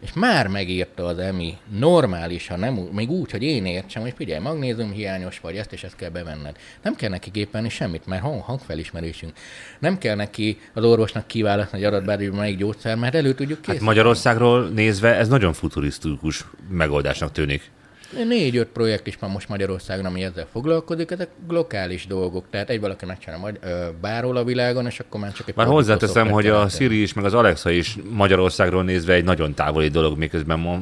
És 0.00 0.12
már 0.12 0.46
megírta 0.46 1.06
az 1.06 1.18
EMI 1.18 1.56
normális, 1.78 2.46
ha 2.46 2.56
nem, 2.56 2.74
még 2.74 3.10
úgy, 3.10 3.30
hogy 3.30 3.42
én 3.42 3.66
értsem, 3.66 4.02
hogy 4.02 4.12
figyelj, 4.16 4.42
magnézium 4.42 4.92
hiányos 4.92 5.40
vagy, 5.40 5.56
ezt 5.56 5.72
és 5.72 5.82
ezt 5.82 5.96
kell 5.96 6.08
bevenned. 6.10 6.56
Nem 6.82 6.94
kell 6.94 7.10
neki 7.10 7.30
gépelni 7.30 7.68
semmit, 7.68 8.06
mert 8.06 8.22
hang, 8.22 8.42
hangfelismerésünk. 8.42 9.32
Nem 9.78 9.98
kell 9.98 10.14
neki 10.14 10.58
az 10.74 10.84
orvosnak 10.84 11.26
kiválasztani 11.26 11.82
egy 11.82 11.88
adatbázisban 11.88 12.38
melyik 12.38 12.58
gyógyszer, 12.58 12.96
mert 12.96 13.14
elő 13.14 13.34
tudjuk 13.34 13.56
Hát 13.56 13.64
készíteni. 13.64 13.86
Magyarországról 13.86 14.68
nézve 14.68 15.16
ez 15.16 15.28
nagyon 15.28 15.52
futurisztikus 15.52 16.44
megoldásnak 16.70 17.32
tűnik. 17.32 17.70
Négy-öt 18.10 18.68
projekt 18.68 19.06
is 19.06 19.16
van 19.16 19.30
most 19.30 19.48
Magyarországon, 19.48 20.04
ami 20.04 20.22
ezzel 20.22 20.46
foglalkozik, 20.52 21.10
ezek 21.10 21.28
lokális 21.48 22.06
dolgok. 22.06 22.44
Tehát 22.50 22.70
egy 22.70 22.80
valaki 22.80 23.04
megcsinál 23.04 23.38
majd 23.38 23.58
ö, 23.62 23.86
bárhol 24.00 24.36
a 24.36 24.44
világon, 24.44 24.86
és 24.86 25.00
akkor 25.00 25.20
már 25.20 25.32
csak 25.32 25.48
egy 25.48 25.56
Már 25.56 25.66
hozzáteszem, 25.66 26.30
hogy 26.30 26.46
a. 26.46 26.68
Siri 26.68 27.02
is, 27.02 27.12
meg 27.12 27.24
az 27.24 27.34
Alexa 27.34 27.70
is 27.70 27.96
Magyarországról 28.10 28.84
nézve 28.84 29.12
egy 29.12 29.24
nagyon 29.24 29.54
távoli 29.54 29.88
dolog, 29.88 30.18
miközben 30.18 30.58
ma 30.58 30.80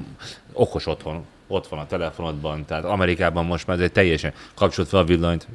okos 0.53 0.87
otthon, 0.87 1.24
ott 1.47 1.66
van 1.68 1.79
a 1.79 1.87
telefonodban, 1.87 2.64
tehát 2.64 2.85
Amerikában 2.85 3.45
most 3.45 3.66
már 3.66 3.76
ez 3.76 3.83
egy 3.83 3.93
teljesen 3.93 4.33
kapcsolt 4.55 4.89
fel 4.89 5.01
a 5.01 5.05
villanyt. 5.05 5.47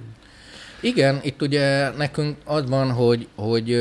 Igen, 0.80 1.20
itt 1.24 1.42
ugye 1.42 1.90
nekünk 1.90 2.38
az 2.46 2.70
van, 2.70 2.92
hogy, 2.92 3.28
hogy 3.36 3.78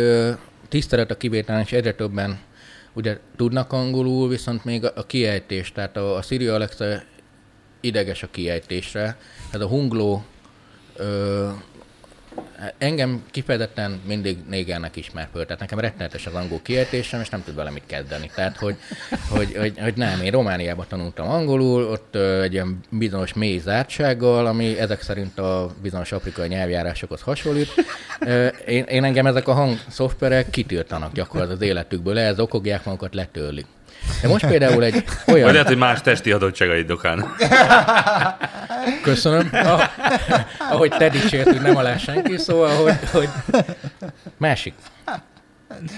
tisztelet 0.68 1.10
a 1.10 1.16
kivételen, 1.16 1.62
és 1.62 1.72
egyre 1.72 1.92
többen 1.92 2.38
ugye 2.92 3.18
tudnak 3.36 3.72
angolul, 3.72 4.28
viszont 4.28 4.64
még 4.64 4.84
a, 4.84 4.92
a 4.94 5.06
kiejtés, 5.06 5.72
tehát 5.72 5.96
a, 5.96 6.16
a 6.16 6.22
Siri 6.22 6.46
Alexa 6.46 7.02
ideges 7.82 8.22
a 8.22 8.28
kiejtésre, 8.30 9.16
tehát 9.50 9.66
a 9.66 9.70
hungló 9.70 10.24
ö, 10.96 11.48
engem 12.78 13.22
kifejezetten 13.30 14.00
mindig 14.06 14.38
négernek 14.48 14.96
ismer 14.96 15.28
föl, 15.32 15.44
tehát 15.44 15.60
nekem 15.60 15.78
rettenetes 15.78 16.26
az 16.26 16.34
angol 16.34 16.60
kiejtésem, 16.62 17.20
és 17.20 17.28
nem 17.28 17.42
tud 17.44 17.54
vele 17.54 17.70
mit 17.70 17.82
kezdeni. 17.86 18.30
Tehát, 18.34 18.56
hogy, 18.56 18.76
hogy, 19.28 19.56
hogy, 19.56 19.78
hogy 19.78 19.94
nem, 19.96 20.22
én 20.22 20.30
Romániában 20.30 20.86
tanultam 20.88 21.28
angolul, 21.28 21.84
ott 21.84 22.16
egy 22.16 22.52
ilyen 22.52 22.80
bizonyos 22.88 23.32
mély 23.32 23.58
zártsággal, 23.58 24.46
ami 24.46 24.78
ezek 24.78 25.02
szerint 25.02 25.38
a 25.38 25.70
bizonyos 25.82 26.12
afrikai 26.12 26.48
nyelvjárásokhoz 26.48 27.20
hasonlít. 27.20 27.74
Én, 28.66 28.84
én 28.84 29.04
engem 29.04 29.26
ezek 29.26 29.48
a 29.48 29.52
hangszoftverek 29.52 30.50
kitiltanak 30.50 31.12
gyakorlatilag 31.12 31.60
az 31.60 31.66
életükből, 31.68 32.18
ez 32.18 32.40
okogják 32.40 32.84
magukat, 32.84 33.14
letörlik. 33.14 33.66
De 34.22 34.28
most 34.28 34.46
például 34.46 34.84
egy 34.84 35.04
Vagy 35.26 35.34
olyan... 35.34 35.52
lehet, 35.52 35.66
hogy 35.66 35.76
más 35.76 36.00
testi 36.00 36.32
adottságaid 36.32 36.86
dokán. 36.86 37.34
Köszönöm. 39.02 39.48
Ah, 39.52 39.82
ahogy 40.58 40.90
te 40.90 41.08
dicsért, 41.08 41.48
hogy 41.48 41.60
nem 41.60 41.76
alá 41.76 41.96
senki, 41.96 42.36
szóval, 42.36 42.76
hogy, 42.82 42.98
hogy... 43.10 43.28
Másik. 44.36 44.74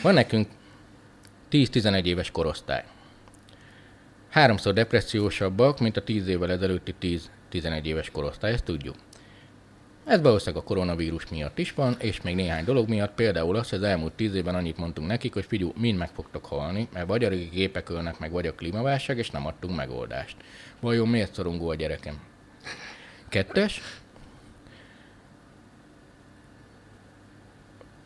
Van 0.02 0.14
nekünk 0.14 0.48
10-11 1.50 2.04
éves 2.04 2.30
korosztály. 2.30 2.84
Háromszor 4.30 4.72
depressziósabbak, 4.72 5.80
mint 5.80 5.96
a 5.96 6.02
10 6.02 6.28
évvel 6.28 6.50
ezelőtti 6.50 6.94
10-11 7.52 7.84
éves 7.84 8.10
korosztály, 8.10 8.52
ezt 8.52 8.64
tudjuk. 8.64 8.94
Ez 10.04 10.20
valószínűleg 10.20 10.62
a 10.62 10.66
koronavírus 10.66 11.28
miatt 11.28 11.58
is 11.58 11.72
van, 11.72 11.94
és 11.98 12.20
még 12.20 12.34
néhány 12.34 12.64
dolog 12.64 12.88
miatt, 12.88 13.14
például 13.14 13.56
az, 13.56 13.68
hogy 13.70 13.78
az 13.78 13.84
elmúlt 13.84 14.12
tíz 14.12 14.34
évben 14.34 14.54
annyit 14.54 14.76
mondtunk 14.76 15.08
nekik, 15.08 15.32
hogy 15.32 15.44
figyú, 15.44 15.72
mind 15.76 15.98
meg 15.98 16.10
fogtok 16.10 16.44
halni, 16.44 16.88
mert 16.92 17.06
vagy 17.06 17.24
a 17.24 17.28
régi 17.28 17.48
gépek 17.48 17.88
ölnek 17.88 18.18
meg, 18.18 18.30
vagy 18.30 18.46
a 18.46 18.54
klímaválság, 18.54 19.18
és 19.18 19.30
nem 19.30 19.46
adtunk 19.46 19.76
megoldást. 19.76 20.36
Vajon 20.80 21.08
miért 21.08 21.34
szorongó 21.34 21.68
a 21.68 21.74
gyerekem? 21.74 22.20
Kettes. 23.28 23.80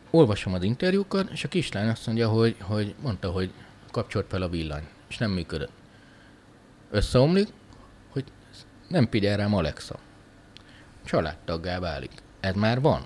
Olvasom 0.09 0.53
az 0.53 0.63
interjúkat, 0.63 1.29
és 1.31 1.43
a 1.43 1.47
kislány 1.47 1.87
azt 1.87 2.05
mondja, 2.05 2.29
hogy, 2.29 2.55
hogy 2.61 2.95
mondta, 3.01 3.31
hogy 3.31 3.51
kapcsolt 3.91 4.25
fel 4.29 4.41
a 4.41 4.49
villany, 4.49 4.87
és 5.09 5.17
nem 5.17 5.31
működött. 5.31 5.71
Összeomlik, 6.91 7.47
hogy 8.09 8.23
nem 8.87 9.07
figyel 9.09 9.37
rám 9.37 9.55
Alexa. 9.55 9.99
Családtaggá 11.09 11.79
válik. 11.79 12.11
Ez 12.39 12.55
már 12.55 12.81
van. 12.81 13.05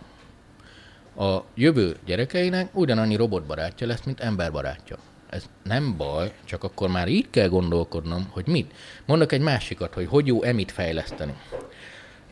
A 1.17 1.43
jövő 1.55 1.97
gyerekeinek 2.05 2.69
ugyanannyi 2.75 3.15
robotbarátja 3.15 3.87
lesz, 3.87 4.03
mint 4.03 4.19
emberbarátja. 4.19 4.97
Ez 5.29 5.49
nem 5.63 5.97
baj, 5.97 6.33
csak 6.45 6.63
akkor 6.63 6.89
már 6.89 7.07
így 7.07 7.29
kell 7.29 7.47
gondolkodnom, 7.47 8.27
hogy 8.29 8.47
mit. 8.47 8.73
Mondok 9.05 9.31
egy 9.31 9.41
másikat, 9.41 9.93
hogy 9.93 10.07
hogy 10.07 10.27
jó 10.27 10.43
emit 10.43 10.71
fejleszteni. 10.71 11.33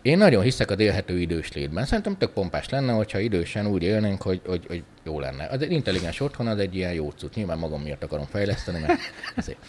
Én 0.01 0.17
nagyon 0.17 0.43
hiszek 0.43 0.71
az 0.71 0.79
élhető 0.79 1.19
idős 1.19 1.53
létben. 1.53 1.85
Szerintem 1.85 2.17
tök 2.17 2.31
pompás 2.31 2.69
lenne, 2.69 2.93
hogyha 2.93 3.19
idősen 3.19 3.67
úgy 3.67 3.83
élnénk, 3.83 4.21
hogy, 4.21 4.41
hogy, 4.45 4.65
hogy 4.67 4.83
jó 5.03 5.19
lenne. 5.19 5.47
Az 5.47 5.61
egy 5.61 5.71
intelligens 5.71 6.19
otthon, 6.19 6.47
az 6.47 6.59
egy 6.59 6.75
ilyen 6.75 6.93
jó 6.93 7.09
cucc. 7.09 7.35
Nyilván 7.35 7.57
magam 7.57 7.81
miatt 7.81 8.03
akarom 8.03 8.25
fejleszteni, 8.25 8.79
mert 8.79 8.99
ezért. 9.35 9.59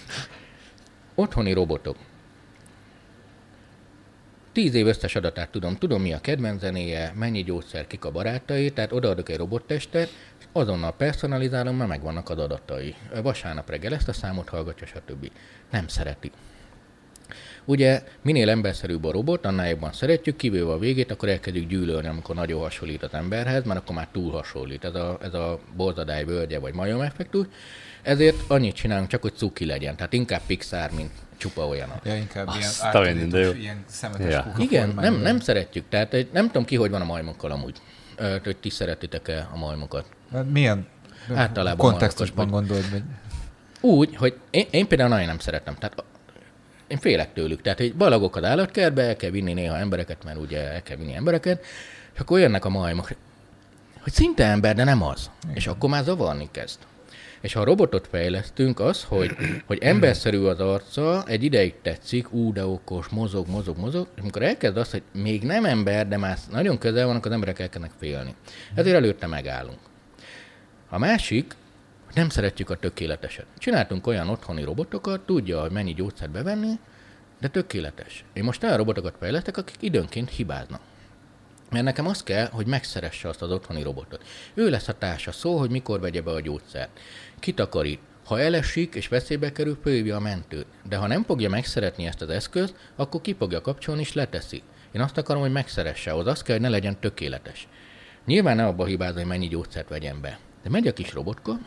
Otthoni 1.14 1.52
robotok. 1.52 1.96
Tíz 4.52 4.74
év 4.74 4.86
összes 4.86 5.16
adatát 5.16 5.50
tudom, 5.50 5.76
tudom 5.76 6.02
mi 6.02 6.12
a 6.12 6.20
kedvenc 6.20 6.60
zenéje, 6.60 7.12
mennyi 7.16 7.42
gyógyszer, 7.42 7.86
kik 7.86 8.04
a 8.04 8.10
barátai, 8.10 8.70
tehát 8.70 8.92
odaadok 8.92 9.28
egy 9.28 9.36
robottestet, 9.36 10.08
azonnal 10.52 10.92
personalizálom, 10.92 11.76
mert 11.76 11.88
megvannak 11.88 12.30
az 12.30 12.38
adatai. 12.38 12.94
Vasárnap 13.22 13.70
reggel 13.70 13.94
ezt 13.94 14.08
a 14.08 14.12
számot 14.12 14.48
hallgatja, 14.48 14.86
stb. 14.86 15.30
Nem 15.70 15.88
szereti. 15.88 16.30
Ugye 17.64 18.02
minél 18.22 18.48
emberszerűbb 18.48 19.04
a 19.04 19.12
robot, 19.12 19.46
annál 19.46 19.68
jobban 19.68 19.92
szeretjük, 19.92 20.36
kivéve 20.36 20.72
a 20.72 20.78
végét, 20.78 21.10
akkor 21.10 21.28
elkezdjük 21.28 21.68
gyűlölni, 21.68 22.06
amikor 22.06 22.34
nagyon 22.34 22.60
hasonlít 22.60 23.02
az 23.02 23.14
emberhez, 23.14 23.64
mert 23.64 23.80
akkor 23.80 23.94
már 23.94 24.08
túl 24.12 24.30
hasonlít. 24.30 24.84
Ez 24.84 24.94
a, 24.94 25.18
ez 25.22 25.34
a 25.34 25.58
borzadály 25.76 26.24
völgye 26.24 26.58
vagy 26.58 26.74
majom 26.74 27.00
effektus. 27.00 27.46
Ezért 28.02 28.36
annyit 28.46 28.74
csinálunk, 28.74 29.08
csak 29.08 29.22
hogy 29.22 29.34
cuki 29.34 29.64
legyen. 29.64 29.96
Tehát 29.96 30.12
inkább 30.12 30.40
Pixar, 30.46 30.90
mint 30.90 31.10
csupa 31.42 31.66
olyan. 31.66 31.88
Ja, 32.04 32.16
inkább 32.16 32.46
Azt 32.46 32.58
ilyen 32.58 32.70
ártalítós, 32.80 33.44
jó. 33.44 33.52
ilyen 33.52 33.84
szemetes 33.88 34.32
Ja. 34.32 34.42
kuka 34.42 34.62
Igen, 34.62 34.92
nem, 34.96 35.14
nem 35.14 35.40
szeretjük. 35.40 35.84
Tehát 35.88 36.32
nem 36.32 36.46
tudom 36.46 36.64
ki, 36.64 36.76
hogy 36.76 36.90
van 36.90 37.00
a 37.00 37.04
majmokkal 37.04 37.50
amúgy. 37.50 37.76
Ö, 38.16 38.36
hogy 38.44 38.56
ti 38.56 38.70
szeretitek-e 38.70 39.48
a 39.52 39.56
majmokat. 39.56 40.06
Hát 40.32 40.50
Milyen 40.50 40.86
Általában 41.34 41.90
kontextusban 41.90 42.50
gondolod, 42.50 42.84
hogy 42.90 43.02
Úgy, 43.80 44.16
hogy 44.16 44.38
én, 44.50 44.66
én 44.70 44.86
például 44.86 45.08
nagyon 45.08 45.26
nem 45.26 45.38
szeretem. 45.38 45.74
Tehát 45.74 46.04
én 46.86 46.98
félek 46.98 47.32
tőlük. 47.32 47.62
Tehát, 47.62 47.78
hogy 47.78 47.94
balagok 47.94 48.36
az 48.36 48.44
állatkertbe, 48.44 49.02
el 49.02 49.16
kell 49.16 49.30
vinni 49.30 49.52
néha 49.52 49.76
embereket, 49.76 50.24
mert 50.24 50.38
ugye 50.38 50.72
el 50.72 50.82
kell 50.82 50.96
vinni 50.96 51.14
embereket, 51.14 51.64
és 52.14 52.20
akkor 52.20 52.38
jönnek 52.38 52.64
a 52.64 52.68
majmok, 52.68 53.06
hogy 54.02 54.12
szinte 54.12 54.44
ember, 54.46 54.74
de 54.74 54.84
nem 54.84 55.02
az. 55.02 55.30
Igen. 55.44 55.56
És 55.56 55.66
akkor 55.66 55.90
már 55.90 56.04
zavarni 56.04 56.48
kezd. 56.50 56.78
És 57.42 57.52
ha 57.52 57.60
a 57.60 57.64
robotot 57.64 58.06
fejlesztünk, 58.06 58.80
az, 58.80 59.04
hogy, 59.04 59.36
hogy 59.66 59.78
emberszerű 59.78 60.38
az 60.38 60.60
arca, 60.60 61.24
egy 61.26 61.42
ideig 61.44 61.74
tetszik, 61.82 62.32
ú, 62.32 62.52
de 62.52 62.66
okos, 62.66 63.08
mozog, 63.08 63.48
mozog, 63.48 63.78
mozog, 63.78 64.08
és 64.14 64.20
amikor 64.20 64.42
elkezd 64.42 64.76
az, 64.76 64.90
hogy 64.90 65.02
még 65.12 65.42
nem 65.42 65.64
ember, 65.64 66.08
de 66.08 66.16
már 66.16 66.38
nagyon 66.50 66.78
közel 66.78 67.06
vannak, 67.06 67.26
az 67.26 67.32
emberek 67.32 67.58
elkezdenek 67.58 67.96
félni. 67.98 68.34
Ezért 68.74 68.96
előtte 68.96 69.26
megállunk. 69.26 69.78
A 70.88 70.98
másik, 70.98 71.54
hogy 72.04 72.14
nem 72.14 72.28
szeretjük 72.28 72.70
a 72.70 72.76
tökéleteset. 72.76 73.46
Csináltunk 73.58 74.06
olyan 74.06 74.28
otthoni 74.28 74.64
robotokat, 74.64 75.20
tudja, 75.20 75.60
hogy 75.60 75.70
mennyi 75.70 75.94
gyógyszert 75.94 76.30
bevenni, 76.30 76.72
de 77.40 77.48
tökéletes. 77.48 78.24
Én 78.32 78.44
most 78.44 78.62
olyan 78.62 78.76
robotokat 78.76 79.14
fejlesztek, 79.18 79.56
akik 79.56 79.76
időnként 79.80 80.30
hibáznak. 80.30 80.80
Mert 81.70 81.84
nekem 81.84 82.06
az 82.06 82.22
kell, 82.22 82.46
hogy 82.46 82.66
megszeresse 82.66 83.28
azt 83.28 83.42
az 83.42 83.50
otthoni 83.50 83.82
robotot. 83.82 84.24
Ő 84.54 84.70
lesz 84.70 84.88
a 84.88 84.92
társa, 84.92 85.32
szól, 85.32 85.58
hogy 85.58 85.70
mikor 85.70 86.00
vegye 86.00 86.22
be 86.22 86.30
a 86.30 86.40
gyógyszert. 86.40 87.00
Kitakarít. 87.42 88.00
Ha 88.24 88.40
elesik 88.40 88.94
és 88.94 89.08
veszélybe 89.08 89.52
kerül, 89.52 89.78
fölhívja 89.82 90.16
a 90.16 90.20
mentőt. 90.20 90.66
De 90.88 90.96
ha 90.96 91.06
nem 91.06 91.24
fogja 91.24 91.48
megszeretni 91.48 92.06
ezt 92.06 92.22
az 92.22 92.28
eszközt, 92.28 92.74
akkor 92.96 93.20
ki 93.20 93.34
fogja 93.34 93.60
kapcsolni 93.60 94.00
és 94.00 94.12
leteszi. 94.12 94.62
Én 94.92 95.00
azt 95.00 95.18
akarom, 95.18 95.42
hogy 95.42 95.52
megszeresse, 95.52 96.14
az 96.14 96.26
az 96.26 96.42
kell, 96.42 96.54
hogy 96.54 96.64
ne 96.64 96.70
legyen 96.70 97.00
tökéletes. 97.00 97.68
Nyilván 98.26 98.56
ne 98.56 98.66
abba 98.66 98.84
hibázza, 98.84 99.18
hogy 99.18 99.28
mennyi 99.28 99.48
gyógyszert 99.48 99.88
vegyen 99.88 100.20
be. 100.20 100.38
De 100.62 100.70
megy 100.70 100.86
a 100.86 100.92
kis 100.92 101.12
robotka, 101.12 101.58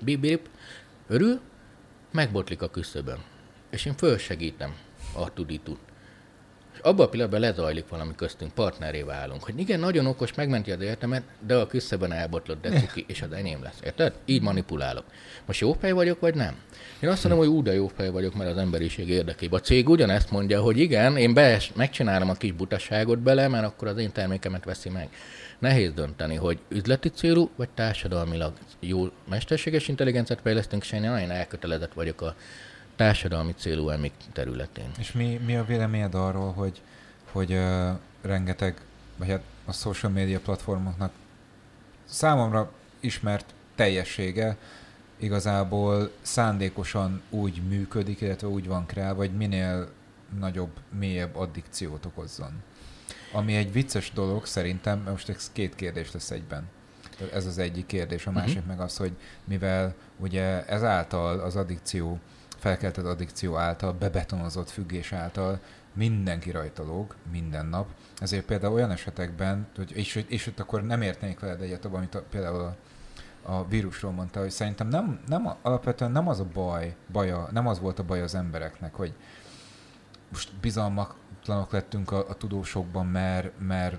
bip, 0.00 0.48
örül, 1.08 1.40
megbotlik 2.12 2.62
a 2.62 2.70
küszöbön. 2.70 3.18
És 3.70 3.84
én 3.84 3.94
fölsegítem 3.94 4.74
a 5.14 5.32
tuditut. 5.32 5.80
Abban 6.82 7.06
a 7.06 7.08
pillanatban 7.08 7.40
lezajlik 7.40 7.88
valami 7.88 8.12
köztünk, 8.16 8.52
partneré 8.52 9.02
válunk. 9.02 9.44
Hogy 9.44 9.58
igen, 9.58 9.80
nagyon 9.80 10.06
okos, 10.06 10.34
megmenti 10.34 10.70
az 10.70 10.80
életemet, 10.80 11.22
de 11.46 11.54
a 11.54 11.66
küszöbön 11.66 12.12
elbotlott, 12.12 12.62
de 12.62 12.70
cuki, 12.70 13.04
és 13.08 13.22
az 13.22 13.32
enyém 13.32 13.62
lesz. 13.62 13.78
Érted? 13.84 14.12
Így 14.24 14.42
manipulálok. 14.42 15.04
Most 15.46 15.60
jó 15.60 15.72
fej 15.72 15.92
vagyok, 15.92 16.20
vagy 16.20 16.34
nem? 16.34 16.54
Én 17.00 17.08
azt 17.08 17.24
mondom, 17.24 17.40
hogy 17.40 17.56
ú, 17.56 17.62
de 17.62 17.72
jó 17.72 17.86
fej 17.86 18.10
vagyok, 18.10 18.34
mert 18.34 18.50
az 18.50 18.56
emberiség 18.56 19.08
érdekében. 19.08 19.60
A 19.60 19.62
cég 19.62 19.88
ugyanezt 19.88 20.30
mondja, 20.30 20.60
hogy 20.60 20.78
igen, 20.78 21.16
én 21.16 21.34
bees, 21.34 21.72
megcsinálom 21.74 22.30
a 22.30 22.34
kis 22.34 22.52
butaságot 22.52 23.18
bele, 23.18 23.48
mert 23.48 23.64
akkor 23.64 23.88
az 23.88 23.98
én 23.98 24.12
termékemet 24.12 24.64
veszi 24.64 24.88
meg. 24.88 25.08
Nehéz 25.58 25.92
dönteni, 25.92 26.34
hogy 26.34 26.58
üzleti 26.68 27.08
célú, 27.08 27.50
vagy 27.56 27.68
társadalmilag 27.68 28.52
jó 28.80 29.08
mesterséges 29.28 29.88
intelligenciát 29.88 30.40
fejlesztünk, 30.40 30.82
és 30.82 30.92
én 30.92 31.00
nagyon 31.00 31.30
elkötelezett 31.30 31.92
vagyok 31.92 32.20
a 32.20 32.34
társadalmi 32.96 33.54
célú 33.56 33.88
emik 33.88 34.12
területén. 34.32 34.90
És 34.98 35.12
mi, 35.12 35.40
mi 35.44 35.56
a 35.56 35.64
véleményed 35.64 36.14
arról, 36.14 36.52
hogy, 36.52 36.80
hogy 37.32 37.52
uh, 37.52 37.90
rengeteg, 38.22 38.80
vagy 39.16 39.28
hát 39.28 39.42
a 39.64 39.72
social 39.72 40.12
media 40.12 40.40
platformoknak 40.40 41.12
számomra 42.04 42.72
ismert 43.00 43.54
teljessége 43.74 44.56
igazából 45.16 46.10
szándékosan 46.22 47.22
úgy 47.30 47.62
működik, 47.68 48.20
illetve 48.20 48.46
úgy 48.46 48.66
van 48.66 48.86
kreálva, 48.86 49.20
hogy 49.20 49.36
minél 49.36 49.88
nagyobb, 50.38 50.70
mélyebb 50.98 51.36
addikciót 51.36 52.06
okozzon. 52.06 52.62
Ami 53.32 53.56
egy 53.56 53.72
vicces 53.72 54.12
dolog 54.12 54.46
szerintem, 54.46 55.02
most 55.10 55.28
ez 55.28 55.50
két 55.52 55.74
kérdés 55.74 56.12
lesz 56.12 56.30
egyben. 56.30 56.68
Ez 57.32 57.46
az 57.46 57.58
egyik 57.58 57.86
kérdés. 57.86 58.26
A 58.26 58.30
másik 58.30 58.56
uh-huh. 58.56 58.68
meg 58.68 58.80
az, 58.80 58.96
hogy 58.96 59.12
mivel 59.44 59.94
ugye 60.18 60.66
ezáltal 60.66 61.38
az 61.40 61.56
addikció, 61.56 62.18
felkeltett 62.62 63.04
addikció 63.04 63.56
által, 63.56 63.92
bebetonozott 63.92 64.70
függés 64.70 65.12
által 65.12 65.60
mindenki 65.92 66.50
rajta 66.50 66.84
lóg, 66.84 67.14
minden 67.30 67.66
nap. 67.66 67.88
Ezért 68.18 68.44
például 68.44 68.72
olyan 68.72 68.90
esetekben, 68.90 69.66
hogy, 69.76 69.92
és, 69.96 70.24
és 70.28 70.46
itt 70.46 70.60
akkor 70.60 70.82
nem 70.82 71.02
értenék 71.02 71.40
veled 71.40 71.60
egyet 71.60 71.84
abban, 71.84 71.98
amit 71.98 72.14
a, 72.14 72.22
például 72.30 72.60
a, 72.60 72.76
a 73.52 73.68
vírusról 73.68 74.12
mondta, 74.12 74.40
hogy 74.40 74.50
szerintem 74.50 74.88
nem, 74.88 75.20
nem, 75.26 75.54
alapvetően 75.62 76.10
nem 76.10 76.28
az 76.28 76.40
a 76.40 76.46
baj, 76.52 76.96
baja, 77.12 77.48
nem 77.52 77.66
az 77.66 77.80
volt 77.80 77.98
a 77.98 78.04
baj 78.04 78.20
az 78.22 78.34
embereknek, 78.34 78.94
hogy 78.94 79.14
most 80.28 80.54
bizalmatlanok 80.60 81.72
lettünk 81.72 82.12
a, 82.12 82.28
a 82.28 82.34
tudósokban, 82.34 83.06
mert, 83.06 83.52
mert, 83.58 83.96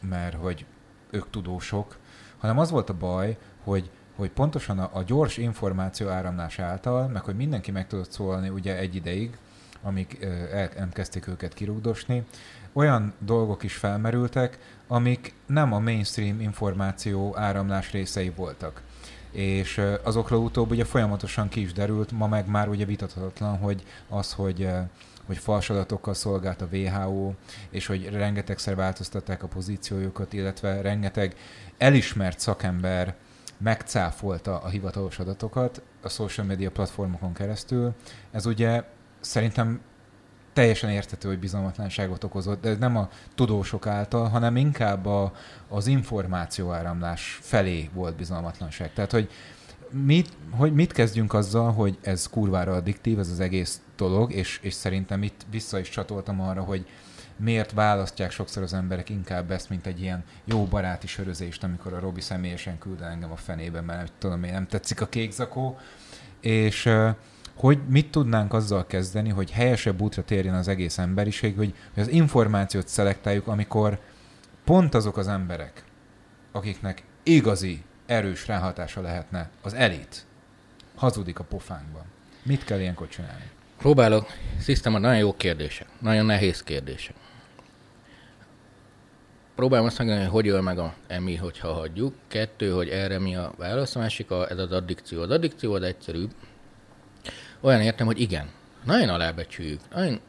mert 0.00 0.34
hogy 0.34 0.66
ők 1.10 1.30
tudósok, 1.30 1.98
hanem 2.38 2.58
az 2.58 2.70
volt 2.70 2.90
a 2.90 2.94
baj, 2.94 3.38
hogy, 3.64 3.90
hogy 4.20 4.30
pontosan 4.30 4.78
a, 4.78 4.90
a 4.92 5.02
gyors 5.02 5.36
információ 5.36 6.08
áramlás 6.08 6.58
által, 6.58 7.08
meg 7.08 7.22
hogy 7.22 7.36
mindenki 7.36 7.70
meg 7.70 7.86
tudott 7.86 8.10
szólni 8.10 8.48
ugye 8.48 8.76
egy 8.76 8.94
ideig, 8.94 9.36
amíg 9.82 10.18
ö, 10.20 10.26
el, 10.56 10.70
nem 10.76 10.90
kezdték 10.92 11.26
őket 11.26 11.54
kirúgdosni, 11.54 12.24
olyan 12.72 13.12
dolgok 13.18 13.62
is 13.62 13.74
felmerültek, 13.74 14.58
amik 14.86 15.34
nem 15.46 15.72
a 15.72 15.78
mainstream 15.78 16.40
információ 16.40 17.36
áramlás 17.36 17.92
részei 17.92 18.30
voltak. 18.36 18.82
És 19.30 19.80
azokról 20.02 20.40
utóbb 20.40 20.70
ugye 20.70 20.84
folyamatosan 20.84 21.48
ki 21.48 21.60
is 21.60 21.72
derült, 21.72 22.12
ma 22.12 22.26
meg 22.26 22.48
már 22.48 22.68
ugye 22.68 22.84
vitathatatlan, 22.84 23.58
hogy 23.58 23.82
az, 24.08 24.32
hogy 24.32 24.68
hogy 25.26 25.38
fals 25.38 25.70
adatokkal 25.70 26.14
szolgált 26.14 26.62
a 26.62 26.68
WHO, 26.72 27.32
és 27.70 27.86
hogy 27.86 28.08
rengetegszer 28.08 28.74
változtatták 28.74 29.42
a 29.42 29.48
pozíciójukat, 29.48 30.32
illetve 30.32 30.80
rengeteg 30.80 31.34
elismert 31.78 32.40
szakember 32.40 33.14
megcáfolta 33.60 34.58
a 34.58 34.68
hivatalos 34.68 35.18
adatokat 35.18 35.82
a 36.02 36.08
social 36.08 36.46
media 36.46 36.70
platformokon 36.70 37.32
keresztül. 37.32 37.94
Ez 38.30 38.46
ugye 38.46 38.84
szerintem 39.20 39.80
teljesen 40.52 40.90
értető, 40.90 41.28
hogy 41.28 41.38
bizalmatlanságot 41.38 42.24
okozott, 42.24 42.60
de 42.60 42.68
ez 42.68 42.78
nem 42.78 42.96
a 42.96 43.08
tudósok 43.34 43.86
által, 43.86 44.28
hanem 44.28 44.56
inkább 44.56 45.06
a, 45.06 45.32
az 45.68 45.86
információáramlás 45.86 47.38
felé 47.42 47.90
volt 47.94 48.16
bizalmatlanság. 48.16 48.92
Tehát, 48.92 49.10
hogy 49.10 49.30
mit, 49.90 50.28
hogy 50.50 50.74
mit 50.74 50.92
kezdjünk 50.92 51.34
azzal, 51.34 51.72
hogy 51.72 51.98
ez 52.02 52.26
kurvára 52.26 52.72
addiktív, 52.72 53.18
ez 53.18 53.30
az 53.30 53.40
egész 53.40 53.80
dolog, 53.96 54.32
és, 54.32 54.58
és 54.62 54.74
szerintem 54.74 55.22
itt 55.22 55.46
vissza 55.50 55.78
is 55.78 55.88
csatoltam 55.88 56.40
arra, 56.40 56.62
hogy 56.62 56.86
miért 57.40 57.72
választják 57.72 58.30
sokszor 58.30 58.62
az 58.62 58.74
emberek 58.74 59.08
inkább 59.08 59.50
ezt, 59.50 59.68
mint 59.68 59.86
egy 59.86 60.00
ilyen 60.00 60.24
jó 60.44 60.64
baráti 60.64 61.06
sörözést, 61.06 61.64
amikor 61.64 61.92
a 61.92 62.00
Robi 62.00 62.20
személyesen 62.20 62.78
küld 62.78 63.02
engem 63.02 63.32
a 63.32 63.36
fenébe, 63.36 63.80
mert 63.80 63.98
nem 63.98 64.08
tudom, 64.18 64.44
én 64.44 64.52
nem 64.52 64.66
tetszik 64.66 65.00
a 65.00 65.06
kékzakó, 65.06 65.78
és 66.40 66.88
hogy 67.54 67.78
mit 67.88 68.10
tudnánk 68.10 68.52
azzal 68.52 68.86
kezdeni, 68.86 69.28
hogy 69.28 69.50
helyesebb 69.50 70.00
útra 70.00 70.24
térjen 70.24 70.54
az 70.54 70.68
egész 70.68 70.98
emberiség, 70.98 71.56
hogy, 71.56 71.74
hogy 71.94 72.02
az 72.02 72.08
információt 72.08 72.88
szelektáljuk, 72.88 73.46
amikor 73.46 73.98
pont 74.64 74.94
azok 74.94 75.16
az 75.16 75.28
emberek, 75.28 75.84
akiknek 76.52 77.02
igazi, 77.22 77.82
erős 78.06 78.46
ráhatása 78.46 79.00
lehetne, 79.00 79.50
az 79.62 79.74
elit, 79.74 80.26
hazudik 80.94 81.38
a 81.38 81.44
pofánkban. 81.44 82.04
Mit 82.42 82.64
kell 82.64 82.80
ilyenkor 82.80 83.08
csinálni? 83.08 83.50
Próbálok, 83.78 84.26
Szisztema, 84.58 84.98
nagyon 84.98 85.18
jó 85.18 85.36
kérdések, 85.36 85.86
nagyon 85.98 86.26
nehéz 86.26 86.62
kérdések. 86.62 87.14
Próbálom 89.60 89.86
azt 89.86 89.98
mondani, 89.98 90.20
hogy 90.20 90.30
hogy 90.30 90.48
öl 90.48 90.60
meg 90.60 90.78
a 90.78 90.94
emi, 91.06 91.36
hogyha 91.36 91.72
hagyjuk. 91.72 92.14
Kettő, 92.28 92.70
hogy 92.70 92.88
erre 92.88 93.18
mi 93.18 93.36
a 93.36 93.52
válasz, 93.56 93.96
a 93.96 93.98
másik, 93.98 94.30
a, 94.30 94.50
ez 94.50 94.58
az 94.58 94.72
addikció. 94.72 95.22
Az 95.22 95.30
addikció 95.30 95.72
az 95.72 95.82
egyszerűbb. 95.82 96.30
Olyan 97.60 97.80
értem, 97.80 98.06
hogy 98.06 98.20
igen, 98.20 98.50
nagyon 98.84 99.08
alábecsüljük. 99.08 99.80
Nagyon... 99.94 100.20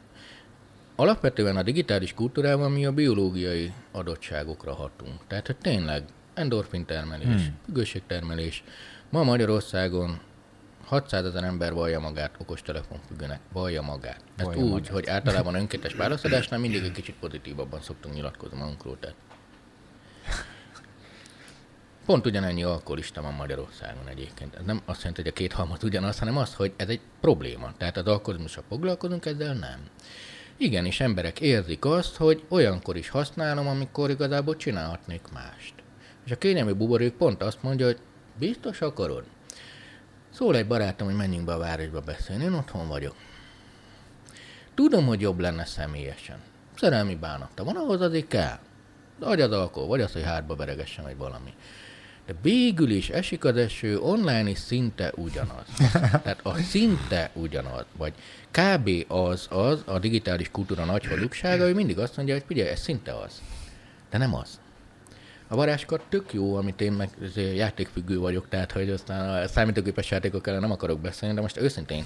Alapvetően 0.96 1.56
a 1.56 1.62
digitális 1.62 2.14
kultúrában 2.14 2.70
mi 2.70 2.86
a 2.86 2.92
biológiai 2.92 3.72
adottságokra 3.92 4.74
hatunk. 4.74 5.26
Tehát, 5.26 5.46
hogy 5.46 5.56
tényleg 5.56 6.02
endorfin 6.34 6.84
termelés, 6.84 7.26
hmm. 7.26 7.58
függőségtermelés. 7.64 8.64
Ma 9.10 9.22
Magyarországon 9.22 10.20
600 10.84 11.24
ezer 11.24 11.44
ember 11.44 11.72
vallja 11.72 12.00
magát 12.00 12.34
okostelefonfüggőnek, 12.38 13.40
vallja 13.52 13.82
magát. 13.82 14.20
Ezt 14.36 14.46
Vallja 14.46 14.62
úgy, 14.62 14.70
magát. 14.70 14.88
hogy 14.88 15.08
általában 15.08 15.54
önkéntes 15.54 15.94
válaszadásnál 15.94 16.60
mindig 16.60 16.82
egy 16.82 16.92
kicsit 16.92 17.14
pozitívabban 17.20 17.80
szoktunk 17.80 18.14
nyilatkozni 18.14 18.58
magunkról. 18.58 18.98
Tehát 19.00 19.16
Pont 22.06 22.26
ugyanennyi 22.26 22.62
alkoholista 22.62 23.22
van 23.22 23.34
Magyarországon 23.34 24.08
egyébként. 24.08 24.54
Ez 24.54 24.64
nem 24.64 24.80
azt 24.84 24.98
jelenti, 24.98 25.20
hogy 25.22 25.30
a 25.30 25.34
két 25.34 25.52
halmaz 25.52 25.84
ugyanaz, 25.84 26.18
hanem 26.18 26.36
az, 26.36 26.54
hogy 26.54 26.72
ez 26.76 26.88
egy 26.88 27.00
probléma. 27.20 27.72
Tehát 27.76 27.96
az 27.96 28.06
alkoholizmussal 28.06 28.64
foglalkozunk, 28.68 29.26
ezzel 29.26 29.54
nem. 29.54 29.80
Igen, 30.56 30.86
és 30.86 31.00
emberek 31.00 31.40
érzik 31.40 31.84
azt, 31.84 32.16
hogy 32.16 32.44
olyankor 32.48 32.96
is 32.96 33.08
használom, 33.08 33.66
amikor 33.66 34.10
igazából 34.10 34.56
csinálhatnék 34.56 35.22
mást. 35.32 35.74
És 36.24 36.32
a 36.32 36.38
kényelmi 36.38 36.72
buborék 36.72 37.12
pont 37.12 37.42
azt 37.42 37.62
mondja, 37.62 37.86
hogy 37.86 37.98
biztos 38.38 38.80
akarod? 38.80 39.24
Szól 40.34 40.56
egy 40.56 40.66
barátom, 40.66 41.06
hogy 41.06 41.16
menjünk 41.16 41.44
be 41.44 41.52
a 41.52 41.58
városba 41.58 42.00
beszélni, 42.00 42.44
én 42.44 42.52
otthon 42.52 42.88
vagyok. 42.88 43.14
Tudom, 44.74 45.06
hogy 45.06 45.20
jobb 45.20 45.38
lenne 45.38 45.64
személyesen. 45.64 46.38
Szerelmi 46.78 47.14
bánata 47.14 47.64
van, 47.64 47.76
ahhoz 47.76 48.00
azért 48.00 48.28
kell. 48.28 48.58
Vagy 49.18 49.40
az 49.40 49.52
alkohol, 49.52 49.88
vagy 49.88 50.00
az, 50.00 50.12
hogy 50.12 50.22
hátba 50.22 50.56
veregessen, 50.56 51.04
vagy 51.04 51.16
valami. 51.16 51.54
De 52.26 52.34
végül 52.42 52.90
is 52.90 53.10
esik 53.10 53.44
az 53.44 53.56
eső, 53.56 53.98
online 53.98 54.48
is 54.48 54.58
szinte 54.58 55.12
ugyanaz. 55.16 55.66
Tehát 56.22 56.40
a 56.42 56.56
szinte 56.56 57.30
ugyanaz, 57.32 57.84
vagy 57.96 58.12
kb. 58.50 58.90
az 59.08 59.46
az, 59.50 59.82
a 59.86 59.98
digitális 59.98 60.50
kultúra 60.50 60.84
nagy 60.84 61.06
hazugsága, 61.06 61.64
hogy 61.64 61.74
mindig 61.74 61.98
azt 61.98 62.16
mondja, 62.16 62.34
hogy 62.34 62.44
figyelj, 62.46 62.68
ez 62.68 62.80
szinte 62.80 63.18
az. 63.18 63.42
De 64.10 64.18
nem 64.18 64.34
az. 64.34 64.60
A 65.52 65.56
varázskar 65.56 66.00
tök 66.08 66.32
jó, 66.32 66.56
amit 66.56 66.80
én 66.80 66.92
meg 66.92 67.08
azért 67.22 67.56
játékfüggő 67.56 68.18
vagyok, 68.18 68.48
tehát 68.48 68.72
hogy 68.72 68.90
aztán 68.90 69.42
a 69.42 69.48
számítógépes 69.48 70.10
játékok 70.10 70.46
ellen 70.46 70.60
nem 70.60 70.70
akarok 70.70 71.00
beszélni, 71.00 71.34
de 71.34 71.40
most 71.40 71.56
őszintén 71.56 72.04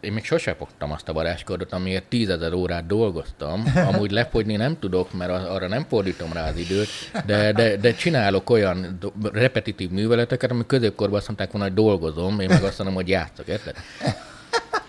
én 0.00 0.12
még 0.12 0.24
sose 0.24 0.54
fogtam 0.54 0.92
azt 0.92 1.08
a 1.08 1.12
varázskardot, 1.12 1.72
amiért 1.72 2.04
tízezer 2.04 2.52
órát 2.52 2.86
dolgoztam. 2.86 3.64
Amúgy 3.92 4.10
lefogyni 4.10 4.56
nem 4.56 4.78
tudok, 4.78 5.12
mert 5.12 5.30
arra 5.30 5.68
nem 5.68 5.84
fordítom 5.88 6.32
rá 6.32 6.48
az 6.48 6.56
időt, 6.56 6.88
de, 7.26 7.52
de, 7.52 7.76
de 7.76 7.94
csinálok 7.94 8.50
olyan 8.50 8.98
repetitív 9.32 9.90
műveleteket, 9.90 10.50
amik 10.50 10.66
középkorban 10.66 11.18
azt 11.18 11.26
mondták 11.26 11.50
volna, 11.50 11.66
hogy 11.66 11.76
dolgozom, 11.76 12.40
én 12.40 12.48
meg 12.48 12.62
azt 12.62 12.78
mondom, 12.78 12.96
hogy 12.96 13.08
játszok, 13.08 13.46
érted? 13.46 13.76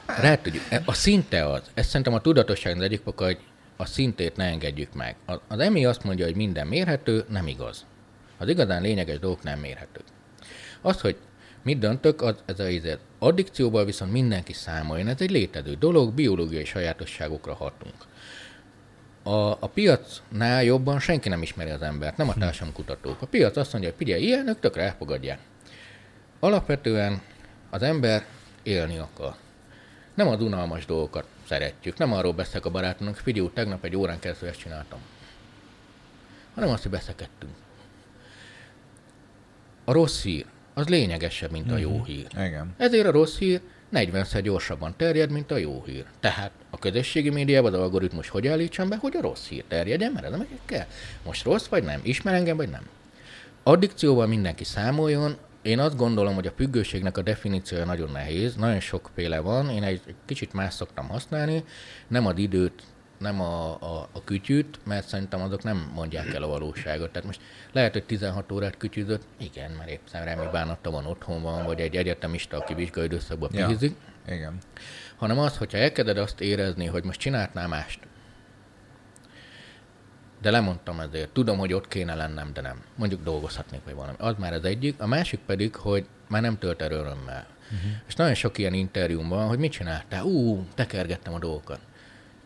Rá 0.06 0.36
tudjuk. 0.36 0.64
A 0.86 0.94
szinte 0.94 1.46
az. 1.46 1.62
Ez 1.74 1.86
szerintem 1.86 2.14
a 2.14 2.22
tudatosság 2.22 2.76
az 2.78 2.84
egyik 2.84 3.02
foka, 3.04 3.26
hogy 3.26 3.38
a 3.78 3.86
szintét 3.86 4.36
ne 4.36 4.46
engedjük 4.46 4.94
meg. 4.94 5.16
Az 5.48 5.60
EMI 5.60 5.86
azt 5.86 6.04
mondja, 6.04 6.26
hogy 6.26 6.36
minden 6.36 6.68
mérhető, 6.68 7.26
nem 7.30 7.48
igaz. 7.48 7.86
Az 8.38 8.48
igazán 8.48 8.82
lényeges 8.82 9.20
dolgok 9.20 9.44
nem 9.44 9.60
mérhetők. 9.60 10.04
Az, 10.82 11.02
hogy 11.02 11.18
mit 11.64 11.80
döntök, 11.80 12.22
az, 12.22 12.36
ez 12.46 12.60
a 12.60 12.68
izé. 12.68 12.98
Addikcióval 13.20 13.86
viszont 13.86 14.12
mindenki 14.12 14.54
számoljon. 14.54 15.08
Ez 15.08 15.22
egy 15.22 15.32
létező 15.32 15.74
dolog, 15.74 16.14
biológiai 16.14 16.66
sajátosságokra 16.66 17.54
hatunk. 17.54 17.96
A, 19.24 19.52
a 19.52 19.70
piacnál 19.74 20.64
jobban 20.64 21.00
senki 21.00 21.30
nem 21.30 21.42
ismeri 21.42 21.70
az 21.70 21.82
embert, 21.82 22.18
nem 22.18 22.30
a 22.30 22.34
társadalomkutatók. 22.34 23.22
A 23.22 23.26
piac 23.26 23.58
azt 23.58 23.72
mondja, 23.72 23.90
hogy 23.90 24.00
figyelj, 24.00 24.24
ilyenök 24.24 24.60
tökre 24.60 24.82
elfogadják. 24.82 25.40
Alapvetően 26.40 27.22
az 27.70 27.82
ember 27.82 28.26
élni 28.64 28.98
akar. 28.98 29.36
Nem 30.14 30.28
az 30.28 30.42
unalmas 30.42 30.86
dolgokat 30.86 31.26
szeretjük. 31.54 31.98
Nem 31.98 32.14
arról 32.14 32.34
beszélek 32.34 32.66
a 32.66 32.70
barátomnak, 32.70 33.16
figyelj, 33.16 33.50
tegnap 33.54 33.84
egy 33.84 33.96
órán 33.96 34.20
keresztül 34.20 34.48
ezt 34.48 34.60
csináltam. 34.60 35.00
Hanem 36.54 36.70
azt, 36.70 36.82
hogy 36.82 36.92
beszekedtünk. 36.92 37.52
A 39.86 39.92
rossz 39.92 40.24
hír, 40.24 40.46
az 40.74 40.88
lényegesebb, 40.88 41.52
mint 41.52 41.72
a 41.72 41.78
jó 41.78 42.04
hír. 42.04 42.28
Igen. 42.32 42.74
Ezért 42.78 43.08
a 43.08 43.12
rossz 43.12 43.38
hír 43.38 43.62
40-szer 43.94 44.40
gyorsabban 44.44 44.94
terjed, 44.98 45.32
mint 45.32 45.52
a 45.52 45.58
jó 45.58 45.84
hír. 45.86 46.06
Tehát 46.20 46.52
a 46.70 46.78
közösségi 46.78 47.30
médiában 47.30 47.74
az 47.74 47.80
algoritmus 47.80 48.30
hogy 48.30 48.48
állítsam 48.48 48.90
be, 48.90 48.96
hogy 48.96 49.16
a 49.16 49.22
rossz 49.22 49.48
hír 49.48 49.64
terjedjen, 49.68 50.12
mert 50.12 50.26
ez 50.26 50.32
nem 50.32 50.48
kell. 50.66 50.86
Most 51.26 51.44
rossz 51.44 51.68
vagy 51.68 51.84
nem? 51.84 52.00
Ismer 52.04 52.34
engem 52.34 52.58
vagy 52.58 52.70
nem? 52.70 52.88
Addikcióval 53.64 54.28
mindenki 54.28 54.64
számoljon. 54.64 55.38
Én 55.64 55.80
azt 55.80 55.98
gondolom, 55.98 56.34
hogy 56.34 56.48
a 56.48 56.52
függőségnek 56.56 57.18
a 57.18 57.22
definíciója 57.22 57.86
nagyon 57.86 58.12
nehéz, 58.12 58.56
nagyon 58.56 58.80
sokféle 58.80 59.40
van. 59.40 59.70
Én 59.70 59.84
egy 59.84 60.02
kicsit 60.26 60.54
más 60.54 60.74
szoktam 60.74 61.08
használni, 61.08 61.64
nem 62.08 62.26
az 62.26 62.38
időt, 62.38 62.84
nem 63.18 63.42
a, 63.42 63.82
a, 63.82 64.10
a 64.12 64.24
kütyűt, 64.24 64.80
mert 64.86 65.08
szerintem 65.08 65.42
azok 65.42 65.64
nem 65.64 65.92
mondják 65.94 66.34
el 66.34 66.44
a 66.44 66.48
valóságot. 66.48 67.12
Tehát 67.12 67.28
most 67.28 67.42
lehet, 67.72 67.94
hogy 67.94 68.04
16 68.04 68.52
órát 68.52 68.78
kütyűzött, 68.78 69.24
igen, 69.38 69.72
mert 69.72 69.90
épp 69.90 70.06
szemremi 70.12 70.46
bánata 70.52 70.92
van, 70.92 71.06
otthon 71.06 71.42
van, 71.42 71.66
vagy 71.66 71.80
egy 71.80 71.96
egyetemista, 71.96 72.58
aki 72.58 72.74
vizsgai 72.74 73.04
időszakban 73.06 73.50
Ja. 73.54 73.70
Igen. 74.28 74.58
hanem 75.16 75.40
az, 75.40 75.58
hogyha 75.58 75.78
elkezded 75.78 76.18
azt 76.18 76.42
érezni, 76.42 76.86
hogy 76.86 77.04
most 77.04 77.20
csináltnál 77.20 77.68
mást, 77.68 78.00
de 80.44 80.52
lemondtam 80.52 81.00
ezért. 81.00 81.30
Tudom, 81.30 81.58
hogy 81.58 81.74
ott 81.74 81.88
kéne 81.88 82.16
lennem, 82.16 82.54
de 82.54 82.62
nem. 82.62 82.84
Mondjuk 82.96 83.24
dolgozhatnék, 83.24 83.82
vagy 83.86 83.94
valami. 83.94 84.16
Az 84.20 84.36
már 84.38 84.54
az 84.54 84.64
egyik. 84.64 85.02
A 85.02 85.08
másik 85.08 85.40
pedig, 85.46 85.76
hogy 85.76 86.06
már 86.28 86.42
nem 86.42 86.58
tölt 86.58 86.82
el 86.82 86.92
örömmel. 86.92 87.48
Uh-huh. 87.64 87.92
És 88.08 88.16
nagyon 88.16 88.34
sok 88.34 88.58
ilyen 88.58 88.74
interjúm 88.74 89.30
van, 89.30 89.48
hogy 89.48 89.58
mit 89.58 89.72
csináltál? 89.72 90.24
Ú, 90.24 90.66
tekergettem 90.76 91.34
a 91.34 91.40
dolgokat. 91.40 91.80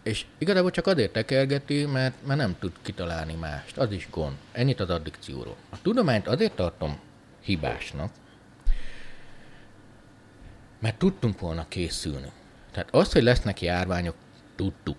És 0.03 0.25
igazából 0.37 0.71
csak 0.71 0.87
azért 0.87 1.11
tekergeti, 1.11 1.85
mert, 1.85 2.13
mert 2.25 2.39
nem 2.39 2.55
tud 2.59 2.71
kitalálni 2.81 3.33
mást. 3.33 3.77
Az 3.77 3.91
is 3.91 4.07
gond. 4.11 4.35
Ennyit 4.51 4.79
az 4.79 4.89
addikcióról. 4.89 5.55
A 5.69 5.81
tudományt 5.81 6.27
azért 6.27 6.55
tartom 6.55 6.99
hibásnak, 7.41 8.11
mert 10.79 10.97
tudtunk 10.97 11.39
volna 11.39 11.65
készülni. 11.67 12.31
Tehát 12.71 12.89
az, 12.91 13.11
hogy 13.11 13.23
lesznek 13.23 13.61
járványok, 13.61 14.15
tudtuk. 14.55 14.97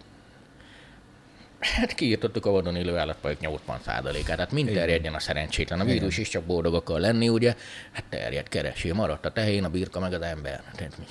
Hát 1.61 1.95
kiírtottuk 1.95 2.47
a 2.47 2.51
vadon 2.51 2.77
élő 2.77 2.97
állatfajok 2.97 3.39
80%-át, 3.43 4.25
tehát 4.25 4.53
mind 4.53 4.71
terjedjen 4.73 5.15
a 5.15 5.19
szerencsétlen. 5.19 5.81
A 5.81 5.85
vírus 5.85 6.19
is 6.19 6.29
csak 6.29 6.45
boldog 6.45 6.75
akar 6.75 7.01
lenni, 7.01 7.29
ugye? 7.29 7.55
Hát 7.93 8.05
terjed, 8.09 8.49
keresi, 8.49 8.93
maradt 8.93 9.27
a 9.27 9.33
tehén, 9.33 9.65
a 9.65 9.71
birka, 9.71 10.01
meg 10.01 10.13
az 10.13 10.23
ember. 10.23 10.63
Tehát 10.75 10.99
mi? 10.99 11.05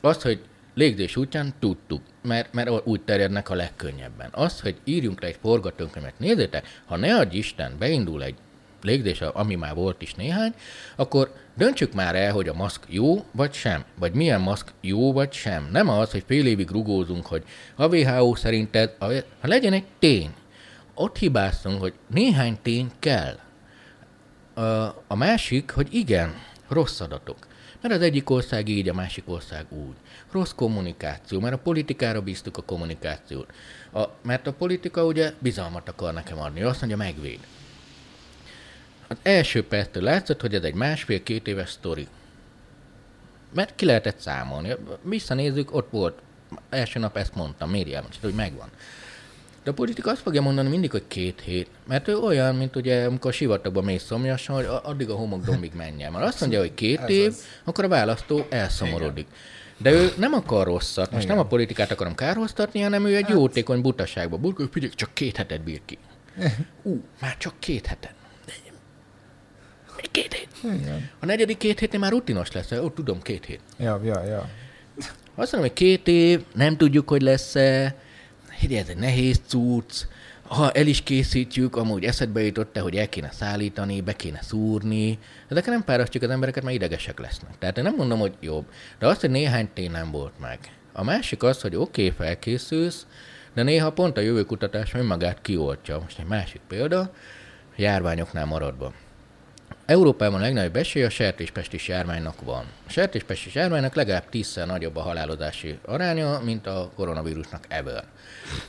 Azt, 0.00 0.22
hogy 0.22 0.40
légzés 0.74 1.16
útján 1.16 1.54
tudtuk, 1.58 2.02
mert, 2.22 2.52
mert 2.52 2.86
úgy 2.86 3.00
terjednek 3.00 3.50
a 3.50 3.54
legkönnyebben. 3.54 4.28
Az, 4.32 4.60
hogy 4.60 4.76
írjunk 4.84 5.20
le 5.20 5.28
egy 5.28 5.38
forgatókönyvet, 5.40 6.18
nézzétek, 6.18 6.82
ha 6.84 6.96
ne 6.96 7.16
adj 7.16 7.36
Isten, 7.36 7.76
beindul 7.78 8.22
egy 8.22 8.36
légzés, 8.86 9.20
ami 9.20 9.54
már 9.54 9.74
volt 9.74 10.02
is 10.02 10.14
néhány, 10.14 10.54
akkor 10.96 11.32
döntsük 11.56 11.92
már 11.92 12.14
el, 12.14 12.32
hogy 12.32 12.48
a 12.48 12.54
maszk 12.54 12.82
jó 12.88 13.24
vagy 13.32 13.52
sem, 13.52 13.84
vagy 13.98 14.12
milyen 14.12 14.40
maszk 14.40 14.72
jó 14.80 15.12
vagy 15.12 15.32
sem. 15.32 15.68
Nem 15.72 15.88
az, 15.88 16.10
hogy 16.10 16.24
fél 16.26 16.46
évig 16.46 16.70
rugózunk, 16.70 17.26
hogy 17.26 17.44
a 17.74 17.86
WHO 17.86 18.34
szerinted, 18.34 18.94
a, 18.98 19.04
ha 19.40 19.48
legyen 19.48 19.72
egy 19.72 19.86
tény. 19.98 20.34
Ott 20.94 21.18
hibáztunk, 21.18 21.80
hogy 21.80 21.94
néhány 22.06 22.58
tény 22.62 22.90
kell. 22.98 23.38
A, 25.06 25.16
másik, 25.16 25.70
hogy 25.70 25.94
igen, 25.94 26.34
rossz 26.68 27.00
adatok. 27.00 27.36
Mert 27.80 27.94
az 27.94 28.00
egyik 28.00 28.30
ország 28.30 28.68
így, 28.68 28.88
a 28.88 28.94
másik 28.94 29.24
ország 29.26 29.66
úgy. 29.72 29.96
Rossz 30.32 30.52
kommunikáció, 30.52 31.40
mert 31.40 31.54
a 31.54 31.58
politikára 31.58 32.22
bíztuk 32.22 32.56
a 32.56 32.62
kommunikációt. 32.62 33.52
A, 33.92 34.04
mert 34.22 34.46
a 34.46 34.52
politika 34.52 35.04
ugye 35.04 35.32
bizalmat 35.38 35.88
akar 35.88 36.12
nekem 36.12 36.40
adni, 36.40 36.62
azt 36.62 36.80
mondja 36.80 36.96
megvéd. 36.96 37.40
Az 39.08 39.16
első 39.22 39.66
perctől 39.66 40.02
látszott, 40.02 40.40
hogy 40.40 40.54
ez 40.54 40.62
egy 40.62 40.74
másfél-két 40.74 41.46
éves 41.48 41.70
sztori. 41.70 42.06
Mert 43.54 43.74
ki 43.74 43.84
lehetett 43.84 44.18
számolni. 44.18 44.74
Visszanézzük, 45.02 45.74
ott 45.74 45.88
volt. 45.90 46.18
Első 46.70 46.98
nap 46.98 47.16
ezt 47.16 47.34
mondtam, 47.34 47.70
miért 47.70 47.92
elmondtad, 47.92 48.22
hogy 48.22 48.34
megvan. 48.34 48.68
De 49.64 49.70
a 49.70 49.74
politika 49.74 50.10
azt 50.10 50.20
fogja 50.20 50.42
mondani 50.42 50.68
mindig, 50.68 50.90
hogy 50.90 51.02
két 51.08 51.40
hét. 51.40 51.68
Mert 51.86 52.08
ő 52.08 52.16
olyan, 52.16 52.54
mint 52.54 52.76
ugye, 52.76 53.04
amikor 53.04 53.32
sivatagban 53.32 53.84
mész 53.84 54.04
szomjasan, 54.04 54.54
hogy 54.54 54.66
addig 54.82 55.10
a 55.10 55.14
homokdombig 55.14 55.72
menjen. 55.74 56.12
Mert 56.12 56.24
azt 56.24 56.40
mondja, 56.40 56.58
hogy 56.58 56.74
két 56.74 57.00
Ez 57.00 57.10
év, 57.10 57.28
az. 57.28 57.44
akkor 57.64 57.84
a 57.84 57.88
választó 57.88 58.46
elszomorodik. 58.48 59.26
De 59.78 59.90
ő 59.90 60.12
nem 60.18 60.32
akar 60.32 60.66
rosszat, 60.66 61.10
most 61.10 61.28
nem 61.28 61.38
a 61.38 61.46
politikát 61.46 61.90
akarom 61.90 62.14
kárhoztatni, 62.14 62.80
hanem 62.80 63.06
ő 63.06 63.16
egy 63.16 63.28
jótékony 63.28 63.80
butaságba 63.80 64.36
burkol, 64.36 64.68
figyelj, 64.72 64.92
csak 64.94 65.14
két 65.14 65.36
hetet 65.36 65.62
bír 65.62 65.80
ki. 65.84 65.98
Ú, 66.82 67.02
már 67.20 67.36
csak 67.36 67.54
két 67.58 67.86
hetet. 67.86 68.14
Még 69.96 70.10
két 70.10 70.32
hét. 70.34 70.48
Igen. 70.62 71.10
A 71.20 71.26
negyedik 71.26 71.56
két 71.56 71.78
hétnél 71.78 72.00
már 72.00 72.10
rutinos 72.10 72.52
lesz, 72.52 72.72
ó, 72.72 72.90
tudom, 72.90 73.22
két 73.22 73.44
hét. 73.44 73.60
Ja, 73.78 74.00
ja, 74.04 74.24
ja. 74.24 74.48
Azt 75.34 75.52
mondom, 75.52 75.60
hogy 75.60 75.72
két 75.72 76.08
év, 76.08 76.44
nem 76.54 76.76
tudjuk, 76.76 77.08
hogy 77.08 77.22
lesz-e, 77.22 77.94
Higgye, 78.58 78.80
ez 78.80 78.88
egy 78.88 78.96
nehéz 78.96 79.40
cucc, 79.46 80.04
ha 80.48 80.70
el 80.70 80.86
is 80.86 81.02
készítjük, 81.02 81.76
amúgy 81.76 82.04
eszedbe 82.04 82.42
jutott 82.42 82.78
hogy 82.78 82.96
el 82.96 83.08
kéne 83.08 83.30
szállítani, 83.32 84.00
be 84.00 84.12
kéne 84.12 84.42
szúrni. 84.42 85.18
Ezek 85.48 85.66
nem 85.66 85.84
párasztjuk 85.84 86.22
az 86.22 86.30
embereket, 86.30 86.62
mert 86.62 86.76
idegesek 86.76 87.20
lesznek. 87.20 87.58
Tehát 87.58 87.78
én 87.78 87.84
nem 87.84 87.94
mondom, 87.96 88.18
hogy 88.18 88.34
jobb. 88.40 88.64
De 88.98 89.06
azt, 89.06 89.20
hogy 89.20 89.30
néhány 89.30 89.68
tény 89.74 89.90
nem 89.90 90.10
volt 90.10 90.38
meg. 90.40 90.58
A 90.92 91.04
másik 91.04 91.42
az, 91.42 91.60
hogy 91.60 91.76
oké, 91.76 92.04
okay, 92.04 92.26
felkészülsz, 92.26 93.06
de 93.54 93.62
néha 93.62 93.92
pont 93.92 94.16
a 94.16 94.20
jövőkutatás 94.20 94.94
önmagát 94.94 95.40
kioltja. 95.42 95.98
Most 95.98 96.18
egy 96.18 96.26
másik 96.26 96.60
példa, 96.68 97.12
járványoknál 97.76 98.46
maradva. 98.46 98.92
Európában 99.86 100.40
a 100.40 100.42
legnagyobb 100.42 100.76
esély 100.76 101.04
a 101.04 101.10
sertéspestis 101.10 101.88
járványnak 101.88 102.40
van. 102.44 102.64
A 102.86 102.90
sertéspestis 102.90 103.54
járványnak 103.54 103.94
legalább 103.94 104.28
tízszer 104.28 104.66
nagyobb 104.66 104.96
a 104.96 105.00
halálozási 105.00 105.78
aránya, 105.84 106.40
mint 106.44 106.66
a 106.66 106.90
koronavírusnak 106.96 107.64
ever. 107.68 108.04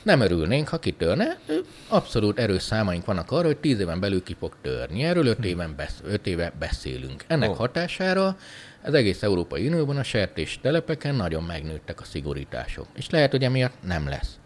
Nem 0.02 0.20
örülnénk, 0.20 0.68
ha 0.68 0.78
kitörne. 0.78 1.36
Abszolút 1.88 2.38
erős 2.38 2.62
számaink 2.62 3.04
vannak 3.04 3.30
arra, 3.30 3.46
hogy 3.46 3.56
tíz 3.56 3.80
éven 3.80 4.00
belül 4.00 4.22
ki 4.22 4.36
fog 4.38 4.56
törni. 4.62 5.02
Erről 5.04 5.26
öt, 5.26 5.44
éven 5.44 5.74
besz- 5.76 6.02
öt 6.04 6.26
éve 6.26 6.52
beszélünk. 6.58 7.24
Ennek 7.26 7.50
Oh. 7.50 7.56
hatására 7.56 8.36
az 8.82 8.94
egész 8.94 9.22
Európai 9.22 9.66
Unióban 9.68 9.96
a 9.96 10.02
sertés 10.02 10.58
telepeken 10.62 11.14
nagyon 11.14 11.42
megnőttek 11.42 12.00
a 12.00 12.04
szigorítások. 12.04 12.86
És 12.94 13.10
lehet, 13.10 13.30
hogy 13.30 13.44
emiatt 13.44 13.74
nem 13.86 14.08
lesz. 14.08 14.38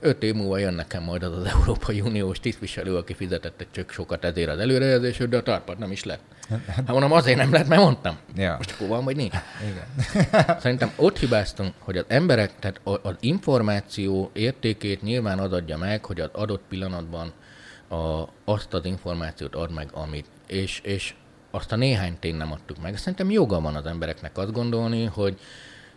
Öt 0.00 0.22
év 0.22 0.34
múlva 0.34 0.58
jön 0.58 0.74
nekem 0.74 1.02
majd 1.02 1.22
az 1.22 1.32
az 1.36 1.44
Európai 1.44 2.00
Uniós 2.00 2.40
tisztviselő, 2.40 2.96
aki 2.96 3.14
fizetett 3.14 3.60
egy 3.60 3.70
csök 3.70 3.90
sokat 3.90 4.24
ezért 4.24 4.48
az 4.48 4.58
előrejelzésért, 4.58 5.30
de 5.30 5.36
a 5.36 5.42
tarpat 5.42 5.78
nem 5.78 5.90
is 5.90 6.04
lett. 6.04 6.20
Hát 6.66 6.86
mondom, 6.86 7.12
azért 7.12 7.36
nem 7.38 7.52
lett, 7.52 7.68
mert 7.68 7.80
mondtam. 7.80 8.16
Ja. 8.36 8.54
Most 8.56 8.72
akkor 8.72 8.88
van, 8.88 9.04
vagy 9.04 9.16
nincs. 9.16 9.34
Igen. 9.62 10.58
Szerintem 10.60 10.92
ott 10.96 11.18
hibáztunk, 11.18 11.74
hogy 11.78 11.96
az 11.96 12.04
emberek, 12.08 12.58
tehát 12.58 12.80
az 13.02 13.14
információ 13.20 14.30
értékét 14.32 15.02
nyilván 15.02 15.38
az 15.38 15.52
adja 15.52 15.76
meg, 15.76 16.04
hogy 16.04 16.20
az 16.20 16.28
adott 16.32 16.62
pillanatban 16.68 17.32
a, 17.88 18.28
azt 18.44 18.74
az 18.74 18.84
információt 18.84 19.54
ad 19.54 19.72
meg, 19.72 19.88
amit. 19.92 20.26
És, 20.46 20.80
és 20.80 21.14
azt 21.50 21.72
a 21.72 21.76
néhány 21.76 22.16
tény 22.18 22.36
nem 22.36 22.52
adtuk 22.52 22.82
meg. 22.82 22.96
Szerintem 22.96 23.30
joga 23.30 23.60
van 23.60 23.74
az 23.74 23.86
embereknek 23.86 24.38
azt 24.38 24.52
gondolni, 24.52 25.04
hogy 25.04 25.38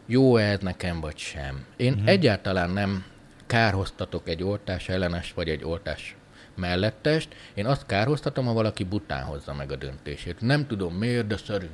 jó 0.06 0.38
ez 0.38 0.60
nekem, 0.60 1.00
vagy 1.00 1.18
sem. 1.18 1.66
Én 1.78 1.94
mm-hmm. 1.94 2.08
egyáltalán 2.08 2.70
nem 2.70 3.06
kárhoztatok 3.50 4.30
egy 4.30 4.44
oltás 4.44 4.90
ellenes, 4.90 5.34
vagy 5.36 5.50
egy 5.50 5.64
oltás 5.64 6.16
mellettest. 6.56 7.36
Én 7.54 7.66
azt 7.66 7.86
kárhoztatom, 7.86 8.46
ha 8.46 8.54
valaki 8.54 8.84
bután 8.84 9.24
hozza 9.24 9.54
meg 9.54 9.72
a 9.72 9.76
döntését. 9.76 10.42
Nem 10.42 10.68
tudom 10.68 10.94
miért, 10.94 11.28
de 11.28 11.38
szerint, 11.38 11.72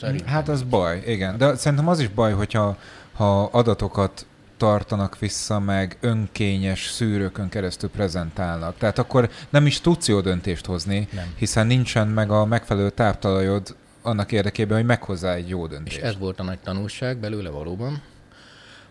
szerint 0.00 0.24
Hát 0.24 0.48
az 0.48 0.62
baj, 0.62 1.02
igen. 1.06 1.38
De 1.38 1.54
szerintem 1.54 1.88
az 1.88 2.00
is 2.00 2.08
baj, 2.08 2.32
hogyha 2.32 2.78
ha 3.12 3.44
adatokat 3.44 4.26
tartanak 4.56 5.18
vissza, 5.18 5.58
meg 5.60 5.96
önkényes 6.00 6.86
szűrőkön 6.90 7.48
keresztül 7.48 7.90
prezentálnak. 7.90 8.76
Tehát 8.78 8.98
akkor 8.98 9.30
nem 9.50 9.66
is 9.66 9.80
tudsz 9.80 10.08
jó 10.08 10.20
döntést 10.20 10.66
hozni, 10.66 11.08
Nem. 11.12 11.34
hiszen 11.36 11.66
nincsen 11.66 12.08
meg 12.08 12.30
a 12.30 12.44
megfelelő 12.44 12.90
táptalajod 12.90 13.76
annak 14.02 14.32
érdekében, 14.32 14.76
hogy 14.76 14.86
meghozzá 14.86 15.34
egy 15.34 15.48
jó 15.48 15.64
És 15.64 15.70
döntést. 15.70 16.00
ez 16.00 16.18
volt 16.18 16.40
a 16.40 16.42
nagy 16.42 16.58
tanulság 16.58 17.16
belőle 17.18 17.50
valóban, 17.50 18.02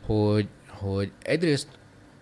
hogy, 0.06 0.48
hogy 0.70 1.12
egyrészt 1.22 1.68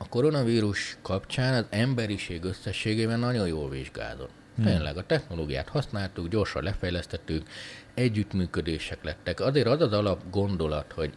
a 0.02 0.10
koronavírus 0.10 0.98
kapcsán 1.02 1.54
az 1.54 1.66
emberiség 1.70 2.44
összességében 2.44 3.20
nagyon 3.20 3.48
jól 3.48 3.70
vizsgázott. 3.70 4.30
Hmm. 4.56 4.66
Tényleg 4.66 4.98
a 4.98 5.06
technológiát 5.06 5.70
használtuk, 5.70 6.28
gyorsan 6.28 6.64
lefejlesztettük, 6.64 7.48
együttműködések 7.94 9.04
lettek. 9.04 9.40
Azért 9.40 9.68
az 9.68 9.82
az 9.82 9.94
alap 9.94 10.22
gondolat, 10.32 10.92
hogy 10.92 11.14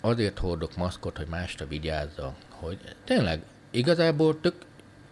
azért 0.00 0.38
hordok 0.38 0.76
maszkot, 0.76 1.16
hogy 1.16 1.26
másra 1.26 1.66
vigyázza, 1.66 2.34
hogy 2.48 2.78
tényleg 3.04 3.42
igazából 3.70 4.40
tök 4.40 4.54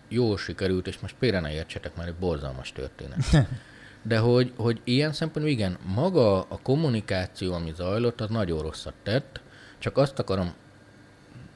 jól 0.08 0.38
sikerült, 0.38 0.86
és 0.86 0.98
most 0.98 1.14
félre 1.18 1.40
ne 1.40 1.52
értsetek, 1.52 1.96
mert 1.96 2.08
egy 2.08 2.14
borzalmas 2.14 2.72
történet. 2.72 3.24
De 4.02 4.18
hogy, 4.18 4.52
hogy 4.56 4.80
ilyen 4.84 5.12
szempontból 5.12 5.54
igen, 5.54 5.78
maga 5.94 6.40
a 6.40 6.58
kommunikáció, 6.62 7.52
ami 7.52 7.72
zajlott, 7.76 8.20
az 8.20 8.28
nagyon 8.28 8.62
rosszat 8.62 8.94
tett, 9.02 9.40
csak 9.78 9.96
azt 9.96 10.18
akarom 10.18 10.54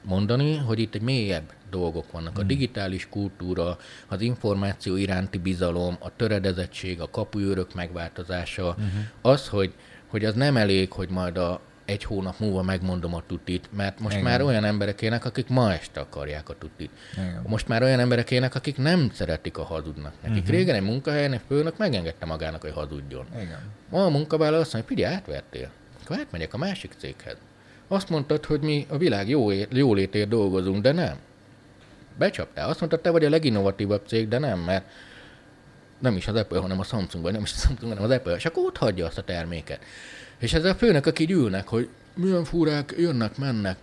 mondani, 0.03 0.57
hogy 0.57 0.79
itt 0.79 0.95
egy 0.95 1.01
mélyebb 1.01 1.53
dolgok 1.69 2.11
vannak. 2.11 2.37
A 2.37 2.43
digitális 2.43 3.07
kultúra, 3.09 3.77
az 4.07 4.21
információ 4.21 4.95
iránti 4.95 5.37
bizalom, 5.37 5.97
a 5.99 6.15
töredezettség, 6.15 7.01
a 7.01 7.09
kapuőrök 7.09 7.73
megváltozása, 7.73 8.67
uh-huh. 8.67 8.85
az, 9.21 9.47
hogy, 9.47 9.73
hogy 10.07 10.25
az 10.25 10.33
nem 10.33 10.57
elég, 10.57 10.91
hogy 10.91 11.09
majd 11.09 11.37
a 11.37 11.61
egy 11.85 12.03
hónap 12.03 12.39
múlva 12.39 12.61
megmondom 12.61 13.15
a 13.15 13.23
tutit, 13.27 13.69
mert 13.75 13.99
most 13.99 14.15
Igen. 14.15 14.27
Már 14.27 14.41
olyan 14.41 14.63
emberek 14.63 15.01
élnek, 15.01 15.25
akik 15.25 15.47
ma 15.47 15.73
este 15.73 15.99
akarják 15.99 16.49
a 16.49 16.57
tutit. 16.57 16.91
Igen. 17.13 17.43
Most 17.47 17.67
már 17.67 17.83
olyan 17.83 17.99
emberek 17.99 18.31
élnek, 18.31 18.55
akik 18.55 18.77
nem 18.77 19.09
szeretik 19.13 19.57
a 19.57 19.63
hazudnak. 19.63 20.13
Nekik 20.21 20.37
uh-huh. 20.37 20.55
régen 20.55 20.75
egy 20.75 20.81
munkahelyen 20.81 21.33
egy 21.33 21.41
főnök 21.47 21.77
megengedte 21.77 22.25
magának, 22.25 22.61
hogy 22.61 22.71
hazudjon. 22.71 23.25
Igen. 23.33 23.59
Ma 23.89 24.05
a 24.05 24.09
munkavállaló 24.09 24.61
azt 24.61 24.73
mondja, 24.73 24.95
figyelj, 24.95 25.15
átvertél. 25.15 25.69
Akkor 26.03 26.17
átmegyek 26.19 26.53
a 26.53 26.57
másik 26.57 26.93
céghez. 26.97 27.37
Azt 27.91 28.09
mondtad, 28.09 28.45
hogy 28.45 28.61
mi 28.61 28.85
a 28.89 28.97
világ 28.97 29.29
jó 29.29 29.51
jólétért 29.51 30.29
dolgozunk, 30.29 30.81
de 30.81 30.91
nem. 30.91 31.17
Becsaptál. 32.17 32.69
Azt 32.69 32.79
mondtad, 32.79 33.01
te 33.01 33.09
vagy 33.09 33.25
a 33.25 33.29
leginnovatívabb 33.29 34.07
cég, 34.07 34.27
de 34.27 34.37
nem, 34.37 34.59
mert 34.59 34.85
nem 35.99 36.15
is 36.15 36.27
az 36.27 36.35
Apple, 36.35 36.59
hanem 36.59 36.79
a 36.79 36.83
Samsung, 36.83 37.23
vagy 37.23 37.33
nem 37.33 37.41
is 37.41 37.53
a 37.53 37.57
Samsung, 37.57 37.89
hanem 37.89 38.03
az 38.03 38.09
Apple, 38.09 38.35
és 38.35 38.45
akkor 38.45 38.65
ott 38.65 38.77
hagyja 38.77 39.05
azt 39.05 39.17
a 39.17 39.23
terméket. 39.23 39.83
És 40.37 40.53
ezzel 40.53 40.71
a 40.71 40.75
főnök, 40.75 41.05
akik 41.05 41.29
így 41.29 41.35
ülnek, 41.35 41.67
hogy 41.67 41.89
milyen 42.13 42.43
furák, 42.43 42.93
jönnek, 42.97 43.37
mennek. 43.37 43.77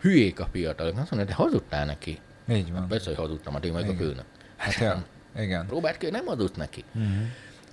Hülyék 0.00 0.40
a 0.40 0.48
fiatalok. 0.52 0.98
Azt 0.98 1.10
mondja, 1.10 1.28
de 1.28 1.34
hazudtál 1.34 1.86
neki. 1.86 2.18
Így 2.48 2.72
van. 2.72 2.88
Persze, 2.88 3.08
hogy 3.08 3.18
hazudtam, 3.18 3.52
hát 3.52 3.64
én 3.64 3.72
meg 3.72 3.88
a 3.88 3.94
főnök. 3.94 4.24
Hát 4.56 4.74
ja. 4.74 5.04
Igen. 5.38 5.66
Próbált 5.66 5.96
ki, 5.96 6.10
nem 6.10 6.28
adudt 6.28 6.56
neki. 6.56 6.84
Mhm. 6.92 7.22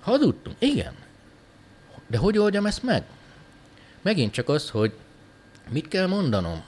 Hazudtunk, 0.00 0.56
igen. 0.58 0.92
De 2.06 2.18
hogy 2.18 2.38
oldjam 2.38 2.66
ezt 2.66 2.82
meg? 2.82 3.02
Megint 4.02 4.32
csak 4.32 4.48
az, 4.48 4.70
hogy 4.70 4.92
mit 5.70 5.88
kell 5.88 6.06
mondanom. 6.06 6.62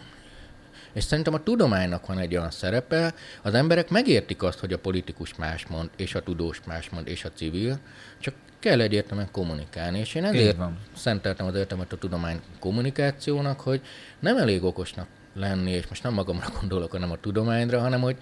És 0.93 1.05
szerintem 1.05 1.35
a 1.35 1.43
tudománynak 1.43 2.07
van 2.07 2.19
egy 2.19 2.37
olyan 2.37 2.51
szerepe, 2.51 3.15
az 3.43 3.55
emberek 3.55 3.91
megértik 3.91 4.43
azt, 4.43 4.59
hogy 4.59 4.73
a 4.73 4.79
politikus 4.79 5.35
más 5.35 5.67
mond, 5.67 5.91
és 5.97 6.15
a 6.15 6.23
tudós 6.23 6.61
más 6.67 6.89
mond, 6.89 7.09
és 7.09 7.25
a 7.25 7.33
civil, 7.33 7.79
csak 8.19 8.35
kell 8.59 8.81
egyértelműen 8.81 9.31
kommunikálni. 9.33 9.99
És 9.99 10.15
én 10.15 10.25
ezért 10.25 10.57
van. 10.57 10.79
szenteltem 10.97 11.47
az 11.47 11.55
értelmet 11.55 11.93
a 11.93 11.97
tudomány 11.97 12.41
kommunikációnak, 12.59 13.61
hogy 13.61 13.81
nem 14.19 14.37
elég 14.37 14.65
okosnak 14.65 15.07
lenni, 15.35 15.71
és 15.71 15.87
most 15.87 16.03
nem 16.03 16.13
magamra 16.13 16.47
gondolok, 16.61 16.91
hanem 16.91 17.11
a 17.11 17.21
tudományra, 17.21 17.81
hanem 17.81 18.01
hogy 18.01 18.17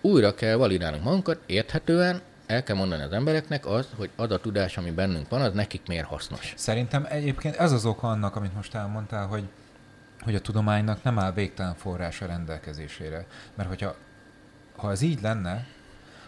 újra 0.00 0.34
kell 0.34 0.56
validálnunk 0.56 1.04
magunkat, 1.04 1.38
érthetően 1.46 2.20
el 2.46 2.62
kell 2.62 2.76
mondani 2.76 3.02
az 3.02 3.12
embereknek 3.12 3.66
az, 3.66 3.88
hogy 3.96 4.10
az 4.16 4.30
a 4.30 4.40
tudás, 4.40 4.76
ami 4.76 4.90
bennünk 4.90 5.28
van, 5.28 5.40
az 5.40 5.52
nekik 5.52 5.82
miért 5.86 6.06
hasznos. 6.06 6.52
Szerintem 6.56 7.06
egyébként 7.08 7.56
ez 7.56 7.72
az 7.72 7.84
oka 7.84 8.08
annak, 8.08 8.36
amit 8.36 8.54
most 8.54 8.74
elmondtál, 8.74 9.26
hogy, 9.26 9.44
hogy 10.20 10.34
a 10.34 10.40
tudománynak 10.40 11.02
nem 11.02 11.18
áll 11.18 11.32
végtelen 11.32 11.74
forrása 11.74 12.26
rendelkezésére. 12.26 13.26
Mert 13.54 13.68
hogyha 13.68 13.94
ha 14.76 14.90
ez 14.90 15.00
így 15.00 15.20
lenne, 15.22 15.66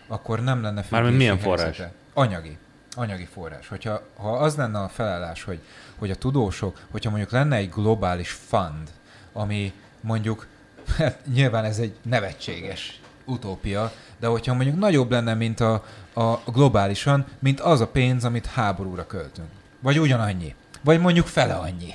akkor 0.06 0.42
nem 0.42 0.62
lenne 0.62 0.84
Mármint 0.88 1.16
milyen 1.16 1.38
helyzete. 1.38 1.72
forrás? 1.72 1.90
Anyagi. 2.14 2.58
Anyagi 2.90 3.24
forrás. 3.24 3.68
Hogyha 3.68 4.02
ha 4.16 4.36
az 4.36 4.56
lenne 4.56 4.78
a 4.78 4.88
felállás, 4.88 5.42
hogy, 5.42 5.60
hogy 5.98 6.10
a 6.10 6.14
tudósok, 6.14 6.80
hogyha 6.90 7.10
mondjuk 7.10 7.30
lenne 7.30 7.56
egy 7.56 7.70
globális 7.70 8.30
fund, 8.30 8.90
ami 9.32 9.72
mondjuk, 10.00 10.46
hát 10.96 11.26
nyilván 11.26 11.64
ez 11.64 11.78
egy 11.78 11.96
nevetséges 12.02 13.00
utópia, 13.24 13.92
de 14.18 14.26
hogyha 14.26 14.54
mondjuk 14.54 14.78
nagyobb 14.78 15.10
lenne, 15.10 15.34
mint 15.34 15.60
a, 15.60 15.84
a 16.18 16.42
globálisan, 16.52 17.24
mint 17.38 17.60
az 17.60 17.80
a 17.80 17.86
pénz, 17.86 18.24
amit 18.24 18.46
háborúra 18.46 19.06
költünk. 19.06 19.48
Vagy 19.80 19.98
ugyanannyi. 19.98 20.54
Vagy 20.82 21.00
mondjuk 21.00 21.26
fele 21.26 21.54
annyi 21.54 21.94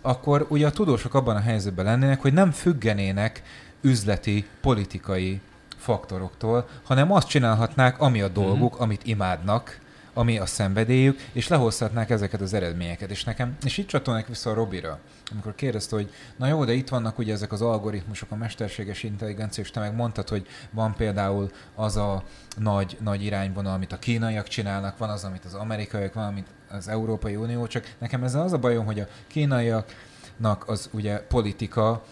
akkor 0.00 0.46
ugye 0.48 0.66
a 0.66 0.70
tudósok 0.70 1.14
abban 1.14 1.36
a 1.36 1.40
helyzetben 1.40 1.84
lennének, 1.84 2.20
hogy 2.20 2.32
nem 2.32 2.50
függenének 2.50 3.42
üzleti, 3.80 4.46
politikai 4.60 5.40
faktoroktól, 5.76 6.68
hanem 6.84 7.12
azt 7.12 7.28
csinálhatnák, 7.28 8.00
ami 8.00 8.20
a 8.20 8.28
dolguk, 8.28 8.74
mm-hmm. 8.74 8.82
amit 8.82 9.04
imádnak, 9.04 9.79
ami 10.12 10.38
a 10.38 10.46
szenvedélyük, 10.46 11.18
és 11.32 11.48
lehozhatnák 11.48 12.10
ezeket 12.10 12.40
az 12.40 12.54
eredményeket. 12.54 13.10
És 13.10 13.24
nekem, 13.24 13.56
és 13.64 13.78
itt 13.78 13.86
csatolnak 13.86 14.26
vissza 14.26 14.50
a 14.50 14.54
Robira, 14.54 14.98
amikor 15.32 15.54
kérdezte, 15.54 15.96
hogy 15.96 16.10
na 16.36 16.46
jó, 16.46 16.64
de 16.64 16.72
itt 16.72 16.88
vannak 16.88 17.18
ugye 17.18 17.32
ezek 17.32 17.52
az 17.52 17.62
algoritmusok, 17.62 18.30
a 18.30 18.36
mesterséges 18.36 19.02
intelligencia, 19.02 19.62
és 19.62 19.70
te 19.70 19.80
meg 19.80 19.94
mondtad, 19.94 20.28
hogy 20.28 20.46
van 20.70 20.94
például 20.94 21.50
az 21.74 21.96
a 21.96 22.22
nagy, 22.56 22.96
nagy 23.00 23.24
irányvonal, 23.24 23.72
amit 23.74 23.92
a 23.92 23.98
kínaiak 23.98 24.48
csinálnak, 24.48 24.98
van 24.98 25.10
az, 25.10 25.24
amit 25.24 25.44
az 25.44 25.54
amerikaiak, 25.54 26.14
van, 26.14 26.26
amit 26.26 26.46
az 26.70 26.88
Európai 26.88 27.36
Unió, 27.36 27.66
csak 27.66 27.94
nekem 27.98 28.24
ezzel 28.24 28.42
az 28.42 28.52
a 28.52 28.58
bajom, 28.58 28.84
hogy 28.84 29.00
a 29.00 29.08
kínaiaknak 29.26 30.68
az 30.68 30.88
ugye 30.92 31.18
politika, 31.18 32.04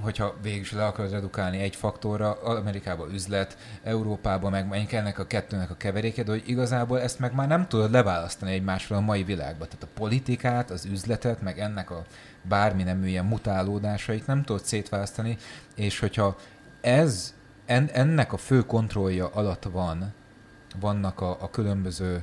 hogyha 0.00 0.34
végül 0.42 0.60
is 0.60 0.72
le 0.72 0.86
akarod 0.86 1.10
redukálni 1.10 1.58
egy 1.58 1.76
faktorra, 1.76 2.32
Amerikában 2.42 3.12
üzlet, 3.12 3.56
Európában 3.82 4.50
meg 4.50 4.68
melyik 4.68 4.92
ennek 4.92 5.18
a 5.18 5.26
kettőnek 5.26 5.70
a 5.70 5.76
keveréke, 5.76 6.22
de 6.22 6.30
hogy 6.30 6.42
igazából 6.46 7.00
ezt 7.00 7.18
meg 7.18 7.34
már 7.34 7.48
nem 7.48 7.68
tudod 7.68 7.90
leválasztani 7.90 8.52
egymásról 8.52 8.98
a 8.98 9.00
mai 9.00 9.22
világban. 9.22 9.68
Tehát 9.68 9.82
a 9.82 9.98
politikát, 10.00 10.70
az 10.70 10.84
üzletet, 10.84 11.42
meg 11.42 11.58
ennek 11.58 11.90
a 11.90 12.04
bármi 12.42 12.82
nem 12.82 13.04
ilyen 13.04 13.24
mutálódásait 13.24 14.26
nem 14.26 14.42
tudod 14.42 14.64
szétválasztani, 14.64 15.36
és 15.74 15.98
hogyha 15.98 16.36
ez 16.80 17.34
en, 17.66 17.88
ennek 17.92 18.32
a 18.32 18.36
fő 18.36 18.62
kontrollja 18.62 19.28
alatt 19.28 19.64
van, 19.64 20.14
vannak 20.80 21.20
a, 21.20 21.36
a 21.40 21.50
különböző 21.50 22.22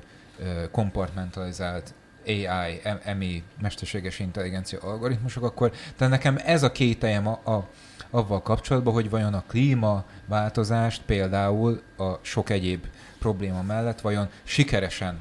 kompartmentalizált 0.71 1.93
AI, 2.25 2.81
MI, 3.17 3.43
mesterséges 3.61 4.19
intelligencia 4.19 4.79
algoritmusok, 4.79 5.43
akkor 5.43 5.71
de 5.97 6.07
nekem 6.07 6.39
ez 6.45 6.63
a 6.63 6.71
kételjem 6.71 7.27
a, 7.27 7.39
a, 7.51 7.67
avval 8.09 8.41
kapcsolatban, 8.41 8.93
hogy 8.93 9.09
vajon 9.09 9.33
a 9.33 9.43
klímaváltozást 9.47 11.01
például 11.05 11.81
a 11.97 12.13
sok 12.21 12.49
egyéb 12.49 12.85
probléma 13.19 13.61
mellett 13.61 14.01
vajon 14.01 14.29
sikeresen 14.43 15.17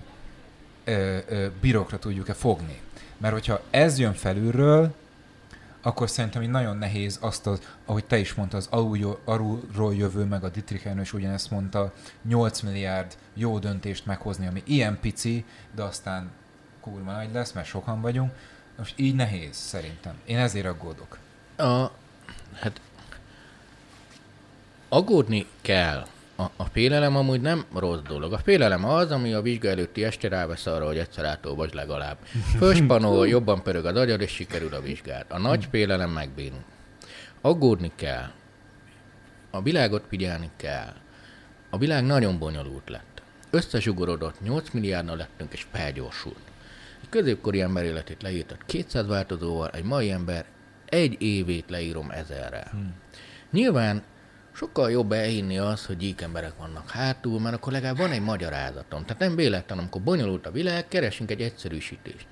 ö, 0.84 1.18
ö, 1.28 1.46
bírokra 1.60 1.98
tudjuk-e 1.98 2.32
fogni. 2.32 2.80
Mert 3.16 3.34
hogyha 3.34 3.60
ez 3.70 3.98
jön 3.98 4.14
felülről, 4.14 4.94
akkor 5.82 6.10
szerintem 6.10 6.42
így 6.42 6.50
nagyon 6.50 6.76
nehéz 6.76 7.18
azt, 7.20 7.46
az, 7.46 7.60
ahogy 7.86 8.04
te 8.04 8.18
is 8.18 8.34
mondtad, 8.34 8.60
az 8.60 8.68
alulról, 8.70 9.18
alulról 9.24 9.94
jövő, 9.94 10.24
meg 10.24 10.44
a 10.44 10.48
Dietrich 10.48 11.00
is 11.00 11.12
ugyanezt 11.12 11.50
mondta, 11.50 11.92
8 12.22 12.60
milliárd 12.60 13.16
jó 13.34 13.58
döntést 13.58 14.06
meghozni, 14.06 14.46
ami 14.46 14.62
ilyen 14.66 14.98
pici, 15.00 15.44
de 15.74 15.82
aztán 15.82 16.30
kurva 16.82 17.12
nagy 17.12 17.32
lesz, 17.32 17.52
mert 17.52 17.66
sokan 17.66 18.00
vagyunk. 18.00 18.32
Most 18.76 18.94
így 18.96 19.14
nehéz, 19.14 19.56
szerintem. 19.56 20.14
Én 20.24 20.38
ezért 20.38 20.66
aggódok. 20.66 21.18
A, 21.56 21.90
hát 22.54 22.80
aggódni 24.88 25.46
kell. 25.60 26.06
A, 26.36 26.42
a 26.56 26.64
félelem 26.64 27.16
amúgy 27.16 27.40
nem 27.40 27.64
rossz 27.74 28.00
dolog. 28.08 28.32
A 28.32 28.38
félelem 28.38 28.84
az, 28.84 29.10
ami 29.10 29.32
a 29.32 29.42
vizsga 29.42 29.68
előtti 29.68 30.04
este 30.04 30.28
rávesz 30.28 30.66
arra, 30.66 30.86
hogy 30.86 30.98
egyszer 30.98 31.24
átolvasd 31.24 31.74
legalább. 31.74 32.16
Főspanol, 32.58 33.28
jobban 33.28 33.62
pörög 33.62 33.84
a 33.84 34.00
agyad, 34.00 34.20
és 34.20 34.30
sikerül 34.30 34.74
a 34.74 34.80
vizsgát. 34.80 35.32
A 35.32 35.38
nagy 35.38 35.66
félelem 35.70 36.10
megbénul. 36.10 36.64
Aggódni 37.40 37.92
kell. 37.94 38.30
A 39.50 39.62
világot 39.62 40.04
figyelni 40.08 40.50
kell. 40.56 40.92
A 41.70 41.78
világ 41.78 42.04
nagyon 42.04 42.38
bonyolult 42.38 42.88
lett. 42.88 43.22
Összezsugorodott, 43.50 44.40
8 44.40 44.70
milliárdnal 44.70 45.16
lettünk, 45.16 45.52
és 45.52 45.66
felgyorsult. 45.72 46.51
Középkori 47.12 47.60
ember 47.60 47.84
életét 47.84 48.22
leírtad 48.22 48.58
200 48.66 49.06
változóval, 49.06 49.70
egy 49.70 49.84
mai 49.84 50.10
ember 50.10 50.44
egy 50.86 51.22
évét 51.22 51.70
leírom 51.70 52.10
ezerrel. 52.10 52.68
Hmm. 52.70 52.94
Nyilván 53.50 54.02
sokkal 54.52 54.90
jobb 54.90 55.12
elhinni 55.12 55.58
az, 55.58 55.86
hogy 55.86 55.96
gyík 55.96 56.20
emberek 56.20 56.56
vannak 56.58 56.90
hátul, 56.90 57.40
mert 57.40 57.54
akkor 57.54 57.72
legalább 57.72 57.96
van 57.96 58.10
egy 58.10 58.20
magyarázatom. 58.20 59.04
Tehát 59.04 59.22
nem 59.22 59.36
véletlen, 59.36 59.78
amikor 59.78 60.02
bonyolult 60.02 60.46
a 60.46 60.50
világ, 60.50 60.88
keresünk 60.88 61.30
egy 61.30 61.40
egyszerűsítést. 61.40 62.26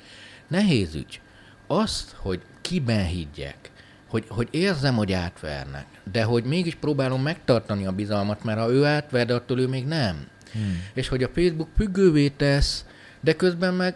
Nehéz 0.49 0.95
ügy. 0.95 1.21
Azt, 1.67 2.15
hogy 2.17 2.41
kiben 2.61 3.05
higgyek, 3.05 3.71
hogy, 4.09 4.25
hogy 4.29 4.49
érzem, 4.51 4.95
hogy 4.95 5.13
átvernek, 5.13 5.87
de 6.13 6.23
hogy 6.23 6.45
mégis 6.45 6.75
próbálom 6.75 7.23
megtartani 7.23 7.87
a 7.87 7.93
bizalmat, 7.93 8.45
mert 8.45 8.59
ha 8.59 8.71
ő 8.71 8.85
átver, 8.85 9.27
de 9.27 9.35
attól 9.35 9.61
ő 9.61 9.67
még 9.67 9.87
nem. 9.87 10.27
Hmm. 10.53 10.83
És 10.95 11.09
hogy 11.09 11.23
a 11.23 11.31
Facebook 11.35 11.69
függővé 11.77 12.29
tesz, 12.29 12.85
de 13.21 13.35
közben 13.35 13.75
meg 13.75 13.95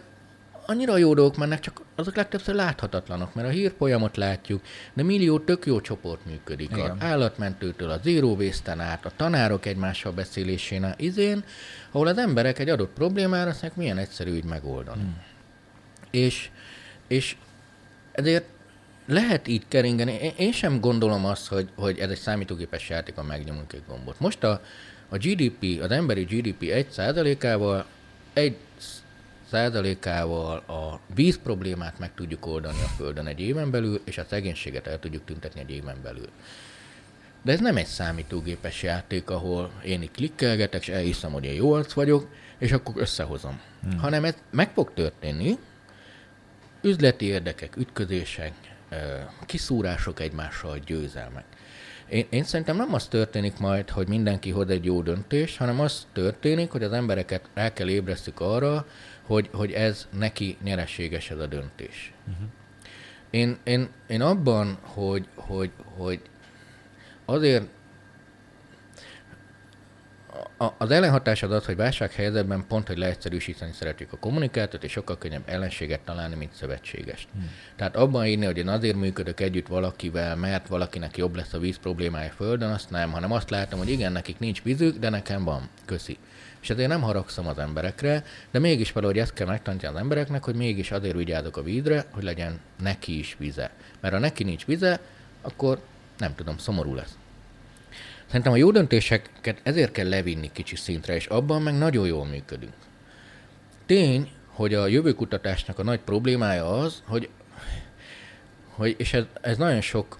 annyira 0.65 0.97
jó 0.97 1.13
dolgok 1.13 1.37
mennek, 1.37 1.59
csak 1.59 1.81
azok 1.95 2.15
legtöbbször 2.15 2.55
láthatatlanok, 2.55 3.33
mert 3.33 3.47
a 3.47 3.51
hírfolyamot 3.51 4.17
látjuk, 4.17 4.61
de 4.93 5.03
millió 5.03 5.39
tök 5.39 5.65
jó 5.65 5.81
csoport 5.81 6.25
működik. 6.25 6.71
Igen. 6.71 6.89
A 6.89 6.95
állatmentőtől 6.99 7.89
a 7.89 7.99
zero 8.03 8.27
waste 8.27 8.75
át, 8.77 9.05
a 9.05 9.11
tanárok 9.15 9.65
egymással 9.65 10.11
beszélésén, 10.11 10.93
izén, 10.97 11.43
ahol 11.91 12.07
az 12.07 12.17
emberek 12.17 12.59
egy 12.59 12.69
adott 12.69 12.93
problémára 12.93 13.49
azt 13.49 13.75
milyen 13.75 13.97
egyszerű 13.97 14.35
így 14.35 14.43
megoldani. 14.43 15.01
Hmm. 15.01 15.21
És, 16.11 16.49
és 17.07 17.35
ezért 18.11 18.45
lehet 19.05 19.47
így 19.47 19.63
keringeni. 19.67 20.33
Én 20.37 20.51
sem 20.51 20.79
gondolom 20.79 21.25
azt, 21.25 21.47
hogy, 21.47 21.69
hogy 21.75 21.99
ez 21.99 22.09
egy 22.09 22.19
számítógépes 22.19 22.89
játék, 22.89 23.17
a 23.17 23.23
megnyomunk 23.23 23.73
egy 23.73 23.83
gombot. 23.87 24.19
Most 24.19 24.43
a, 24.43 24.61
a 25.09 25.17
GDP, 25.17 25.81
az 25.81 25.91
emberi 25.91 26.23
GDP 26.23 26.61
1%-ával 26.61 27.85
egy 28.33 28.57
százalékával 29.49 30.57
a 30.57 30.99
víz 31.15 31.39
problémát 31.43 31.99
meg 31.99 32.13
tudjuk 32.13 32.45
oldani 32.45 32.77
a 32.83 32.93
Földön 32.97 33.27
egy 33.27 33.39
éven 33.39 33.71
belül, 33.71 34.01
és 34.05 34.17
a 34.17 34.25
szegénységet 34.29 34.87
el 34.87 34.99
tudjuk 34.99 35.25
tüntetni 35.25 35.59
egy 35.59 35.71
éven 35.71 35.97
belül. 36.03 36.29
De 37.43 37.51
ez 37.51 37.59
nem 37.59 37.77
egy 37.77 37.85
számítógépes 37.85 38.83
játék, 38.83 39.29
ahol 39.29 39.71
én 39.83 40.01
itt 40.01 40.15
klikkelgetek, 40.15 40.81
és 40.81 40.89
elhiszem, 40.89 41.31
hogy 41.31 41.45
én 41.45 41.53
jó 41.53 41.73
arc 41.73 41.93
vagyok, 41.93 42.27
és 42.57 42.71
akkor 42.71 42.93
összehozom. 42.97 43.59
Hmm. 43.81 43.97
Hanem 43.99 44.23
ez 44.23 44.35
meg 44.51 44.71
fog 44.71 44.93
történni, 44.93 45.57
üzleti 46.81 47.25
érdekek, 47.25 47.75
ütközések, 47.75 48.53
kiszúrások 49.45 50.19
egymással, 50.19 50.77
győzelmek. 50.77 51.45
Én, 52.09 52.25
én 52.29 52.43
szerintem 52.43 52.75
nem 52.75 52.93
az 52.93 53.07
történik 53.07 53.57
majd, 53.57 53.89
hogy 53.89 54.07
mindenki 54.07 54.49
hoz 54.49 54.69
egy 54.69 54.85
jó 54.85 55.01
döntést, 55.01 55.57
hanem 55.57 55.79
az 55.79 56.07
történik, 56.13 56.71
hogy 56.71 56.83
az 56.83 56.91
embereket 56.91 57.49
el 57.53 57.73
kell 57.73 57.89
ébresztük 57.89 58.39
arra, 58.39 58.87
hogy, 59.25 59.49
hogy 59.53 59.71
ez 59.71 60.07
neki 60.17 60.57
nyereséges 60.63 61.29
ez 61.29 61.39
a 61.39 61.45
döntés. 61.45 62.13
Uh-huh. 62.27 62.47
Én, 63.29 63.57
én, 63.63 63.89
én 64.07 64.21
abban, 64.21 64.77
hogy, 64.81 65.27
hogy, 65.35 65.71
hogy 65.97 66.21
azért 67.25 67.67
a, 70.57 70.67
az 70.77 70.91
ellenhatás 70.91 71.43
az 71.43 71.51
az, 71.51 71.65
hogy 71.65 71.75
válsághelyzetben 71.75 72.65
pont, 72.67 72.87
hogy 72.87 72.97
leegyszerűsíteni 72.97 73.71
szeretjük 73.71 74.13
a 74.13 74.17
kommunikációt, 74.17 74.83
és 74.83 74.91
sokkal 74.91 75.17
könnyebb 75.17 75.43
ellenséget 75.45 75.99
találni, 75.99 76.35
mint 76.35 76.53
szövetségest. 76.53 77.27
Hmm. 77.33 77.51
Tehát 77.75 77.95
abban 77.95 78.25
írni, 78.25 78.45
hogy 78.45 78.57
én 78.57 78.67
azért 78.67 78.95
működök 78.95 79.39
együtt 79.39 79.67
valakivel, 79.67 80.35
mert 80.35 80.67
valakinek 80.67 81.17
jobb 81.17 81.35
lesz 81.35 81.53
a 81.53 81.59
víz 81.59 81.77
problémája 81.77 82.29
földön, 82.29 82.71
azt 82.71 82.89
nem, 82.89 83.11
hanem 83.11 83.31
azt 83.31 83.49
látom, 83.49 83.79
hogy 83.79 83.89
igen, 83.89 84.11
nekik 84.11 84.39
nincs 84.39 84.63
vízük, 84.63 84.97
de 84.97 85.09
nekem 85.09 85.43
van. 85.43 85.69
Köszi. 85.85 86.17
És 86.65 86.71
ezért 86.71 86.89
nem 86.89 87.01
haragszom 87.01 87.47
az 87.47 87.57
emberekre, 87.57 88.23
de 88.51 88.59
mégis 88.59 88.91
valahogy 88.91 89.17
ezt 89.17 89.33
kell 89.33 89.47
megtanítani 89.47 89.93
az 89.93 89.99
embereknek, 90.01 90.43
hogy 90.43 90.55
mégis 90.55 90.91
azért 90.91 91.15
vigyázok 91.15 91.57
a 91.57 91.63
vízre, 91.63 92.05
hogy 92.11 92.23
legyen 92.23 92.59
neki 92.81 93.17
is 93.17 93.35
vize. 93.39 93.71
Mert 93.99 94.13
ha 94.13 94.19
neki 94.19 94.43
nincs 94.43 94.65
vize, 94.65 94.99
akkor 95.41 95.79
nem 96.17 96.35
tudom, 96.35 96.57
szomorú 96.57 96.93
lesz. 96.95 97.17
Szerintem 98.25 98.51
a 98.51 98.55
jó 98.55 98.71
döntéseket 98.71 99.59
ezért 99.63 99.91
kell 99.91 100.09
levinni 100.09 100.49
kicsi 100.53 100.75
szintre, 100.75 101.15
és 101.15 101.25
abban 101.25 101.61
meg 101.61 101.77
nagyon 101.77 102.07
jól 102.07 102.25
működünk. 102.25 102.73
Tény, 103.85 104.31
hogy 104.47 104.73
a 104.73 104.87
jövőkutatásnak 104.87 105.79
a 105.79 105.83
nagy 105.83 105.99
problémája 105.99 106.79
az, 106.79 107.03
hogy, 107.07 107.29
hogy 108.69 108.95
és 108.97 109.13
ez, 109.13 109.23
ez 109.41 109.57
nagyon 109.57 109.81
sok 109.81 110.17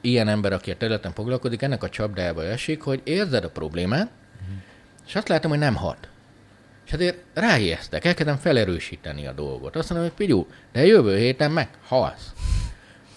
ilyen 0.00 0.28
ember, 0.28 0.52
aki 0.52 0.70
a 0.70 0.76
területen 0.76 1.12
foglalkozik, 1.12 1.62
ennek 1.62 1.82
a 1.82 1.88
csapdába 1.88 2.44
esik, 2.44 2.82
hogy 2.82 3.00
érzed 3.04 3.44
a 3.44 3.50
problémát, 3.50 4.10
és 5.06 5.14
azt 5.14 5.28
látom, 5.28 5.50
hogy 5.50 5.60
nem 5.60 5.74
hat. 5.74 6.08
És 6.86 6.92
azért 6.92 7.18
ráijesztek, 7.34 8.04
elkezdem 8.04 8.36
felerősíteni 8.36 9.26
a 9.26 9.32
dolgot. 9.32 9.76
Azt 9.76 9.90
mondom, 9.90 10.08
hogy 10.08 10.16
Pigyú, 10.16 10.46
de 10.72 10.86
jövő 10.86 11.16
héten 11.16 11.50
meghalsz. 11.50 12.32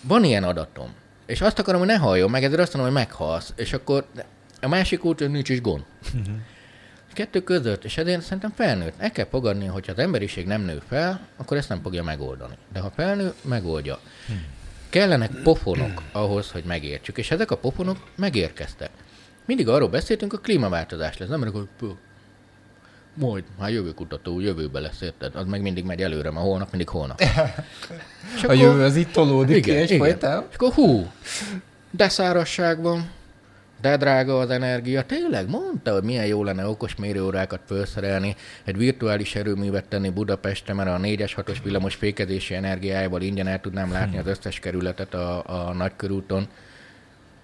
Van 0.01 0.23
ilyen 0.23 0.43
adatom. 0.43 0.93
És 1.25 1.41
azt 1.41 1.59
akarom, 1.59 1.79
hogy 1.79 1.89
ne 1.89 1.97
halljon 1.97 2.29
meg, 2.29 2.43
ezért 2.43 2.61
azt 2.61 2.73
mondom, 2.73 2.93
hogy 2.93 3.03
meghalsz. 3.03 3.53
És 3.55 3.73
akkor 3.73 4.05
a 4.61 4.67
másik 4.67 5.03
út, 5.03 5.19
hogy 5.19 5.31
nincs 5.31 5.49
is 5.49 5.61
gond. 5.61 5.83
Uh-huh. 6.03 6.35
Kettő 7.13 7.43
között, 7.43 7.83
és 7.83 7.97
ezért 7.97 8.21
szerintem 8.21 8.53
felnőtt. 8.55 8.93
El 8.97 9.11
kell 9.11 9.25
fogadni, 9.25 9.65
hogy 9.65 9.85
ha 9.85 9.91
az 9.91 9.99
emberiség 9.99 10.45
nem 10.45 10.61
nő 10.61 10.81
fel, 10.87 11.27
akkor 11.37 11.57
ezt 11.57 11.69
nem 11.69 11.81
fogja 11.81 12.03
megoldani. 12.03 12.57
De 12.73 12.79
ha 12.79 12.91
felnő, 12.95 13.33
megoldja. 13.41 13.99
Uh-huh. 14.21 14.37
Kellenek 14.89 15.31
pofonok 15.43 16.01
ahhoz, 16.11 16.51
hogy 16.51 16.63
megértsük. 16.63 17.17
És 17.17 17.31
ezek 17.31 17.51
a 17.51 17.57
pofonok 17.57 17.97
megérkeztek. 18.15 18.89
Mindig 19.47 19.67
arról 19.67 19.89
beszéltünk, 19.89 20.33
a 20.33 20.37
klímaváltozás 20.37 21.17
lesz. 21.17 21.29
Nem 21.29 21.51
hogy 21.51 21.67
majd, 23.13 23.43
már 23.59 23.69
jövő 23.69 23.93
kutató, 23.93 24.39
jövőbe 24.39 24.79
lesz, 24.79 25.01
érted? 25.01 25.35
Az 25.35 25.45
meg 25.45 25.61
mindig 25.61 25.85
megy 25.85 26.01
előre, 26.01 26.31
ma 26.31 26.39
holnap 26.39 26.69
mindig 26.69 26.89
holnap. 26.89 27.21
És 28.35 28.43
a 28.43 28.53
jövő 28.53 28.83
az 28.83 28.95
itt 28.95 29.11
tolódik 29.11 29.55
igen, 29.55 29.85
ki 29.85 29.93
egyfajta. 29.93 30.47
És 30.49 30.55
akkor 30.55 30.73
hú, 30.73 31.11
de 31.91 32.09
szárazság 32.09 32.81
van, 32.81 33.09
de 33.81 33.97
drága 33.97 34.39
az 34.39 34.49
energia. 34.49 35.05
Tényleg 35.05 35.49
mondta, 35.49 35.93
hogy 35.93 36.03
milyen 36.03 36.25
jó 36.25 36.43
lenne 36.43 36.67
okos 36.67 36.95
mérőórákat 36.95 37.59
felszerelni, 37.65 38.35
egy 38.63 38.77
virtuális 38.77 39.35
erőművet 39.35 39.87
tenni 39.87 40.09
Budapestre, 40.09 40.73
mert 40.73 40.89
a 40.89 40.97
4-es 40.97 41.31
6-os 41.35 41.57
villamos 41.63 41.95
fékezési 41.95 42.53
energiájával 42.53 43.21
ingyen 43.21 43.47
el 43.47 43.61
tudnám 43.61 43.91
látni 43.91 44.17
hmm. 44.17 44.19
az 44.19 44.37
összes 44.37 44.59
kerületet 44.59 45.13
a, 45.13 45.43
a 45.67 45.73
nagykörúton. 45.73 46.47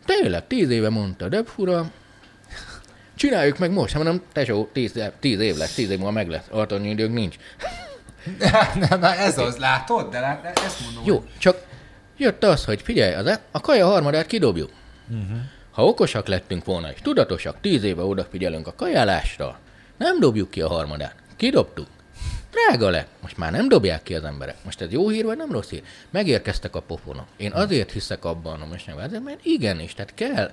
Tényleg, 0.05 0.47
tíz 0.47 0.69
éve 0.69 0.89
mondta, 0.89 1.29
de 1.29 1.43
fura. 1.43 1.91
Csináljuk 3.15 3.57
meg 3.57 3.71
most, 3.71 3.93
hát 3.93 4.03
mondom, 4.03 4.23
tesó, 4.31 4.69
tíz, 4.73 4.99
tíz 5.19 5.39
év 5.39 5.57
lesz, 5.57 5.73
tíz 5.73 5.89
év 5.89 5.97
múlva 5.97 6.11
meg 6.11 6.29
lesz, 6.29 6.45
alternyi 6.49 6.89
időnk 6.89 7.13
nincs. 7.13 7.35
Na, 8.89 8.95
na, 8.95 9.15
ez 9.15 9.37
az, 9.37 9.57
látod? 9.57 10.11
De 10.11 10.19
lát, 10.19 10.59
ezt 10.65 10.83
mondom. 10.83 11.03
Jó, 11.05 11.23
csak 11.37 11.65
jött 12.17 12.43
az, 12.43 12.65
hogy 12.65 12.81
figyelj, 12.81 13.13
az, 13.13 13.39
a 13.51 13.59
kaja 13.59 13.85
harmadát 13.85 14.25
kidobjuk. 14.25 14.69
Uh-huh. 15.09 15.37
Ha 15.71 15.85
okosak 15.85 16.27
lettünk 16.27 16.65
volna, 16.65 16.91
és 16.91 16.99
tudatosak, 17.01 17.61
tíz 17.61 17.83
éve 17.83 18.01
odafigyelünk 18.03 18.67
a 18.67 18.73
kajálásra, 18.75 19.59
nem 19.97 20.19
dobjuk 20.19 20.49
ki 20.49 20.61
a 20.61 20.67
harmadát. 20.67 21.15
Kidobtuk. 21.35 21.87
Drága 22.53 22.89
lett. 22.89 23.07
Most 23.21 23.37
már 23.37 23.51
nem 23.51 23.67
dobják 23.67 24.03
ki 24.03 24.15
az 24.15 24.23
emberek. 24.23 24.55
Most 24.63 24.81
ez 24.81 24.91
jó 24.91 25.09
hír, 25.09 25.25
vagy 25.25 25.37
nem 25.37 25.51
rossz 25.51 25.69
hír? 25.69 25.83
Megérkeztek 26.09 26.75
a 26.75 26.81
pofonok. 26.81 27.25
Én 27.37 27.51
azért 27.51 27.91
hiszek 27.91 28.25
abban, 28.25 28.59
hogy 28.59 28.69
most 28.69 28.87
nem 28.87 28.97
azért, 28.97 29.23
mert 29.23 29.45
igenis, 29.45 29.93
tehát 29.93 30.13
kell. 30.13 30.51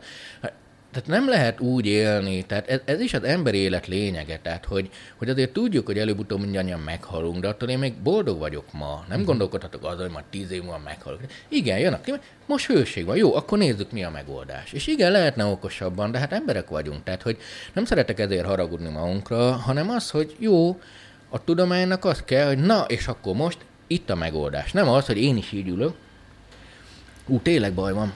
tehát 0.90 1.06
nem 1.06 1.28
lehet 1.28 1.60
úgy 1.60 1.86
élni, 1.86 2.44
tehát 2.44 2.68
ez, 2.68 2.80
ez 2.84 3.00
is 3.00 3.14
az 3.14 3.22
emberi 3.22 3.58
élet 3.58 3.86
lényege, 3.86 4.38
tehát 4.42 4.64
hogy, 4.64 4.90
hogy 5.16 5.28
azért 5.28 5.52
tudjuk, 5.52 5.86
hogy 5.86 5.98
előbb-utóbb 5.98 6.40
mindannyian 6.40 6.80
meghalunk, 6.80 7.40
de 7.40 7.48
attól 7.48 7.68
én 7.68 7.78
még 7.78 7.94
boldog 7.94 8.38
vagyok 8.38 8.72
ma. 8.72 9.04
Nem 9.08 9.24
gondolkodhatok 9.24 9.84
azon, 9.84 10.00
hogy 10.00 10.10
majd 10.10 10.24
tíz 10.30 10.50
év 10.50 10.62
múlva 10.62 10.80
meghalok. 10.84 11.20
Igen, 11.48 11.78
jön 11.78 11.92
a 11.92 12.00
most 12.46 12.66
hőség 12.66 13.04
van, 13.04 13.16
jó, 13.16 13.34
akkor 13.34 13.58
nézzük, 13.58 13.92
mi 13.92 14.04
a 14.04 14.10
megoldás. 14.10 14.72
És 14.72 14.86
igen, 14.86 15.10
lehetne 15.10 15.44
okosabban, 15.44 16.10
de 16.10 16.18
hát 16.18 16.32
emberek 16.32 16.68
vagyunk, 16.68 17.02
tehát 17.02 17.22
hogy 17.22 17.36
nem 17.72 17.84
szeretek 17.84 18.20
ezért 18.20 18.46
haragudni 18.46 18.88
magunkra, 18.88 19.52
hanem 19.52 19.90
az, 19.90 20.10
hogy 20.10 20.36
jó, 20.38 20.76
a 21.30 21.44
tudománynak 21.44 22.04
az 22.04 22.22
kell, 22.22 22.46
hogy 22.46 22.58
na, 22.58 22.84
és 22.84 23.06
akkor 23.06 23.34
most 23.34 23.58
itt 23.86 24.10
a 24.10 24.14
megoldás. 24.14 24.72
Nem 24.72 24.88
az, 24.88 25.06
hogy 25.06 25.18
én 25.18 25.36
is 25.36 25.52
így 25.52 25.68
ülök, 25.68 25.94
ú, 27.26 27.40
tényleg 27.40 27.72
baj 27.72 27.92
van, 27.92 28.12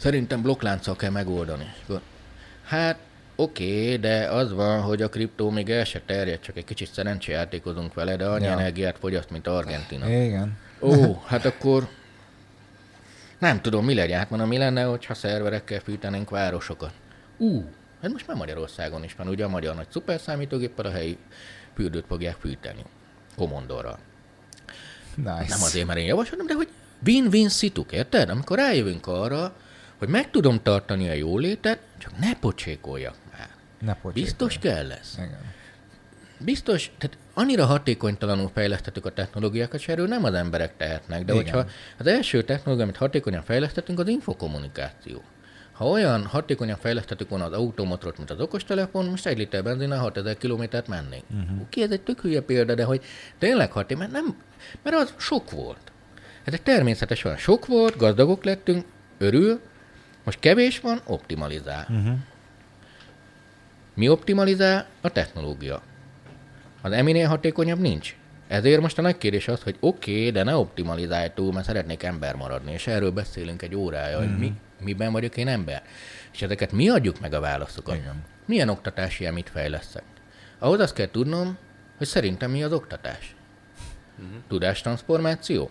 Szerintem 0.00 0.42
blokklánccal 0.42 0.96
kell 0.96 1.10
megoldani. 1.10 1.72
Hát 2.64 2.98
oké, 3.36 3.82
okay, 3.82 3.96
de 3.96 4.28
az 4.28 4.52
van, 4.52 4.80
hogy 4.80 5.02
a 5.02 5.08
kriptó 5.08 5.50
még 5.50 5.70
el 5.70 5.84
se 5.84 6.00
terjed, 6.06 6.40
csak 6.40 6.56
egy 6.56 6.64
kicsit 6.64 6.92
szerencséjátékozunk 6.92 7.94
vele, 7.94 8.16
de 8.16 8.26
annyi 8.26 8.44
ja. 8.44 8.50
energiát 8.50 8.98
fogyaszt, 8.98 9.30
mint 9.30 9.46
Argentina. 9.46 10.08
Igen. 10.08 10.58
Ó, 10.80 11.22
hát 11.26 11.44
akkor 11.44 11.88
nem 13.38 13.60
tudom, 13.60 13.84
mi 13.84 13.94
legyen. 13.94 14.18
Hát 14.18 14.30
mondom, 14.30 14.48
mi 14.48 14.58
lenne, 14.58 14.82
hogyha 14.82 15.14
szerverekkel 15.14 15.80
fűtenénk 15.80 16.30
városokat. 16.30 16.92
Ú, 17.36 17.64
hát 18.02 18.12
most 18.12 18.26
már 18.26 18.36
Magyarországon 18.36 19.04
is 19.04 19.14
van, 19.14 19.28
ugye 19.28 19.44
a 19.44 19.48
magyar 19.48 19.74
nagy 19.74 19.90
szuperszámítógéppel 19.90 20.86
a 20.86 20.90
helyi 20.90 21.18
fürdőt 21.80 22.04
fogják 22.06 22.36
fűteni. 22.40 22.84
Komondorral. 23.36 23.98
Nice. 25.14 25.44
Nem 25.48 25.62
azért, 25.62 25.86
mert 25.86 25.98
én 25.98 26.06
javasolom, 26.06 26.46
de 26.46 26.54
hogy 26.54 26.68
win-win 27.06 27.48
szituk, 27.48 27.92
érted? 27.92 28.28
Amikor 28.28 28.56
rájövünk 28.56 29.06
arra, 29.06 29.56
hogy 29.98 30.08
meg 30.08 30.30
tudom 30.30 30.62
tartani 30.62 31.08
a 31.08 31.12
jólétet, 31.12 31.80
csak 31.98 32.18
ne 32.18 32.34
pocsékoljak 32.34 33.16
már. 33.32 33.48
Ne 33.80 33.92
pocsékoljak. 33.92 34.14
Biztos 34.14 34.58
kell 34.58 34.86
lesz. 34.86 35.14
Igen. 35.14 35.38
Biztos, 36.38 36.90
tehát 36.98 37.16
annyira 37.34 37.64
hatékonytalanul 37.64 38.50
fejlesztettük 38.54 39.04
a 39.04 39.12
technológiákat, 39.12 39.80
és 39.80 39.88
erről 39.88 40.06
nem 40.06 40.24
az 40.24 40.34
emberek 40.34 40.76
tehetnek, 40.76 41.24
de 41.24 41.32
Igen. 41.32 41.44
hogyha 41.44 41.70
az 41.98 42.06
első 42.06 42.42
technológia, 42.42 42.84
amit 42.84 42.96
hatékonyan 42.96 43.42
fejlesztettünk, 43.42 43.98
az 43.98 44.08
infokommunikáció. 44.08 45.22
Ha 45.80 45.86
olyan 45.86 46.26
hatékonyan 46.26 46.76
fejlesztettük 46.76 47.28
volna 47.28 47.44
az 47.44 47.52
automotrot, 47.52 48.16
mint 48.16 48.30
az 48.30 48.40
okostelefon, 48.40 49.04
most 49.04 49.26
egy 49.26 49.38
liter 49.38 49.62
benzinnel 49.62 49.98
6000 49.98 50.36
kilométert 50.36 50.88
mennénk. 50.88 51.24
Uh-huh. 51.30 51.60
Oké, 51.60 51.82
ez 51.82 51.90
egy 51.90 52.00
tök 52.00 52.20
hülye 52.20 52.40
példa, 52.40 52.74
de 52.74 52.84
hogy 52.84 53.04
tényleg 53.38 53.72
hatékony, 53.72 53.98
mert, 54.02 54.12
nem, 54.12 54.36
mert 54.82 54.96
az 54.96 55.14
sok 55.16 55.50
volt. 55.50 55.92
Ez 56.44 56.52
egy 56.52 56.62
természetes 56.62 57.22
van. 57.22 57.36
Sok 57.36 57.66
volt, 57.66 57.96
gazdagok 57.96 58.44
lettünk, 58.44 58.84
örül, 59.18 59.60
most 60.24 60.40
kevés 60.40 60.80
van, 60.80 61.00
optimalizál. 61.06 61.86
Uh-huh. 61.90 62.16
Mi 63.94 64.08
optimalizál? 64.08 64.86
A 65.00 65.08
technológia. 65.08 65.82
Az 66.82 66.92
eminél 66.92 67.28
hatékonyabb 67.28 67.80
nincs. 67.80 68.16
Ezért 68.48 68.80
most 68.80 68.98
a 68.98 69.02
nagy 69.02 69.18
kérdés 69.18 69.48
az, 69.48 69.62
hogy 69.62 69.76
oké, 69.80 70.10
okay, 70.10 70.30
de 70.30 70.42
ne 70.42 70.56
optimalizálj 70.56 71.30
túl, 71.34 71.52
mert 71.52 71.66
szeretnék 71.66 72.02
ember 72.02 72.34
maradni, 72.34 72.72
és 72.72 72.86
erről 72.86 73.10
beszélünk 73.10 73.62
egy 73.62 73.74
órája, 73.74 74.16
uh-huh. 74.16 74.30
hogy 74.30 74.40
mi, 74.40 74.46
mhm. 74.46 74.56
Miben 74.80 75.12
vagyok 75.12 75.36
én 75.36 75.48
ember. 75.48 75.82
És 76.32 76.42
ezeket 76.42 76.72
mi 76.72 76.88
adjuk 76.88 77.20
meg 77.20 77.32
a 77.32 77.40
válaszokat. 77.40 77.96
Igen. 77.96 78.24
Milyen 78.46 78.68
oktatási 78.68 79.26
amit 79.26 79.50
fejleszek? 79.50 80.02
Ahhoz 80.58 80.80
azt 80.80 80.94
kell 80.94 81.10
tudnom, 81.10 81.58
hogy 81.96 82.06
szerintem 82.06 82.50
mi 82.50 82.62
az 82.62 82.72
oktatás. 82.72 83.34
Uh-huh. 84.18 84.36
Tudástranszformáció? 84.48 85.70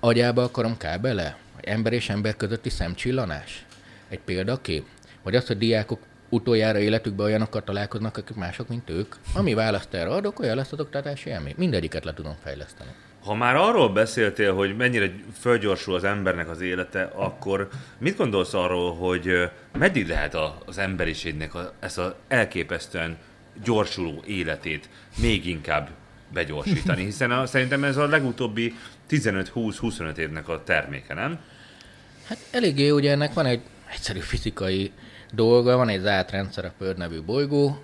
Agyába 0.00 0.42
akarom 0.42 0.76
kábele? 0.76 1.36
ember 1.64 1.92
és 1.92 2.08
ember 2.08 2.36
közötti 2.36 2.68
szemcsillanás? 2.68 3.66
Egy 4.08 4.20
példakép? 4.20 4.86
Vagy 5.22 5.36
az, 5.36 5.46
hogy 5.46 5.58
diákok 5.58 6.00
utoljára 6.28 6.78
életükben 6.78 7.26
olyanokkal 7.26 7.64
találkoznak, 7.64 8.16
akik 8.16 8.36
mások, 8.36 8.68
mint 8.68 8.90
ők? 8.90 9.14
Ami 9.34 9.54
választ 9.54 9.94
erre 9.94 10.10
adok, 10.10 10.38
olyan 10.38 10.56
lesz 10.56 10.72
az 10.72 10.80
oktatási 10.80 11.30
élmény. 11.30 11.54
Mindegyiket 11.56 12.04
le 12.04 12.14
tudom 12.14 12.36
fejleszteni. 12.42 12.90
Ha 13.24 13.34
már 13.34 13.56
arról 13.56 13.88
beszéltél, 13.88 14.54
hogy 14.54 14.76
mennyire 14.76 15.14
fölgyorsul 15.40 15.94
az 15.94 16.04
embernek 16.04 16.48
az 16.50 16.60
élete, 16.60 17.10
akkor 17.14 17.68
mit 17.98 18.16
gondolsz 18.16 18.54
arról, 18.54 18.94
hogy 18.94 19.50
meddig 19.78 20.08
lehet 20.08 20.36
az 20.64 20.78
emberiségnek 20.78 21.54
a, 21.54 21.72
ezt 21.80 21.98
az 21.98 22.12
elképesztően 22.28 23.16
gyorsuló 23.64 24.22
életét 24.26 24.88
még 25.20 25.46
inkább 25.46 25.88
begyorsítani? 26.32 27.04
Hiszen 27.10 27.30
a, 27.30 27.46
szerintem 27.46 27.84
ez 27.84 27.96
a 27.96 28.06
legutóbbi 28.06 28.74
15-20-25 29.10 30.16
évnek 30.16 30.48
a 30.48 30.62
terméke, 30.64 31.14
nem? 31.14 31.38
Hát 32.24 32.38
eléggé 32.50 32.90
ugye 32.90 33.10
ennek 33.10 33.32
van 33.32 33.46
egy 33.46 33.60
egyszerű 33.92 34.18
fizikai 34.20 34.92
dolga, 35.32 35.76
van 35.76 35.88
egy 35.88 36.00
zárt 36.00 36.30
rendszer 36.30 36.64
a 36.64 36.72
Föld 36.78 36.96
nevű 36.96 37.22
bolygó, 37.22 37.82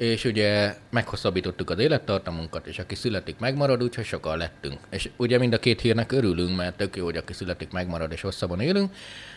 és 0.00 0.24
ugye 0.24 0.74
meghosszabbítottuk 0.90 1.70
az 1.70 1.78
élettartamunkat, 1.78 2.66
és 2.66 2.78
aki 2.78 2.94
születik, 2.94 3.38
megmarad, 3.38 3.82
úgyhogy 3.82 4.04
sokan 4.04 4.36
lettünk. 4.36 4.78
És 4.90 5.10
ugye 5.16 5.38
mind 5.38 5.52
a 5.52 5.58
két 5.58 5.80
hírnek 5.80 6.12
örülünk, 6.12 6.56
mert 6.56 6.76
tök 6.76 6.96
jó, 6.96 7.04
hogy 7.04 7.16
aki 7.16 7.32
születik, 7.32 7.70
megmarad, 7.70 8.12
és 8.12 8.20
hosszabban 8.20 8.60
élünk. 8.60 8.94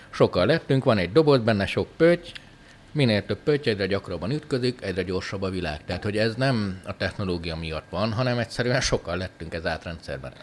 Sokan 0.10 0.45
lettünk, 0.45 0.84
van 0.84 0.98
egy 0.98 1.11
doboz, 1.11 1.40
benne 1.40 1.65
sok 1.65 1.88
pötty, 1.98 2.31
minél 2.91 3.26
több 3.26 3.38
pötty, 3.38 3.68
egyre 3.68 3.85
gyakrabban 3.85 4.31
ütközik, 4.31 4.81
egyre 4.81 5.03
gyorsabb 5.03 5.41
a 5.41 5.49
világ. 5.49 5.85
Tehát, 5.85 6.03
hogy 6.03 6.18
ez 6.18 6.35
nem 6.35 6.81
a 6.85 6.98
technológia 6.98 7.56
miatt 7.56 7.90
van, 7.90 8.14
hanem 8.14 8.38
egyszerűen 8.38 8.81
sokkal 8.81 9.18
lettünk 9.18 9.53
ez 9.53 9.65
átrendszerben. 9.65 10.34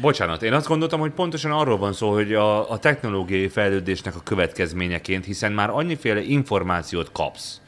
Bocsánat, 0.00 0.42
én 0.42 0.52
azt 0.52 0.68
gondoltam, 0.68 1.00
hogy 1.00 1.12
pontosan 1.12 1.50
arról 1.50 1.78
van 1.78 1.92
szó, 1.92 2.12
hogy 2.12 2.34
a, 2.34 2.70
a 2.70 2.78
technológiai 2.78 3.48
fejlődésnek 3.48 4.14
a 4.16 4.22
következményeként, 4.22 5.24
hiszen 5.24 5.52
már 5.52 5.70
annyiféle 5.70 6.20
információt 6.20 7.12
kapsz. 7.12 7.60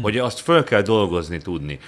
Hogy 0.00 0.18
azt 0.18 0.40
föl 0.40 0.64
kell 0.64 0.82
dolgozni 0.82 1.38
tudni. 1.38 1.78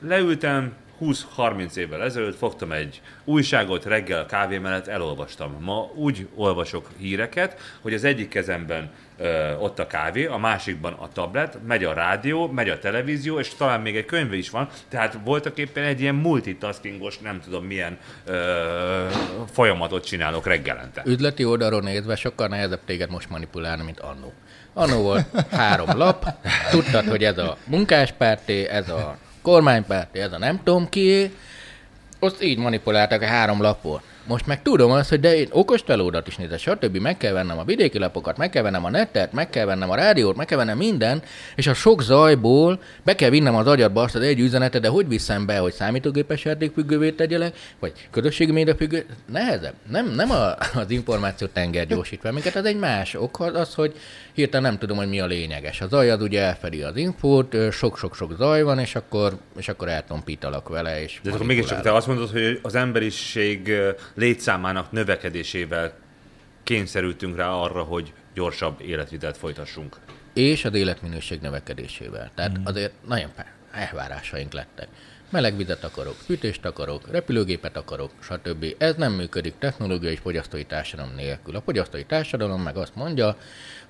Leültem, 0.00 0.72
20-30 1.00 1.76
évvel 1.76 2.02
ezelőtt 2.02 2.36
fogtam 2.36 2.72
egy 2.72 3.00
újságot, 3.24 3.84
reggel 3.84 4.26
kávé 4.26 4.58
mellett 4.58 4.86
elolvastam. 4.86 5.56
Ma 5.60 5.90
úgy 5.94 6.28
olvasok 6.34 6.90
híreket, 6.98 7.60
hogy 7.80 7.94
az 7.94 8.04
egyik 8.04 8.28
kezemben 8.28 8.90
ö, 9.18 9.54
ott 9.54 9.78
a 9.78 9.86
kávé, 9.86 10.26
a 10.26 10.36
másikban 10.36 10.92
a 10.92 11.08
tablet, 11.12 11.58
megy 11.66 11.84
a 11.84 11.92
rádió, 11.92 12.46
megy 12.46 12.68
a 12.68 12.78
televízió, 12.78 13.38
és 13.38 13.54
talán 13.54 13.80
még 13.80 13.96
egy 13.96 14.04
könyv 14.04 14.32
is 14.32 14.50
van, 14.50 14.68
tehát 14.88 15.18
voltak 15.24 15.58
éppen 15.58 15.84
egy 15.84 16.00
ilyen 16.00 16.14
multitaskingos, 16.14 17.18
nem 17.18 17.40
tudom 17.40 17.64
milyen 17.64 17.98
ö, 18.24 19.06
folyamatot 19.52 20.04
csinálok 20.04 20.46
reggelente. 20.46 21.02
Üdleti 21.06 21.44
oldalról 21.44 21.80
nézve 21.80 22.16
sokkal 22.16 22.48
nehezebb 22.48 22.84
téged 22.84 23.10
most 23.10 23.30
manipulálni, 23.30 23.82
mint 23.82 24.00
annó. 24.00 24.32
Annó 24.78 25.02
volt 25.02 25.26
három 25.50 25.96
lap, 25.98 26.24
tudtad, 26.70 27.06
hogy 27.08 27.24
ez 27.24 27.38
a 27.38 27.56
munkáspárté, 27.64 28.68
ez 28.68 28.88
a 28.88 29.16
kormánypárti, 29.42 30.18
ez 30.18 30.32
a 30.32 30.38
nem 30.38 30.60
tudom 30.64 30.88
ki, 30.88 31.34
azt 32.18 32.42
így 32.42 32.58
manipuláltak 32.58 33.22
a 33.22 33.26
három 33.26 33.62
lapot. 33.62 34.02
Most 34.26 34.46
meg 34.46 34.62
tudom 34.62 34.90
azt, 34.90 35.08
hogy 35.08 35.20
de 35.20 35.36
én 35.36 35.48
okos 35.50 35.82
telódat 35.82 36.26
is 36.26 36.36
nézek, 36.36 36.58
stb. 36.58 36.96
meg 36.96 37.16
kell 37.16 37.32
vennem 37.32 37.58
a 37.58 37.64
vidéki 37.64 37.98
lapokat, 37.98 38.36
meg 38.36 38.50
kell 38.50 38.62
vennem 38.62 38.84
a 38.84 38.90
netet, 38.90 39.32
meg 39.32 39.50
kell 39.50 39.64
vennem 39.64 39.90
a 39.90 39.94
rádiót, 39.94 40.36
meg 40.36 40.46
kell 40.46 40.58
vennem 40.58 40.76
minden, 40.76 41.22
és 41.56 41.66
a 41.66 41.74
sok 41.74 42.02
zajból 42.02 42.80
be 43.04 43.14
kell 43.14 43.30
vinnem 43.30 43.54
az 43.54 43.66
agyadba 43.66 44.02
azt 44.02 44.14
az 44.14 44.22
egy 44.22 44.40
üzenetet, 44.40 44.82
de 44.82 44.88
hogy 44.88 45.08
viszem 45.08 45.46
be, 45.46 45.58
hogy 45.58 45.72
számítógépes 45.72 46.44
játékfüggővé 46.44 47.10
tegyelek, 47.10 47.56
vagy 47.78 47.92
közösségi 48.10 48.52
média 48.52 48.74
függő, 48.74 49.06
nehezebb. 49.32 49.74
Nem, 49.90 50.06
nem 50.14 50.30
a, 50.30 50.54
az 50.74 50.90
információ 50.90 51.46
tenger 51.46 51.86
gyorsítva 51.86 52.32
minket, 52.32 52.56
az 52.56 52.64
egy 52.64 52.78
más 52.78 53.14
ok, 53.14 53.40
az, 53.40 53.74
hogy 53.74 53.94
hirtelen 54.32 54.70
nem 54.70 54.78
tudom, 54.78 54.96
hogy 54.96 55.08
mi 55.08 55.20
a 55.20 55.26
lényeges. 55.26 55.80
A 55.80 55.86
zaj 55.88 56.10
az 56.10 56.20
ugye 56.20 56.40
elfedi 56.42 56.82
az 56.82 56.96
infót, 56.96 57.56
sok-sok-sok 57.70 58.34
zaj 58.36 58.62
van, 58.62 58.78
és 58.78 58.94
akkor, 58.94 59.38
és 59.58 59.68
akkor 59.68 59.88
eltompítalak 59.88 60.68
vele. 60.68 61.02
És 61.02 61.20
De 61.22 61.30
akkor 61.30 61.46
mégiscsak 61.46 61.80
te 61.80 61.94
azt 61.94 62.06
mondod, 62.06 62.30
hogy 62.30 62.58
az 62.62 62.74
emberiség 62.74 63.72
létszámának 64.16 64.90
növekedésével 64.92 65.92
kényszerültünk 66.62 67.36
rá 67.36 67.48
arra, 67.48 67.82
hogy 67.82 68.12
gyorsabb 68.34 68.80
életvitelt 68.80 69.36
folytassunk. 69.36 69.96
És 70.32 70.64
az 70.64 70.74
életminőség 70.74 71.40
növekedésével. 71.40 72.30
Tehát 72.34 72.58
mm. 72.58 72.64
azért 72.64 72.92
nagyon 73.06 73.30
elvárásaink 73.72 74.52
lettek. 74.52 74.88
Meleg 75.30 75.56
vizet 75.56 75.84
akarok, 75.84 76.14
fűtést 76.14 76.64
akarok, 76.64 77.10
repülőgépet 77.10 77.76
akarok, 77.76 78.10
stb. 78.20 78.74
Ez 78.78 78.94
nem 78.94 79.12
működik 79.12 79.54
technológiai 79.58 80.12
és 80.12 80.18
fogyasztói 80.18 80.64
társadalom 80.64 81.14
nélkül. 81.14 81.56
A 81.56 81.60
fogyasztói 81.60 82.04
társadalom 82.04 82.62
meg 82.62 82.76
azt 82.76 82.94
mondja, 82.94 83.36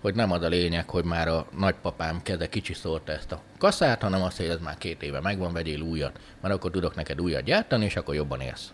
hogy 0.01 0.15
nem 0.15 0.33
az 0.33 0.43
a 0.43 0.49
lényeg, 0.49 0.89
hogy 0.89 1.05
már 1.05 1.29
a 1.29 1.47
nagypapám 1.59 2.23
keze 2.23 2.49
kicsi 2.49 2.75
szórta 2.75 3.13
ezt 3.13 3.33
a 3.33 3.43
kaszát, 3.59 4.03
hanem 4.03 4.23
azt, 4.23 4.37
hogy 4.37 4.47
ez 4.47 4.59
már 4.61 4.79
két 4.79 5.03
éve 5.03 5.21
megvan, 5.21 5.53
vegyél 5.53 5.81
újat, 5.81 6.19
mert 6.41 6.55
akkor 6.55 6.71
tudok 6.71 6.95
neked 6.95 7.21
újat 7.21 7.45
gyártani, 7.45 7.85
és 7.85 7.97
akkor 7.97 8.15
jobban 8.15 8.41
élsz. 8.41 8.73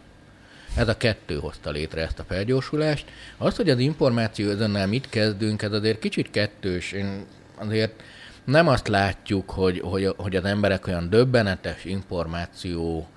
Ez 0.76 0.88
a 0.88 0.96
kettő 0.96 1.38
hozta 1.38 1.70
létre 1.70 2.00
ezt 2.02 2.18
a 2.18 2.24
felgyorsulást. 2.24 3.04
Az, 3.36 3.56
hogy 3.56 3.70
az 3.70 3.78
információ 3.78 4.48
özönnel 4.48 4.86
mit 4.86 5.08
kezdünk, 5.08 5.62
ez 5.62 5.72
azért 5.72 5.98
kicsit 5.98 6.30
kettős. 6.30 6.92
Én 6.92 7.26
azért 7.54 8.02
nem 8.44 8.68
azt 8.68 8.88
látjuk, 8.88 9.50
hogy, 9.50 9.80
hogy, 9.80 10.14
hogy 10.16 10.36
az 10.36 10.44
emberek 10.44 10.86
olyan 10.86 11.10
döbbenetes 11.10 11.84
információ 11.84 13.08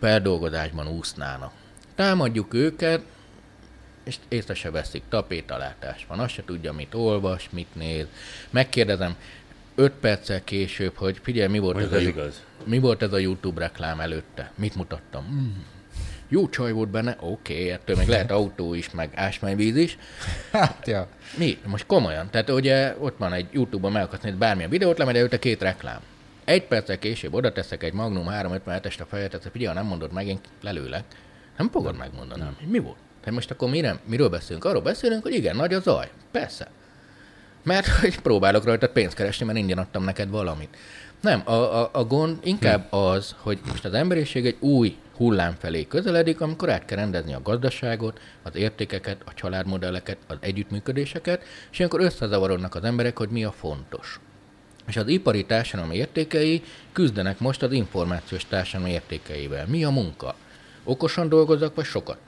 feldolgozásban 0.00 0.88
úsznának. 0.88 1.52
Támadjuk 1.94 2.54
őket, 2.54 3.02
és 4.04 4.16
észre 4.28 4.54
se 4.54 4.70
veszik, 4.70 5.02
tapétalátás 5.08 6.06
van, 6.08 6.18
azt 6.18 6.32
se 6.32 6.44
tudja, 6.44 6.72
mit 6.72 6.94
olvas, 6.94 7.48
mit 7.50 7.74
néz. 7.74 8.06
Megkérdezem, 8.50 9.14
öt 9.74 9.92
perccel 9.92 10.44
később, 10.44 10.94
hogy 10.94 11.18
figyelj, 11.22 11.48
mi 11.48 11.58
volt, 11.58 11.76
ez 11.76 11.90
Mondjuk 11.90 12.16
a, 12.16 12.20
ez 12.20 12.24
Yu- 12.34 12.42
igaz. 12.42 12.42
mi 12.64 12.78
volt 12.78 13.02
ez 13.02 13.12
a 13.12 13.18
YouTube 13.18 13.60
reklám 13.60 14.00
előtte? 14.00 14.52
Mit 14.54 14.74
mutattam? 14.74 15.24
Mm. 15.32 15.76
Jó 16.28 16.48
csaj 16.48 16.72
volt 16.72 16.88
benne, 16.88 17.16
oké, 17.20 17.52
okay, 17.52 17.70
ettől 17.70 17.96
még 17.96 18.08
lehet 18.08 18.30
autó 18.30 18.74
is, 18.74 18.90
meg 18.90 19.10
ásványvíz 19.14 19.76
is. 19.76 19.98
Hát, 20.52 20.86
ja. 20.86 21.08
Mi? 21.36 21.58
Most 21.66 21.86
komolyan. 21.86 22.30
Tehát 22.30 22.50
ugye 22.50 22.94
ott 22.98 23.18
van 23.18 23.32
egy 23.32 23.46
YouTube-on 23.50 23.92
meg 23.92 24.02
akarsz 24.02 24.22
nézni 24.22 24.38
bármilyen 24.38 24.70
videót, 24.70 24.98
lemegy 24.98 25.16
előtte 25.16 25.38
két 25.38 25.62
reklám. 25.62 26.00
Egy 26.44 26.66
perccel 26.66 26.98
később 26.98 27.34
oda 27.34 27.52
teszek 27.52 27.82
egy 27.82 27.92
Magnum 27.92 28.26
357-est 28.28 29.00
a 29.00 29.04
fejet, 29.04 29.30
tehát 29.30 29.48
figyelj, 29.52 29.74
nem 29.74 29.86
mondod 29.86 30.12
meg, 30.12 30.26
én 30.26 30.38
lelőlek. 30.62 31.04
Nem 31.56 31.70
fogod 31.70 31.96
megmondani. 31.96 32.40
Nem. 32.40 32.56
Mi 32.66 32.78
volt? 32.78 32.96
Tehát 33.20 33.34
most 33.34 33.50
akkor 33.50 33.70
mire, 33.70 33.98
miről 34.04 34.28
beszélünk? 34.28 34.64
Arról 34.64 34.82
beszélünk, 34.82 35.22
hogy 35.22 35.34
igen, 35.34 35.56
nagy 35.56 35.74
a 35.74 35.80
zaj. 35.80 36.10
Persze. 36.30 36.68
Mert 37.62 37.86
hogy 37.86 38.20
próbálok 38.20 38.64
rajta 38.64 38.88
pénzt 38.88 39.16
keresni, 39.16 39.46
mert 39.46 39.58
ingyen 39.58 39.78
adtam 39.78 40.04
neked 40.04 40.28
valamit. 40.28 40.76
Nem, 41.20 41.42
a, 41.44 41.52
a, 41.52 41.90
a 41.92 42.04
gond 42.04 42.38
inkább 42.42 42.92
az, 42.92 43.34
hogy 43.38 43.60
most 43.68 43.84
az 43.84 43.92
emberiség 43.92 44.46
egy 44.46 44.56
új 44.60 44.96
hullám 45.16 45.56
felé 45.58 45.86
közeledik, 45.86 46.40
amikor 46.40 46.70
át 46.70 46.84
kell 46.84 46.98
rendezni 46.98 47.34
a 47.34 47.42
gazdaságot, 47.42 48.20
az 48.42 48.56
értékeket, 48.56 49.22
a 49.24 49.34
családmodelleket, 49.34 50.18
az 50.26 50.36
együttműködéseket, 50.40 51.42
és 51.70 51.78
ilyenkor 51.78 52.00
összezavarodnak 52.00 52.74
az 52.74 52.84
emberek, 52.84 53.18
hogy 53.18 53.28
mi 53.28 53.44
a 53.44 53.52
fontos. 53.52 54.20
És 54.86 54.96
az 54.96 55.08
ipari 55.08 55.44
társadalom 55.44 55.90
értékei 55.90 56.62
küzdenek 56.92 57.38
most 57.38 57.62
az 57.62 57.72
információs 57.72 58.46
társadalom 58.46 58.92
értékeivel. 58.92 59.66
Mi 59.66 59.84
a 59.84 59.90
munka? 59.90 60.34
Okosan 60.84 61.28
dolgozzak, 61.28 61.74
vagy 61.74 61.84
sokat? 61.84 62.18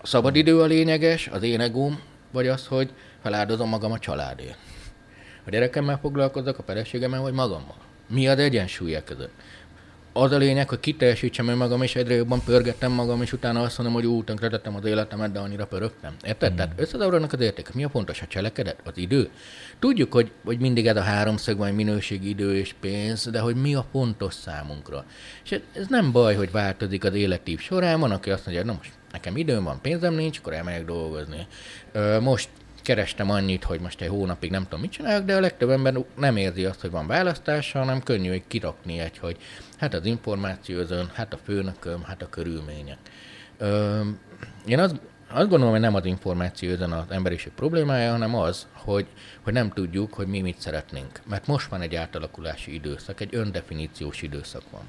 A 0.00 0.06
szabadidő 0.06 0.60
a 0.60 0.64
lényeges, 0.64 1.26
az 1.26 1.42
én 1.42 1.60
egóm, 1.60 2.00
vagy 2.30 2.46
az, 2.46 2.66
hogy 2.66 2.90
feláldozom 3.22 3.68
magam 3.68 3.92
a 3.92 3.98
családért. 3.98 4.67
A 5.48 5.50
gyerekemmel 5.50 5.98
foglalkozzak, 5.98 6.58
a 6.58 6.62
feleségemmel, 6.62 7.20
vagy 7.20 7.32
magammal. 7.32 7.74
Mi 8.08 8.28
az 8.28 8.38
egyensúly 8.38 8.94
e 8.94 9.04
között? 9.04 9.32
Az 10.12 10.32
a 10.32 10.36
lényeg, 10.36 10.68
hogy 10.68 10.80
kiteljesítsem 10.80 11.48
önmagam, 11.48 11.82
és 11.82 11.96
egyre 11.96 12.14
jobban 12.14 12.42
pörgettem 12.44 12.92
magam, 12.92 13.22
és 13.22 13.32
utána 13.32 13.60
azt 13.60 13.78
mondom, 13.78 13.94
hogy 13.96 14.06
ú, 14.06 14.24
tönkretettem 14.24 14.76
az 14.76 14.84
életemet, 14.84 15.32
de 15.32 15.38
annyira 15.38 15.66
pörögtem. 15.66 16.14
Érted? 16.26 16.52
Mm. 16.52 16.56
Tehát 16.56 16.72
összezavarodnak 16.76 17.32
az 17.32 17.40
értékek. 17.40 17.74
Mi 17.74 17.84
a 17.84 17.88
fontos? 17.88 18.22
A 18.22 18.26
cselekedet? 18.26 18.80
Az 18.84 18.92
idő? 18.96 19.28
Tudjuk, 19.78 20.12
hogy, 20.12 20.30
hogy 20.44 20.58
mindig 20.58 20.86
ez 20.86 20.96
a 20.96 21.00
háromszög 21.02 21.56
van, 21.58 21.74
minőség, 21.74 22.24
idő 22.24 22.56
és 22.56 22.74
pénz, 22.80 23.28
de 23.30 23.40
hogy 23.40 23.56
mi 23.56 23.74
a 23.74 23.84
fontos 23.90 24.34
számunkra. 24.34 25.04
És 25.44 25.50
ez- 25.52 25.60
ez 25.72 25.86
nem 25.88 26.12
baj, 26.12 26.34
hogy 26.34 26.50
változik 26.50 27.04
az 27.04 27.14
életív 27.14 27.60
során. 27.60 28.00
Van, 28.00 28.10
aki 28.10 28.30
azt 28.30 28.44
mondja, 28.46 28.62
hogy 28.64 28.72
na 28.72 28.76
most 28.82 28.92
nekem 29.12 29.36
időm 29.36 29.64
van, 29.64 29.80
pénzem 29.80 30.14
nincs, 30.14 30.38
akkor 30.38 30.52
elmegyek 30.52 30.84
dolgozni. 30.84 31.46
Most 32.20 32.48
kerestem 32.88 33.30
annyit, 33.30 33.64
hogy 33.64 33.80
most 33.80 34.00
egy 34.00 34.08
hónapig 34.08 34.50
nem 34.50 34.62
tudom, 34.62 34.80
mit 34.80 34.90
csinálok, 34.90 35.24
de 35.24 35.36
a 35.36 35.40
legtöbb 35.40 35.70
ember 35.70 35.94
nem 36.16 36.36
érzi 36.36 36.64
azt, 36.64 36.80
hogy 36.80 36.90
van 36.90 37.06
választása, 37.06 37.78
hanem 37.78 38.02
könnyű 38.02 38.28
hogy 38.28 38.42
kirakni 38.46 38.98
egy, 38.98 39.18
hogy 39.18 39.36
hát 39.76 39.94
az 39.94 40.04
információ 40.04 40.82
hát 41.12 41.32
a 41.32 41.38
főnököm, 41.44 42.02
hát 42.02 42.22
a 42.22 42.28
körülmények. 42.28 42.96
Ö, 43.58 44.00
én 44.66 44.78
azt, 44.78 44.94
azt 45.30 45.48
gondolom, 45.48 45.70
hogy 45.70 45.80
nem 45.80 45.94
az 45.94 46.04
információ 46.04 46.70
özön 46.70 46.92
az 46.92 47.04
emberiség 47.08 47.52
problémája, 47.52 48.10
hanem 48.10 48.34
az, 48.34 48.66
hogy, 48.72 49.06
hogy 49.42 49.52
nem 49.52 49.70
tudjuk, 49.70 50.14
hogy 50.14 50.26
mi 50.26 50.40
mit 50.40 50.60
szeretnénk. 50.60 51.20
Mert 51.28 51.46
most 51.46 51.68
van 51.68 51.80
egy 51.80 51.94
átalakulási 51.94 52.74
időszak, 52.74 53.20
egy 53.20 53.34
öndefiníciós 53.34 54.22
időszak 54.22 54.62
van. 54.70 54.82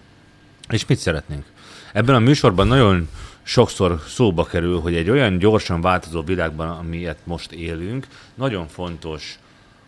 És 0.69 0.85
mit 0.85 0.99
szeretnénk? 0.99 1.45
Ebben 1.93 2.15
a 2.15 2.19
műsorban 2.19 2.67
nagyon 2.67 3.09
sokszor 3.49 3.99
szóba 4.07 4.43
kerül, 4.43 4.79
hogy 4.79 4.95
egy 4.95 5.09
olyan 5.09 5.37
gyorsan 5.37 5.81
változó 5.81 6.21
világban, 6.21 6.69
amilyet 6.69 7.17
most 7.23 7.51
élünk, 7.51 8.07
nagyon 8.33 8.67
fontos 8.67 9.39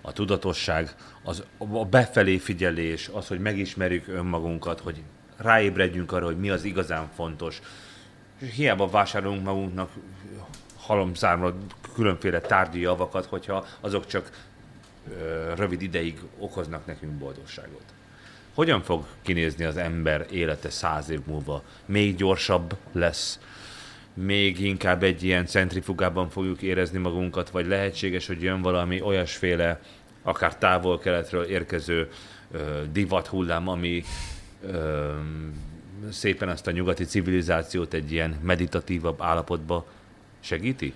a 0.01 0.11
tudatosság, 0.11 0.95
az, 1.23 1.43
a 1.57 1.85
befelé 1.85 2.38
figyelés, 2.38 3.09
az, 3.13 3.27
hogy 3.27 3.39
megismerjük 3.39 4.07
önmagunkat, 4.07 4.79
hogy 4.79 5.01
ráébredjünk 5.38 6.11
arra, 6.11 6.25
hogy 6.25 6.39
mi 6.39 6.49
az 6.49 6.63
igazán 6.63 7.09
fontos. 7.15 7.61
Hiába 8.55 8.88
vásárolunk 8.88 9.43
magunknak 9.43 9.91
halomszámra 10.77 11.55
különféle 11.93 12.39
tárgyi 12.39 12.79
javakat, 12.79 13.25
hogyha 13.25 13.65
azok 13.79 14.07
csak 14.07 14.47
ö, 15.19 15.53
rövid 15.55 15.81
ideig 15.81 16.19
okoznak 16.38 16.85
nekünk 16.85 17.11
boldogságot. 17.11 17.93
Hogyan 18.53 18.82
fog 18.82 19.06
kinézni 19.22 19.64
az 19.64 19.78
ember 19.78 20.26
élete 20.32 20.69
száz 20.69 21.10
év 21.10 21.19
múlva? 21.26 21.64
Még 21.86 22.15
gyorsabb 22.15 22.78
lesz? 22.91 23.40
Még 24.14 24.60
inkább 24.60 25.03
egy 25.03 25.23
ilyen 25.23 25.45
centrifugában 25.45 26.30
fogjuk 26.30 26.61
érezni 26.61 26.98
magunkat, 26.98 27.49
vagy 27.49 27.68
lehetséges, 27.68 28.28
hogy 28.28 28.41
jön 28.41 28.61
valami 28.61 29.02
olyasféle, 29.02 29.82
akár 30.23 30.57
távol-keletről 30.57 31.44
érkező 31.44 32.10
ö, 32.52 32.82
divat 32.91 33.28
hullám, 33.28 33.68
ami 33.68 34.03
ö, 34.65 35.11
szépen 36.10 36.49
ezt 36.49 36.68
a 36.68 36.72
nyugati 36.72 37.03
civilizációt 37.03 37.94
egy 37.94 38.11
ilyen 38.11 38.40
meditatívabb 38.44 39.22
állapotba 39.22 39.86
segíti? 40.40 40.94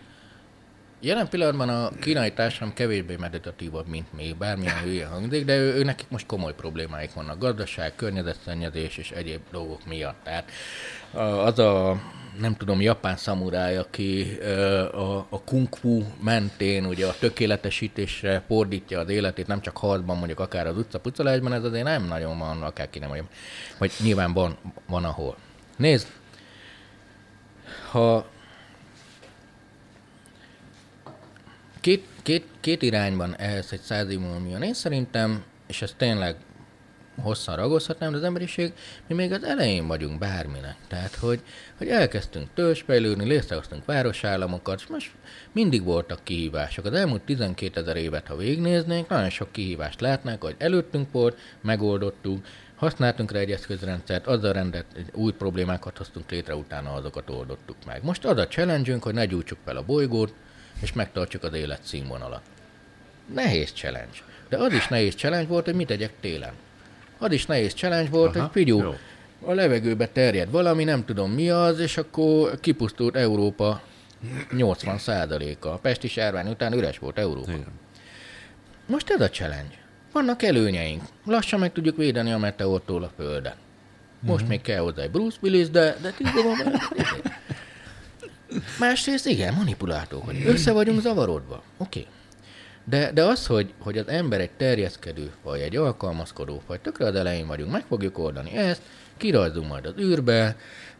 Jelen 1.05 1.29
pillanatban 1.29 1.69
a 1.69 1.89
kínai 1.89 2.33
társadalom 2.33 2.73
kevésbé 2.73 3.15
meditatívabb, 3.15 3.87
mint 3.87 4.13
mi, 4.13 4.35
bármilyen 4.39 4.79
hülye 4.83 5.05
hangzik, 5.05 5.45
de 5.45 5.57
ő, 5.57 5.73
ő 5.73 5.83
nekik 5.83 6.09
most 6.09 6.25
komoly 6.25 6.53
problémáik 6.53 7.13
vannak. 7.13 7.39
Gazdaság, 7.39 7.95
környezetszennyezés 7.95 8.97
és 8.97 9.11
egyéb 9.11 9.41
dolgok 9.51 9.85
miatt. 9.85 10.23
Tehát 10.23 10.51
az 11.45 11.59
a 11.59 12.01
nem 12.39 12.55
tudom, 12.55 12.81
japán 12.81 13.17
szamuráj, 13.17 13.77
aki 13.77 14.37
a, 14.91 15.17
a 15.17 15.41
kung 15.45 15.75
fu 15.75 16.03
mentén 16.23 16.85
ugye 16.85 17.07
a 17.07 17.15
tökéletesítésre 17.19 18.43
fordítja 18.47 18.99
az 18.99 19.09
életét, 19.09 19.47
nem 19.47 19.61
csak 19.61 19.77
harcban, 19.77 20.17
mondjuk 20.17 20.39
akár 20.39 20.67
az 20.67 20.77
utca 20.77 20.99
pucolásban, 20.99 21.53
ez 21.53 21.63
azért 21.63 21.83
nem 21.83 22.05
nagyon 22.05 22.39
van, 22.39 22.63
akárki 22.63 22.99
nem 22.99 23.07
mondjam. 23.07 23.29
Vagy 23.77 23.91
nyilván 24.03 24.33
van, 24.33 24.57
van 24.87 25.03
ahol. 25.03 25.35
Nézd, 25.77 26.07
ha 27.91 28.33
két, 31.85 32.05
két, 32.23 32.45
két 32.59 32.81
irányban 32.81 33.35
ehhez 33.37 33.71
egy 33.71 33.81
száz 33.81 34.15
van. 34.15 34.63
Én 34.63 34.73
szerintem, 34.73 35.43
és 35.67 35.81
ez 35.81 35.93
tényleg 35.97 36.35
hosszan 37.21 37.55
ragozhatnám, 37.55 38.11
de 38.11 38.17
az 38.17 38.23
emberiség, 38.23 38.73
mi 39.07 39.15
még 39.15 39.31
az 39.31 39.43
elején 39.43 39.87
vagyunk 39.87 40.19
bárminek. 40.19 40.75
Tehát, 40.87 41.15
hogy, 41.15 41.41
hogy 41.77 41.87
elkezdtünk 41.87 42.47
törzsfejlődni, 42.53 43.25
létrehoztunk 43.25 43.85
városállamokat, 43.85 44.79
és 44.79 44.87
most 44.87 45.11
mindig 45.51 45.83
voltak 45.83 46.23
kihívások. 46.23 46.85
Az 46.85 46.93
elmúlt 46.93 47.21
12 47.21 47.79
ezer 47.79 47.95
évet, 47.95 48.27
ha 48.27 48.35
végignéznénk, 48.35 49.09
nagyon 49.09 49.29
sok 49.29 49.51
kihívást 49.51 50.01
látnánk, 50.01 50.43
hogy 50.43 50.55
előttünk 50.57 51.11
volt, 51.11 51.37
megoldottuk, 51.61 52.45
használtunk 52.75 53.31
rá 53.31 53.39
egy 53.39 53.51
eszközrendszert, 53.51 54.27
azzal 54.27 54.53
rendet, 54.53 54.85
új 55.13 55.31
problémákat 55.31 55.97
hoztunk 55.97 56.31
létre, 56.31 56.55
utána 56.55 56.93
azokat 56.93 57.29
oldottuk 57.29 57.77
meg. 57.85 58.03
Most 58.03 58.25
az 58.25 58.37
a 58.37 58.47
challenge 58.47 58.97
hogy 58.99 59.13
ne 59.13 59.25
gyújtsuk 59.25 59.57
fel 59.65 59.77
a 59.77 59.83
bolygót, 59.83 60.33
és 60.81 60.93
megtartsuk 60.93 61.43
az 61.43 61.53
élet 61.53 61.83
színvonalat. 61.83 62.41
Nehéz 63.33 63.71
challenge. 63.71 64.17
De 64.49 64.57
az 64.57 64.73
is 64.73 64.87
nehéz 64.87 65.13
challenge 65.13 65.47
volt, 65.47 65.65
hogy 65.65 65.75
mit 65.75 65.87
tegyek 65.87 66.11
télen. 66.19 66.53
Az 67.17 67.31
is 67.31 67.45
nehéz 67.45 67.73
challenge 67.73 68.09
volt, 68.09 68.35
Aha, 68.35 68.43
hogy 68.43 68.51
figyú, 68.51 68.81
jó. 68.81 68.95
a 69.41 69.53
levegőbe 69.53 70.07
terjed 70.07 70.51
valami, 70.51 70.83
nem 70.83 71.05
tudom 71.05 71.31
mi 71.31 71.49
az, 71.49 71.79
és 71.79 71.97
akkor 71.97 72.59
kipusztult 72.59 73.15
Európa 73.15 73.81
80%-a. 74.51 75.67
A 75.67 75.77
Pesti 75.77 76.07
sárvány 76.07 76.47
után 76.47 76.73
üres 76.73 76.97
volt 76.97 77.17
Európa. 77.17 77.51
Igen. 77.51 77.67
Most 78.85 79.09
ez 79.09 79.21
a 79.21 79.29
challenge. 79.29 79.75
Vannak 80.11 80.43
előnyeink. 80.43 81.01
Lassan 81.25 81.59
meg 81.59 81.71
tudjuk 81.71 81.97
védeni 81.97 82.31
a 82.31 82.37
meteortól 82.37 83.03
a 83.03 83.11
Földet. 83.17 83.55
Most 84.19 84.41
mm-hmm. 84.41 84.49
még 84.49 84.61
kell 84.61 84.79
hozzá 84.79 85.01
egy 85.01 85.11
Bruce 85.11 85.37
Willis, 85.41 85.69
de, 85.69 85.97
de 86.01 86.13
múlva- 86.33 86.81
Másrészt 88.79 89.27
igen, 89.27 89.53
manipulátor 89.53 90.21
vagy. 90.25 90.43
Össze 90.45 90.71
vagyunk 90.71 91.01
zavarodva. 91.01 91.63
Oké. 91.77 91.99
Okay. 91.99 92.13
De, 92.83 93.11
de 93.11 93.23
az, 93.23 93.45
hogy, 93.45 93.73
hogy 93.79 93.97
az 93.97 94.07
ember 94.07 94.39
egy 94.39 94.49
terjeszkedő, 94.57 95.31
vagy 95.43 95.59
egy 95.59 95.75
alkalmazkodó, 95.75 96.61
vagy 96.67 96.79
tökre 96.79 97.05
az 97.05 97.15
elején 97.15 97.47
vagyunk, 97.47 97.71
meg 97.71 97.83
fogjuk 97.87 98.17
oldani 98.17 98.57
ezt, 98.57 98.81
kirajzunk 99.17 99.67
majd 99.67 99.85
az 99.85 99.93
űrbe, 99.99 100.55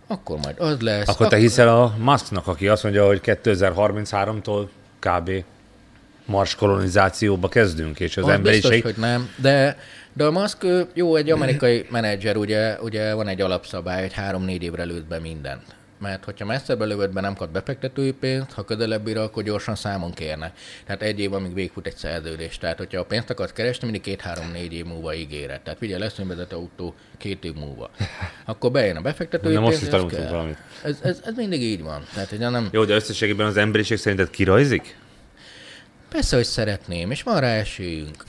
akkor 0.07 0.37
majd 0.37 0.59
az 0.59 0.79
lesz. 0.79 1.07
Akkor 1.07 1.27
te 1.27 1.37
hiszel 1.37 1.81
a 1.81 1.95
Musknak, 1.99 2.47
aki 2.47 2.67
azt 2.67 2.83
mondja, 2.83 3.05
hogy 3.05 3.21
2033-tól 3.23 4.67
kb. 4.99 5.31
Mars 6.25 6.55
kolonizációba 6.55 7.47
kezdünk, 7.49 7.99
és 7.99 8.17
az, 8.17 8.23
Az 8.23 8.29
emberiség... 8.29 8.71
biztos, 8.71 8.91
hogy 8.91 9.01
nem, 9.01 9.29
de, 9.35 9.77
de 10.13 10.25
a 10.25 10.31
Musk, 10.31 10.65
jó, 10.93 11.15
egy 11.15 11.31
amerikai 11.31 11.85
menedzser, 11.89 12.37
ugye, 12.37 12.81
ugye 12.81 13.13
van 13.13 13.27
egy 13.27 13.41
alapszabály, 13.41 14.01
hogy 14.01 14.13
három-négy 14.13 14.63
évre 14.63 14.83
lőtt 14.83 15.05
be 15.05 15.19
mindent. 15.19 15.63
Mert 16.05 16.23
hogyha 16.23 16.45
messzebbre 16.45 16.85
lövöd 16.85 17.13
be, 17.13 17.21
nem 17.21 17.35
kap 17.35 17.49
befektetői 17.49 18.11
pénzt, 18.11 18.51
ha 18.51 18.63
közelebb 18.63 19.15
akkor 19.15 19.43
gyorsan 19.43 19.75
számon 19.75 20.13
kérnek. 20.13 20.57
Tehát 20.85 21.01
egy 21.01 21.19
év, 21.19 21.33
amíg 21.33 21.53
végfut 21.53 21.87
egy 21.87 21.95
szerződés. 21.95 22.57
Tehát, 22.57 22.77
hogyha 22.77 22.99
a 22.99 23.05
pénzt 23.05 23.29
akarsz 23.29 23.51
keresni, 23.51 23.83
mindig 23.83 24.01
két-három-négy 24.01 24.73
év 24.73 24.85
múlva 24.85 25.13
ígéret. 25.13 25.61
Tehát 25.61 25.79
figyelj, 25.79 26.01
lesz 26.01 26.19
önvezető 26.19 26.55
autó 26.55 26.93
két 27.17 27.43
év 27.43 27.53
múlva. 27.53 27.89
Akkor 28.45 28.71
bejön 28.71 28.95
a 28.95 29.01
befektetői 29.01 29.53
Na, 29.53 29.59
most 29.59 29.71
pénz, 29.71 29.81
is 29.81 29.87
és 29.87 29.93
tanultunk 29.93 30.29
valamit. 30.29 30.57
Ez, 30.83 30.97
ez, 31.01 31.21
ez, 31.25 31.35
mindig 31.35 31.61
így 31.61 31.81
van. 31.81 32.03
Tehát, 32.13 32.31
ugye 32.31 32.49
nem, 32.49 32.67
Jó, 32.71 32.85
de 32.85 32.95
összességében 32.95 33.47
az 33.47 33.57
emberiség 33.57 33.97
szerinted 33.97 34.29
kirajzik? 34.29 34.97
Persze, 36.09 36.35
hogy 36.35 36.45
szeretném, 36.45 37.11
és 37.11 37.23
van 37.23 37.39
rá 37.39 37.53
esélyünk. 37.53 38.23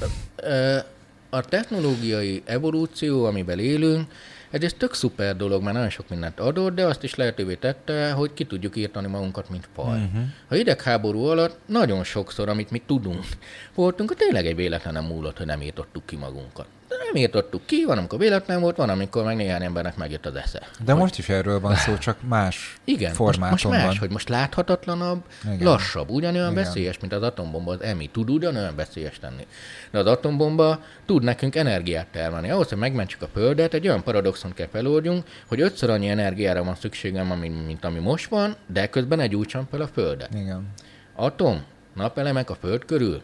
A 1.31 1.40
technológiai 1.40 2.43
evolúció, 2.44 3.24
amiben 3.24 3.59
élünk, 3.59 4.11
egyrészt 4.51 4.77
tök 4.77 4.94
szuper 4.94 5.36
dolog, 5.36 5.62
mert 5.62 5.74
nagyon 5.74 5.90
sok 5.90 6.09
mindent 6.09 6.40
adott, 6.40 6.74
de 6.74 6.86
azt 6.86 7.02
is 7.02 7.14
lehetővé 7.14 7.55
tette, 7.55 8.12
hogy 8.12 8.35
ki 8.35 8.44
tudjuk 8.44 8.77
írtani 8.77 9.06
magunkat, 9.06 9.51
mint 9.51 9.68
faj. 9.74 9.86
Uh-huh. 9.86 10.23
A 10.48 10.55
hidegháború 10.55 11.24
alatt 11.24 11.59
nagyon 11.66 12.05
sokszor, 12.05 12.48
amit 12.48 12.70
mi 12.70 12.82
tudunk, 12.86 13.24
voltunk, 13.74 14.09
hogy 14.09 14.18
tényleg 14.18 14.47
egy 14.47 14.56
véletlen 14.56 15.05
múlott, 15.05 15.36
hogy 15.36 15.47
nem 15.47 15.62
írtottuk 15.62 16.06
ki 16.06 16.16
magunkat. 16.16 16.66
De 16.88 16.94
nem 17.06 17.22
írtottuk 17.22 17.66
ki, 17.66 17.84
van, 17.84 17.98
amikor 17.98 18.18
véletlen 18.18 18.60
volt, 18.60 18.76
van, 18.76 18.88
amikor 18.88 19.24
meg 19.24 19.36
néhány 19.36 19.62
embernek 19.62 19.96
megjött 19.96 20.26
az 20.26 20.34
esze. 20.34 20.62
De 20.84 20.94
most 20.94 21.18
is 21.18 21.28
erről 21.28 21.60
van 21.60 21.74
szó, 21.74 21.96
csak 21.98 22.16
más 22.28 22.76
Igen, 22.84 23.08
most, 23.08 23.18
most 23.18 23.38
formátumban. 23.38 23.80
más, 23.80 23.98
hogy 23.98 24.10
most 24.10 24.28
láthatatlanabb, 24.28 25.22
Igen. 25.44 25.66
Lassabb, 25.66 26.10
ugyanolyan 26.10 26.50
Igen. 26.50 26.64
Veszélyes, 26.64 26.98
mint 26.98 27.12
az 27.12 27.22
atombomba, 27.22 27.72
az 27.72 27.80
EMI 27.82 28.08
tud 28.08 28.30
ugyanolyan 28.30 28.76
veszélyes 28.76 29.18
lenni. 29.20 29.46
De 29.90 29.98
az 29.98 30.06
atombomba 30.06 30.80
tud 31.06 31.22
nekünk 31.22 31.54
energiát 31.56 32.06
termelni. 32.06 32.50
Ahhoz, 32.50 32.68
hogy 32.68 32.78
megmentsük 32.78 33.22
a 33.22 33.28
Földet, 33.32 33.74
egy 33.74 33.88
olyan 33.88 34.02
paradoxont 34.02 34.54
kell 34.54 34.68
feloldjunk, 34.68 35.24
hogy 35.46 35.60
ötször 35.60 35.90
annyi 35.90 36.08
energiára 36.08 36.64
van 36.64 36.74
szükségem, 36.74 37.26
mint, 37.26 37.66
mint 37.66 37.84
ami 37.84 37.98
most 37.98 38.28
van, 38.28 38.56
de 38.66 38.88
közben 38.88 39.20
egy 39.20 39.30
gyújtsam 39.30 39.66
fel 39.70 39.80
a 39.80 39.86
Földet. 39.86 40.34
Igen. 40.34 40.66
Atom, 41.14 41.64
napelemek 41.94 42.50
a 42.50 42.54
Föld 42.54 42.84
körül, 42.84 43.22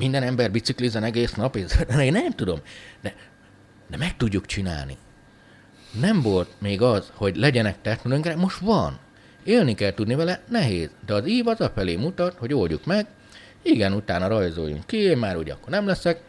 minden 0.00 0.22
ember 0.22 0.50
biciklizzen 0.50 1.02
egész 1.04 1.32
nap, 1.34 1.56
ez- 1.56 1.84
én 2.00 2.12
nem 2.12 2.30
tudom, 2.30 2.60
de, 3.00 3.14
de 3.90 3.96
meg 3.96 4.16
tudjuk 4.16 4.46
csinálni. 4.46 4.96
Nem 6.00 6.22
volt 6.22 6.48
még 6.58 6.82
az, 6.82 7.10
hogy 7.14 7.36
legyenek 7.36 7.76
technológiák, 7.82 8.36
most 8.36 8.58
van. 8.58 8.98
Élni 9.44 9.74
kell 9.74 9.94
tudni 9.94 10.14
vele, 10.14 10.40
nehéz, 10.48 10.90
de 11.06 11.14
az 11.14 11.28
ív 11.28 11.46
az 11.46 11.60
afelé 11.60 11.96
mutat, 11.96 12.34
hogy 12.38 12.54
oldjuk 12.54 12.84
meg, 12.84 13.06
igen, 13.62 13.92
utána 13.92 14.28
rajzoljunk 14.28 14.86
ki, 14.86 14.96
én 14.96 15.18
már 15.18 15.36
ugye 15.36 15.52
akkor 15.52 15.68
nem 15.68 15.86
leszek, 15.86 16.20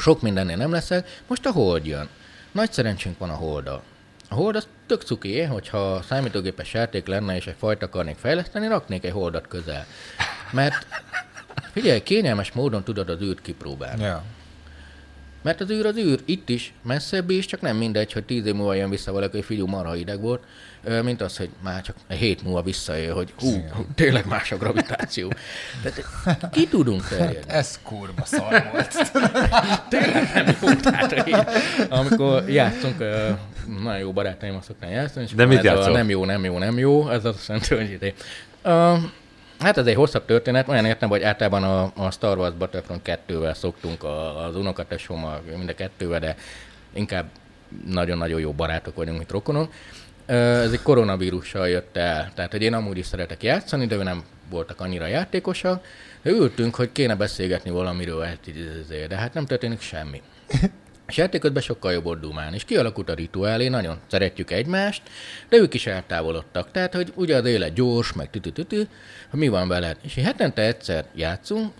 sok 0.00 0.22
mindennél 0.22 0.56
nem 0.56 0.70
leszek, 0.72 1.20
most 1.26 1.46
a 1.46 1.52
hold 1.52 1.86
jön. 1.86 2.08
Nagy 2.52 2.72
szerencsénk 2.72 3.18
van 3.18 3.30
a 3.30 3.34
holddal. 3.34 3.82
A 4.28 4.34
hold 4.34 4.56
az 4.56 4.68
tök 4.86 5.02
cuki, 5.02 5.42
hogyha 5.42 6.02
számítógépes 6.02 6.72
játék 6.72 7.06
lenne, 7.06 7.36
és 7.36 7.46
egy 7.46 7.54
fajt 7.58 7.82
akarnék 7.82 8.16
fejleszteni, 8.16 8.66
raknék 8.66 9.04
egy 9.04 9.12
holdat 9.12 9.46
közel. 9.48 9.86
Mert 10.52 10.86
figyelj, 11.72 12.02
kényelmes 12.02 12.52
módon 12.52 12.84
tudod 12.84 13.08
az 13.08 13.20
űrt 13.20 13.42
kipróbálni. 13.42 14.02
Ja. 14.02 14.24
Mert 15.42 15.60
az 15.60 15.70
űr 15.70 15.86
az 15.86 15.96
űr, 15.96 16.20
itt 16.24 16.48
is, 16.48 16.72
messzebb 16.82 17.30
is, 17.30 17.46
csak 17.46 17.60
nem 17.60 17.76
mindegy, 17.76 18.12
hogy 18.12 18.24
tíz 18.24 18.46
év 18.46 18.54
múlva 18.54 18.74
jön 18.74 18.90
vissza 18.90 19.12
valaki, 19.12 19.36
hogy 19.36 19.44
figyú, 19.44 19.66
marha 19.66 19.92
hideg 19.92 20.20
volt, 20.20 20.42
mint 21.02 21.20
az, 21.20 21.36
hogy 21.36 21.48
már 21.62 21.82
csak 21.82 21.96
egy 22.06 22.18
hét 22.18 22.42
múlva 22.42 22.62
visszajön, 22.62 23.14
hogy 23.14 23.32
hú, 23.38 23.50
hú 23.72 23.86
tényleg 23.94 24.26
más 24.26 24.52
a 24.52 24.56
gravitáció. 24.56 25.32
Tehát 25.82 26.50
ki 26.50 26.68
tudunk 26.68 27.08
terjedni? 27.08 27.52
Ez 27.52 27.78
kurva 27.82 28.24
szar 28.24 28.68
volt. 28.72 29.10
Tényleg 29.88 30.30
nem 30.34 30.56
jó. 30.62 30.74
Tehát, 30.74 31.12
hogy 31.12 31.28
így, 31.28 31.44
amikor 31.88 32.48
játszunk, 32.48 32.98
nagyon 33.82 33.98
jó 33.98 34.12
barátaim 34.12 34.54
azt 34.54 34.66
szokták 34.66 34.90
játszani, 34.90 35.24
és 35.24 35.34
De 35.34 35.44
mit 35.44 35.64
ez 35.64 35.86
a? 35.86 35.90
Nem 35.90 36.08
jó, 36.08 36.24
nem 36.24 36.44
jó, 36.44 36.58
nem 36.58 36.78
jó, 36.78 37.10
ez 37.10 37.24
azt 37.24 37.48
jelenti, 37.48 37.74
hogy 37.74 37.90
ide. 37.90 38.12
Uh, 38.64 38.98
hát 39.60 39.76
ez 39.76 39.86
egy 39.86 39.94
hosszabb 39.94 40.24
történet, 40.24 40.68
olyan 40.68 40.84
értem, 40.84 41.08
hogy 41.08 41.22
általában 41.22 41.62
a, 41.62 42.04
a 42.04 42.10
Star 42.10 42.38
Wars 42.38 42.54
Battlefront 42.54 43.00
2-vel 43.28 43.54
szoktunk, 43.54 44.02
a, 44.02 44.44
az 44.44 44.56
unokatesommal, 44.56 45.42
mind 45.56 45.68
a 45.68 45.74
kettővel, 45.74 46.20
de 46.20 46.36
inkább 46.92 47.28
nagyon-nagyon 47.86 48.40
jó 48.40 48.52
barátok 48.52 48.96
vagyunk, 48.96 49.16
mint 49.16 49.30
rokonok. 49.30 49.72
Ez 50.26 50.72
egy 50.72 50.82
koronavírussal 50.82 51.68
jött 51.68 51.96
el, 51.96 52.30
tehát 52.34 52.50
hogy 52.50 52.62
én 52.62 52.74
amúgy 52.74 52.98
is 52.98 53.06
szeretek 53.06 53.42
játszani, 53.42 53.86
de 53.86 53.94
ő 53.94 54.02
nem 54.02 54.24
voltak 54.50 54.80
annyira 54.80 55.06
játékosak, 55.06 55.84
de 56.22 56.30
ültünk, 56.30 56.74
hogy 56.74 56.92
kéne 56.92 57.14
beszélgetni 57.14 57.70
valamiről, 57.70 58.24
hát 58.24 58.38
de 59.08 59.16
hát 59.16 59.34
nem 59.34 59.46
történik 59.46 59.80
semmi. 59.80 60.22
És 61.10 61.16
játékotban 61.16 61.62
sokkal 61.62 61.92
jobb 61.92 62.06
ott 62.06 62.20
dumálni, 62.20 62.56
és 62.56 62.64
kialakult 62.64 63.10
a 63.10 63.14
rituálé, 63.14 63.68
nagyon 63.68 63.98
szeretjük 64.10 64.50
egymást, 64.50 65.02
de 65.48 65.56
ők 65.56 65.74
is 65.74 65.86
eltávolodtak. 65.86 66.70
Tehát, 66.70 66.94
hogy 66.94 67.12
ugye 67.14 67.36
az 67.36 67.44
élet 67.44 67.72
gyors, 67.72 68.12
meg 68.12 68.30
tütütütü, 68.30 68.82
mi 69.30 69.48
van 69.48 69.68
veled. 69.68 69.96
És 70.02 70.14
hetente 70.14 70.62
egyszer 70.62 71.04
játszunk, 71.14 71.72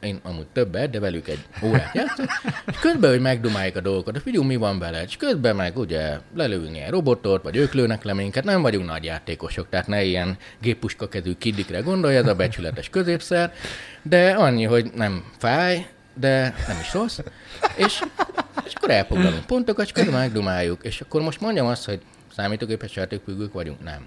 én 0.00 0.20
amúgy 0.22 0.46
többet, 0.46 0.90
de 0.90 1.00
velük 1.00 1.28
egy 1.28 1.44
órát 1.62 1.94
játszunk, 1.94 2.28
és 2.66 2.76
közben, 2.80 3.10
hogy 3.10 3.20
megdumáljuk 3.20 3.76
a 3.76 3.80
dolgokat, 3.80 4.14
de 4.14 4.20
figyelj, 4.20 4.46
mi 4.46 4.56
van 4.56 4.78
veled, 4.78 5.04
és 5.08 5.16
közben 5.16 5.56
meg 5.56 5.78
ugye 5.78 6.18
lelőünk 6.36 6.76
ilyen 6.76 6.90
robotot, 6.90 7.42
vagy 7.42 7.56
ők 7.56 7.72
lőnek 7.72 8.04
le 8.04 8.12
minket, 8.12 8.44
nem 8.44 8.62
vagyunk 8.62 8.86
nagy 8.86 9.04
játékosok, 9.04 9.68
tehát 9.68 9.86
ne 9.86 10.02
ilyen 10.02 10.36
géppuska 10.60 11.08
kezű 11.08 11.32
kidikre 11.38 11.80
gondolj, 11.80 12.16
ez 12.16 12.26
a 12.26 12.34
becsületes 12.34 12.88
középszer, 12.88 13.52
de 14.02 14.30
annyi, 14.30 14.64
hogy 14.64 14.90
nem 14.94 15.24
fáj, 15.38 15.86
de 16.20 16.54
nem 16.68 16.78
is 16.80 16.92
rossz, 16.92 17.18
és, 17.76 18.02
és 18.66 18.72
akkor 18.74 18.90
elfoglalunk 18.90 19.46
pontokat, 19.46 19.84
és 19.84 19.92
közben 19.92 20.14
megdumáljuk, 20.14 20.84
és 20.84 21.00
akkor 21.00 21.22
most 21.22 21.40
mondjam 21.40 21.66
azt, 21.66 21.84
hogy 21.84 22.00
számítógépes 22.36 22.96
játékfüggők 22.96 23.52
vagyunk? 23.52 23.82
Nem. 23.82 24.06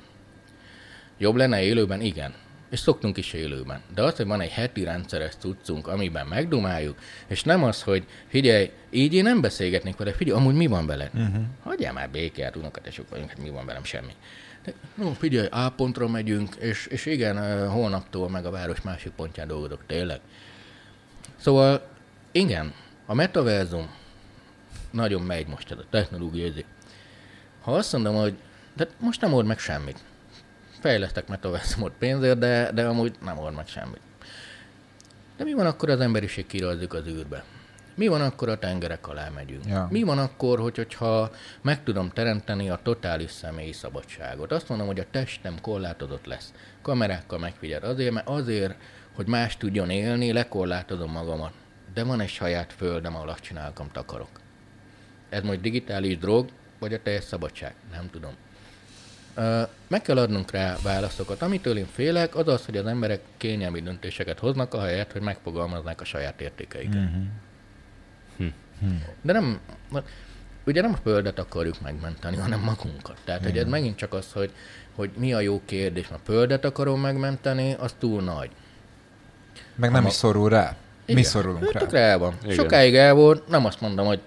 Jobb 1.17 1.35
lenne 1.35 1.61
élőben? 1.61 2.01
Igen. 2.01 2.33
És 2.69 2.79
szoktunk 2.79 3.17
is 3.17 3.33
élőben. 3.33 3.81
De 3.95 4.03
az, 4.03 4.15
hogy 4.15 4.25
van 4.25 4.41
egy 4.41 4.51
heti 4.51 4.83
rendszeres 4.83 5.33
cuccunk, 5.39 5.87
amiben 5.87 6.27
megdumáljuk, 6.27 6.97
és 7.27 7.43
nem 7.43 7.63
az, 7.63 7.81
hogy 7.81 8.05
figyelj, 8.27 8.71
így 8.89 9.13
én 9.13 9.23
nem 9.23 9.41
beszélgetnék 9.41 9.97
vele, 9.97 10.11
figyelj, 10.11 10.39
amúgy 10.39 10.55
mi 10.55 10.67
van 10.67 10.85
veled? 10.85 11.09
Uh-huh. 11.13 11.43
Hagyjál 11.63 11.93
már 11.93 12.09
békét, 12.09 12.55
unokatesok 12.55 13.09
vagyunk, 13.09 13.29
hát 13.29 13.39
mi 13.39 13.49
van 13.49 13.65
velem, 13.65 13.83
semmi. 13.83 14.11
De, 14.63 14.73
no, 14.95 15.11
figyelj, 15.11 15.47
A 15.51 15.69
pontra 15.69 16.07
megyünk, 16.07 16.55
és, 16.55 16.85
és 16.85 17.05
igen, 17.05 17.67
holnaptól 17.69 18.29
meg 18.29 18.45
a 18.45 18.51
város 18.51 18.81
másik 18.81 19.11
pontján 19.11 19.47
dolgozok, 19.47 19.83
tényleg. 19.87 20.19
Szóval, 21.35 21.87
igen, 22.33 22.73
a 23.05 23.13
metaverzum 23.13 23.89
nagyon 24.91 25.21
megy 25.21 25.47
most 25.47 25.71
ez 25.71 25.77
a 25.77 25.85
technológia. 25.89 26.47
ezért. 26.47 26.65
Ha 27.61 27.71
azt 27.75 27.93
mondom, 27.93 28.15
hogy 28.15 28.37
de 28.73 28.87
most 28.99 29.21
nem 29.21 29.33
old 29.33 29.45
meg 29.45 29.59
semmit. 29.59 29.99
Fejlesztek 30.79 31.27
metaverzumot 31.27 31.93
pénzért, 31.99 32.37
de, 32.37 32.71
de 32.71 32.85
amúgy 32.85 33.15
nem 33.21 33.37
old 33.37 33.55
meg 33.55 33.67
semmit. 33.67 34.01
De 35.37 35.43
mi 35.43 35.53
van 35.53 35.65
akkor 35.65 35.89
az 35.89 35.99
emberiség 35.99 36.47
kirajzik 36.47 36.93
az 36.93 37.07
űrbe? 37.07 37.43
Mi 37.95 38.07
van 38.07 38.21
akkor, 38.21 38.49
a 38.49 38.59
tengerek 38.59 39.07
alá 39.07 39.29
megyünk? 39.29 39.65
Ja. 39.65 39.87
Mi 39.91 40.03
van 40.03 40.17
akkor, 40.17 40.59
hogy, 40.59 40.75
hogyha 40.75 41.31
meg 41.61 41.83
tudom 41.83 42.09
teremteni 42.09 42.69
a 42.69 42.79
totális 42.83 43.31
személyi 43.31 43.71
szabadságot? 43.71 44.51
Azt 44.51 44.69
mondom, 44.69 44.87
hogy 44.87 44.99
a 44.99 45.05
testem 45.11 45.61
korlátozott 45.61 46.25
lesz. 46.25 46.53
Kamerákkal 46.81 47.39
megfigyel. 47.39 47.81
Azért, 47.81 48.11
mert 48.11 48.27
azért, 48.27 48.75
hogy 49.15 49.27
más 49.27 49.57
tudjon 49.57 49.89
élni, 49.89 50.31
lekorlátozom 50.31 51.11
magamat. 51.11 51.53
De 51.93 52.03
van 52.03 52.19
egy 52.19 52.29
saját 52.29 52.73
földem, 52.73 53.15
ahol 53.15 53.29
azt 53.29 53.43
csinálok, 53.43 53.79
amit 53.79 53.97
akarok. 53.97 54.29
Ez 55.29 55.43
majd 55.43 55.61
digitális 55.61 56.17
drog, 56.17 56.49
vagy 56.79 56.93
a 56.93 57.01
teljes 57.01 57.23
szabadság? 57.23 57.73
Nem 57.91 58.09
tudom. 58.09 58.31
Meg 59.87 60.01
kell 60.01 60.17
adnunk 60.17 60.51
rá 60.51 60.75
válaszokat. 60.83 61.41
Amitől 61.41 61.77
én 61.77 61.85
félek, 61.85 62.35
az 62.35 62.47
az, 62.47 62.65
hogy 62.65 62.77
az 62.77 62.85
emberek 62.85 63.21
kényelmi 63.37 63.81
döntéseket 63.81 64.39
hoznak, 64.39 64.73
ahelyett, 64.73 65.11
hogy 65.11 65.21
megfogalmaznák 65.21 66.01
a 66.01 66.05
saját 66.05 66.41
értékeiket. 66.41 67.01
Mhm. 68.35 68.47
De 69.21 69.33
nem, 69.33 69.59
ugye 70.65 70.81
nem 70.81 70.93
a 70.93 70.97
földet 71.03 71.39
akarjuk 71.39 71.81
megmenteni, 71.81 72.37
hanem 72.37 72.59
magunkat. 72.59 73.17
Tehát, 73.23 73.43
hogy 73.43 73.57
ez 73.57 73.67
megint 73.67 73.97
csak 73.97 74.13
az, 74.13 74.31
hogy, 74.31 74.51
hogy 74.95 75.11
mi 75.17 75.33
a 75.33 75.39
jó 75.39 75.61
kérdés. 75.65 76.09
A 76.09 76.19
földet 76.23 76.65
akarom 76.65 76.99
megmenteni, 77.01 77.73
az 77.73 77.95
túl 77.99 78.21
nagy. 78.21 78.49
Meg 79.75 79.91
nem 79.91 80.01
Ma- 80.01 80.07
is 80.07 80.13
szorul 80.13 80.49
rá. 80.49 80.75
Mi 81.05 81.11
Igen. 81.11 81.23
szorulunk 81.23 81.71
rá. 81.71 81.79
Tökre 81.79 81.99
el 81.99 82.17
van. 82.17 82.33
Igen. 82.43 82.55
Sokáig 82.55 82.95
el 82.95 83.13
volt, 83.13 83.47
nem 83.47 83.65
azt 83.65 83.81
mondom, 83.81 84.05
hogy 84.05 84.19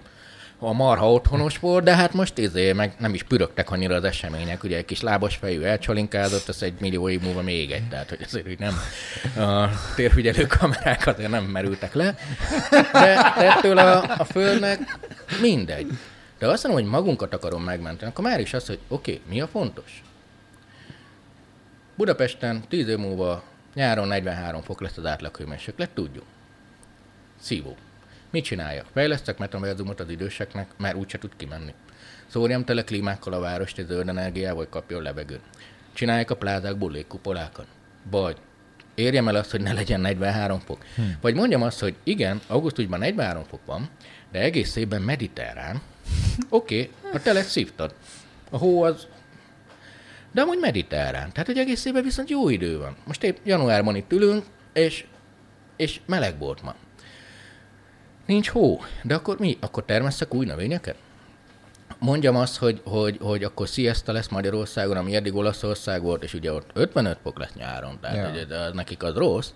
a 0.59 0.73
marha 0.73 1.11
otthonos 1.11 1.59
volt, 1.59 1.83
de 1.83 1.95
hát 1.95 2.13
most 2.13 2.37
izé, 2.37 2.71
meg 2.71 2.95
nem 2.97 3.13
is 3.13 3.23
pürögtek 3.23 3.71
annyira 3.71 3.95
az 3.95 4.03
események, 4.03 4.63
ugye 4.63 4.77
egy 4.77 4.85
kis 4.85 5.01
lábas 5.01 5.35
fejű 5.35 5.61
elcsalinkázott, 5.61 6.47
az 6.47 6.63
egy 6.63 6.73
millió 6.79 7.09
év 7.09 7.21
múlva 7.21 7.41
még 7.41 7.71
egy, 7.71 7.87
tehát 7.89 8.09
hogy 8.09 8.21
azért 8.25 8.45
hogy 8.45 8.59
nem 8.59 8.79
a 9.45 9.69
térfigyelő 9.95 10.45
kamerák 10.45 11.07
azért 11.07 11.29
nem 11.29 11.43
merültek 11.43 11.93
le, 11.93 12.15
de, 12.71 12.89
de 12.91 13.55
ettől 13.55 13.77
a, 13.77 14.15
a 14.17 14.23
földnek 14.23 14.97
mindegy. 15.41 15.87
De 16.39 16.47
azt 16.47 16.67
mondom, 16.67 16.83
hogy 16.83 16.91
magunkat 16.91 17.33
akarom 17.33 17.63
megmenteni, 17.63 18.11
akkor 18.11 18.23
már 18.23 18.39
is 18.39 18.53
az, 18.53 18.67
hogy 18.67 18.79
oké, 18.87 19.11
okay, 19.11 19.23
mi 19.29 19.41
a 19.41 19.47
fontos? 19.47 20.03
Budapesten 21.95 22.63
10 22.69 22.87
év 22.87 22.97
múlva 22.97 23.43
nyáron 23.73 24.07
43 24.07 24.61
fok 24.61 24.81
lesz 24.81 24.97
az 24.97 25.05
átlaghőmérséklet, 25.05 25.89
tudjuk. 25.89 26.25
Szívó. 27.39 27.75
Mit 28.29 28.43
csinálja? 28.43 28.83
Fejlesztek 28.93 29.37
metaverzumot 29.37 29.99
az 29.99 30.09
időseknek, 30.09 30.67
már 30.77 30.95
úgyse 30.95 31.17
tud 31.17 31.31
kimenni. 31.37 31.73
Szórjam 32.27 32.65
tele 32.65 32.83
klímákkal 32.83 33.33
a 33.33 33.39
várost, 33.39 33.77
egy 33.77 33.85
zöld 33.85 34.09
energiával, 34.09 34.57
hogy 34.57 34.69
kapjon 34.69 35.01
levegőt. 35.01 35.41
csinálják 35.93 36.31
a 36.31 36.35
plázákból 36.35 36.91
légkupolákat. 36.91 37.65
Vagy 38.09 38.37
érjem 38.95 39.27
el 39.27 39.35
azt, 39.35 39.51
hogy 39.51 39.61
ne 39.61 39.73
legyen 39.73 39.99
43 39.99 40.59
fok. 40.59 40.85
Hm. 40.95 41.01
Vagy 41.21 41.35
mondjam 41.35 41.61
azt, 41.61 41.79
hogy 41.79 41.95
igen, 42.03 42.41
augusztusban 42.47 42.99
43 42.99 43.43
fok 43.43 43.65
van, 43.65 43.89
de 44.31 44.39
egész 44.39 44.75
évben 44.75 45.01
mediterrán. 45.01 45.81
Oké, 46.49 46.91
okay, 46.99 47.11
a 47.13 47.21
telet 47.21 47.45
szívtad. 47.45 47.93
A 48.49 48.57
hó 48.57 48.81
az 48.83 49.07
de 50.31 50.41
amúgy 50.41 50.59
mediterrán. 50.59 51.31
Tehát, 51.31 51.45
hogy 51.45 51.57
egész 51.57 51.85
évben 51.85 52.03
viszont 52.03 52.29
jó 52.29 52.49
idő 52.49 52.77
van. 52.77 52.95
Most 53.05 53.23
épp 53.23 53.37
januárban 53.43 53.95
itt 53.95 54.11
ülünk, 54.11 54.45
és, 54.73 55.05
és 55.75 55.99
meleg 56.05 56.37
volt 56.39 56.61
ma. 56.61 56.75
Nincs 58.27 58.49
hó. 58.49 58.81
De 59.03 59.15
akkor 59.15 59.39
mi? 59.39 59.57
Akkor 59.61 59.85
termesszek 59.85 60.33
új 60.33 60.45
növényeket? 60.45 60.95
Mondjam 61.99 62.35
azt, 62.35 62.57
hogy, 62.57 62.81
hogy, 62.83 63.17
hogy 63.21 63.43
akkor 63.43 63.67
siesta 63.67 64.11
lesz 64.11 64.27
Magyarországon, 64.27 64.97
ami 64.97 65.15
eddig 65.15 65.35
Olaszország 65.35 66.01
volt, 66.01 66.23
és 66.23 66.33
ugye 66.33 66.51
ott 66.51 66.69
55 66.73 67.17
fok 67.23 67.39
lesz 67.39 67.53
nyáron, 67.53 67.97
tehát 68.01 68.17
ja. 68.17 68.29
hogy 68.29 68.51
az 68.51 68.73
nekik 68.73 69.03
az 69.03 69.15
rossz, 69.15 69.51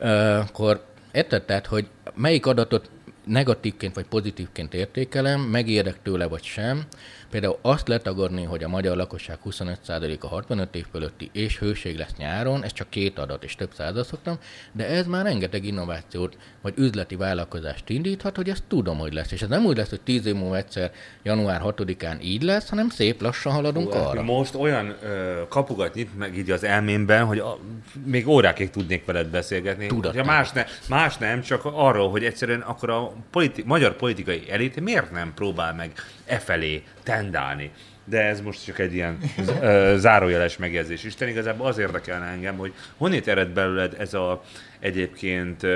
uh, 0.00 0.38
akkor 0.38 0.84
érted, 1.12 1.42
tehát, 1.42 1.66
hogy 1.66 1.88
melyik 2.14 2.46
adatot 2.46 2.90
negatívként 3.24 3.94
vagy 3.94 4.06
pozitívként 4.06 4.74
értékelem, 4.74 5.40
megérdek 5.40 6.02
tőle 6.02 6.26
vagy 6.26 6.42
sem, 6.42 6.84
Például 7.30 7.58
azt 7.62 7.88
letagadni, 7.88 8.44
hogy 8.44 8.64
a 8.64 8.68
magyar 8.68 8.96
lakosság 8.96 9.38
25%-a 9.44 10.26
65 10.26 10.74
év 10.74 10.86
fölötti 10.90 11.30
és 11.32 11.58
hőség 11.58 11.96
lesz 11.96 12.14
nyáron, 12.16 12.64
ez 12.64 12.72
csak 12.72 12.90
két 12.90 13.18
adat 13.18 13.44
és 13.44 13.54
több 13.54 13.70
százal 13.74 14.04
szoktam, 14.04 14.38
de 14.72 14.86
ez 14.86 15.06
már 15.06 15.24
rengeteg 15.24 15.64
innovációt 15.64 16.36
vagy 16.62 16.74
üzleti 16.76 17.16
vállalkozást 17.16 17.88
indíthat, 17.88 18.36
hogy 18.36 18.48
ezt 18.48 18.64
tudom, 18.68 18.98
hogy 18.98 19.12
lesz. 19.12 19.32
És 19.32 19.42
ez 19.42 19.48
nem 19.48 19.64
úgy 19.64 19.76
lesz, 19.76 19.88
hogy 19.88 20.00
10 20.00 20.26
év 20.26 20.34
múlva 20.34 20.56
egyszer 20.56 20.92
január 21.22 21.60
6-án 21.64 22.20
így 22.22 22.42
lesz, 22.42 22.68
hanem 22.68 22.88
szép 22.88 23.22
lassan 23.22 23.52
haladunk 23.52 23.92
Hú, 23.92 23.98
arra. 23.98 24.22
Most 24.22 24.54
olyan 24.54 24.96
ö, 25.02 25.42
kapukat 25.48 25.94
nyit 25.94 26.18
meg 26.18 26.38
így 26.38 26.50
az 26.50 26.64
elmémben, 26.64 27.24
hogy 27.24 27.38
a, 27.38 27.58
még 28.04 28.28
órákig 28.28 28.70
tudnék 28.70 29.04
veled 29.04 29.26
beszélgetni. 29.26 29.88
Ja, 30.14 30.24
más, 30.24 30.52
ne, 30.52 30.64
más 30.88 31.16
nem, 31.16 31.40
csak 31.40 31.60
arról, 31.64 32.10
hogy 32.10 32.24
egyszerűen 32.24 32.60
akkor 32.60 32.90
a 32.90 33.12
politi- 33.30 33.64
magyar 33.66 33.96
politikai 33.96 34.50
elit 34.50 34.80
miért 34.80 35.10
nem 35.10 35.32
próbál 35.34 35.74
meg 35.74 35.92
e 36.24 36.38
felé 36.38 36.82
tendálni. 37.10 37.70
De 38.04 38.22
ez 38.22 38.40
most 38.40 38.64
csak 38.64 38.78
egy 38.78 38.94
ilyen 38.94 39.18
zárójeles 40.04 40.56
megjegyzés. 40.56 41.04
Isten 41.04 41.28
igazából 41.28 41.66
az 41.66 41.78
érdekelne 41.78 42.26
engem, 42.26 42.56
hogy 42.56 42.72
honnét 42.96 43.28
ered 43.28 43.48
belőled 43.48 43.94
ez 43.98 44.14
a 44.14 44.42
egyébként 44.78 45.66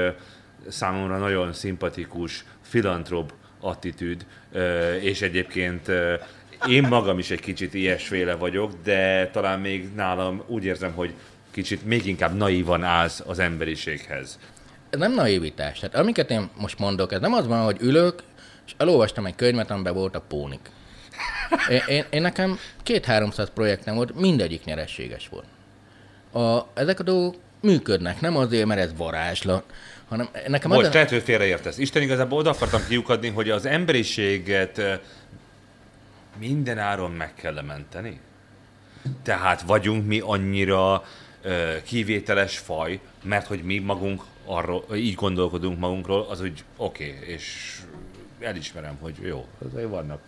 számomra 0.68 1.18
nagyon 1.18 1.52
szimpatikus 1.52 2.44
filantrop 2.62 3.32
attitűd, 3.60 4.26
és 5.00 5.22
egyébként 5.22 5.90
én 6.68 6.82
magam 6.88 7.18
is 7.18 7.30
egy 7.30 7.40
kicsit 7.40 7.74
ilyesféle 7.74 8.34
vagyok, 8.34 8.72
de 8.84 9.30
talán 9.32 9.60
még 9.60 9.94
nálam 9.94 10.42
úgy 10.46 10.64
érzem, 10.64 10.92
hogy 10.92 11.14
kicsit 11.50 11.84
még 11.84 12.06
inkább 12.06 12.36
naívan 12.36 12.82
állsz 12.82 13.22
az 13.26 13.38
emberiséghez. 13.38 14.38
Ez 14.90 14.98
nem 14.98 15.14
naivitás. 15.14 15.78
Tehát 15.78 15.96
amiket 15.96 16.30
én 16.30 16.50
most 16.56 16.78
mondok, 16.78 17.12
ez 17.12 17.20
nem 17.20 17.32
az 17.32 17.46
van, 17.46 17.64
hogy 17.64 17.76
ülök, 17.80 18.22
és 18.66 18.74
elolvastam 18.76 19.26
egy 19.26 19.34
könyvet, 19.34 19.70
amiben 19.70 19.94
volt 19.94 20.14
a 20.14 20.20
pónik. 20.20 20.70
Én, 21.68 21.82
én, 21.86 22.04
én 22.10 22.20
nekem 22.20 22.58
két-háromszáz 22.82 23.50
projektem 23.54 23.94
volt, 23.94 24.20
mindegyik 24.20 24.64
nyerességes 24.64 25.28
volt. 25.28 25.46
A, 26.32 26.66
ezek 26.74 27.00
a 27.00 27.02
dolgok 27.02 27.34
működnek, 27.60 28.20
nem 28.20 28.36
azért, 28.36 28.66
mert 28.66 28.80
ez 28.80 28.96
varázslat, 28.96 29.64
hanem 30.08 30.28
nekem 30.46 30.70
Most, 30.70 30.86
az... 30.86 30.92
lehet, 30.92 31.10
hogy 31.10 31.22
félreértesz. 31.22 31.78
Isten 31.78 32.02
igazából 32.02 32.38
oda 32.38 32.50
akartam 32.50 32.80
kiukadni, 32.88 33.28
hogy 33.28 33.50
az 33.50 33.66
emberiséget 33.66 35.00
minden 36.38 36.78
áron 36.78 37.10
meg 37.10 37.34
kell 37.34 37.62
menteni. 37.62 38.20
Tehát 39.22 39.62
vagyunk 39.62 40.06
mi 40.06 40.20
annyira 40.20 41.04
kivételes 41.84 42.58
faj, 42.58 43.00
mert 43.22 43.46
hogy 43.46 43.62
mi 43.62 43.78
magunk 43.78 44.22
arról, 44.44 44.84
így 44.94 45.14
gondolkodunk 45.14 45.78
magunkról, 45.78 46.26
az 46.30 46.40
úgy 46.40 46.64
oké, 46.76 47.14
okay, 47.16 47.28
és 47.28 47.76
elismerem, 48.40 48.96
hogy 49.00 49.14
jó, 49.22 49.46
azért 49.64 49.88
vannak 49.88 50.20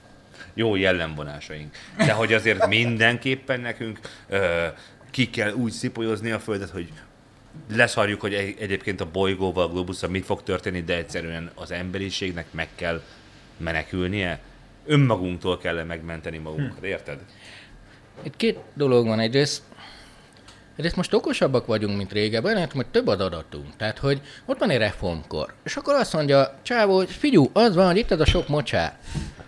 jó 0.56 0.76
jellemvonásaink. 0.76 1.76
De 1.96 2.12
hogy 2.12 2.32
azért 2.32 2.66
mindenképpen 2.66 3.60
nekünk 3.60 4.00
ö, 4.28 4.66
ki 5.10 5.30
kell 5.30 5.52
úgy 5.52 5.72
szipolyozni 5.72 6.30
a 6.30 6.38
Földet, 6.38 6.70
hogy 6.70 6.92
leszarjuk, 7.74 8.20
hogy 8.20 8.34
egyébként 8.34 9.00
a 9.00 9.10
bolygóval, 9.12 9.64
a 9.64 9.68
globusszal 9.68 10.10
mi 10.10 10.20
fog 10.20 10.42
történni, 10.42 10.82
de 10.82 10.96
egyszerűen 10.96 11.50
az 11.54 11.70
emberiségnek 11.70 12.46
meg 12.50 12.68
kell 12.74 13.02
menekülnie. 13.56 14.40
Önmagunktól 14.86 15.58
kell 15.58 15.84
megmenteni 15.84 16.38
magunkat, 16.38 16.78
hm. 16.78 16.84
érted? 16.84 17.18
Itt 18.22 18.36
két 18.36 18.58
dolog 18.74 19.06
van. 19.06 19.18
Egyrészt 19.18 19.62
Egyrészt 20.76 20.96
most 20.96 21.14
okosabbak 21.14 21.66
vagyunk, 21.66 21.96
mint 21.96 22.12
régebben, 22.12 22.54
mert 22.54 22.72
hogy 22.72 22.86
több 22.86 23.06
az 23.06 23.20
adatunk. 23.20 23.76
Tehát, 23.76 23.98
hogy 23.98 24.20
ott 24.46 24.58
van 24.58 24.70
egy 24.70 24.78
reformkor. 24.78 25.54
És 25.64 25.76
akkor 25.76 25.94
azt 25.94 26.12
mondja, 26.12 26.58
csávó, 26.62 27.00
figyú, 27.00 27.50
az 27.52 27.74
van, 27.74 27.86
hogy 27.86 27.96
itt 27.96 28.10
ez 28.10 28.20
a 28.20 28.24
sok 28.24 28.48
mocsár. 28.48 28.98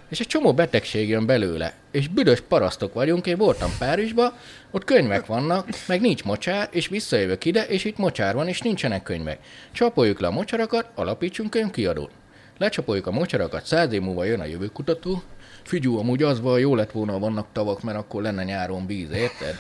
És 0.09 0.21
egy 0.21 0.27
csomó 0.27 0.55
betegség 0.55 1.09
jön 1.09 1.27
belőle. 1.27 1.75
És 1.91 2.09
büdös 2.09 2.41
parasztok 2.41 2.95
vagyunk, 2.95 3.27
én 3.27 3.37
voltam 3.37 3.71
Párizsba, 3.79 4.33
ott 4.71 4.85
könyvek 4.85 5.27
vannak, 5.27 5.69
meg 5.87 6.01
nincs 6.01 6.25
mocsár, 6.25 6.69
és 6.71 6.89
visszajövök 6.89 7.45
ide, 7.45 7.67
és 7.67 7.85
itt 7.85 7.97
mocsár 7.97 8.35
van, 8.35 8.49
és 8.49 8.61
nincsenek 8.61 9.03
könyvek. 9.03 9.39
Csapoljuk 9.73 10.21
le 10.21 10.27
a 10.27 10.31
mocsarakat, 10.31 10.91
alapítsunk 10.95 11.51
könyvkiadót. 11.51 12.11
Lecsapoljuk 12.59 13.07
a 13.07 13.11
mocsarakat, 13.11 13.67
száz 13.67 13.93
év 13.93 14.01
múlva 14.01 14.25
jön 14.25 14.41
a 14.41 14.45
jövőkutató, 14.45 15.23
figyú, 15.63 15.99
amúgy 15.99 16.23
az 16.23 16.41
van, 16.41 16.59
jó 16.59 16.75
lett 16.75 16.91
volna, 16.91 17.19
vannak 17.19 17.47
tavak, 17.53 17.83
mert 17.83 17.99
akkor 17.99 18.23
lenne 18.23 18.45
nyáron 18.45 18.87
víz, 18.87 19.11
érted? 19.11 19.55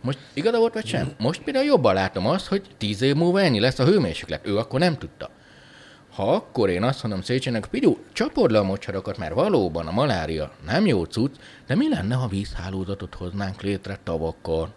Most 0.00 0.18
igaza 0.34 0.58
volt, 0.58 0.74
vagy 0.74 0.86
sem? 0.86 1.12
Most 1.18 1.42
például 1.42 1.64
jobban 1.64 1.94
látom 1.94 2.26
azt, 2.26 2.46
hogy 2.46 2.62
tíz 2.78 3.02
év 3.02 3.14
múlva 3.14 3.40
ennyi 3.40 3.60
lesz 3.60 3.78
a 3.78 3.84
hőmérséklet. 3.84 4.46
Ő 4.46 4.56
akkor 4.56 4.80
nem 4.80 4.98
tudta. 4.98 5.30
Ha 6.16 6.34
akkor 6.34 6.68
én 6.68 6.82
azt 6.82 7.02
mondom 7.02 7.22
Széchennek, 7.22 7.66
Pigyú, 7.66 7.98
csapod 8.12 8.50
le 8.50 8.58
a 8.58 8.62
mocsarakat, 8.62 9.18
mert 9.18 9.34
valóban 9.34 9.86
a 9.86 9.90
malária 9.90 10.50
nem 10.66 10.86
jó 10.86 11.04
cucc, 11.04 11.34
de 11.66 11.74
mi 11.74 11.88
lenne, 11.88 12.14
ha 12.14 12.26
vízhálózatot 12.26 13.14
hoznánk 13.14 13.62
létre 13.62 13.98
tavakkal? 14.04 14.72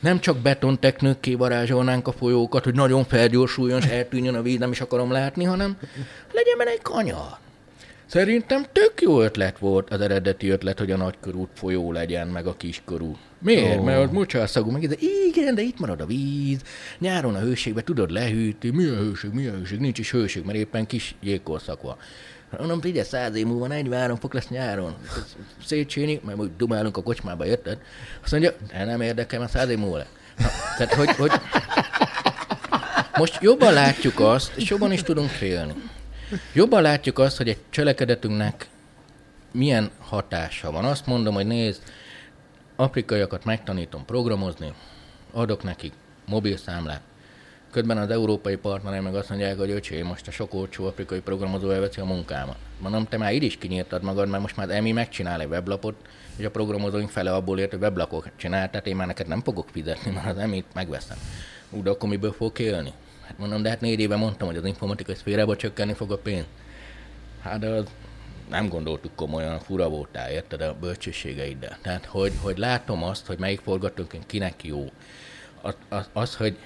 Nem 0.00 0.20
csak 0.20 0.38
betonteknőkké 0.38 1.34
varázsolnánk 1.34 2.06
a 2.08 2.12
folyókat, 2.12 2.64
hogy 2.64 2.74
nagyon 2.74 3.04
felgyorsuljon, 3.04 3.80
és 3.80 3.86
eltűnjön 3.86 4.34
a 4.34 4.42
víz, 4.42 4.58
nem 4.58 4.70
is 4.70 4.80
akarom 4.80 5.10
látni, 5.10 5.44
hanem 5.44 5.78
legyen 6.32 6.58
benne 6.58 6.70
egy 6.70 6.82
kanyar. 6.82 7.38
Szerintem 8.06 8.66
tök 8.72 9.00
jó 9.00 9.20
ötlet 9.20 9.58
volt 9.58 9.90
az 9.90 10.00
eredeti 10.00 10.48
ötlet, 10.48 10.78
hogy 10.78 10.90
a 10.90 10.96
nagykörút 10.96 11.50
folyó 11.54 11.92
legyen, 11.92 12.28
meg 12.28 12.46
a 12.46 12.56
kiskörút. 12.56 13.18
Miért? 13.38 13.78
Oh. 13.78 13.84
Mert 13.84 13.98
ott 13.98 14.12
mocsárszagú, 14.12 14.70
meg 14.70 14.88
de 14.88 14.94
igen, 15.26 15.54
de 15.54 15.62
itt 15.62 15.78
marad 15.78 16.00
a 16.00 16.06
víz. 16.06 16.60
Nyáron 16.98 17.34
a 17.34 17.38
hőségbe 17.38 17.82
tudod 17.82 18.10
lehűtni. 18.10 18.70
Mi 18.70 18.84
a 18.84 18.96
hőség, 18.96 19.30
mi 19.30 19.46
a 19.46 19.52
hőség? 19.52 19.78
Nincs 19.78 19.98
is 19.98 20.10
hőség, 20.10 20.44
mert 20.44 20.58
éppen 20.58 20.86
kis 20.86 21.14
jégkorszak 21.20 21.82
van. 21.82 21.96
Mondom, 22.58 22.80
figyelj, 22.80 23.06
száz 23.06 23.34
év 23.34 23.46
múlva 23.46 23.66
43 23.66 24.16
fok 24.16 24.34
lesz 24.34 24.48
nyáron. 24.48 24.94
Szétséni, 25.64 26.20
mert 26.24 26.38
úgy 26.38 26.50
dumálunk 26.56 26.96
a 26.96 27.02
kocsmába, 27.02 27.46
érted? 27.46 27.78
Azt 28.22 28.32
mondja, 28.32 28.52
de 28.72 28.84
nem 28.84 29.00
érdekel, 29.00 29.38
mert 29.38 29.50
száz 29.50 29.68
év 29.68 29.78
múlva 29.78 29.96
lesz. 29.96 30.06
tehát, 30.76 30.94
hogy, 30.94 31.08
hogy 31.08 31.30
most 33.16 33.38
jobban 33.42 33.72
látjuk 33.72 34.20
azt, 34.20 34.56
és 34.56 34.70
jobban 34.70 34.92
is 34.92 35.02
tudunk 35.02 35.28
félni. 35.28 35.72
Jobban 36.52 36.82
látjuk 36.82 37.18
azt, 37.18 37.36
hogy 37.36 37.48
egy 37.48 37.58
cselekedetünknek 37.70 38.68
milyen 39.52 39.90
hatása 40.00 40.70
van. 40.70 40.84
Azt 40.84 41.06
mondom, 41.06 41.34
hogy 41.34 41.46
nézd, 41.46 41.82
afrikaiakat 42.80 43.44
megtanítom 43.44 44.04
programozni, 44.04 44.72
adok 45.32 45.62
nekik 45.62 45.92
mobilszámlát. 46.26 47.00
Közben 47.70 47.98
az 47.98 48.10
európai 48.10 48.56
partnerek 48.56 49.02
meg 49.02 49.14
azt 49.14 49.28
mondják, 49.28 49.58
hogy 49.58 49.70
öcsé, 49.70 50.02
most 50.02 50.28
a 50.28 50.30
sok 50.30 50.54
olcsó 50.54 50.86
afrikai 50.86 51.20
programozó 51.20 51.70
elveszi 51.70 52.00
a 52.00 52.04
munkámat. 52.04 52.56
Mondom, 52.78 53.06
te 53.08 53.16
már 53.16 53.32
így 53.32 53.42
is 53.42 53.56
kinyírtad 53.56 54.02
magad, 54.02 54.28
mert 54.28 54.42
most 54.42 54.56
már 54.56 54.70
EMI 54.70 54.92
megcsinál 54.92 55.40
egy 55.40 55.48
weblapot, 55.48 55.94
és 56.36 56.44
a 56.44 56.50
programozóink 56.50 57.10
fele 57.10 57.34
abból 57.34 57.58
ért, 57.58 57.70
hogy 57.70 57.80
weblapot 57.80 58.30
csinál, 58.36 58.70
tehát 58.70 58.86
én 58.86 58.96
már 58.96 59.06
neked 59.06 59.26
nem 59.26 59.42
fogok 59.42 59.68
fizetni, 59.72 60.10
mert 60.10 60.26
az 60.26 60.36
EMI-t 60.36 60.74
megveszem. 60.74 61.18
Úgy, 61.70 61.82
de 61.82 61.90
akkor 61.90 62.08
miből 62.08 62.32
fog 62.32 62.58
élni? 62.58 62.92
Hát 63.24 63.38
mondom, 63.38 63.62
de 63.62 63.68
hát 63.68 63.80
négy 63.80 64.00
éve 64.00 64.16
mondtam, 64.16 64.48
hogy 64.48 64.56
az 64.56 64.64
informatikai 64.64 65.14
szférába 65.14 65.56
csökkenni 65.56 65.92
fog 65.92 66.12
a 66.12 66.18
pénz. 66.18 66.44
Hát 67.42 67.58
de 67.58 67.68
az 67.68 67.84
nem 68.50 68.68
gondoltuk 68.68 69.14
komolyan, 69.14 69.60
fura 69.60 69.88
voltál, 69.88 70.30
érted 70.30 70.60
a 70.60 70.76
bölcsességeiddel. 70.80 71.78
Tehát, 71.82 72.04
hogy, 72.04 72.32
hogy 72.42 72.58
látom 72.58 73.02
azt, 73.02 73.26
hogy 73.26 73.38
melyik 73.38 73.60
forgatókönyv 73.60 74.26
kinek 74.26 74.64
jó. 74.64 74.90
Az, 75.62 75.74
az, 75.88 76.08
az, 76.12 76.36
hogy 76.36 76.56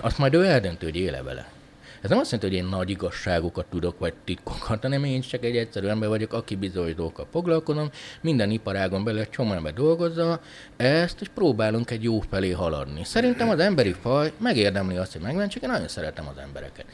azt 0.00 0.18
majd 0.18 0.34
ő 0.34 0.44
eldöntő, 0.44 0.86
hogy 0.86 0.96
éle 0.96 1.22
vele. 1.22 1.54
Ez 2.00 2.10
nem 2.10 2.18
azt 2.18 2.30
jelenti, 2.30 2.54
hogy 2.54 2.64
én 2.64 2.70
nagy 2.70 2.90
igazságokat 2.90 3.66
tudok, 3.66 3.98
vagy 3.98 4.14
titkokat, 4.24 4.82
hanem 4.82 5.04
én 5.04 5.20
csak 5.20 5.44
egy 5.44 5.56
egyszerű 5.56 5.86
ember 5.86 6.08
vagyok, 6.08 6.32
aki 6.32 6.56
bizonyos 6.56 6.94
dolgokkal 6.94 7.26
foglalkozom, 7.30 7.90
minden 8.20 8.50
iparágon 8.50 9.04
belül 9.04 9.20
egy 9.20 9.30
csomó 9.30 9.52
ember 9.52 9.72
dolgozza 9.72 10.40
ezt, 10.76 11.20
és 11.20 11.28
próbálunk 11.28 11.90
egy 11.90 12.02
jó 12.02 12.20
felé 12.20 12.50
haladni. 12.50 13.04
Szerintem 13.04 13.48
az 13.48 13.58
emberi 13.58 13.92
faj 13.92 14.32
megérdemli 14.38 14.96
azt, 14.96 15.12
hogy 15.12 15.20
megmentsük, 15.20 15.62
én 15.62 15.68
nagyon 15.68 15.88
szeretem 15.88 16.28
az 16.28 16.38
embereket. 16.42 16.86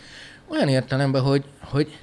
Olyan 0.49 0.69
értelemben, 0.69 1.23
hogy, 1.23 1.45
hogy 1.61 1.99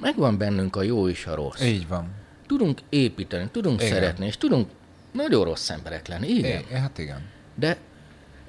megvan 0.00 0.38
bennünk 0.38 0.76
a 0.76 0.82
jó 0.82 1.08
és 1.08 1.26
a 1.26 1.34
rossz. 1.34 1.62
Így 1.62 1.88
van. 1.88 2.08
Tudunk 2.46 2.80
építeni, 2.88 3.48
tudunk 3.52 3.80
igen. 3.80 3.92
szeretni, 3.92 4.26
és 4.26 4.36
tudunk 4.36 4.68
nagyon 5.12 5.44
rossz 5.44 5.70
emberek 5.70 6.08
lenni. 6.08 6.28
Igen. 6.28 6.62
É, 6.70 6.74
hát 6.74 6.98
igen. 6.98 7.28
De 7.54 7.76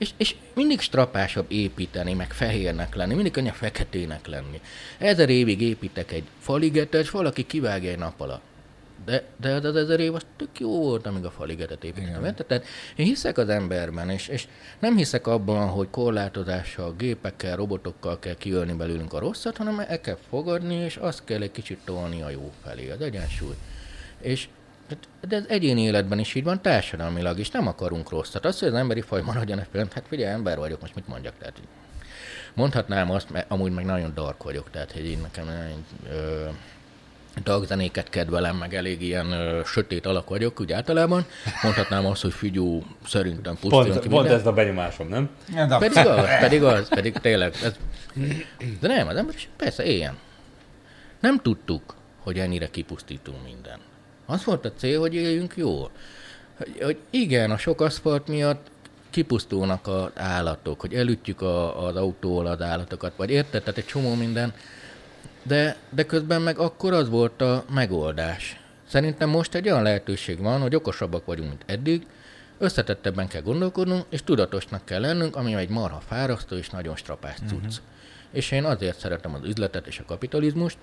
és, 0.01 0.09
és 0.17 0.35
mindig 0.53 0.79
strapásabb 0.79 1.45
építeni, 1.47 2.13
meg 2.13 2.31
fehérnek 2.33 2.95
lenni, 2.95 3.13
mindig 3.13 3.31
könnyebb 3.31 3.53
feketének 3.53 4.27
lenni. 4.27 4.61
Ezer 4.97 5.29
évig 5.29 5.61
építek 5.61 6.11
egy 6.11 6.23
faligetet, 6.39 7.01
és 7.01 7.09
valaki 7.09 7.45
kivágja 7.45 7.91
egy 7.91 7.97
nap 7.97 8.21
alatt. 8.21 8.41
De, 9.05 9.23
de 9.37 9.53
az 9.53 9.75
ezer 9.75 9.99
év 9.99 10.15
az 10.15 10.25
tök 10.35 10.59
jó 10.59 10.69
volt, 10.69 11.05
amíg 11.05 11.25
a 11.25 11.31
faligetet 11.31 11.83
építettem. 11.83 12.21
Tehát 12.21 12.65
én 12.95 13.05
hiszek 13.05 13.37
az 13.37 13.49
emberben, 13.49 14.09
és, 14.09 14.27
és 14.27 14.47
nem 14.79 14.95
hiszek 14.95 15.27
abban, 15.27 15.67
hogy 15.67 15.87
korlátozással, 15.89 16.93
gépekkel, 16.97 17.55
robotokkal 17.55 18.19
kell 18.19 18.35
kiölni 18.35 18.73
belőlünk 18.73 19.13
a 19.13 19.19
rosszat, 19.19 19.57
hanem 19.57 19.79
el 19.79 20.01
kell 20.01 20.17
fogadni, 20.29 20.75
és 20.75 20.95
azt 20.95 21.23
kell 21.23 21.41
egy 21.41 21.51
kicsit 21.51 21.79
tolni 21.85 22.21
a 22.21 22.29
jó 22.29 22.51
felé, 22.63 22.89
az 22.89 23.01
egyensúly. 23.01 23.55
És 24.19 24.47
de 25.27 25.35
ez 25.35 25.43
egyéni 25.47 25.81
életben 25.81 26.19
is 26.19 26.35
így 26.35 26.43
van, 26.43 26.61
társadalmilag 26.61 27.39
is, 27.39 27.49
nem 27.49 27.67
akarunk 27.67 28.09
rosszat. 28.09 28.45
Az, 28.45 28.59
hogy 28.59 28.67
az 28.67 28.73
emberi 28.73 29.01
faj 29.01 29.21
maradjon 29.21 29.59
egy 29.59 29.67
hát 29.73 30.07
figyelj, 30.07 30.33
ember 30.33 30.57
vagyok, 30.57 30.81
most 30.81 30.95
mit 30.95 31.07
mondjak, 31.07 31.33
tehát 31.37 31.61
mondhatnám 32.53 33.11
azt, 33.11 33.29
mert 33.29 33.51
amúgy 33.51 33.71
meg 33.71 33.85
nagyon 33.85 34.13
dark 34.13 34.43
vagyok, 34.43 34.69
tehát 34.69 34.91
hogy 34.91 35.05
én 35.05 35.19
nekem 35.21 35.45
nagyon, 35.45 35.85
ö, 36.09 36.47
dagzenéket 37.43 38.09
kedvelem, 38.09 38.55
meg 38.55 38.75
elég 38.75 39.01
ilyen 39.01 39.31
ö, 39.31 39.61
sötét 39.65 40.05
alak 40.05 40.29
vagyok, 40.29 40.59
úgy 40.59 40.71
általában. 40.71 41.25
Mondhatnám 41.63 42.05
azt, 42.05 42.21
hogy 42.21 42.33
figyú, 42.33 42.83
szerintem 43.07 43.53
pusztuljon 43.53 43.87
Pont, 43.89 43.99
ki 44.01 44.07
pont 44.07 44.21
minden. 44.21 44.39
ez 44.39 44.47
a 44.47 44.51
benyomásom, 44.51 45.07
nem? 45.07 45.29
Ja, 45.55 45.77
Pedig 45.77 45.97
az, 46.07 46.39
pedig 46.39 46.63
az, 46.63 46.87
pedig 46.89 47.13
tényleg. 47.13 47.53
Ez... 47.63 47.75
De 48.79 48.87
nem, 48.87 49.07
az 49.07 49.15
ember 49.15 49.35
is 49.35 49.49
persze 49.57 49.83
éljen. 49.83 50.17
Nem 51.19 51.39
tudtuk, 51.39 51.95
hogy 52.19 52.39
ennyire 52.39 52.69
kipusztítunk 52.69 53.43
minden. 53.43 53.79
Az 54.25 54.43
volt 54.45 54.65
a 54.65 54.71
cél, 54.77 54.99
hogy 54.99 55.15
éljünk 55.15 55.53
jól. 55.55 55.91
Hogy, 56.57 56.77
hogy 56.81 56.97
igen, 57.09 57.51
a 57.51 57.57
sok 57.57 57.81
aszfalt 57.81 58.27
miatt 58.27 58.67
kipusztulnak 59.09 59.87
az 59.87 60.09
állatok, 60.15 60.81
hogy 60.81 60.93
elütjük 60.93 61.41
a, 61.41 61.85
az 61.85 61.95
autóval 61.95 62.45
az 62.45 62.61
állatokat, 62.61 63.13
vagy 63.15 63.29
érted, 63.29 63.63
tehát 63.63 63.77
egy 63.77 63.85
csomó 63.85 64.15
minden. 64.15 64.53
De, 65.43 65.77
de 65.89 66.05
közben 66.05 66.41
meg 66.41 66.57
akkor 66.57 66.93
az 66.93 67.09
volt 67.09 67.41
a 67.41 67.65
megoldás. 67.73 68.59
Szerintem 68.87 69.29
most 69.29 69.55
egy 69.55 69.69
olyan 69.69 69.83
lehetőség 69.83 70.39
van, 70.39 70.61
hogy 70.61 70.75
okosabbak 70.75 71.25
vagyunk, 71.25 71.49
mint 71.49 71.63
eddig, 71.65 72.05
összetettebben 72.57 73.27
kell 73.27 73.41
gondolkodnunk, 73.41 74.05
és 74.09 74.23
tudatosnak 74.23 74.85
kell 74.85 75.01
lennünk, 75.01 75.35
ami 75.35 75.55
egy 75.55 75.69
marha 75.69 75.99
fárasztó 76.07 76.55
és 76.55 76.69
nagyon 76.69 76.95
strapás 76.95 77.37
cucc. 77.47 77.53
Uh-huh. 77.53 77.73
És 78.31 78.51
én 78.51 78.63
azért 78.63 78.99
szeretem 78.99 79.33
az 79.33 79.43
üzletet 79.43 79.87
és 79.87 79.99
a 79.99 80.05
kapitalizmust, 80.05 80.77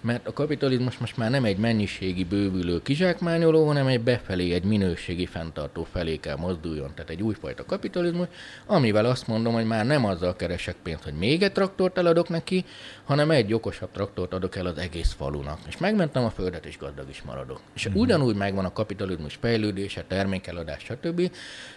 mert 0.00 0.26
a 0.26 0.32
kapitalizmus 0.32 0.98
most 0.98 1.16
már 1.16 1.30
nem 1.30 1.44
egy 1.44 1.56
mennyiségi 1.56 2.24
bővülő 2.24 2.82
kizsákmányoló, 2.82 3.66
hanem 3.66 3.86
egy 3.86 4.00
befelé, 4.00 4.52
egy 4.52 4.64
minőségi 4.64 5.26
fenntartó 5.26 5.86
felé 5.92 6.16
kell 6.16 6.36
mozduljon. 6.36 6.90
Tehát 6.94 7.10
egy 7.10 7.22
újfajta 7.22 7.64
kapitalizmus, 7.64 8.26
amivel 8.66 9.04
azt 9.04 9.26
mondom, 9.26 9.52
hogy 9.52 9.66
már 9.66 9.86
nem 9.86 10.04
azzal 10.04 10.36
keresek 10.36 10.76
pénzt, 10.82 11.02
hogy 11.02 11.14
még 11.14 11.42
egy 11.42 11.52
traktort 11.52 11.98
eladok 11.98 12.28
neki, 12.28 12.64
hanem 13.04 13.30
egy 13.30 13.54
okosabb 13.54 13.90
traktort 13.92 14.32
adok 14.32 14.56
el 14.56 14.66
az 14.66 14.78
egész 14.78 15.12
falunak. 15.12 15.58
És 15.66 15.76
megmentem 15.78 16.24
a 16.24 16.30
földet, 16.30 16.66
és 16.66 16.78
gazdag 16.78 17.08
is 17.08 17.22
maradok. 17.22 17.60
És 17.74 17.86
uh-huh. 17.86 18.02
ugyanúgy 18.02 18.36
megvan 18.36 18.64
a 18.64 18.72
kapitalizmus 18.72 19.38
fejlődése, 19.40 20.04
termékeladás, 20.08 20.82
stb. 20.82 21.30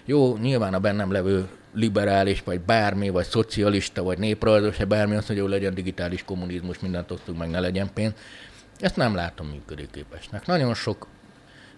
Jó, 0.06 0.38
nyilván 0.38 0.74
a 0.74 0.80
bennem 0.80 1.12
levő 1.12 1.48
liberális, 1.74 2.44
vagy 2.44 2.60
bármi, 2.60 3.10
vagy 3.10 3.26
szocialista, 3.26 4.04
vagy 4.04 4.18
néprajzos, 4.18 4.78
vagy 4.78 4.88
bármi 4.88 5.16
azt 5.16 5.28
mondja, 5.28 5.46
hogy 5.46 5.56
legyen 5.56 5.74
digitális 5.74 6.24
kommunizmus, 6.24 6.80
mindent 6.80 7.12
osztunk 7.12 7.38
meg, 7.38 7.50
ne 7.50 7.60
legyen 7.60 7.90
pénz. 7.94 8.14
Ezt 8.80 8.96
nem 8.96 9.16
látom 9.16 9.48
működőképesnek. 9.48 10.46
Nagyon 10.46 10.74
sok 10.74 11.08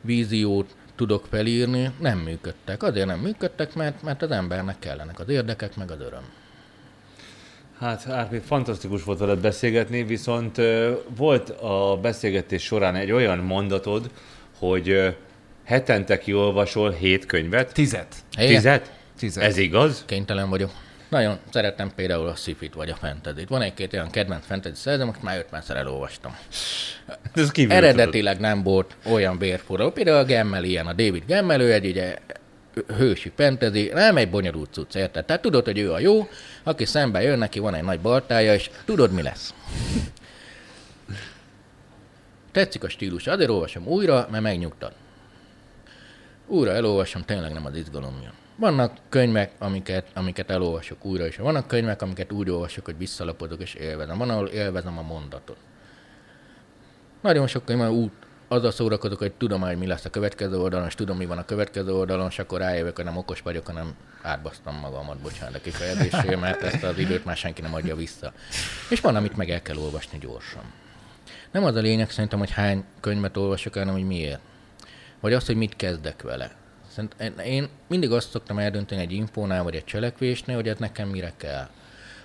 víziót 0.01 0.75
tudok 0.95 1.25
felírni, 1.29 1.91
nem 1.99 2.17
működtek. 2.17 2.83
Azért 2.83 3.05
nem 3.07 3.19
működtek, 3.19 3.73
mert, 3.73 4.03
mert 4.03 4.21
az 4.21 4.31
embernek 4.31 4.79
kellenek 4.79 5.19
az 5.19 5.29
érdekek, 5.29 5.75
meg 5.75 5.91
az 5.91 5.99
öröm. 5.99 6.23
Hát 7.79 8.07
Árpi, 8.07 8.37
fantasztikus 8.37 9.03
volt 9.03 9.19
veled 9.19 9.39
beszélgetni, 9.39 10.03
viszont 10.03 10.61
volt 11.15 11.49
a 11.49 11.99
beszélgetés 12.01 12.63
során 12.63 12.95
egy 12.95 13.11
olyan 13.11 13.37
mondatod, 13.37 14.11
hogy 14.59 15.15
hetente 15.63 16.17
kiolvasol 16.17 16.91
hét 16.91 17.25
könyvet. 17.25 17.73
Tizet. 17.73 18.15
Igen. 18.37 18.47
Tizet? 18.47 19.00
Tizet. 19.21 19.43
Ez 19.43 19.57
igaz? 19.57 20.03
Kénytelen 20.05 20.49
vagyok. 20.49 20.71
Nagyon 21.09 21.37
szeretem 21.51 21.91
például 21.95 22.27
a 22.27 22.35
sci 22.35 22.57
vagy 22.75 22.89
a 22.89 22.95
fantasy 22.95 23.45
Van 23.45 23.61
egy-két 23.61 23.93
olyan 23.93 24.09
kedvenc 24.09 24.45
fantasy 24.45 24.75
szerzem, 24.75 25.07
most 25.07 25.21
már 25.21 25.45
50-szer 25.51 25.75
elolvastam. 25.75 26.37
Ez 27.33 27.51
kívül 27.51 27.73
Eredetileg 27.73 28.39
nem 28.39 28.63
volt 28.63 28.95
olyan 29.05 29.37
bérforró. 29.37 29.91
Például 29.91 30.17
a 30.17 30.23
Gemmel 30.23 30.63
ilyen, 30.63 30.87
a 30.87 30.93
David 30.93 31.23
Gemmel, 31.25 31.61
ő 31.61 31.73
egy 31.73 31.85
ugye 31.85 32.17
hősi 32.97 33.31
fantasy, 33.35 33.91
nem 33.93 34.17
egy 34.17 34.29
bonyolult 34.29 34.73
cucc, 34.73 34.95
érted? 34.95 35.25
Tehát 35.25 35.41
tudod, 35.41 35.65
hogy 35.65 35.79
ő 35.79 35.91
a 35.91 35.99
jó, 35.99 36.29
aki 36.63 36.85
szembe 36.85 37.21
jön, 37.21 37.37
neki 37.37 37.59
van 37.59 37.73
egy 37.73 37.83
nagy 37.83 37.99
baltája, 37.99 38.53
és 38.53 38.69
tudod, 38.85 39.11
mi 39.11 39.21
lesz. 39.21 39.53
Tetszik 42.51 42.83
a 42.83 42.89
stílus, 42.89 43.27
azért 43.27 43.49
olvasom 43.49 43.87
újra, 43.87 44.27
mert 44.31 44.43
megnyugtat. 44.43 44.93
Újra 46.47 46.71
elolvasom, 46.71 47.21
tényleg 47.21 47.53
nem 47.53 47.65
az 47.65 47.75
izgalom 47.75 48.15
miatt. 48.19 48.40
Vannak 48.61 48.97
könyvek, 49.09 49.51
amiket, 49.59 50.07
amiket 50.13 50.49
elolvasok 50.49 51.05
újra, 51.05 51.25
és 51.25 51.37
vannak 51.37 51.67
könyvek, 51.67 52.01
amiket 52.01 52.31
úgy 52.31 52.49
olvasok, 52.49 52.85
hogy 52.85 52.97
visszalapodok 52.97 53.61
és 53.61 53.73
élvezem. 53.73 54.17
Van, 54.17 54.29
ahol 54.29 54.47
élvezem 54.47 54.97
a 54.97 55.01
mondatot. 55.01 55.57
Nagyon 57.21 57.47
sok 57.47 57.65
könyv 57.65 57.89
úgy 57.89 58.11
azzal 58.47 58.71
szórakozok, 58.71 59.17
hogy 59.17 59.31
tudom 59.31 59.61
hogy 59.61 59.77
mi 59.77 59.87
lesz 59.87 60.05
a 60.05 60.09
következő 60.09 60.59
oldalon, 60.59 60.87
és 60.87 60.95
tudom, 60.95 61.17
mi 61.17 61.25
van 61.25 61.37
a 61.37 61.45
következő 61.45 61.93
oldalon, 61.93 62.27
és 62.27 62.39
akkor 62.39 62.59
rájövök, 62.59 62.95
hogy 62.95 63.05
nem 63.05 63.17
okos 63.17 63.41
vagyok, 63.41 63.65
hanem 63.65 63.95
átbasztam 64.21 64.75
magamat, 64.75 65.17
bocsánat 65.17 65.55
a 65.55 65.61
kifejezésért, 65.61 66.39
mert 66.39 66.61
ezt 66.61 66.83
az 66.83 66.97
időt 66.97 67.25
már 67.25 67.37
senki 67.37 67.61
nem 67.61 67.73
adja 67.73 67.95
vissza. 67.95 68.33
És 68.89 68.99
van, 68.99 69.15
amit 69.15 69.37
meg 69.37 69.49
el 69.49 69.61
kell 69.61 69.77
olvasni 69.77 70.17
gyorsan. 70.17 70.63
Nem 71.51 71.63
az 71.63 71.75
a 71.75 71.79
lényeg 71.79 72.09
szerintem, 72.09 72.39
hogy 72.39 72.51
hány 72.51 72.83
könyvet 72.99 73.37
olvasok, 73.37 73.73
hanem 73.73 73.93
hogy 73.93 74.07
miért. 74.07 74.39
Vagy 75.19 75.33
az, 75.33 75.45
hogy 75.45 75.55
mit 75.55 75.75
kezdek 75.75 76.21
vele. 76.21 76.60
Én 77.45 77.67
mindig 77.87 78.11
azt 78.11 78.29
szoktam 78.29 78.57
eldönteni 78.57 79.01
egy 79.01 79.11
infónál, 79.11 79.63
vagy 79.63 79.75
egy 79.75 79.83
cselekvésnél, 79.83 80.55
hogy 80.55 80.67
ez 80.67 80.77
nekem 80.77 81.07
mire 81.07 81.33
kell. 81.37 81.69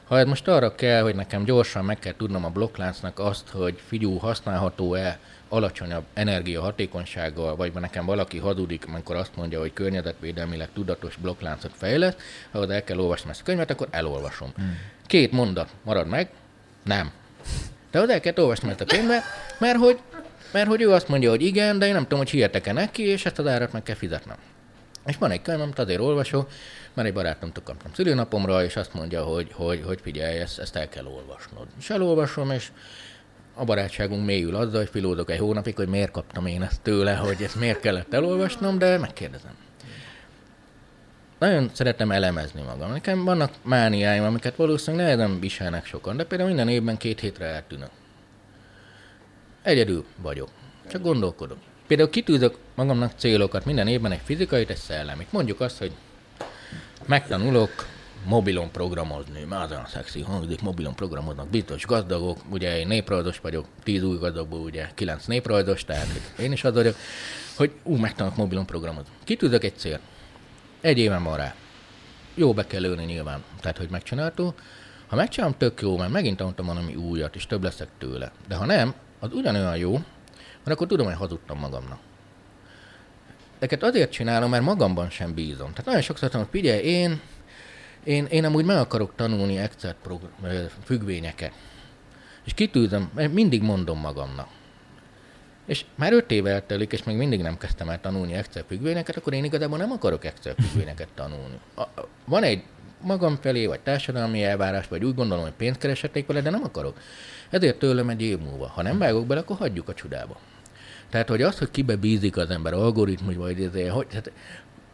Ha 0.05 0.18
ez 0.18 0.26
most 0.26 0.48
arra 0.48 0.74
kell, 0.74 1.02
hogy 1.02 1.14
nekem 1.14 1.44
gyorsan 1.44 1.84
meg 1.84 1.98
kell 1.98 2.14
tudnom 2.16 2.44
a 2.44 2.51
blokkláncnak 2.51 3.18
azt, 3.18 3.48
hogy 3.48 3.80
figyú, 3.86 4.16
használható-e 4.16 5.18
alacsonyabb 5.48 6.05
energiahatékonysággal, 6.14 7.56
vagy 7.56 7.72
nekem 7.72 8.06
valaki 8.06 8.38
hazudik, 8.38 8.86
amikor 8.88 9.16
azt 9.16 9.36
mondja, 9.36 9.60
hogy 9.60 9.72
környezetvédelmileg 9.72 10.68
tudatos 10.74 11.16
blokkláncot 11.16 11.72
fejleszt, 11.74 12.20
ahhoz 12.51 12.70
el 12.70 12.84
kell 12.84 12.98
olvasnom 12.98 13.30
ezt 13.30 13.40
a 13.40 13.44
könyvet, 13.44 13.70
akkor 13.70 13.88
elolvasom. 13.90 14.52
Hmm. 14.56 14.78
Két 15.06 15.32
mondat 15.32 15.70
marad 15.82 16.06
meg? 16.06 16.30
Nem. 16.82 17.10
De 17.90 18.01
az 18.01 18.09
el 18.09 18.20
kell 18.20 18.34
olvasnom 18.36 18.70
ezt 18.70 18.80
a 18.80 18.84
könyvet, 18.84 19.22
mert 19.59 19.78
hogy, 19.78 19.98
mert 20.52 20.68
hogy 20.68 20.80
ő 20.80 20.90
azt 20.90 21.09
mondja, 21.09 21.30
hogy 21.30 21.43
igen, 21.43 21.78
de 21.78 21.86
én 21.86 21.93
nem 21.93 22.02
tudom, 22.02 22.18
hogy 22.18 22.30
hihetek-e 22.30 22.72
neki, 22.72 23.02
és 23.02 23.26
ezt 23.26 23.38
az 23.38 23.47
árat 23.47 23.72
meg 23.72 23.82
kell 23.82 23.94
fizetnem. 23.94 24.36
És 25.07 25.16
van 25.16 25.31
egy 25.31 25.43
könyv, 25.43 25.61
amit 25.61 25.78
azért 25.78 26.01
olvasok, 26.01 26.51
mert 26.95 27.09
egy 27.09 27.15
barátomtól 27.15 27.62
kaptam 27.62 27.93
szülőnapomra, 27.95 28.65
és 28.65 28.77
azt 28.77 28.95
mondja, 28.95 29.23
hogy, 29.24 29.53
hogy, 29.53 29.83
hogy 29.85 30.01
figyelj, 30.03 30.39
ezt, 30.39 30.59
ezt 30.59 30.77
el 30.77 30.89
kell 30.89 31.07
olvasnod. 31.07 31.66
És 31.78 31.91
elolvasom, 31.91 32.51
és 32.51 32.70
a 33.55 33.65
barátságunk 33.65 34.27
mélyül 34.27 34.57
azzal, 34.57 34.78
hogy 34.78 34.89
filózok 34.89 35.31
egy 35.31 35.39
hónapig, 35.39 35.77
hogy 35.77 35.89
miért 35.89 36.11
kaptam 36.11 36.47
én 36.47 36.62
ezt 36.62 36.81
tőle, 36.81 37.15
hogy 37.15 37.43
ezt 37.43 37.57
miért 37.57 37.81
kellett 37.81 38.15
elolvasnom, 38.15 38.78
de 38.78 38.99
megkérdezem. 38.99 39.57
Nagyon 41.39 41.70
szeretem 41.73 42.11
elemezni 42.11 42.62
magam. 42.62 42.91
Nekem 42.91 43.24
vannak 43.24 43.53
mániáim, 43.62 44.24
amiket 44.24 44.57
valószínűleg 44.57 45.07
nehezen 45.07 45.41
viselnek 45.41 45.87
sokan, 45.87 46.16
de 46.16 46.24
például 46.24 46.49
minden 46.49 46.69
évben 46.69 46.97
két 46.97 47.20
hétre 47.20 47.45
eltűnök. 47.45 47.91
Egyedül 49.62 50.05
vagyok. 50.23 50.49
Csak 50.89 51.03
gondolkodok. 51.03 51.59
Például 51.87 52.11
kitűzök 52.11 52.59
magamnak 52.75 53.13
célokat 53.17 53.65
minden 53.65 53.89
évben, 53.89 54.13
egy 54.13 54.21
fizikait, 54.25 54.71
egy 54.71 54.77
szellemit. 54.77 55.33
Mondjuk 55.33 55.61
azt, 55.61 55.79
hogy 55.79 55.93
megtanulok 57.07 57.71
mobilon 58.25 58.71
programozni, 58.71 59.45
már 59.49 59.71
olyan 59.71 59.87
szexi 59.87 60.21
hangzik, 60.21 60.63
mobilon 60.63 60.95
programoznak, 60.95 61.49
biztos 61.49 61.87
gazdagok, 61.87 62.39
ugye 62.51 62.79
én 62.79 62.87
néprajzos 62.87 63.41
vagyok, 63.41 63.67
tíz 63.83 64.03
új 64.03 64.19
gazdagból 64.19 64.61
ugye 64.61 64.89
kilenc 64.95 65.25
néprajzos, 65.27 65.85
tehát 65.85 66.07
én 66.39 66.53
is 66.53 66.65
az 66.65 66.75
vagyok, 66.75 66.97
hogy 67.57 67.73
ú, 67.83 67.97
megtanulok 67.97 68.37
mobilon 68.37 68.67
programozni. 68.67 69.13
Kitűzök 69.25 69.65
egy 69.65 69.77
cél. 69.77 70.01
Egy 70.81 70.99
éven 70.99 71.23
van 71.23 71.37
rá. 71.37 71.55
Jó 72.35 72.53
be 72.55 72.67
kell 72.67 72.81
lőni 72.81 73.05
nyilván, 73.05 73.45
tehát 73.61 73.79
hogy 73.79 73.91
megcsináltó. 73.91 74.55
Ha 75.07 75.17
megcsinálom, 75.17 75.55
tök 75.59 75.81
jó, 75.81 75.97
mert 75.97 76.13
megint 76.13 76.37
tanultam 76.37 76.67
valami 76.67 76.95
újat, 76.95 77.37
és 77.37 77.47
több 77.47 77.63
leszek 77.63 77.89
tőle. 77.99 78.33
De 78.49 78.55
ha 78.55 78.65
nem, 78.65 78.95
az 79.21 79.33
ugyanolyan 79.33 79.77
jó, 79.77 80.01
mert 80.66 80.78
akkor 80.78 80.86
tudom, 80.86 81.06
hogy 81.06 81.16
hazudtam 81.16 81.59
magamnak. 81.59 81.98
Ezeket 83.59 83.82
azért 83.82 84.10
csinálom, 84.12 84.51
mert 84.51 84.62
magamban 84.64 85.10
sem 85.10 85.34
bízom. 85.34 85.70
Tehát 85.70 85.84
nagyon 85.84 86.01
sokszor 86.02 86.30
mondom, 86.32 86.51
hogy 86.51 86.60
figyelj, 86.60 86.80
én, 86.82 87.20
én, 88.05 88.24
én 88.24 88.44
amúgy 88.44 88.64
meg 88.64 88.76
akarok 88.76 89.12
tanulni 89.16 89.59
Excel 89.59 89.94
progr- 90.02 90.32
ö, 90.43 90.64
függvényeket. 90.84 91.52
És 92.44 92.55
kitűzöm, 92.55 93.10
mindig 93.32 93.62
mondom 93.62 93.98
magamnak. 93.98 94.48
és 95.66 95.84
már 95.94 96.12
öt 96.12 96.30
éve 96.30 96.51
eltelik, 96.51 96.93
és 96.93 97.02
még 97.02 97.16
mindig 97.16 97.43
nem 97.43 97.59
kezdtem 97.59 97.88
el 97.88 98.01
tanulni 98.01 98.32
Excel 98.34 98.64
függvényeket, 98.68 99.16
akkor 99.16 99.32
én 99.32 99.44
igazából 99.44 99.78
nem 99.78 99.90
akarok 99.93 100.24
Excel 100.24 100.55
függvényeket 100.55 101.09
tanulni. 101.14 101.59
A, 101.76 101.82
van 102.24 102.43
egy 102.43 102.62
magam 103.01 103.36
felé, 103.40 103.66
vagy 103.66 103.80
társadalmi 103.80 104.44
elvárás, 104.44 104.88
vagy 104.88 105.05
úgy 105.05 105.14
gondolom, 105.14 105.44
hogy 105.44 105.52
pénzt 105.52 105.80
kereshetnék 105.80 106.26
vele, 106.26 106.40
de 106.40 106.51
nem 106.51 106.62
akarok. 106.64 106.98
Ezért 107.51 107.78
tőlem 107.78 108.09
egy 108.09 108.22
év 108.22 108.38
múlva. 108.38 108.66
Ha 108.68 108.82
nem 108.82 108.98
vágok 108.98 109.26
bele, 109.26 109.40
akkor 109.40 109.56
hagyjuk 109.56 109.88
a 109.88 109.94
csodába. 109.94 110.38
Tehát, 111.11 111.28
hogy 111.28 111.43
az, 111.43 111.59
hogy 111.59 111.70
kibe 111.70 111.97
bízik 111.97 112.37
az 112.37 112.51
ember 112.51 112.73
algoritmus, 112.73 113.35
vagy 113.35 113.62
ezért, 113.62 113.91
hogy, 113.91 114.07
tehát, 114.07 114.33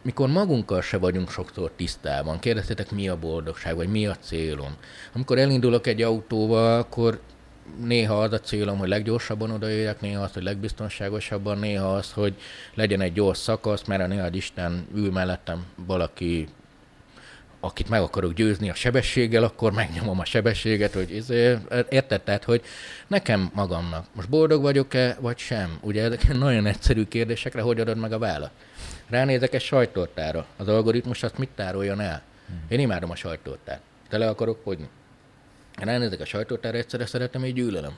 mikor 0.01 0.29
magunkkal 0.29 0.81
se 0.81 0.97
vagyunk 0.97 1.29
sokszor 1.29 1.71
tisztában, 1.75 2.39
kérdeztetek, 2.39 2.91
mi 2.91 3.07
a 3.09 3.19
boldogság, 3.19 3.75
vagy 3.75 3.89
mi 3.89 4.07
a 4.07 4.15
célom. 4.15 4.75
Amikor 5.13 5.37
elindulok 5.37 5.87
egy 5.87 6.01
autóval, 6.01 6.79
akkor 6.79 7.19
néha 7.83 8.21
az 8.21 8.33
a 8.33 8.39
célom, 8.39 8.77
hogy 8.77 8.87
leggyorsabban 8.87 9.51
odaérjek, 9.51 10.01
néha 10.01 10.23
az, 10.23 10.33
hogy 10.33 10.43
legbiztonságosabban, 10.43 11.57
néha 11.57 11.95
az, 11.95 12.11
hogy 12.11 12.35
legyen 12.73 13.01
egy 13.01 13.13
gyors 13.13 13.37
szakasz, 13.37 13.83
mert 13.83 14.01
a 14.01 14.07
néha 14.07 14.27
Isten 14.31 14.87
ül 14.95 15.11
mellettem 15.11 15.65
valaki 15.75 16.47
akit 17.63 17.89
meg 17.89 18.01
akarok 18.01 18.33
győzni 18.33 18.69
a 18.69 18.73
sebességgel, 18.73 19.43
akkor 19.43 19.71
megnyomom 19.71 20.19
a 20.19 20.25
sebességet, 20.25 20.93
hogy 20.93 21.15
izé, 21.15 21.57
érted? 21.89 22.21
Tehát, 22.21 22.43
hogy 22.43 22.61
nekem 23.07 23.51
magamnak 23.53 24.05
most 24.13 24.29
boldog 24.29 24.61
vagyok-e, 24.61 25.17
vagy 25.19 25.37
sem? 25.37 25.77
Ugye 25.81 26.03
ezek 26.03 26.37
nagyon 26.37 26.65
egyszerű 26.65 27.05
kérdésekre 27.05 27.61
hogy 27.61 27.79
adod 27.79 27.97
meg 27.97 28.13
a 28.13 28.17
választ? 28.17 28.51
Ránézek 29.09 29.53
egy 29.53 29.61
sajtortára. 29.61 30.45
Az 30.57 30.67
algoritmus 30.67 31.23
azt 31.23 31.37
mit 31.37 31.49
tároljon 31.55 31.99
el? 31.99 32.21
Én 32.67 32.79
imádom 32.79 33.11
a 33.11 33.15
sajtortát. 33.15 33.79
Tele 34.09 34.27
akarok 34.27 34.59
fogyni. 34.63 34.89
Ránézek 35.75 36.19
a 36.19 36.25
sajtótára, 36.25 36.77
egyszerre 36.77 37.05
szeretem, 37.05 37.45
így 37.45 37.53
gyűlölöm. 37.53 37.93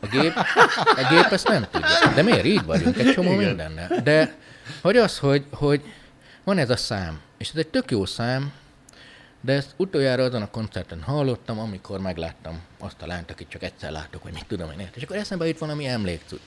A 0.00 0.06
gép, 0.10 0.32
a 0.76 1.06
gép 1.10 1.32
ezt 1.32 1.48
nem 1.48 1.66
tudja. 1.70 2.12
De 2.14 2.22
miért 2.22 2.44
így 2.44 2.64
vagyunk? 2.64 2.98
Egy 2.98 3.12
csomó 3.12 3.30
mindennel. 3.30 3.90
De 4.02 4.34
hogy 4.82 4.96
az, 4.96 5.18
hogy, 5.18 5.44
hogy 5.50 5.82
van 6.44 6.58
ez 6.58 6.70
a 6.70 6.76
szám, 6.76 7.20
és 7.38 7.48
ez 7.48 7.56
egy 7.56 7.68
tök 7.68 7.90
jó 7.90 8.04
szám, 8.04 8.52
de 9.40 9.52
ezt 9.52 9.74
utoljára 9.76 10.22
azon 10.22 10.42
a 10.42 10.50
koncerten 10.50 11.02
hallottam, 11.02 11.58
amikor 11.58 12.00
megláttam 12.00 12.60
azt 12.78 13.02
a 13.02 13.06
lányt, 13.06 13.30
akit 13.30 13.48
csak 13.48 13.62
egyszer 13.62 13.90
látok, 13.90 14.22
hogy 14.22 14.32
mit 14.32 14.46
tudom 14.46 14.70
én. 14.70 14.88
És 14.94 15.02
akkor 15.02 15.16
eszembe 15.16 15.46
jut 15.46 15.58
valami 15.58 15.86
emlékcut. 15.86 16.40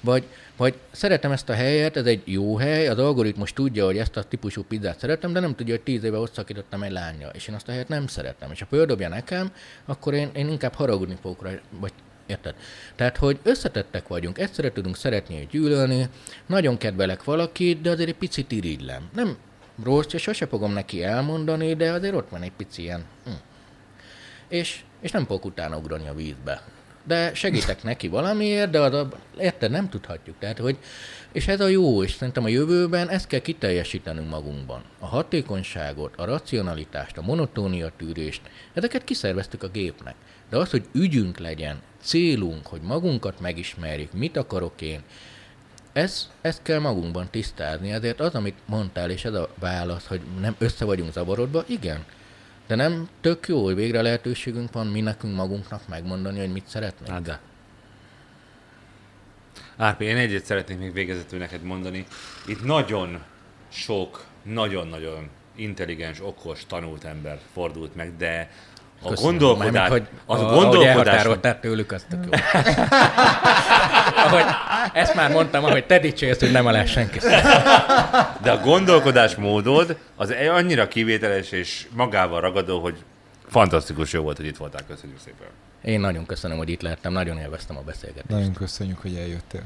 Vagy, 0.00 0.24
vagy 0.56 0.74
szeretem 0.90 1.32
ezt 1.32 1.48
a 1.48 1.54
helyet, 1.54 1.96
ez 1.96 2.06
egy 2.06 2.22
jó 2.24 2.56
hely, 2.56 2.88
az 2.88 2.98
algoritmus 2.98 3.52
tudja, 3.52 3.84
hogy 3.84 3.98
ezt 3.98 4.16
a 4.16 4.22
típusú 4.22 4.62
pizzát 4.62 4.98
szeretem, 4.98 5.32
de 5.32 5.40
nem 5.40 5.54
tudja, 5.54 5.74
hogy 5.74 5.82
tíz 5.82 6.04
éve 6.04 6.18
ott 6.18 6.34
szakítottam 6.34 6.82
egy 6.82 6.90
lánya, 6.90 7.28
és 7.28 7.48
én 7.48 7.54
azt 7.54 7.68
a 7.68 7.70
helyet 7.70 7.88
nem 7.88 8.06
szeretem. 8.06 8.50
És 8.50 8.60
ha 8.60 8.66
földobja 8.66 9.08
nekem, 9.08 9.52
akkor 9.84 10.14
én, 10.14 10.30
én 10.34 10.48
inkább 10.48 10.74
haragudni 10.74 11.16
fogok 11.22 11.42
rá, 11.42 11.50
vagy 11.70 11.92
Érted? 12.26 12.54
Tehát, 12.94 13.16
hogy 13.16 13.38
összetettek 13.42 14.08
vagyunk, 14.08 14.38
egyszerre 14.38 14.72
tudunk 14.72 14.96
szeretni 14.96 15.34
és 15.34 15.46
gyűlölni, 15.46 16.08
nagyon 16.46 16.76
kedvelek 16.76 17.24
valakit, 17.24 17.80
de 17.80 17.90
azért 17.90 18.08
egy 18.08 18.16
picit 18.16 18.52
irigylem. 18.52 19.08
Nem 19.14 19.36
rossz, 19.82 20.12
és 20.12 20.22
sose 20.22 20.46
fogom 20.46 20.72
neki 20.72 21.02
elmondani, 21.02 21.74
de 21.74 21.92
azért 21.92 22.14
ott 22.14 22.28
van 22.28 22.42
egy 22.42 22.52
pici 22.56 22.82
ilyen. 22.82 23.04
Hm. 23.24 23.30
És, 24.48 24.80
és 25.00 25.10
nem 25.10 25.26
fogok 25.26 25.44
utána 25.44 25.76
ugrani 25.76 26.08
a 26.08 26.14
vízbe. 26.14 26.62
De 27.06 27.34
segítek 27.34 27.82
neki 27.92 28.08
valamiért, 28.08 28.70
de 28.70 28.80
az 28.80 28.94
a, 28.94 29.08
érted, 29.38 29.70
nem 29.70 29.88
tudhatjuk. 29.88 30.36
Tehát, 30.38 30.58
hogy, 30.58 30.78
és 31.32 31.48
ez 31.48 31.60
a 31.60 31.68
jó, 31.68 32.02
és 32.02 32.12
szerintem 32.12 32.44
a 32.44 32.48
jövőben 32.48 33.08
ezt 33.08 33.26
kell 33.26 33.40
kiteljesítenünk 33.40 34.30
magunkban. 34.30 34.82
A 34.98 35.06
hatékonyságot, 35.06 36.16
a 36.16 36.24
racionalitást, 36.24 37.16
a 37.16 37.22
monotónia 37.22 37.92
tűrést, 37.96 38.40
ezeket 38.72 39.04
kiszerveztük 39.04 39.62
a 39.62 39.68
gépnek. 39.68 40.14
De 40.50 40.56
az, 40.56 40.70
hogy 40.70 40.84
ügyünk 40.92 41.38
legyen, 41.38 41.80
célunk, 42.00 42.66
hogy 42.66 42.80
magunkat 42.80 43.40
megismerjük, 43.40 44.12
mit 44.12 44.36
akarok 44.36 44.80
én, 44.80 45.02
ez, 45.94 46.30
ezt 46.40 46.62
kell 46.62 46.78
magunkban 46.78 47.28
tisztázni. 47.30 47.92
Ezért 47.92 48.20
az, 48.20 48.34
amit 48.34 48.58
mondtál, 48.66 49.10
és 49.10 49.24
ez 49.24 49.34
a 49.34 49.48
válasz, 49.58 50.06
hogy 50.06 50.20
nem 50.40 50.54
össze 50.58 50.84
vagyunk 50.84 51.12
zavarodva, 51.12 51.64
igen. 51.66 52.04
De 52.66 52.74
nem 52.74 53.08
tök 53.20 53.48
jó, 53.48 53.64
hogy 53.64 53.74
végre 53.74 54.02
lehetőségünk 54.02 54.72
van 54.72 54.86
mi 54.86 55.00
nekünk 55.00 55.34
magunknak 55.34 55.88
megmondani, 55.88 56.38
hogy 56.38 56.52
mit 56.52 56.66
szeretnénk. 56.66 57.12
Hát 57.12 57.22
de. 57.22 57.40
Árpi, 59.76 60.04
én 60.04 60.16
egyet 60.16 60.44
szeretnék 60.44 60.78
még 60.78 60.92
végezetül 60.92 61.38
neked 61.38 61.62
mondani. 61.62 62.06
Itt 62.46 62.64
nagyon 62.64 63.22
sok, 63.68 64.24
nagyon-nagyon 64.42 65.28
intelligens, 65.54 66.20
okos, 66.20 66.66
tanult 66.66 67.04
ember 67.04 67.38
fordult 67.52 67.94
meg, 67.94 68.16
de 68.16 68.50
a 69.04 69.08
Köszönöm, 69.08 69.30
gondolkodás, 69.30 69.88
hogy 69.88 70.06
az 70.26 70.40
a, 70.40 70.44
gondolkodás... 70.44 71.24
Ahogy 71.24 71.56
tőlük, 71.60 71.92
azt 71.92 72.06
tök 72.08 72.24
jó. 72.24 72.30
ahogy, 74.26 74.44
ezt 74.92 75.14
már 75.14 75.30
mondtam, 75.30 75.64
ahogy 75.64 75.86
te 75.86 75.98
dicsérsz, 75.98 76.40
hogy 76.40 76.52
nem 76.52 76.66
alá 76.66 76.84
senki. 76.84 77.18
De 78.42 78.50
a 78.50 78.60
gondolkodás 78.60 79.34
módod 79.34 79.96
az 80.16 80.34
annyira 80.50 80.88
kivételes 80.88 81.50
és 81.50 81.86
magával 81.90 82.40
ragadó, 82.40 82.80
hogy 82.80 83.04
fantasztikus 83.48 84.12
jó 84.12 84.22
volt, 84.22 84.36
hogy 84.36 84.46
itt 84.46 84.56
voltál. 84.56 84.82
Köszönjük 84.88 85.18
szépen. 85.24 85.46
Én 85.82 86.00
nagyon 86.00 86.26
köszönöm, 86.26 86.56
hogy 86.56 86.68
itt 86.68 86.82
lehettem, 86.82 87.12
nagyon 87.12 87.38
élveztem 87.38 87.76
a 87.76 87.80
beszélgetést. 87.80 88.28
Nagyon 88.28 88.52
köszönjük, 88.52 88.98
hogy 89.00 89.16
eljöttél. 89.16 89.62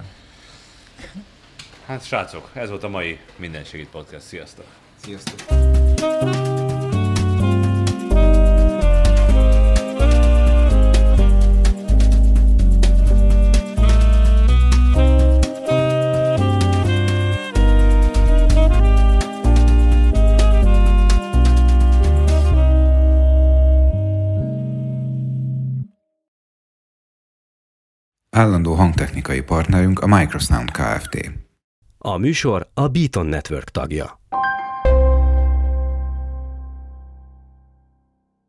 Hát 1.86 2.04
srácok, 2.04 2.50
ez 2.52 2.68
volt 2.68 2.84
a 2.84 2.88
mai 2.88 3.18
Minden 3.36 3.64
Segít 3.64 3.88
Podcast. 3.88 4.26
Sziasztok! 4.26 4.64
Sziasztok! 5.04 6.57
Állandó 28.30 28.74
hangtechnikai 28.74 29.42
partnerünk 29.42 30.00
a 30.00 30.06
Microsound 30.06 30.70
Kft. 30.70 31.32
A 31.98 32.16
műsor 32.16 32.70
a 32.74 32.88
Beaton 32.88 33.26
Network 33.26 33.70
tagja. 33.70 34.20